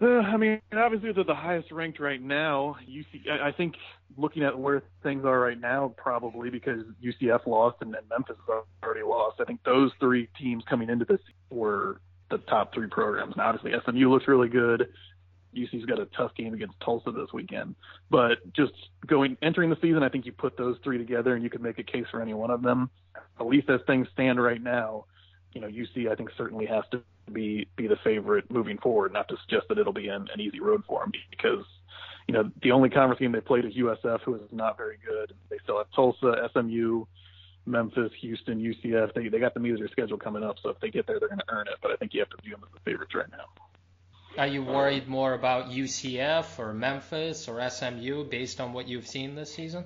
Uh, 0.00 0.18
I 0.18 0.36
mean, 0.36 0.60
obviously 0.72 1.12
they're 1.12 1.24
the 1.24 1.34
highest 1.34 1.70
ranked 1.70 2.00
right 2.00 2.20
now. 2.20 2.76
UC, 2.88 3.28
I, 3.28 3.52
think 3.52 3.74
looking 4.16 4.42
at 4.42 4.58
where 4.58 4.82
things 5.02 5.24
are 5.24 5.38
right 5.38 5.60
now, 5.60 5.94
probably 5.96 6.50
because 6.50 6.82
UCF 7.04 7.46
lost 7.46 7.78
and, 7.80 7.94
and 7.94 8.08
Memphis 8.08 8.36
has 8.48 8.64
already 8.82 9.02
lost. 9.02 9.40
I 9.40 9.44
think 9.44 9.62
those 9.64 9.92
three 10.00 10.28
teams 10.40 10.64
coming 10.68 10.88
into 10.88 11.04
this 11.04 11.20
were 11.50 12.00
the 12.30 12.38
top 12.38 12.74
three 12.74 12.88
programs. 12.88 13.32
And 13.34 13.42
obviously 13.42 13.72
SMU 13.84 14.10
looks 14.10 14.26
really 14.26 14.48
good. 14.48 14.88
UC's 15.56 15.84
got 15.84 16.00
a 16.00 16.06
tough 16.16 16.34
game 16.34 16.54
against 16.54 16.80
Tulsa 16.80 17.12
this 17.12 17.32
weekend. 17.32 17.76
But 18.10 18.38
just 18.54 18.72
going 19.06 19.36
entering 19.42 19.70
the 19.70 19.78
season, 19.82 20.02
I 20.02 20.08
think 20.08 20.26
you 20.26 20.32
put 20.32 20.56
those 20.56 20.78
three 20.82 20.98
together 20.98 21.34
and 21.34 21.44
you 21.44 21.50
could 21.50 21.62
make 21.62 21.78
a 21.78 21.84
case 21.84 22.06
for 22.10 22.22
any 22.22 22.34
one 22.34 22.50
of 22.50 22.62
them. 22.62 22.90
At 23.38 23.46
least 23.46 23.68
as 23.68 23.80
things 23.86 24.08
stand 24.12 24.42
right 24.42 24.62
now, 24.62 25.04
you 25.52 25.60
know, 25.60 25.68
UC 25.68 26.10
I 26.10 26.14
think 26.14 26.30
certainly 26.36 26.66
has 26.66 26.84
to 26.92 27.02
be 27.32 27.66
be 27.76 27.86
the 27.86 27.96
favorite 28.04 28.50
moving 28.50 28.78
forward. 28.78 29.12
Not 29.12 29.28
to 29.28 29.36
suggest 29.42 29.68
that 29.68 29.78
it'll 29.78 29.92
be 29.92 30.08
an, 30.08 30.28
an 30.32 30.40
easy 30.40 30.60
road 30.60 30.82
for 30.86 31.00
them 31.00 31.12
because 31.30 31.64
you 32.26 32.34
know 32.34 32.50
the 32.62 32.72
only 32.72 32.90
conference 32.90 33.20
game 33.20 33.32
they 33.32 33.40
played 33.40 33.64
is 33.64 33.74
USF, 33.74 34.20
who 34.22 34.34
is 34.34 34.42
not 34.50 34.76
very 34.76 34.98
good. 35.04 35.32
They 35.50 35.58
still 35.62 35.78
have 35.78 35.86
Tulsa, 35.94 36.50
SMU, 36.52 37.04
Memphis, 37.66 38.12
Houston, 38.20 38.60
UCF. 38.60 39.14
They 39.14 39.28
they 39.28 39.38
got 39.38 39.54
the 39.54 39.64
easier 39.64 39.88
schedule 39.88 40.18
coming 40.18 40.42
up, 40.42 40.56
so 40.62 40.70
if 40.70 40.80
they 40.80 40.90
get 40.90 41.06
there, 41.06 41.18
they're 41.18 41.28
going 41.28 41.40
to 41.40 41.52
earn 41.52 41.68
it. 41.68 41.74
But 41.82 41.92
I 41.92 41.96
think 41.96 42.14
you 42.14 42.20
have 42.20 42.30
to 42.30 42.36
view 42.42 42.52
them 42.52 42.64
as 42.64 42.72
the 42.72 42.90
favorites 42.90 43.14
right 43.14 43.30
now. 43.30 43.44
Are 44.38 44.46
you 44.46 44.62
worried 44.62 45.08
more 45.08 45.34
about 45.34 45.70
UCF 45.70 46.58
or 46.58 46.72
Memphis 46.72 47.48
or 47.48 47.68
SMU 47.68 48.24
based 48.24 48.62
on 48.62 48.72
what 48.72 48.88
you've 48.88 49.06
seen 49.06 49.34
this 49.34 49.52
season? 49.52 49.84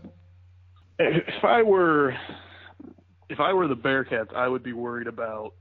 If 1.01 1.45
I 1.45 1.63
were 1.63 2.17
if 3.29 3.41
I 3.41 3.53
were 3.53 3.69
the 3.69 3.77
Bearcats, 3.77 4.35
I 4.35 4.49
would 4.49 4.63
be 4.63 4.73
worried 4.73 5.07
about 5.07 5.55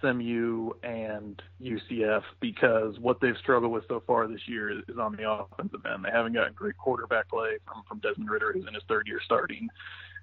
SMU 0.00 0.70
and 0.82 1.40
UCF 1.60 2.22
because 2.40 2.98
what 2.98 3.20
they've 3.20 3.36
struggled 3.38 3.72
with 3.72 3.84
so 3.88 4.02
far 4.06 4.28
this 4.28 4.46
year 4.46 4.70
is, 4.70 4.98
on 4.98 5.16
the 5.16 5.30
offensive 5.30 5.80
end. 5.86 6.04
They 6.04 6.10
haven't 6.10 6.34
gotten 6.34 6.52
great 6.52 6.76
quarterback 6.76 7.28
play 7.28 7.56
from 7.66 7.82
from 7.88 7.98
Desmond 8.00 8.30
Ridder, 8.30 8.52
who's 8.52 8.66
in 8.66 8.74
his 8.74 8.82
third 8.88 9.06
year 9.06 9.20
starting, 9.24 9.68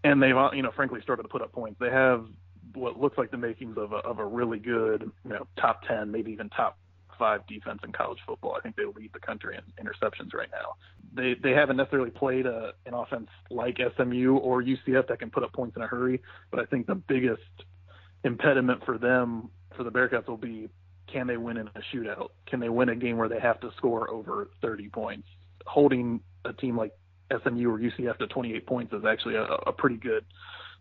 and 0.03 0.21
they've 0.21 0.35
you 0.53 0.61
know 0.61 0.71
frankly 0.75 1.01
started 1.01 1.23
to 1.23 1.29
put 1.29 1.41
up 1.41 1.51
points. 1.51 1.79
They 1.79 1.89
have 1.89 2.27
what 2.73 2.99
looks 2.99 3.17
like 3.17 3.31
the 3.31 3.37
makings 3.37 3.77
of 3.77 3.93
a 3.93 3.97
of 3.97 4.19
a 4.19 4.25
really 4.25 4.59
good 4.59 5.09
you 5.23 5.31
know 5.31 5.47
top 5.59 5.81
ten, 5.87 6.11
maybe 6.11 6.31
even 6.31 6.49
top 6.49 6.77
five 7.17 7.45
defense 7.47 7.79
in 7.83 7.91
college 7.91 8.19
football. 8.25 8.55
I 8.57 8.61
think 8.61 8.75
they 8.75 8.85
lead 8.85 9.11
the 9.13 9.19
country 9.19 9.57
in 9.57 9.85
interceptions 9.85 10.33
right 10.33 10.49
now. 10.51 10.75
They 11.13 11.35
they 11.41 11.51
haven't 11.51 11.77
necessarily 11.77 12.11
played 12.11 12.45
a, 12.45 12.73
an 12.85 12.93
offense 12.93 13.29
like 13.49 13.77
SMU 13.95 14.37
or 14.37 14.61
UCF 14.61 15.07
that 15.07 15.19
can 15.19 15.29
put 15.29 15.43
up 15.43 15.53
points 15.53 15.75
in 15.75 15.81
a 15.81 15.87
hurry, 15.87 16.21
but 16.51 16.59
I 16.59 16.65
think 16.65 16.87
the 16.87 16.95
biggest 16.95 17.41
impediment 18.23 18.83
for 18.85 18.97
them 18.97 19.49
for 19.75 19.83
the 19.83 19.91
Bearcats 19.91 20.27
will 20.27 20.37
be 20.37 20.69
can 21.11 21.25
they 21.25 21.37
win 21.37 21.57
in 21.57 21.67
a 21.67 21.95
shootout? 21.95 22.29
Can 22.47 22.59
they 22.59 22.69
win 22.69 22.89
a 22.89 22.95
game 22.95 23.17
where 23.17 23.29
they 23.29 23.39
have 23.39 23.59
to 23.61 23.71
score 23.77 24.09
over 24.09 24.49
30 24.61 24.89
points? 24.89 25.27
Holding 25.65 26.19
a 26.45 26.53
team 26.53 26.77
like 26.77 26.91
SMU 27.31 27.69
or 27.69 27.79
UCF 27.79 28.17
to 28.17 28.27
28 28.27 28.65
points 28.65 28.93
is 28.93 29.03
actually 29.05 29.35
a, 29.35 29.43
a 29.43 29.71
pretty 29.71 29.97
good 29.97 30.25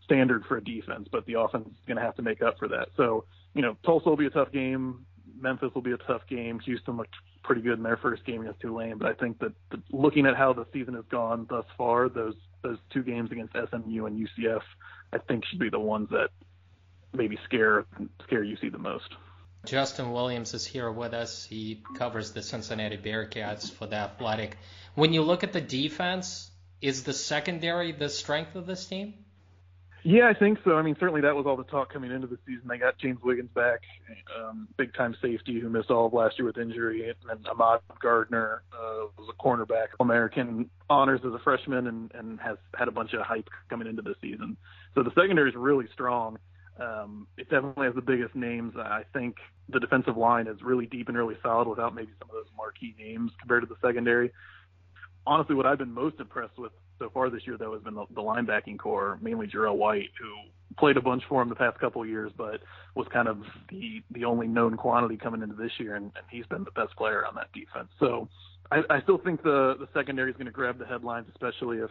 standard 0.05 0.45
for 0.47 0.57
a 0.57 0.65
defense, 0.65 1.09
but 1.11 1.27
the 1.27 1.35
offense 1.39 1.67
is 1.69 1.75
going 1.87 1.97
to 1.97 2.03
have 2.03 2.15
to 2.17 2.23
make 2.23 2.43
up 2.43 2.59
for 2.59 2.69
that. 2.69 2.89
So, 2.97 3.25
you 3.55 3.63
know, 3.63 3.77
Tulsa 3.85 4.09
will 4.09 4.17
be 4.17 4.27
a 4.27 4.31
tough 4.31 4.53
game. 4.53 5.05
Memphis 5.39 5.71
will 5.75 5.83
be 5.83 5.93
a 5.93 5.99
tough 5.99 6.23
game. 6.29 6.59
Houston 6.61 6.97
looked 6.97 7.15
pretty 7.43 7.63
good 7.63 7.79
in 7.79 7.83
their 7.83 7.97
first 7.97 8.25
game 8.25 8.43
against 8.43 8.61
Tulane, 8.61 8.99
but 8.99 9.09
I 9.09 9.15
think 9.15 9.39
that 9.41 9.53
the, 9.71 9.83
looking 9.91 10.27
at 10.27 10.37
how 10.37 10.53
the 10.53 10.67
season 10.73 10.95
has 10.95 11.05
gone 11.11 11.47
thus 11.49 11.65
far, 11.77 12.09
those 12.09 12.35
those 12.63 12.79
two 12.93 13.03
games 13.03 13.31
against 13.31 13.53
SMU 13.53 14.07
and 14.07 14.19
UCF, 14.19 14.63
I 15.13 15.19
think 15.19 15.45
should 15.45 15.61
be 15.61 15.71
the 15.71 15.79
ones 15.79 16.09
that 16.11 16.31
maybe 17.13 17.39
scare 17.45 17.85
scare 18.25 18.43
UC 18.43 18.73
the 18.73 18.79
most. 18.79 19.15
Justin 19.65 20.13
Williams 20.13 20.55
is 20.55 20.65
here 20.65 20.91
with 20.91 21.13
us. 21.13 21.45
He 21.45 21.83
covers 21.97 22.33
the 22.33 22.43
Cincinnati 22.43 22.97
Bearcats 22.97 23.71
for 23.71 23.87
the 23.87 23.97
Athletic. 23.97 24.57
When 24.95 25.13
you 25.13 25.23
look 25.23 25.43
at 25.43 25.53
the 25.53 25.61
defense, 25.61 26.51
is 26.81 27.03
the 27.03 27.13
secondary 27.13 27.93
the 27.93 28.09
strength 28.09 28.55
of 28.55 28.67
this 28.67 28.87
team? 28.87 29.15
Yeah, 30.09 30.31
I 30.33 30.39
think 30.39 30.61
so. 30.65 30.77
I 30.77 30.83
mean, 30.83 30.95
certainly 31.01 31.23
that 31.23 31.35
was 31.35 31.47
all 31.47 31.57
the 31.57 31.65
talk 31.65 31.93
coming 31.93 32.13
into 32.13 32.29
the 32.29 32.39
season. 32.47 32.69
They 32.69 32.79
got 32.79 32.97
James 32.97 33.19
Wiggins 33.25 33.51
back, 33.57 33.81
um, 34.39 34.69
big 34.77 34.95
time 34.95 35.17
safety 35.21 35.59
who 35.59 35.69
missed 35.69 35.91
all 35.91 36.07
of 36.07 36.13
last 36.13 36.39
year 36.39 36.47
with 36.47 36.59
injury, 36.59 37.09
and 37.09 37.17
then 37.29 37.39
Ahmad 37.51 37.81
Gardner 38.01 38.63
uh, 38.73 39.07
was 39.19 39.29
a 39.29 39.43
cornerback, 39.43 39.87
American 39.99 40.71
honors 40.89 41.23
as 41.27 41.33
a 41.33 41.41
freshman, 41.41 41.89
and, 41.89 42.13
and 42.15 42.39
has 42.39 42.57
had 42.79 42.87
a 42.87 42.93
bunch 42.93 43.15
of 43.15 43.23
hype 43.23 43.49
coming 43.69 43.89
into 43.89 44.01
the 44.01 44.15
season. 44.23 44.57
So 44.95 45.03
the 45.03 45.11
secondary 45.21 45.51
is 45.51 45.57
really 45.57 45.87
strong. 45.93 46.39
Um, 46.79 47.27
it 47.37 47.51
definitely 47.51 47.87
has 47.87 47.97
the 47.97 48.01
biggest 48.01 48.37
names. 48.37 48.75
I 48.77 49.03
think 49.13 49.35
the 49.69 49.81
defensive 49.81 50.17
line 50.17 50.47
is 50.47 50.63
really 50.63 50.87
deep 50.87 51.09
and 51.09 51.19
really 51.19 51.37
solid 51.43 51.67
without 51.67 51.97
maybe 51.97 52.13
some 52.21 52.31
of 52.31 52.35
those 52.37 52.53
marquee 52.57 52.95
names 52.97 53.33
compared 53.41 53.65
to 53.65 53.67
the 53.67 53.85
secondary. 53.85 54.31
Honestly, 55.27 55.57
what 55.57 55.67
I've 55.67 55.79
been 55.79 55.93
most 55.93 56.21
impressed 56.21 56.59
with 56.59 56.71
so 56.99 57.11
far 57.13 57.31
this 57.31 57.47
year, 57.47 57.57
though, 57.59 57.73
has 57.75 57.83
been 57.83 57.95
the, 57.95 58.07
the 58.15 58.23
linebacking 58.23 58.79
corps, 58.79 59.19
mainly 59.21 59.47
Jarell 59.47 59.77
White, 59.77 60.11
who 60.21 60.33
played 60.79 60.97
a 60.97 61.01
bunch 61.01 61.23
for 61.29 61.43
him 61.43 61.49
the 61.49 61.55
past 61.55 61.79
couple 61.79 62.03
of 62.03 62.09
years, 62.09 62.33
but 62.37 62.61
was 62.95 63.07
kind 63.13 63.29
of 63.29 63.39
the 63.71 64.03
the 64.11 64.25
only 64.25 64.47
known 64.47 64.77
quantity 64.77 65.17
coming 65.17 65.43
into 65.43 65.55
this 65.55 65.73
year, 65.79 65.97
and, 65.97 66.05
and 66.05 66.25
he's 66.31 66.47
been 66.47 66.65
the 66.65 66.71
best 66.73 66.97
player 66.97 67.25
on 67.27 67.35
that 67.35 67.53
defense. 67.53 67.89
So 67.99 68.29
I, 68.71 68.83
I 68.91 69.01
still 69.03 69.19
think 69.19 69.43
the 69.43 69.75
the 69.79 69.89
secondary 69.95 70.31
is 70.31 70.37
going 70.37 70.47
to 70.47 70.53
grab 70.53 70.79
the 70.79 70.87
headlines, 70.87 71.27
especially 71.31 71.79
if 71.79 71.91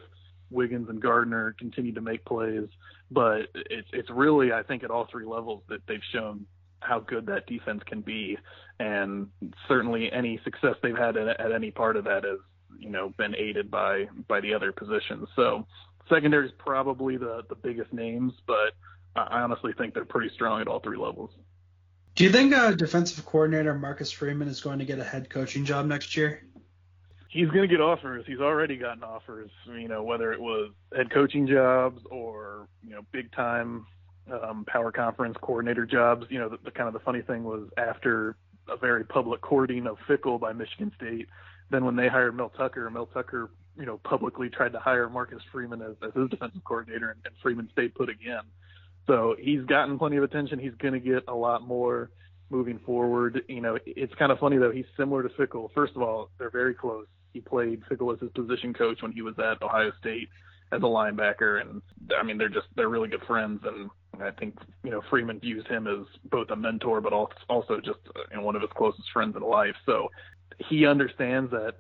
Wiggins 0.52 0.90
and 0.90 1.02
Gardner 1.02 1.56
continue 1.58 1.94
to 1.94 2.02
make 2.02 2.26
plays. 2.26 2.68
But 3.12 3.48
it's 3.56 3.88
it's 3.94 4.10
really 4.10 4.52
I 4.52 4.64
think 4.64 4.84
at 4.84 4.92
all 4.92 5.08
three 5.12 5.26
levels 5.26 5.64
that 5.70 5.82
they've 5.88 6.00
shown 6.12 6.46
how 6.80 7.00
good 7.00 7.26
that 7.26 7.48
defense 7.48 7.82
can 7.86 8.02
be, 8.02 8.38
and 8.80 9.28
certainly 9.68 10.12
any 10.12 10.40
success 10.44 10.76
they've 10.84 10.98
had 10.98 11.18
at, 11.18 11.40
at 11.40 11.52
any 11.52 11.72
part 11.72 11.98
of 11.98 12.04
that 12.04 12.26
is 12.26 12.40
you 12.80 12.90
know 12.90 13.10
been 13.18 13.36
aided 13.36 13.70
by 13.72 14.08
by 14.28 14.42
the 14.42 14.54
other 14.54 14.72
positions. 14.72 15.28
So 15.36 15.66
secondary 16.10 16.48
is 16.48 16.54
probably 16.58 17.18
the 17.18 17.44
the 17.50 17.56
biggest 17.56 17.94
names, 17.94 18.34
but 18.48 18.74
I 19.16 19.42
honestly 19.42 19.74
think 19.78 19.94
they're 19.94 20.06
pretty 20.06 20.34
strong 20.34 20.62
at 20.62 20.68
all 20.68 20.80
three 20.80 20.98
levels. 20.98 21.32
Do 22.16 22.24
you 22.24 22.32
think 22.32 22.54
uh, 22.54 22.72
defensive 22.72 23.26
coordinator 23.26 23.74
Marcus 23.74 24.12
Freeman 24.12 24.48
is 24.48 24.62
going 24.62 24.80
to 24.80 24.86
get 24.86 25.00
a 25.00 25.04
head 25.04 25.30
coaching 25.30 25.66
job 25.66 25.86
next 25.86 26.16
year? 26.16 26.44
He's 27.30 27.50
going 27.50 27.64
to 27.64 27.68
get 27.68 27.82
offers. 27.82 28.24
He's 28.26 28.40
already 28.40 28.78
gotten 28.78 29.04
offers. 29.04 29.52
You 29.68 29.90
know, 29.90 30.04
whether 30.04 30.32
it 30.32 30.40
was 30.40 30.72
head 30.96 31.12
coaching 31.12 31.48
jobs 31.48 32.02
or 32.10 32.68
you 32.84 32.92
know 32.92 33.02
big 33.12 33.32
time 33.34 33.86
um, 34.32 34.64
power 34.66 34.92
conference 34.92 35.36
coordinator 35.42 35.86
jobs. 35.86 36.26
You 36.30 36.40
know, 36.40 36.50
the, 36.50 36.58
the 36.64 36.72
kind 36.72 36.88
of 36.88 36.94
the 36.94 37.02
funny 37.02 37.22
thing 37.22 37.44
was 37.44 37.68
after 37.78 38.38
a 38.70 38.78
very 38.78 39.04
public 39.04 39.42
courting 39.42 39.86
of 39.86 39.98
Fickell 40.08 40.40
by 40.40 40.54
Michigan 40.54 40.92
State, 40.96 41.28
then 41.76 41.86
when 41.86 41.96
they 41.96 42.08
hired 42.08 42.36
Mel 42.36 42.50
Tucker, 42.50 42.90
Mel 42.90 43.08
Tucker 43.08 43.52
you 43.78 43.86
know 43.86 44.00
publicly 44.04 44.50
tried 44.50 44.72
to 44.72 44.80
hire 44.80 45.10
Marcus 45.10 45.42
Freeman 45.52 45.82
as, 45.82 45.96
as 46.02 46.14
his 46.14 46.30
defensive 46.30 46.64
coordinator, 46.64 47.12
and, 47.12 47.20
and 47.26 47.36
Freeman 47.42 47.70
stayed 47.74 47.94
put 47.94 48.10
again. 48.10 48.44
So 49.08 49.36
he's 49.40 49.62
gotten 49.66 50.00
plenty 50.00 50.18
of 50.18 50.24
attention. 50.24 50.58
He's 50.58 50.74
going 50.76 50.94
to 50.94 51.00
get 51.00 51.26
a 51.28 51.36
lot 51.36 51.62
more 51.68 52.10
moving 52.50 52.80
forward. 52.80 53.42
You 53.48 53.62
know, 53.62 53.78
it's 53.86 54.14
kind 54.16 54.32
of 54.32 54.40
funny 54.40 54.58
though. 54.58 54.72
He's 54.72 54.86
similar 54.98 55.24
to 55.24 55.30
Fickell. 55.30 55.70
First 55.74 55.96
of 55.96 56.02
all, 56.02 56.30
they're 56.40 56.50
very 56.50 56.74
close. 56.74 57.06
He 57.34 57.42
played 57.42 57.84
Fickell 57.92 58.14
as 58.14 58.20
his 58.22 58.32
position 58.32 58.74
coach 58.74 59.02
when 59.02 59.12
he 59.12 59.22
was 59.22 59.36
at 59.40 59.62
Ohio 59.62 59.92
State 60.00 60.30
as 60.72 60.82
a 60.82 60.86
linebacker, 60.86 61.62
and 61.62 61.82
I 62.18 62.24
mean 62.24 62.38
they're 62.38 62.50
just 62.50 62.68
they're 62.76 62.90
really 62.90 63.10
good 63.10 63.24
friends. 63.28 63.62
And 63.66 63.90
I 64.22 64.32
think 64.32 64.58
you 64.84 64.92
know 64.92 65.02
Freeman 65.10 65.40
views 65.40 65.66
him 65.68 65.88
as 65.88 66.08
both 66.32 66.50
a 66.50 66.56
mentor, 66.56 67.02
but 67.02 67.14
also 67.14 67.80
just 67.84 68.00
uh, 68.16 68.22
you 68.32 68.38
know, 68.38 68.44
one 68.44 68.56
of 68.56 68.62
his 68.62 68.72
closest 68.76 69.12
friends 69.12 69.36
in 69.36 69.44
life. 69.44 69.76
So 69.86 70.10
he 70.60 70.86
understands 70.86 71.52
that 71.52 71.76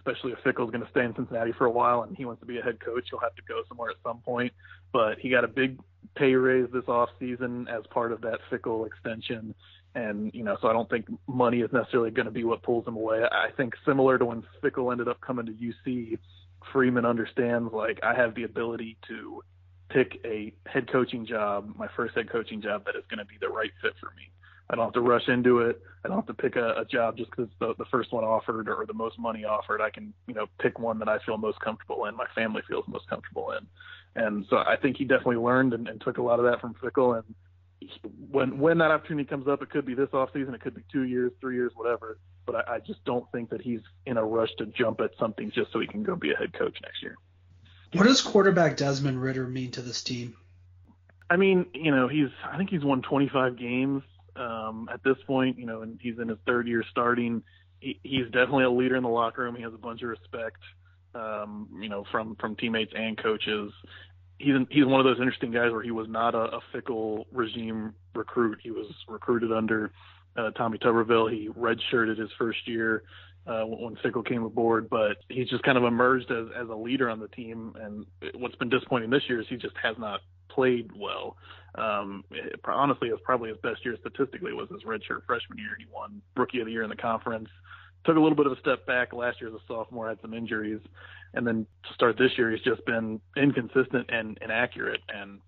especially 0.00 0.32
if 0.32 0.38
Fickell's 0.38 0.70
going 0.70 0.84
to 0.84 0.90
stay 0.90 1.04
in 1.04 1.14
Cincinnati 1.14 1.52
for 1.52 1.66
a 1.66 1.70
while 1.70 2.02
and 2.02 2.16
he 2.16 2.24
wants 2.24 2.40
to 2.40 2.46
be 2.46 2.58
a 2.58 2.62
head 2.62 2.78
coach, 2.80 3.04
he'll 3.10 3.20
have 3.20 3.34
to 3.36 3.42
go 3.46 3.62
somewhere 3.68 3.90
at 3.90 3.96
some 4.02 4.18
point. 4.18 4.52
But 4.92 5.18
he 5.18 5.30
got 5.30 5.44
a 5.44 5.48
big 5.48 5.78
pay 6.16 6.34
raise 6.34 6.68
this 6.72 6.84
off 6.88 7.10
season 7.18 7.68
as 7.68 7.82
part 7.90 8.12
of 8.12 8.20
that 8.22 8.38
Fickell 8.50 8.86
extension. 8.86 9.54
And, 9.94 10.32
you 10.34 10.44
know, 10.44 10.56
so 10.62 10.68
I 10.68 10.72
don't 10.72 10.88
think 10.88 11.06
money 11.26 11.60
is 11.60 11.70
necessarily 11.72 12.10
going 12.10 12.26
to 12.26 12.32
be 12.32 12.44
what 12.44 12.62
pulls 12.62 12.86
him 12.86 12.96
away. 12.96 13.22
I 13.30 13.48
think 13.56 13.74
similar 13.86 14.18
to 14.18 14.24
when 14.24 14.42
Fickell 14.62 14.90
ended 14.90 15.08
up 15.08 15.20
coming 15.20 15.46
to 15.46 15.52
UC, 15.52 16.18
Freeman 16.72 17.04
understands 17.04 17.72
like 17.72 17.98
I 18.02 18.14
have 18.14 18.34
the 18.34 18.44
ability 18.44 18.96
to 19.08 19.42
pick 19.88 20.20
a 20.24 20.52
head 20.66 20.90
coaching 20.90 21.26
job, 21.26 21.74
my 21.76 21.88
first 21.96 22.14
head 22.14 22.30
coaching 22.30 22.62
job 22.62 22.84
that 22.86 22.94
is 22.94 23.02
going 23.10 23.18
to 23.18 23.24
be 23.24 23.34
the 23.40 23.48
right 23.48 23.72
fit 23.82 23.94
for 24.00 24.12
me. 24.16 24.30
I 24.70 24.76
don't 24.76 24.84
have 24.84 24.94
to 24.94 25.00
rush 25.00 25.28
into 25.28 25.58
it. 25.58 25.82
I 26.04 26.08
don't 26.08 26.16
have 26.16 26.26
to 26.26 26.34
pick 26.34 26.54
a, 26.54 26.80
a 26.80 26.84
job 26.84 27.16
just 27.16 27.30
because 27.30 27.48
the, 27.58 27.74
the 27.76 27.84
first 27.86 28.12
one 28.12 28.22
offered 28.22 28.68
or 28.68 28.84
the 28.86 28.94
most 28.94 29.18
money 29.18 29.44
offered. 29.44 29.80
I 29.80 29.90
can, 29.90 30.14
you 30.28 30.34
know, 30.34 30.46
pick 30.60 30.78
one 30.78 31.00
that 31.00 31.08
I 31.08 31.18
feel 31.26 31.36
most 31.36 31.58
comfortable 31.58 32.06
in, 32.06 32.16
my 32.16 32.26
family 32.36 32.62
feels 32.68 32.84
most 32.86 33.08
comfortable 33.08 33.50
in. 33.50 33.66
And 34.14 34.46
so 34.48 34.58
I 34.58 34.76
think 34.80 34.96
he 34.96 35.04
definitely 35.04 35.36
learned 35.36 35.74
and, 35.74 35.88
and 35.88 36.00
took 36.00 36.18
a 36.18 36.22
lot 36.22 36.38
of 36.38 36.44
that 36.44 36.60
from 36.60 36.74
Fickell. 36.74 37.18
And 37.18 37.34
when 38.30 38.58
when 38.58 38.78
that 38.78 38.92
opportunity 38.92 39.28
comes 39.28 39.48
up, 39.48 39.60
it 39.60 39.70
could 39.70 39.84
be 39.84 39.94
this 39.94 40.08
off 40.12 40.30
season, 40.32 40.54
it 40.54 40.60
could 40.60 40.74
be 40.74 40.82
two 40.92 41.02
years, 41.02 41.32
three 41.40 41.56
years, 41.56 41.72
whatever. 41.74 42.18
But 42.46 42.68
I, 42.68 42.76
I 42.76 42.78
just 42.78 43.04
don't 43.04 43.30
think 43.32 43.50
that 43.50 43.60
he's 43.60 43.80
in 44.06 44.18
a 44.18 44.24
rush 44.24 44.50
to 44.58 44.66
jump 44.66 45.00
at 45.00 45.10
something 45.18 45.50
just 45.50 45.72
so 45.72 45.80
he 45.80 45.88
can 45.88 46.04
go 46.04 46.14
be 46.14 46.32
a 46.32 46.36
head 46.36 46.52
coach 46.52 46.78
next 46.82 47.02
year. 47.02 47.16
What 47.92 48.04
does 48.04 48.20
quarterback 48.20 48.76
Desmond 48.76 49.20
Ridder 49.20 49.48
mean 49.48 49.72
to 49.72 49.82
this 49.82 50.02
team? 50.02 50.36
I 51.28 51.36
mean, 51.36 51.66
you 51.74 51.90
know, 51.90 52.06
he's 52.06 52.30
I 52.48 52.56
think 52.56 52.70
he's 52.70 52.84
won 52.84 53.02
25 53.02 53.56
games 53.56 54.04
um, 54.36 54.88
at 54.92 55.02
this 55.04 55.16
point, 55.26 55.58
you 55.58 55.66
know, 55.66 55.82
and 55.82 55.98
he's 56.00 56.18
in 56.18 56.28
his 56.28 56.38
third 56.46 56.68
year 56.68 56.84
starting. 56.90 57.42
He, 57.80 57.98
he's 58.02 58.26
definitely 58.26 58.64
a 58.64 58.70
leader 58.70 58.96
in 58.96 59.02
the 59.02 59.08
locker 59.08 59.42
room. 59.42 59.56
He 59.56 59.62
has 59.62 59.74
a 59.74 59.78
bunch 59.78 60.02
of 60.02 60.08
respect, 60.08 60.60
um, 61.14 61.68
you 61.80 61.88
know, 61.88 62.04
from 62.10 62.36
from 62.36 62.56
teammates 62.56 62.92
and 62.94 63.16
coaches. 63.20 63.72
He's 64.38 64.54
he's 64.70 64.86
one 64.86 65.00
of 65.00 65.04
those 65.04 65.18
interesting 65.18 65.50
guys 65.50 65.72
where 65.72 65.82
he 65.82 65.90
was 65.90 66.08
not 66.08 66.34
a, 66.34 66.56
a 66.56 66.60
Fickell 66.72 67.24
regime 67.32 67.94
recruit. 68.14 68.58
He 68.62 68.70
was 68.70 68.86
recruited 69.08 69.52
under 69.52 69.92
uh, 70.36 70.50
Tommy 70.52 70.78
Tuberville. 70.78 71.30
He 71.30 71.48
redshirted 71.48 72.18
his 72.18 72.30
first 72.38 72.66
year 72.66 73.02
uh, 73.46 73.64
when 73.64 73.96
Fickell 73.96 74.26
came 74.26 74.44
aboard, 74.44 74.88
but 74.88 75.16
he's 75.28 75.48
just 75.48 75.62
kind 75.62 75.78
of 75.78 75.84
emerged 75.84 76.30
as, 76.30 76.46
as 76.56 76.68
a 76.68 76.74
leader 76.74 77.08
on 77.10 77.20
the 77.20 77.28
team. 77.28 77.74
And 77.80 78.06
what's 78.34 78.56
been 78.56 78.68
disappointing 78.68 79.10
this 79.10 79.22
year 79.28 79.40
is 79.40 79.46
he 79.48 79.56
just 79.56 79.76
has 79.82 79.96
not 79.98 80.20
played 80.60 80.90
well. 80.94 81.36
Um, 81.76 82.22
it, 82.30 82.60
honestly, 82.64 83.08
it 83.08 83.12
was 83.12 83.20
probably 83.24 83.48
his 83.48 83.58
best 83.62 83.82
year 83.82 83.96
statistically 83.98 84.52
was 84.52 84.68
his 84.70 84.82
redshirt 84.82 85.24
freshman 85.26 85.56
year. 85.56 85.76
He 85.78 85.86
won 85.90 86.20
Rookie 86.36 86.60
of 86.60 86.66
the 86.66 86.72
Year 86.72 86.82
in 86.82 86.90
the 86.90 86.96
conference. 86.96 87.48
Took 88.04 88.16
a 88.16 88.20
little 88.20 88.36
bit 88.36 88.46
of 88.46 88.52
a 88.52 88.60
step 88.60 88.86
back 88.86 89.14
last 89.14 89.40
year 89.40 89.48
as 89.48 89.54
a 89.54 89.64
sophomore, 89.66 90.08
had 90.08 90.20
some 90.20 90.34
injuries, 90.34 90.80
and 91.32 91.46
then 91.46 91.66
to 91.86 91.94
start 91.94 92.18
this 92.18 92.32
year, 92.36 92.50
he's 92.50 92.60
just 92.62 92.84
been 92.84 93.20
inconsistent 93.36 94.10
and 94.10 94.38
inaccurate. 94.42 95.00
And 95.08 95.38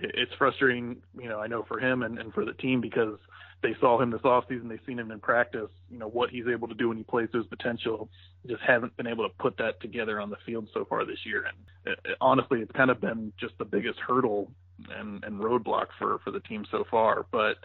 it, 0.00 0.12
it's 0.14 0.32
frustrating, 0.38 0.96
you 1.16 1.28
know, 1.28 1.38
I 1.38 1.46
know 1.46 1.64
for 1.68 1.78
him 1.78 2.02
and, 2.02 2.18
and 2.18 2.32
for 2.32 2.44
the 2.44 2.54
team 2.54 2.80
because 2.80 3.18
they 3.62 3.74
saw 3.80 4.00
him 4.00 4.10
this 4.10 4.20
offseason, 4.20 4.68
they've 4.68 4.78
seen 4.86 4.98
him 4.98 5.10
in 5.10 5.20
practice, 5.20 5.70
you 5.90 5.98
know, 5.98 6.08
what 6.08 6.30
he's 6.30 6.46
able 6.46 6.68
to 6.68 6.74
do 6.74 6.88
when 6.88 6.98
he 6.98 7.04
plays 7.04 7.28
to 7.32 7.38
his 7.38 7.46
potential. 7.46 8.08
Just 8.46 8.62
haven't 8.62 8.96
been 8.96 9.06
able 9.06 9.28
to 9.28 9.34
put 9.38 9.56
that 9.58 9.80
together 9.80 10.20
on 10.20 10.30
the 10.30 10.36
field 10.44 10.68
so 10.74 10.84
far 10.84 11.04
this 11.04 11.18
year. 11.24 11.44
And 11.46 11.92
it, 11.92 11.98
it, 12.04 12.16
honestly, 12.20 12.60
it's 12.60 12.72
kind 12.72 12.90
of 12.90 13.00
been 13.00 13.32
just 13.40 13.54
the 13.58 13.64
biggest 13.64 13.98
hurdle 13.98 14.52
and, 14.94 15.24
and 15.24 15.40
roadblock 15.40 15.86
for, 15.98 16.18
for 16.22 16.30
the 16.30 16.40
team 16.40 16.66
so 16.70 16.84
far. 16.90 17.26
But 17.32 17.56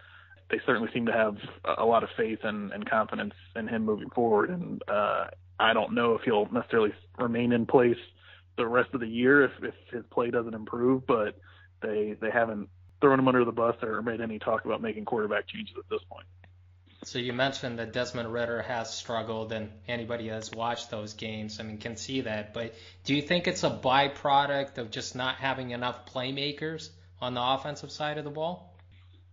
they 0.49 0.59
certainly 0.65 0.89
seem 0.93 1.05
to 1.05 1.13
have 1.13 1.35
a 1.77 1.85
lot 1.85 2.03
of 2.03 2.09
faith 2.17 2.39
and, 2.43 2.71
and 2.71 2.89
confidence 2.89 3.33
in 3.55 3.67
him 3.67 3.85
moving 3.85 4.09
forward. 4.09 4.49
And 4.49 4.81
uh, 4.87 5.25
I 5.59 5.73
don't 5.73 5.93
know 5.93 6.15
if 6.15 6.21
he'll 6.23 6.49
necessarily 6.51 6.93
remain 7.17 7.51
in 7.51 7.65
place 7.65 7.97
the 8.57 8.67
rest 8.67 8.89
of 8.93 8.99
the 8.99 9.07
year 9.07 9.43
if, 9.43 9.51
if 9.61 9.73
his 9.91 10.03
play 10.11 10.29
doesn't 10.29 10.53
improve, 10.53 11.05
but 11.07 11.37
they 11.81 12.15
they 12.21 12.29
haven't 12.29 12.69
thrown 13.01 13.19
him 13.19 13.27
under 13.27 13.43
the 13.43 13.51
bus 13.51 13.75
or 13.81 14.01
made 14.01 14.21
any 14.21 14.39
talk 14.39 14.65
about 14.65 14.81
making 14.81 15.05
quarterback 15.05 15.47
changes 15.47 15.75
at 15.77 15.89
this 15.89 16.01
point. 16.09 16.25
So 17.03 17.17
you 17.17 17.33
mentioned 17.33 17.79
that 17.79 17.93
Desmond 17.93 18.31
Ridder 18.31 18.61
has 18.61 18.93
struggled, 18.93 19.51
and 19.51 19.71
anybody 19.87 20.29
that's 20.29 20.51
watched 20.51 20.91
those 20.91 21.15
games, 21.15 21.59
I 21.59 21.63
mean, 21.63 21.79
can 21.79 21.97
see 21.97 22.21
that. 22.21 22.53
But 22.53 22.75
do 23.05 23.15
you 23.15 23.23
think 23.23 23.47
it's 23.47 23.63
a 23.63 23.71
byproduct 23.71 24.77
of 24.77 24.91
just 24.91 25.15
not 25.15 25.35
having 25.35 25.71
enough 25.71 26.05
playmakers 26.13 26.89
on 27.19 27.33
the 27.33 27.41
offensive 27.41 27.91
side 27.91 28.19
of 28.19 28.23
the 28.23 28.29
ball? 28.29 28.71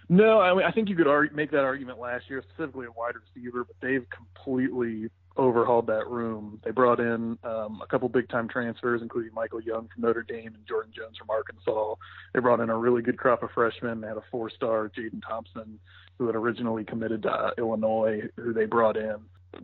No, 0.09 0.41
I 0.41 0.55
mean 0.55 0.65
I 0.65 0.71
think 0.71 0.89
you 0.89 0.97
could 0.97 1.07
argue, 1.07 1.37
make 1.37 1.51
that 1.51 1.65
argument 1.65 1.99
last 1.99 2.31
year, 2.31 2.43
specifically 2.43 2.87
a 2.87 2.91
wide 2.91 3.15
receiver, 3.15 3.65
but 3.65 3.77
they've 3.81 4.07
completely 4.09 5.11
overhauled 5.39 5.87
that 5.87 6.09
room. 6.09 6.61
They 6.65 6.73
brought 6.73 7.01
in 7.01 7.39
um, 7.45 7.81
a 7.83 7.87
couple 7.89 8.09
big 8.09 8.29
time 8.29 8.49
transfers, 8.49 9.01
including 9.03 9.33
Michael 9.33 9.61
Young 9.61 9.89
from 9.95 10.03
Notre 10.03 10.25
Dame 10.25 10.55
and 10.55 10.67
Jordan 10.67 10.93
Jones 10.95 11.17
from 11.17 11.31
Arkansas. 11.31 11.95
They 12.35 12.41
brought 12.41 12.61
in 12.61 12.71
a 12.71 12.77
really 12.77 13.03
good 13.03 13.17
crop 13.17 13.43
of 13.43 13.51
freshmen. 13.55 14.01
They 14.01 14.09
had 14.09 14.17
a 14.17 14.25
four 14.31 14.51
star 14.51 14.91
Jaden 14.91 15.23
Thompson, 15.27 15.79
who 16.19 16.27
had 16.27 16.35
originally 16.35 16.85
committed 16.85 17.23
to 17.23 17.31
uh, 17.31 17.51
Illinois, 17.57 18.23
who 18.37 18.53
they 18.53 18.67
brought 18.67 18.97
in. 18.97 19.17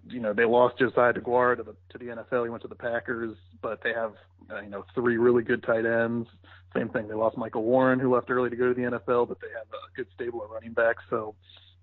You 0.08 0.20
know, 0.20 0.32
they 0.32 0.44
lost 0.44 0.78
Josiah 0.78 1.12
DeGuara 1.12 1.56
to 1.56 1.62
the 1.62 1.74
to 1.90 1.98
the 1.98 2.06
NFL. 2.06 2.44
He 2.44 2.50
went 2.50 2.62
to 2.62 2.68
the 2.68 2.74
Packers, 2.74 3.36
but 3.60 3.82
they 3.82 3.92
have 3.92 4.14
uh, 4.50 4.60
you 4.60 4.70
know 4.70 4.84
three 4.94 5.16
really 5.16 5.42
good 5.42 5.62
tight 5.64 5.84
ends. 5.84 6.28
Same 6.74 6.88
thing. 6.88 7.08
They 7.08 7.14
lost 7.14 7.36
Michael 7.36 7.62
Warren, 7.64 8.00
who 8.00 8.12
left 8.14 8.30
early 8.30 8.50
to 8.50 8.56
go 8.56 8.72
to 8.72 8.74
the 8.74 8.98
NFL, 8.98 9.28
but 9.28 9.40
they 9.40 9.48
have 9.56 9.66
a 9.72 9.96
good 9.96 10.06
stable 10.14 10.42
of 10.42 10.50
running 10.50 10.72
backs. 10.72 11.02
So 11.10 11.34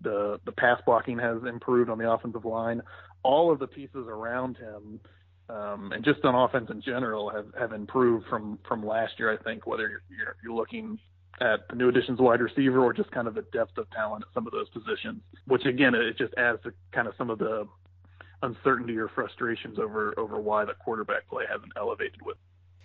the 0.01 0.39
the 0.45 0.51
pass 0.51 0.81
blocking 0.85 1.19
has 1.19 1.37
improved 1.47 1.89
on 1.89 1.97
the 1.97 2.09
offensive 2.09 2.45
line 2.45 2.81
all 3.23 3.51
of 3.51 3.59
the 3.59 3.67
pieces 3.67 4.07
around 4.07 4.57
him 4.57 4.99
um, 5.49 5.91
and 5.91 6.03
just 6.03 6.23
on 6.23 6.35
offense 6.35 6.69
in 6.69 6.81
general 6.81 7.29
have, 7.29 7.47
have 7.59 7.73
improved 7.73 8.27
from 8.27 8.59
from 8.67 8.85
last 8.85 9.13
year. 9.19 9.31
I 9.31 9.41
think 9.43 9.67
whether 9.67 9.87
you're, 9.87 10.03
you're, 10.09 10.35
you're 10.43 10.53
looking 10.53 10.99
at 11.41 11.67
the 11.69 11.75
new 11.75 11.89
additions 11.89 12.19
wide 12.19 12.41
receiver 12.41 12.79
or 12.79 12.93
just 12.93 13.11
kind 13.11 13.27
of 13.27 13.33
the 13.33 13.41
depth 13.53 13.77
of 13.77 13.89
talent 13.91 14.23
at 14.27 14.33
some 14.33 14.45
of 14.45 14.53
those 14.53 14.69
positions, 14.69 15.21
which 15.47 15.65
again 15.65 15.95
it 15.95 16.17
just 16.17 16.33
adds 16.35 16.61
to 16.63 16.73
kind 16.91 17.07
of 17.07 17.13
some 17.17 17.29
of 17.29 17.39
the 17.39 17.67
uncertainty 18.43 18.97
or 18.97 19.07
frustrations 19.09 19.77
over 19.77 20.17
over 20.17 20.39
why 20.39 20.65
the 20.65 20.73
quarterback 20.73 21.27
play 21.27 21.45
hasn't 21.49 21.71
elevated 21.75 22.21
with. 22.23 22.37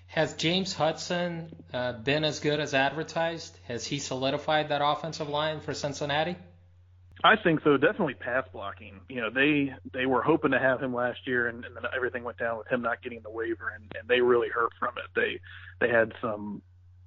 Has 0.09 0.35
James 0.35 0.73
Hudson 0.73 1.53
uh, 1.73 1.93
been 1.93 2.25
as 2.25 2.41
good 2.41 2.61
as 2.61 2.75
advertised? 2.75 3.59
Has 3.67 3.85
he 3.85 3.99
solidified 3.99 4.69
that 4.69 4.81
offensive 4.83 5.29
line 5.29 5.61
for 5.61 5.75
Cincinnati? 5.75 6.37
I 7.27 7.35
think 7.43 7.61
so. 7.65 7.77
Definitely 7.77 8.15
pass 8.15 8.45
blocking. 8.53 9.01
You 9.09 9.21
know, 9.21 9.31
they 9.31 9.75
they 9.93 10.07
were 10.07 10.23
hoping 10.23 10.53
to 10.53 10.59
have 10.61 10.81
him 10.81 10.95
last 10.95 11.19
year, 11.27 11.49
and, 11.49 11.65
and 11.65 11.75
then 11.75 11.83
everything 11.95 12.23
went 12.23 12.39
down 12.39 12.59
with 12.59 12.69
him 12.69 12.83
not 12.83 13.03
getting 13.03 13.21
the 13.23 13.31
waiver, 13.31 13.73
and, 13.75 13.85
and 13.99 14.09
they 14.09 14.21
really 14.21 14.49
hurt 14.49 14.71
from 14.79 14.95
it. 14.99 15.11
They 15.17 15.41
they 15.85 15.93
had 15.93 16.13
some 16.21 16.63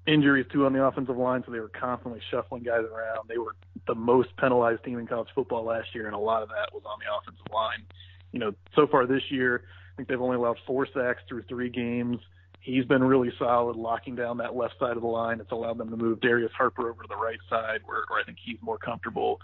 injuries 0.06 0.46
too 0.52 0.66
on 0.66 0.74
the 0.74 0.84
offensive 0.84 1.16
line, 1.16 1.44
so 1.46 1.52
they 1.54 1.60
were 1.60 1.72
constantly 1.80 2.20
shuffling 2.32 2.64
guys 2.64 2.84
around. 2.84 3.30
They 3.30 3.38
were 3.38 3.56
the 3.88 3.96
most 3.96 4.36
penalized 4.38 4.84
team 4.84 5.00
in 5.00 5.08
college 5.08 5.30
football 5.34 5.64
last 5.64 5.88
year, 5.94 6.08
and 6.08 6.16
a 6.16 6.20
lot 6.20 6.44
of 6.44 6.50
that 6.50 6.74
was 6.74 6.84
on 6.86 7.00
the 7.00 7.06
offensive 7.16 7.52
line. 7.54 7.86
You 8.34 8.40
know, 8.40 8.52
so 8.76 8.88
far 8.88 9.08
this 9.08 9.24
year, 9.30 9.64
I 9.94 9.96
think 9.96 10.10
they've 10.10 10.22
only 10.22 10.36
allowed 10.36 10.58
four 10.68 10.86
sacks 10.94 11.22
through 11.30 11.44
three 11.44 11.70
games. 11.70 12.18
He's 12.62 12.86
been 12.86 13.04
really 13.04 13.32
solid 13.40 13.78
locking 13.78 14.16
down 14.16 14.38
that 14.40 14.54
left 14.54 14.74
side 14.80 14.98
of 14.98 15.02
the 15.02 15.08
line. 15.08 15.40
It's 15.40 15.52
allowed 15.52 15.78
them 15.78 15.90
to 15.92 15.98
move 15.98 16.20
Darius 16.20 16.52
Harper 16.58 16.90
over 16.90 17.04
to 17.04 17.08
the 17.08 17.16
right 17.16 17.40
side, 17.50 17.80
where, 17.86 18.04
where 18.10 18.20
I 18.20 18.26
think 18.26 18.38
he's 18.44 18.58
more 18.62 18.78
comfortable 18.78 19.40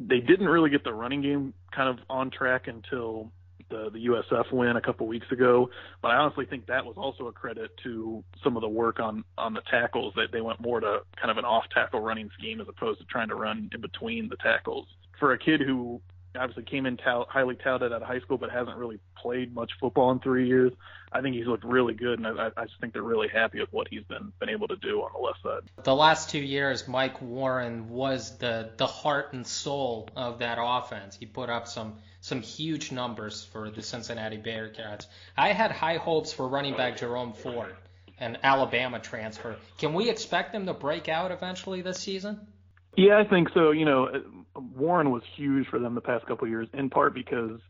they 0.00 0.20
didn't 0.20 0.48
really 0.48 0.70
get 0.70 0.82
the 0.84 0.92
running 0.92 1.22
game 1.22 1.54
kind 1.74 1.88
of 1.88 1.98
on 2.08 2.30
track 2.30 2.66
until 2.66 3.30
the 3.68 3.90
the 3.92 4.06
USF 4.06 4.52
win 4.52 4.76
a 4.76 4.80
couple 4.80 5.06
weeks 5.06 5.30
ago. 5.30 5.70
But 6.02 6.10
I 6.10 6.16
honestly 6.16 6.46
think 6.46 6.66
that 6.66 6.84
was 6.84 6.96
also 6.96 7.28
a 7.28 7.32
credit 7.32 7.70
to 7.84 8.24
some 8.42 8.56
of 8.56 8.62
the 8.62 8.68
work 8.68 8.98
on 8.98 9.24
on 9.38 9.54
the 9.54 9.62
tackles 9.70 10.14
that 10.16 10.32
they 10.32 10.40
went 10.40 10.60
more 10.60 10.80
to 10.80 11.00
kind 11.16 11.30
of 11.30 11.38
an 11.38 11.44
off 11.44 11.64
tackle 11.72 12.00
running 12.00 12.30
scheme 12.38 12.60
as 12.60 12.68
opposed 12.68 12.98
to 13.00 13.06
trying 13.06 13.28
to 13.28 13.34
run 13.34 13.70
in 13.72 13.80
between 13.80 14.28
the 14.28 14.36
tackles. 14.36 14.86
For 15.18 15.32
a 15.32 15.38
kid 15.38 15.60
who 15.60 16.00
obviously 16.36 16.62
came 16.64 16.86
in 16.86 16.96
tout, 16.96 17.28
highly 17.28 17.56
touted 17.56 17.92
out 17.92 18.02
of 18.02 18.08
high 18.08 18.20
school, 18.20 18.38
but 18.38 18.50
hasn't 18.50 18.76
really 18.76 19.00
played 19.16 19.54
much 19.54 19.72
football 19.80 20.10
in 20.12 20.20
three 20.20 20.46
years. 20.46 20.72
I 21.12 21.20
think 21.22 21.34
he's 21.34 21.46
looked 21.46 21.64
really 21.64 21.94
good, 21.94 22.20
and 22.20 22.28
I, 22.28 22.50
I 22.56 22.64
just 22.64 22.80
think 22.80 22.92
they're 22.92 23.02
really 23.02 23.28
happy 23.28 23.60
with 23.60 23.72
what 23.72 23.88
he's 23.88 24.04
been 24.04 24.32
been 24.38 24.48
able 24.48 24.68
to 24.68 24.76
do 24.76 25.00
on 25.00 25.10
the 25.12 25.18
left 25.18 25.42
side. 25.42 25.84
The 25.84 25.94
last 25.94 26.30
two 26.30 26.38
years, 26.38 26.86
Mike 26.86 27.20
Warren 27.20 27.88
was 27.88 28.38
the 28.38 28.70
the 28.76 28.86
heart 28.86 29.32
and 29.32 29.46
soul 29.46 30.08
of 30.16 30.38
that 30.38 30.58
offense. 30.60 31.16
He 31.16 31.26
put 31.26 31.50
up 31.50 31.66
some 31.66 31.96
some 32.20 32.42
huge 32.42 32.92
numbers 32.92 33.44
for 33.44 33.70
the 33.70 33.82
Cincinnati 33.82 34.38
Bearcats. 34.38 35.06
I 35.36 35.52
had 35.52 35.72
high 35.72 35.96
hopes 35.96 36.32
for 36.32 36.46
running 36.46 36.76
back 36.76 36.98
Jerome 36.98 37.32
Ford, 37.32 37.74
an 38.18 38.38
Alabama 38.42 39.00
transfer. 39.00 39.56
Can 39.78 39.94
we 39.94 40.10
expect 40.10 40.54
him 40.54 40.66
to 40.66 40.74
break 40.74 41.08
out 41.08 41.32
eventually 41.32 41.82
this 41.82 41.98
season? 41.98 42.46
Yeah, 42.96 43.18
I 43.18 43.28
think 43.28 43.48
so. 43.54 43.70
You 43.70 43.84
know, 43.84 44.08
Warren 44.56 45.10
was 45.10 45.22
huge 45.36 45.68
for 45.68 45.78
them 45.78 45.94
the 45.94 46.00
past 46.00 46.26
couple 46.26 46.44
of 46.44 46.50
years, 46.50 46.68
in 46.72 46.90
part 46.90 47.14
because 47.14 47.60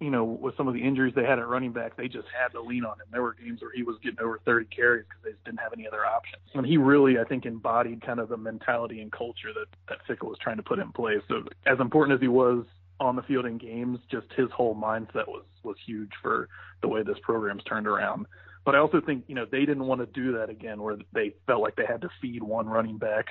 you 0.00 0.10
know, 0.10 0.24
with 0.24 0.56
some 0.56 0.68
of 0.68 0.74
the 0.74 0.80
injuries 0.80 1.12
they 1.16 1.24
had 1.24 1.38
at 1.38 1.48
running 1.48 1.72
back, 1.72 1.96
they 1.96 2.06
just 2.06 2.28
had 2.38 2.52
to 2.52 2.60
lean 2.60 2.84
on 2.84 2.92
him. 3.00 3.06
There 3.10 3.22
were 3.22 3.34
games 3.34 3.60
where 3.60 3.72
he 3.74 3.82
was 3.82 3.96
getting 4.02 4.20
over 4.20 4.40
30 4.44 4.66
carries 4.66 5.04
because 5.08 5.22
they 5.24 5.30
just 5.32 5.44
didn't 5.44 5.58
have 5.58 5.72
any 5.72 5.88
other 5.88 6.06
options. 6.06 6.42
And 6.54 6.64
he 6.64 6.76
really, 6.76 7.18
I 7.18 7.24
think, 7.24 7.46
embodied 7.46 8.02
kind 8.06 8.20
of 8.20 8.28
the 8.28 8.36
mentality 8.36 9.00
and 9.00 9.10
culture 9.10 9.52
that 9.54 9.66
that 9.88 9.98
Fickell 10.06 10.28
was 10.28 10.38
trying 10.40 10.58
to 10.58 10.62
put 10.62 10.78
in 10.78 10.92
place. 10.92 11.20
So, 11.26 11.42
as 11.66 11.80
important 11.80 12.14
as 12.14 12.20
he 12.20 12.28
was 12.28 12.64
on 13.00 13.16
the 13.16 13.22
field 13.22 13.46
in 13.46 13.58
games, 13.58 13.98
just 14.10 14.26
his 14.36 14.48
whole 14.54 14.76
mindset 14.76 15.26
was 15.26 15.44
was 15.64 15.76
huge 15.84 16.12
for 16.22 16.48
the 16.80 16.88
way 16.88 17.02
this 17.02 17.18
program's 17.22 17.64
turned 17.64 17.88
around. 17.88 18.26
But 18.64 18.74
I 18.74 18.78
also 18.78 19.00
think, 19.00 19.24
you 19.26 19.34
know, 19.34 19.46
they 19.50 19.60
didn't 19.60 19.86
want 19.86 20.00
to 20.00 20.06
do 20.06 20.32
that 20.38 20.50
again, 20.50 20.80
where 20.80 20.96
they 21.12 21.34
felt 21.46 21.62
like 21.62 21.74
they 21.74 21.86
had 21.86 22.02
to 22.02 22.08
feed 22.20 22.42
one 22.42 22.68
running 22.68 22.98
back 22.98 23.26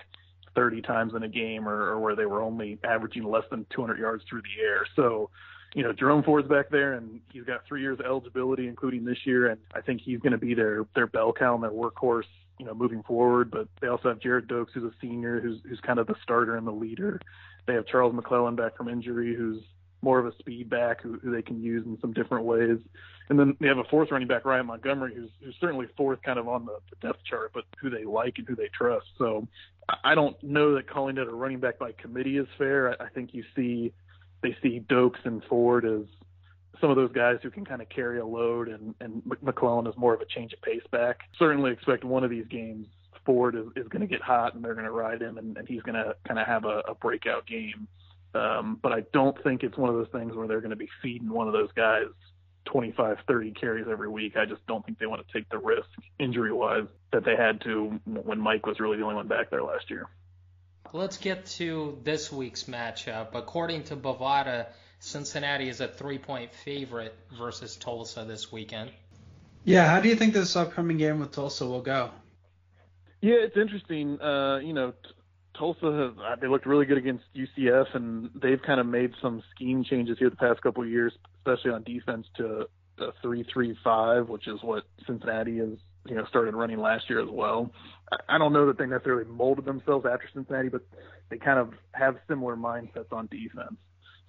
30 0.58 0.82
times 0.82 1.14
in 1.16 1.24
a 1.24 1.30
game, 1.30 1.70
or, 1.70 1.92
or 1.92 2.00
where 2.00 2.16
they 2.16 2.26
were 2.26 2.42
only 2.42 2.80
averaging 2.84 3.24
less 3.24 3.46
than 3.50 3.66
200 3.74 3.98
yards 3.98 4.24
through 4.28 4.42
the 4.42 4.62
air. 4.62 4.86
So 4.96 5.30
you 5.74 5.84
know, 5.84 5.94
Jerome 5.94 6.24
Ford's 6.24 6.48
back 6.48 6.70
there, 6.70 6.94
and 6.94 7.20
he's 7.32 7.44
got 7.44 7.66
three 7.68 7.82
years 7.82 8.00
of 8.00 8.06
eligibility, 8.08 8.68
including 8.68 9.06
this 9.06 9.20
year, 9.26 9.48
and 9.48 9.60
I 9.76 9.82
think 9.82 10.02
he's 10.02 10.20
going 10.20 10.32
to 10.32 10.38
be 10.38 10.54
their 10.54 10.86
their 10.96 11.08
bell 11.08 11.34
cow 11.34 11.56
and 11.56 11.64
their 11.64 11.72
workhorse, 11.72 12.24
you 12.58 12.66
know, 12.66 12.74
moving 12.74 13.04
forward. 13.04 13.52
But 13.52 13.68
they 13.82 13.88
also 13.88 14.10
have 14.10 14.20
Gerrid 14.20 14.48
Doaks, 14.48 14.74
who's 14.74 14.92
a 14.92 14.96
senior, 15.02 15.40
who's 15.40 15.60
who's 15.68 15.80
kind 15.82 16.00
of 16.00 16.08
the 16.08 16.16
starter 16.24 16.56
and 16.56 16.66
the 16.66 16.72
leader. 16.72 17.20
They 17.68 17.74
have 17.74 17.86
Charles 17.86 18.16
McClelland 18.16 18.56
back 18.56 18.78
from 18.78 18.88
injury, 18.88 19.36
who's 19.36 19.62
more 20.02 20.20
of 20.20 20.26
a 20.26 20.38
speed 20.38 20.70
back 20.70 21.02
who, 21.02 21.20
who 21.20 21.32
they 21.32 21.42
can 21.42 21.62
use 21.62 21.86
in 21.86 21.98
some 22.02 22.14
different 22.14 22.46
ways. 22.46 22.78
And 23.30 23.38
then 23.38 23.58
they 23.60 23.68
have 23.68 23.78
a 23.78 23.84
fourth 23.86 24.12
running 24.12 24.28
back, 24.28 24.46
Ryan 24.46 24.68
Montgomery, 24.68 25.14
who's, 25.16 25.30
who's 25.44 25.56
certainly 25.60 25.88
fourth 25.98 26.22
kind 26.22 26.40
of 26.40 26.48
on 26.48 26.66
the, 26.66 26.78
the 26.90 27.08
depth 27.08 27.24
chart, 27.26 27.52
but 27.54 27.66
who 27.82 27.90
they 27.90 28.06
like 28.06 28.36
and 28.38 28.48
who 28.48 28.56
they 28.56 28.70
trust. 28.74 29.08
So 29.18 29.48
I 30.04 30.16
don't 30.16 30.42
know 30.44 30.76
that 30.76 30.90
calling 30.90 31.18
it 31.18 31.28
a 31.28 31.32
running 31.32 31.60
back 31.60 31.80
by 31.80 31.92
committee 31.92 32.38
is 32.38 32.48
fair. 32.58 32.92
I, 32.92 33.06
I 33.06 33.10
think 33.10 33.34
you 33.34 33.44
see 33.56 33.94
they 34.42 34.56
see 34.62 34.80
Doaks 34.80 35.20
and 35.26 35.44
Ford 35.46 35.86
as 35.86 36.08
some 36.80 36.90
of 36.92 36.96
those 36.96 37.12
guys 37.12 37.38
who 37.42 37.50
can 37.50 37.66
kind 37.66 37.82
of 37.82 37.90
carry 37.90 38.20
a 38.20 38.26
load, 38.26 38.68
and 38.68 38.94
and 39.02 39.24
McClelland 39.44 39.88
is 39.88 39.98
more 39.98 40.14
of 40.14 40.22
a 40.22 40.26
change 40.26 40.54
of 40.54 40.62
pace 40.62 40.84
back. 40.92 41.22
Certainly 41.40 41.72
expect 41.72 42.04
one 42.04 42.24
of 42.24 42.30
these 42.30 42.46
games 42.46 42.86
Ford 43.28 43.56
is, 43.56 43.66
is 43.76 43.88
going 43.90 44.02
to 44.02 44.08
get 44.08 44.22
hot, 44.22 44.56
and 44.56 44.64
they're 44.64 44.74
going 44.74 44.86
to 44.86 44.92
ride 44.92 45.22
him, 45.22 45.38
and, 45.38 45.56
and 45.58 45.68
he's 45.68 45.82
going 45.84 45.96
to 45.96 46.16
kind 46.26 46.40
of 46.40 46.48
have 46.48 46.66
a, 46.66 46.82
a 46.88 46.96
breakout 46.96 47.46
game. 47.46 47.88
Um, 48.38 48.80
but 48.82 48.92
I 48.92 49.02
don't 49.14 49.42
think 49.44 49.64
it's 49.64 49.78
one 49.78 49.90
of 49.90 49.96
those 49.96 50.10
things 50.12 50.36
where 50.36 50.48
they're 50.48 50.62
going 50.62 50.70
to 50.70 50.76
be 50.76 50.90
feeding 51.02 51.30
one 51.30 51.48
of 51.48 51.54
those 51.54 51.72
guys 51.76 52.06
25, 52.66 53.18
30 53.28 53.52
carries 53.52 53.88
every 53.90 54.10
week. 54.10 54.38
I 54.38 54.46
just 54.46 54.66
don't 54.68 54.86
think 54.86 55.00
they 55.00 55.06
want 55.06 55.26
to 55.26 55.34
take 55.34 55.50
the 55.50 55.58
risk 55.58 55.88
injury 56.20 56.52
wise 56.52 56.88
that 57.12 57.24
they 57.24 57.36
had 57.36 57.62
to 57.62 58.00
when 58.06 58.40
Mike 58.40 58.66
was 58.66 58.80
really 58.80 58.98
the 58.98 59.04
only 59.04 59.16
one 59.16 59.28
back 59.28 59.50
there 59.50 59.64
last 59.64 59.90
year. 59.90 60.08
Let's 60.94 61.18
get 61.18 61.46
to 61.58 61.98
this 62.04 62.32
week's 62.32 62.66
matchup. 62.66 63.30
According 63.34 63.86
to 63.86 63.96
Bovada, 63.96 64.68
Cincinnati 65.00 65.70
is 65.70 65.82
a 65.82 65.88
three 65.88 66.18
point 66.18 66.54
favorite 66.54 67.16
versus 67.38 67.76
Tulsa 67.76 68.26
this 68.26 68.52
weekend. 68.52 68.92
Yeah, 69.64 69.90
how 69.90 70.00
do 70.00 70.08
you 70.08 70.16
think 70.16 70.34
this 70.34 70.56
upcoming 70.56 70.98
game 70.98 71.20
with 71.20 71.32
Tulsa 71.32 71.66
will 71.66 71.82
go? 71.82 72.12
Yeah, 73.22 73.36
it's 73.36 73.58
interesting. 73.58 74.22
Uh, 74.22 74.60
you 74.64 74.74
know, 74.74 74.92
t- 74.92 75.10
Tulsa 75.58 76.14
uh, 76.20 76.36
they 76.40 76.48
looked 76.48 76.66
really 76.66 76.86
good 76.86 76.98
against 76.98 77.24
UCF, 77.36 77.96
and 77.96 78.30
they've 78.42 78.62
kind 78.62 78.80
of 78.80 78.86
made 78.86 79.12
some 79.22 79.42
scheme 79.56 79.84
changes 79.84 80.18
here 80.20 80.30
the 80.30 80.36
past 80.36 80.62
couple 80.62 80.84
of 80.84 80.90
years, 80.90 81.14
especially 81.40 81.72
on 81.72 81.84
defense 81.84 82.28
to 82.38 82.68
a 83.00 83.12
three-three-five, 83.22 84.28
which 84.28 84.48
is 84.48 84.60
what 84.62 84.84
Cincinnati 85.06 85.58
has 85.58 85.78
you 86.06 86.16
know 86.16 86.26
started 86.30 86.56
running 86.56 86.80
last 86.80 87.10
year 87.10 87.22
as 87.22 87.30
well. 87.30 87.72
I 88.30 88.38
don't 88.38 88.54
know 88.54 88.68
that 88.68 88.78
they 88.78 88.86
necessarily 88.86 89.26
molded 89.26 89.66
themselves 89.66 90.06
after 90.06 90.28
Cincinnati, 90.34 90.70
but 90.70 90.82
they 91.30 91.38
kind 91.38 91.60
of 91.60 91.74
have 91.92 92.16
similar 92.28 92.56
mindsets 92.56 93.12
on 93.12 93.28
defense. 93.28 93.76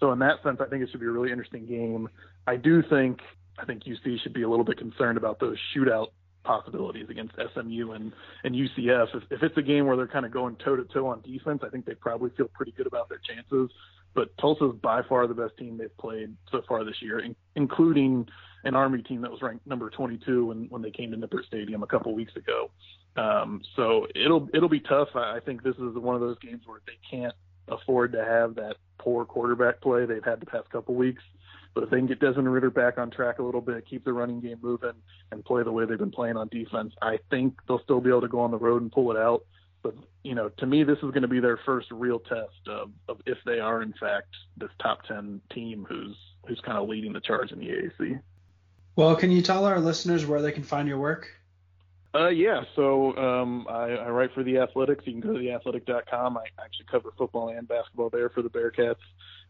So 0.01 0.13
in 0.13 0.19
that 0.21 0.43
sense, 0.43 0.59
I 0.61 0.67
think 0.67 0.83
it 0.83 0.91
should 0.91 1.01
be 1.01 1.07
a 1.07 1.11
really 1.11 1.31
interesting 1.31 1.67
game. 1.67 2.09
I 2.47 2.57
do 2.57 2.83
think 2.83 3.21
I 3.59 3.65
think 3.65 3.85
UC 3.85 4.21
should 4.23 4.33
be 4.33 4.43
a 4.43 4.49
little 4.49 4.65
bit 4.65 4.79
concerned 4.79 5.19
about 5.19 5.41
those 5.41 5.57
shootout 5.77 6.09
possibilities 6.45 7.07
against 7.11 7.35
SMU 7.55 7.93
and 7.93 8.13
and 8.45 8.55
UCF. 8.55 9.15
If, 9.15 9.23
if 9.31 9.43
it's 9.43 9.57
a 9.57 9.63
game 9.63 9.87
where 9.87 9.97
they're 9.97 10.09
kind 10.09 10.27
of 10.27 10.33
going 10.33 10.57
toe 10.57 10.77
to 10.77 10.85
toe 10.85 11.07
on 11.07 11.21
defense, 11.23 11.63
I 11.65 11.69
think 11.69 11.85
they 11.85 11.95
probably 11.95 12.31
feel 12.37 12.49
pretty 12.49 12.73
good 12.73 12.87
about 12.87 13.09
their 13.09 13.21
chances. 13.29 13.71
But 14.15 14.37
Tulsa's 14.39 14.75
by 14.83 15.03
far 15.09 15.27
the 15.27 15.35
best 15.35 15.57
team 15.59 15.79
they've 15.79 15.97
played 15.99 16.35
so 16.51 16.63
far 16.67 16.85
this 16.85 16.97
year, 17.01 17.21
in, 17.21 17.37
including 17.55 18.27
an 18.65 18.75
Army 18.75 19.03
team 19.03 19.21
that 19.23 19.31
was 19.31 19.43
ranked 19.43 19.67
number 19.67 19.91
22 19.91 20.47
when 20.47 20.67
when 20.71 20.83
they 20.83 20.91
came 20.91 21.11
to 21.11 21.17
Nippert 21.17 21.47
Stadium 21.47 21.83
a 21.83 21.87
couple 21.87 22.15
weeks 22.15 22.35
ago. 22.37 22.71
Um, 23.17 23.63
so 23.77 24.07
it'll 24.15 24.49
it'll 24.55 24.69
be 24.69 24.81
tough. 24.81 25.09
I 25.15 25.41
think 25.45 25.63
this 25.63 25.77
is 25.77 25.95
one 25.95 26.15
of 26.15 26.21
those 26.21 26.39
games 26.39 26.63
where 26.67 26.81
they 26.87 26.99
can't 27.11 27.35
afford 27.69 28.13
to 28.13 28.25
have 28.25 28.55
that 28.57 28.77
poor 28.99 29.25
quarterback 29.25 29.81
play 29.81 30.07
they've 30.07 30.25
had 30.25 30.41
the 30.41 30.47
past 30.47 30.71
couple 30.71 30.95
weeks. 30.95 31.23
But 31.79 31.85
if 31.85 31.91
they 31.91 31.99
can 31.99 32.09
get 32.09 32.19
Desmond 32.19 32.53
Ridder 32.53 32.71
back 32.71 32.99
on 32.99 33.09
track 33.09 33.39
a 33.39 33.43
little 33.45 33.61
bit, 33.61 33.87
keep 33.87 34.05
the 34.05 34.13
running 34.13 34.41
game 34.41 34.59
moving, 34.61 34.95
and 35.31 35.45
play 35.45 35.63
the 35.63 35.71
way 35.71 35.85
they've 35.85 35.97
been 35.97 36.11
playing 36.11 36.37
on 36.37 36.49
defense, 36.49 36.93
I 37.01 37.21
think 37.31 37.55
they'll 37.69 37.81
still 37.85 38.01
be 38.01 38.11
able 38.11 38.23
to 38.23 38.29
go 38.29 38.41
on 38.41 38.51
the 38.51 38.59
road 38.59 38.83
and 38.83 38.91
pull 38.91 39.13
it 39.13 39.17
out. 39.17 39.45
But 39.85 39.95
you 40.25 40.35
know, 40.35 40.49
to 40.49 40.67
me, 40.67 40.83
this 40.83 40.97
is 40.97 41.05
going 41.13 41.23
to 41.23 41.29
be 41.29 41.39
their 41.39 41.57
first 41.57 41.93
real 41.93 42.19
test 42.19 42.67
of, 42.67 42.91
of 43.09 43.21
if 43.27 43.39
they 43.47 43.61
are 43.61 43.81
in 43.81 43.93
fact 43.93 44.27
this 44.57 44.71
top 44.83 45.05
ten 45.05 45.41
team 45.55 45.87
who's 45.89 46.17
who's 46.49 46.61
kind 46.63 46.79
of 46.79 46.89
leading 46.89 47.13
the 47.13 47.21
charge 47.21 47.53
in 47.53 47.61
the 47.61 47.69
AAC. 47.69 48.21
Well, 48.97 49.15
can 49.15 49.31
you 49.31 49.41
tell 49.41 49.65
our 49.65 49.79
listeners 49.79 50.27
where 50.27 50.43
they 50.43 50.51
can 50.51 50.65
find 50.65 50.89
your 50.89 50.99
work? 50.99 51.29
Uh, 52.13 52.27
yeah, 52.27 52.63
so 52.75 53.17
um, 53.17 53.69
I, 53.71 53.91
I 53.91 54.09
write 54.09 54.35
for 54.35 54.43
the 54.43 54.59
Athletics. 54.59 55.05
You 55.07 55.13
can 55.13 55.21
go 55.21 55.35
to 55.35 55.39
theathletic.com. 55.39 56.39
I 56.39 56.45
actually 56.61 56.87
cover 56.91 57.13
football 57.17 57.51
and 57.51 57.69
basketball 57.69 58.11
there 58.11 58.31
for 58.31 58.43
the 58.43 58.51
Bearcats. 58.51 58.97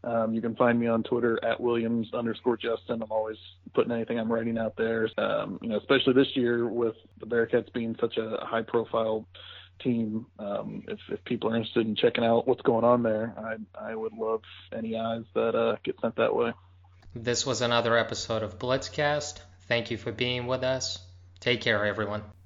Um, 0.03 0.33
you 0.33 0.41
can 0.41 0.55
find 0.55 0.79
me 0.79 0.87
on 0.87 1.03
Twitter 1.03 1.39
at 1.43 1.59
Williams 1.59 2.13
underscore 2.13 2.57
Justin. 2.57 3.01
I'm 3.01 3.11
always 3.11 3.37
putting 3.73 3.91
anything 3.91 4.17
I'm 4.17 4.31
writing 4.31 4.57
out 4.57 4.75
there. 4.77 5.09
Um, 5.17 5.59
you 5.61 5.69
know, 5.69 5.77
especially 5.77 6.13
this 6.13 6.35
year 6.35 6.67
with 6.67 6.95
the 7.19 7.25
Bearcats 7.25 7.71
being 7.73 7.95
such 7.99 8.17
a 8.17 8.37
high 8.45 8.61
profile 8.61 9.27
team. 9.81 10.25
Um, 10.37 10.83
if, 10.87 10.99
if 11.09 11.23
people 11.25 11.51
are 11.51 11.55
interested 11.55 11.85
in 11.85 11.95
checking 11.95 12.23
out 12.23 12.47
what's 12.47 12.61
going 12.61 12.85
on 12.85 13.03
there, 13.03 13.33
I, 13.37 13.91
I 13.91 13.95
would 13.95 14.13
love 14.13 14.41
any 14.75 14.97
eyes 14.97 15.23
that 15.35 15.55
uh, 15.55 15.75
get 15.83 15.95
sent 16.01 16.15
that 16.15 16.35
way. 16.35 16.53
This 17.15 17.45
was 17.45 17.61
another 17.61 17.97
episode 17.97 18.43
of 18.43 18.59
Blitzcast. 18.59 19.39
Thank 19.67 19.91
you 19.91 19.97
for 19.97 20.11
being 20.11 20.47
with 20.47 20.63
us. 20.63 20.99
Take 21.39 21.61
care, 21.61 21.85
everyone. 21.85 22.23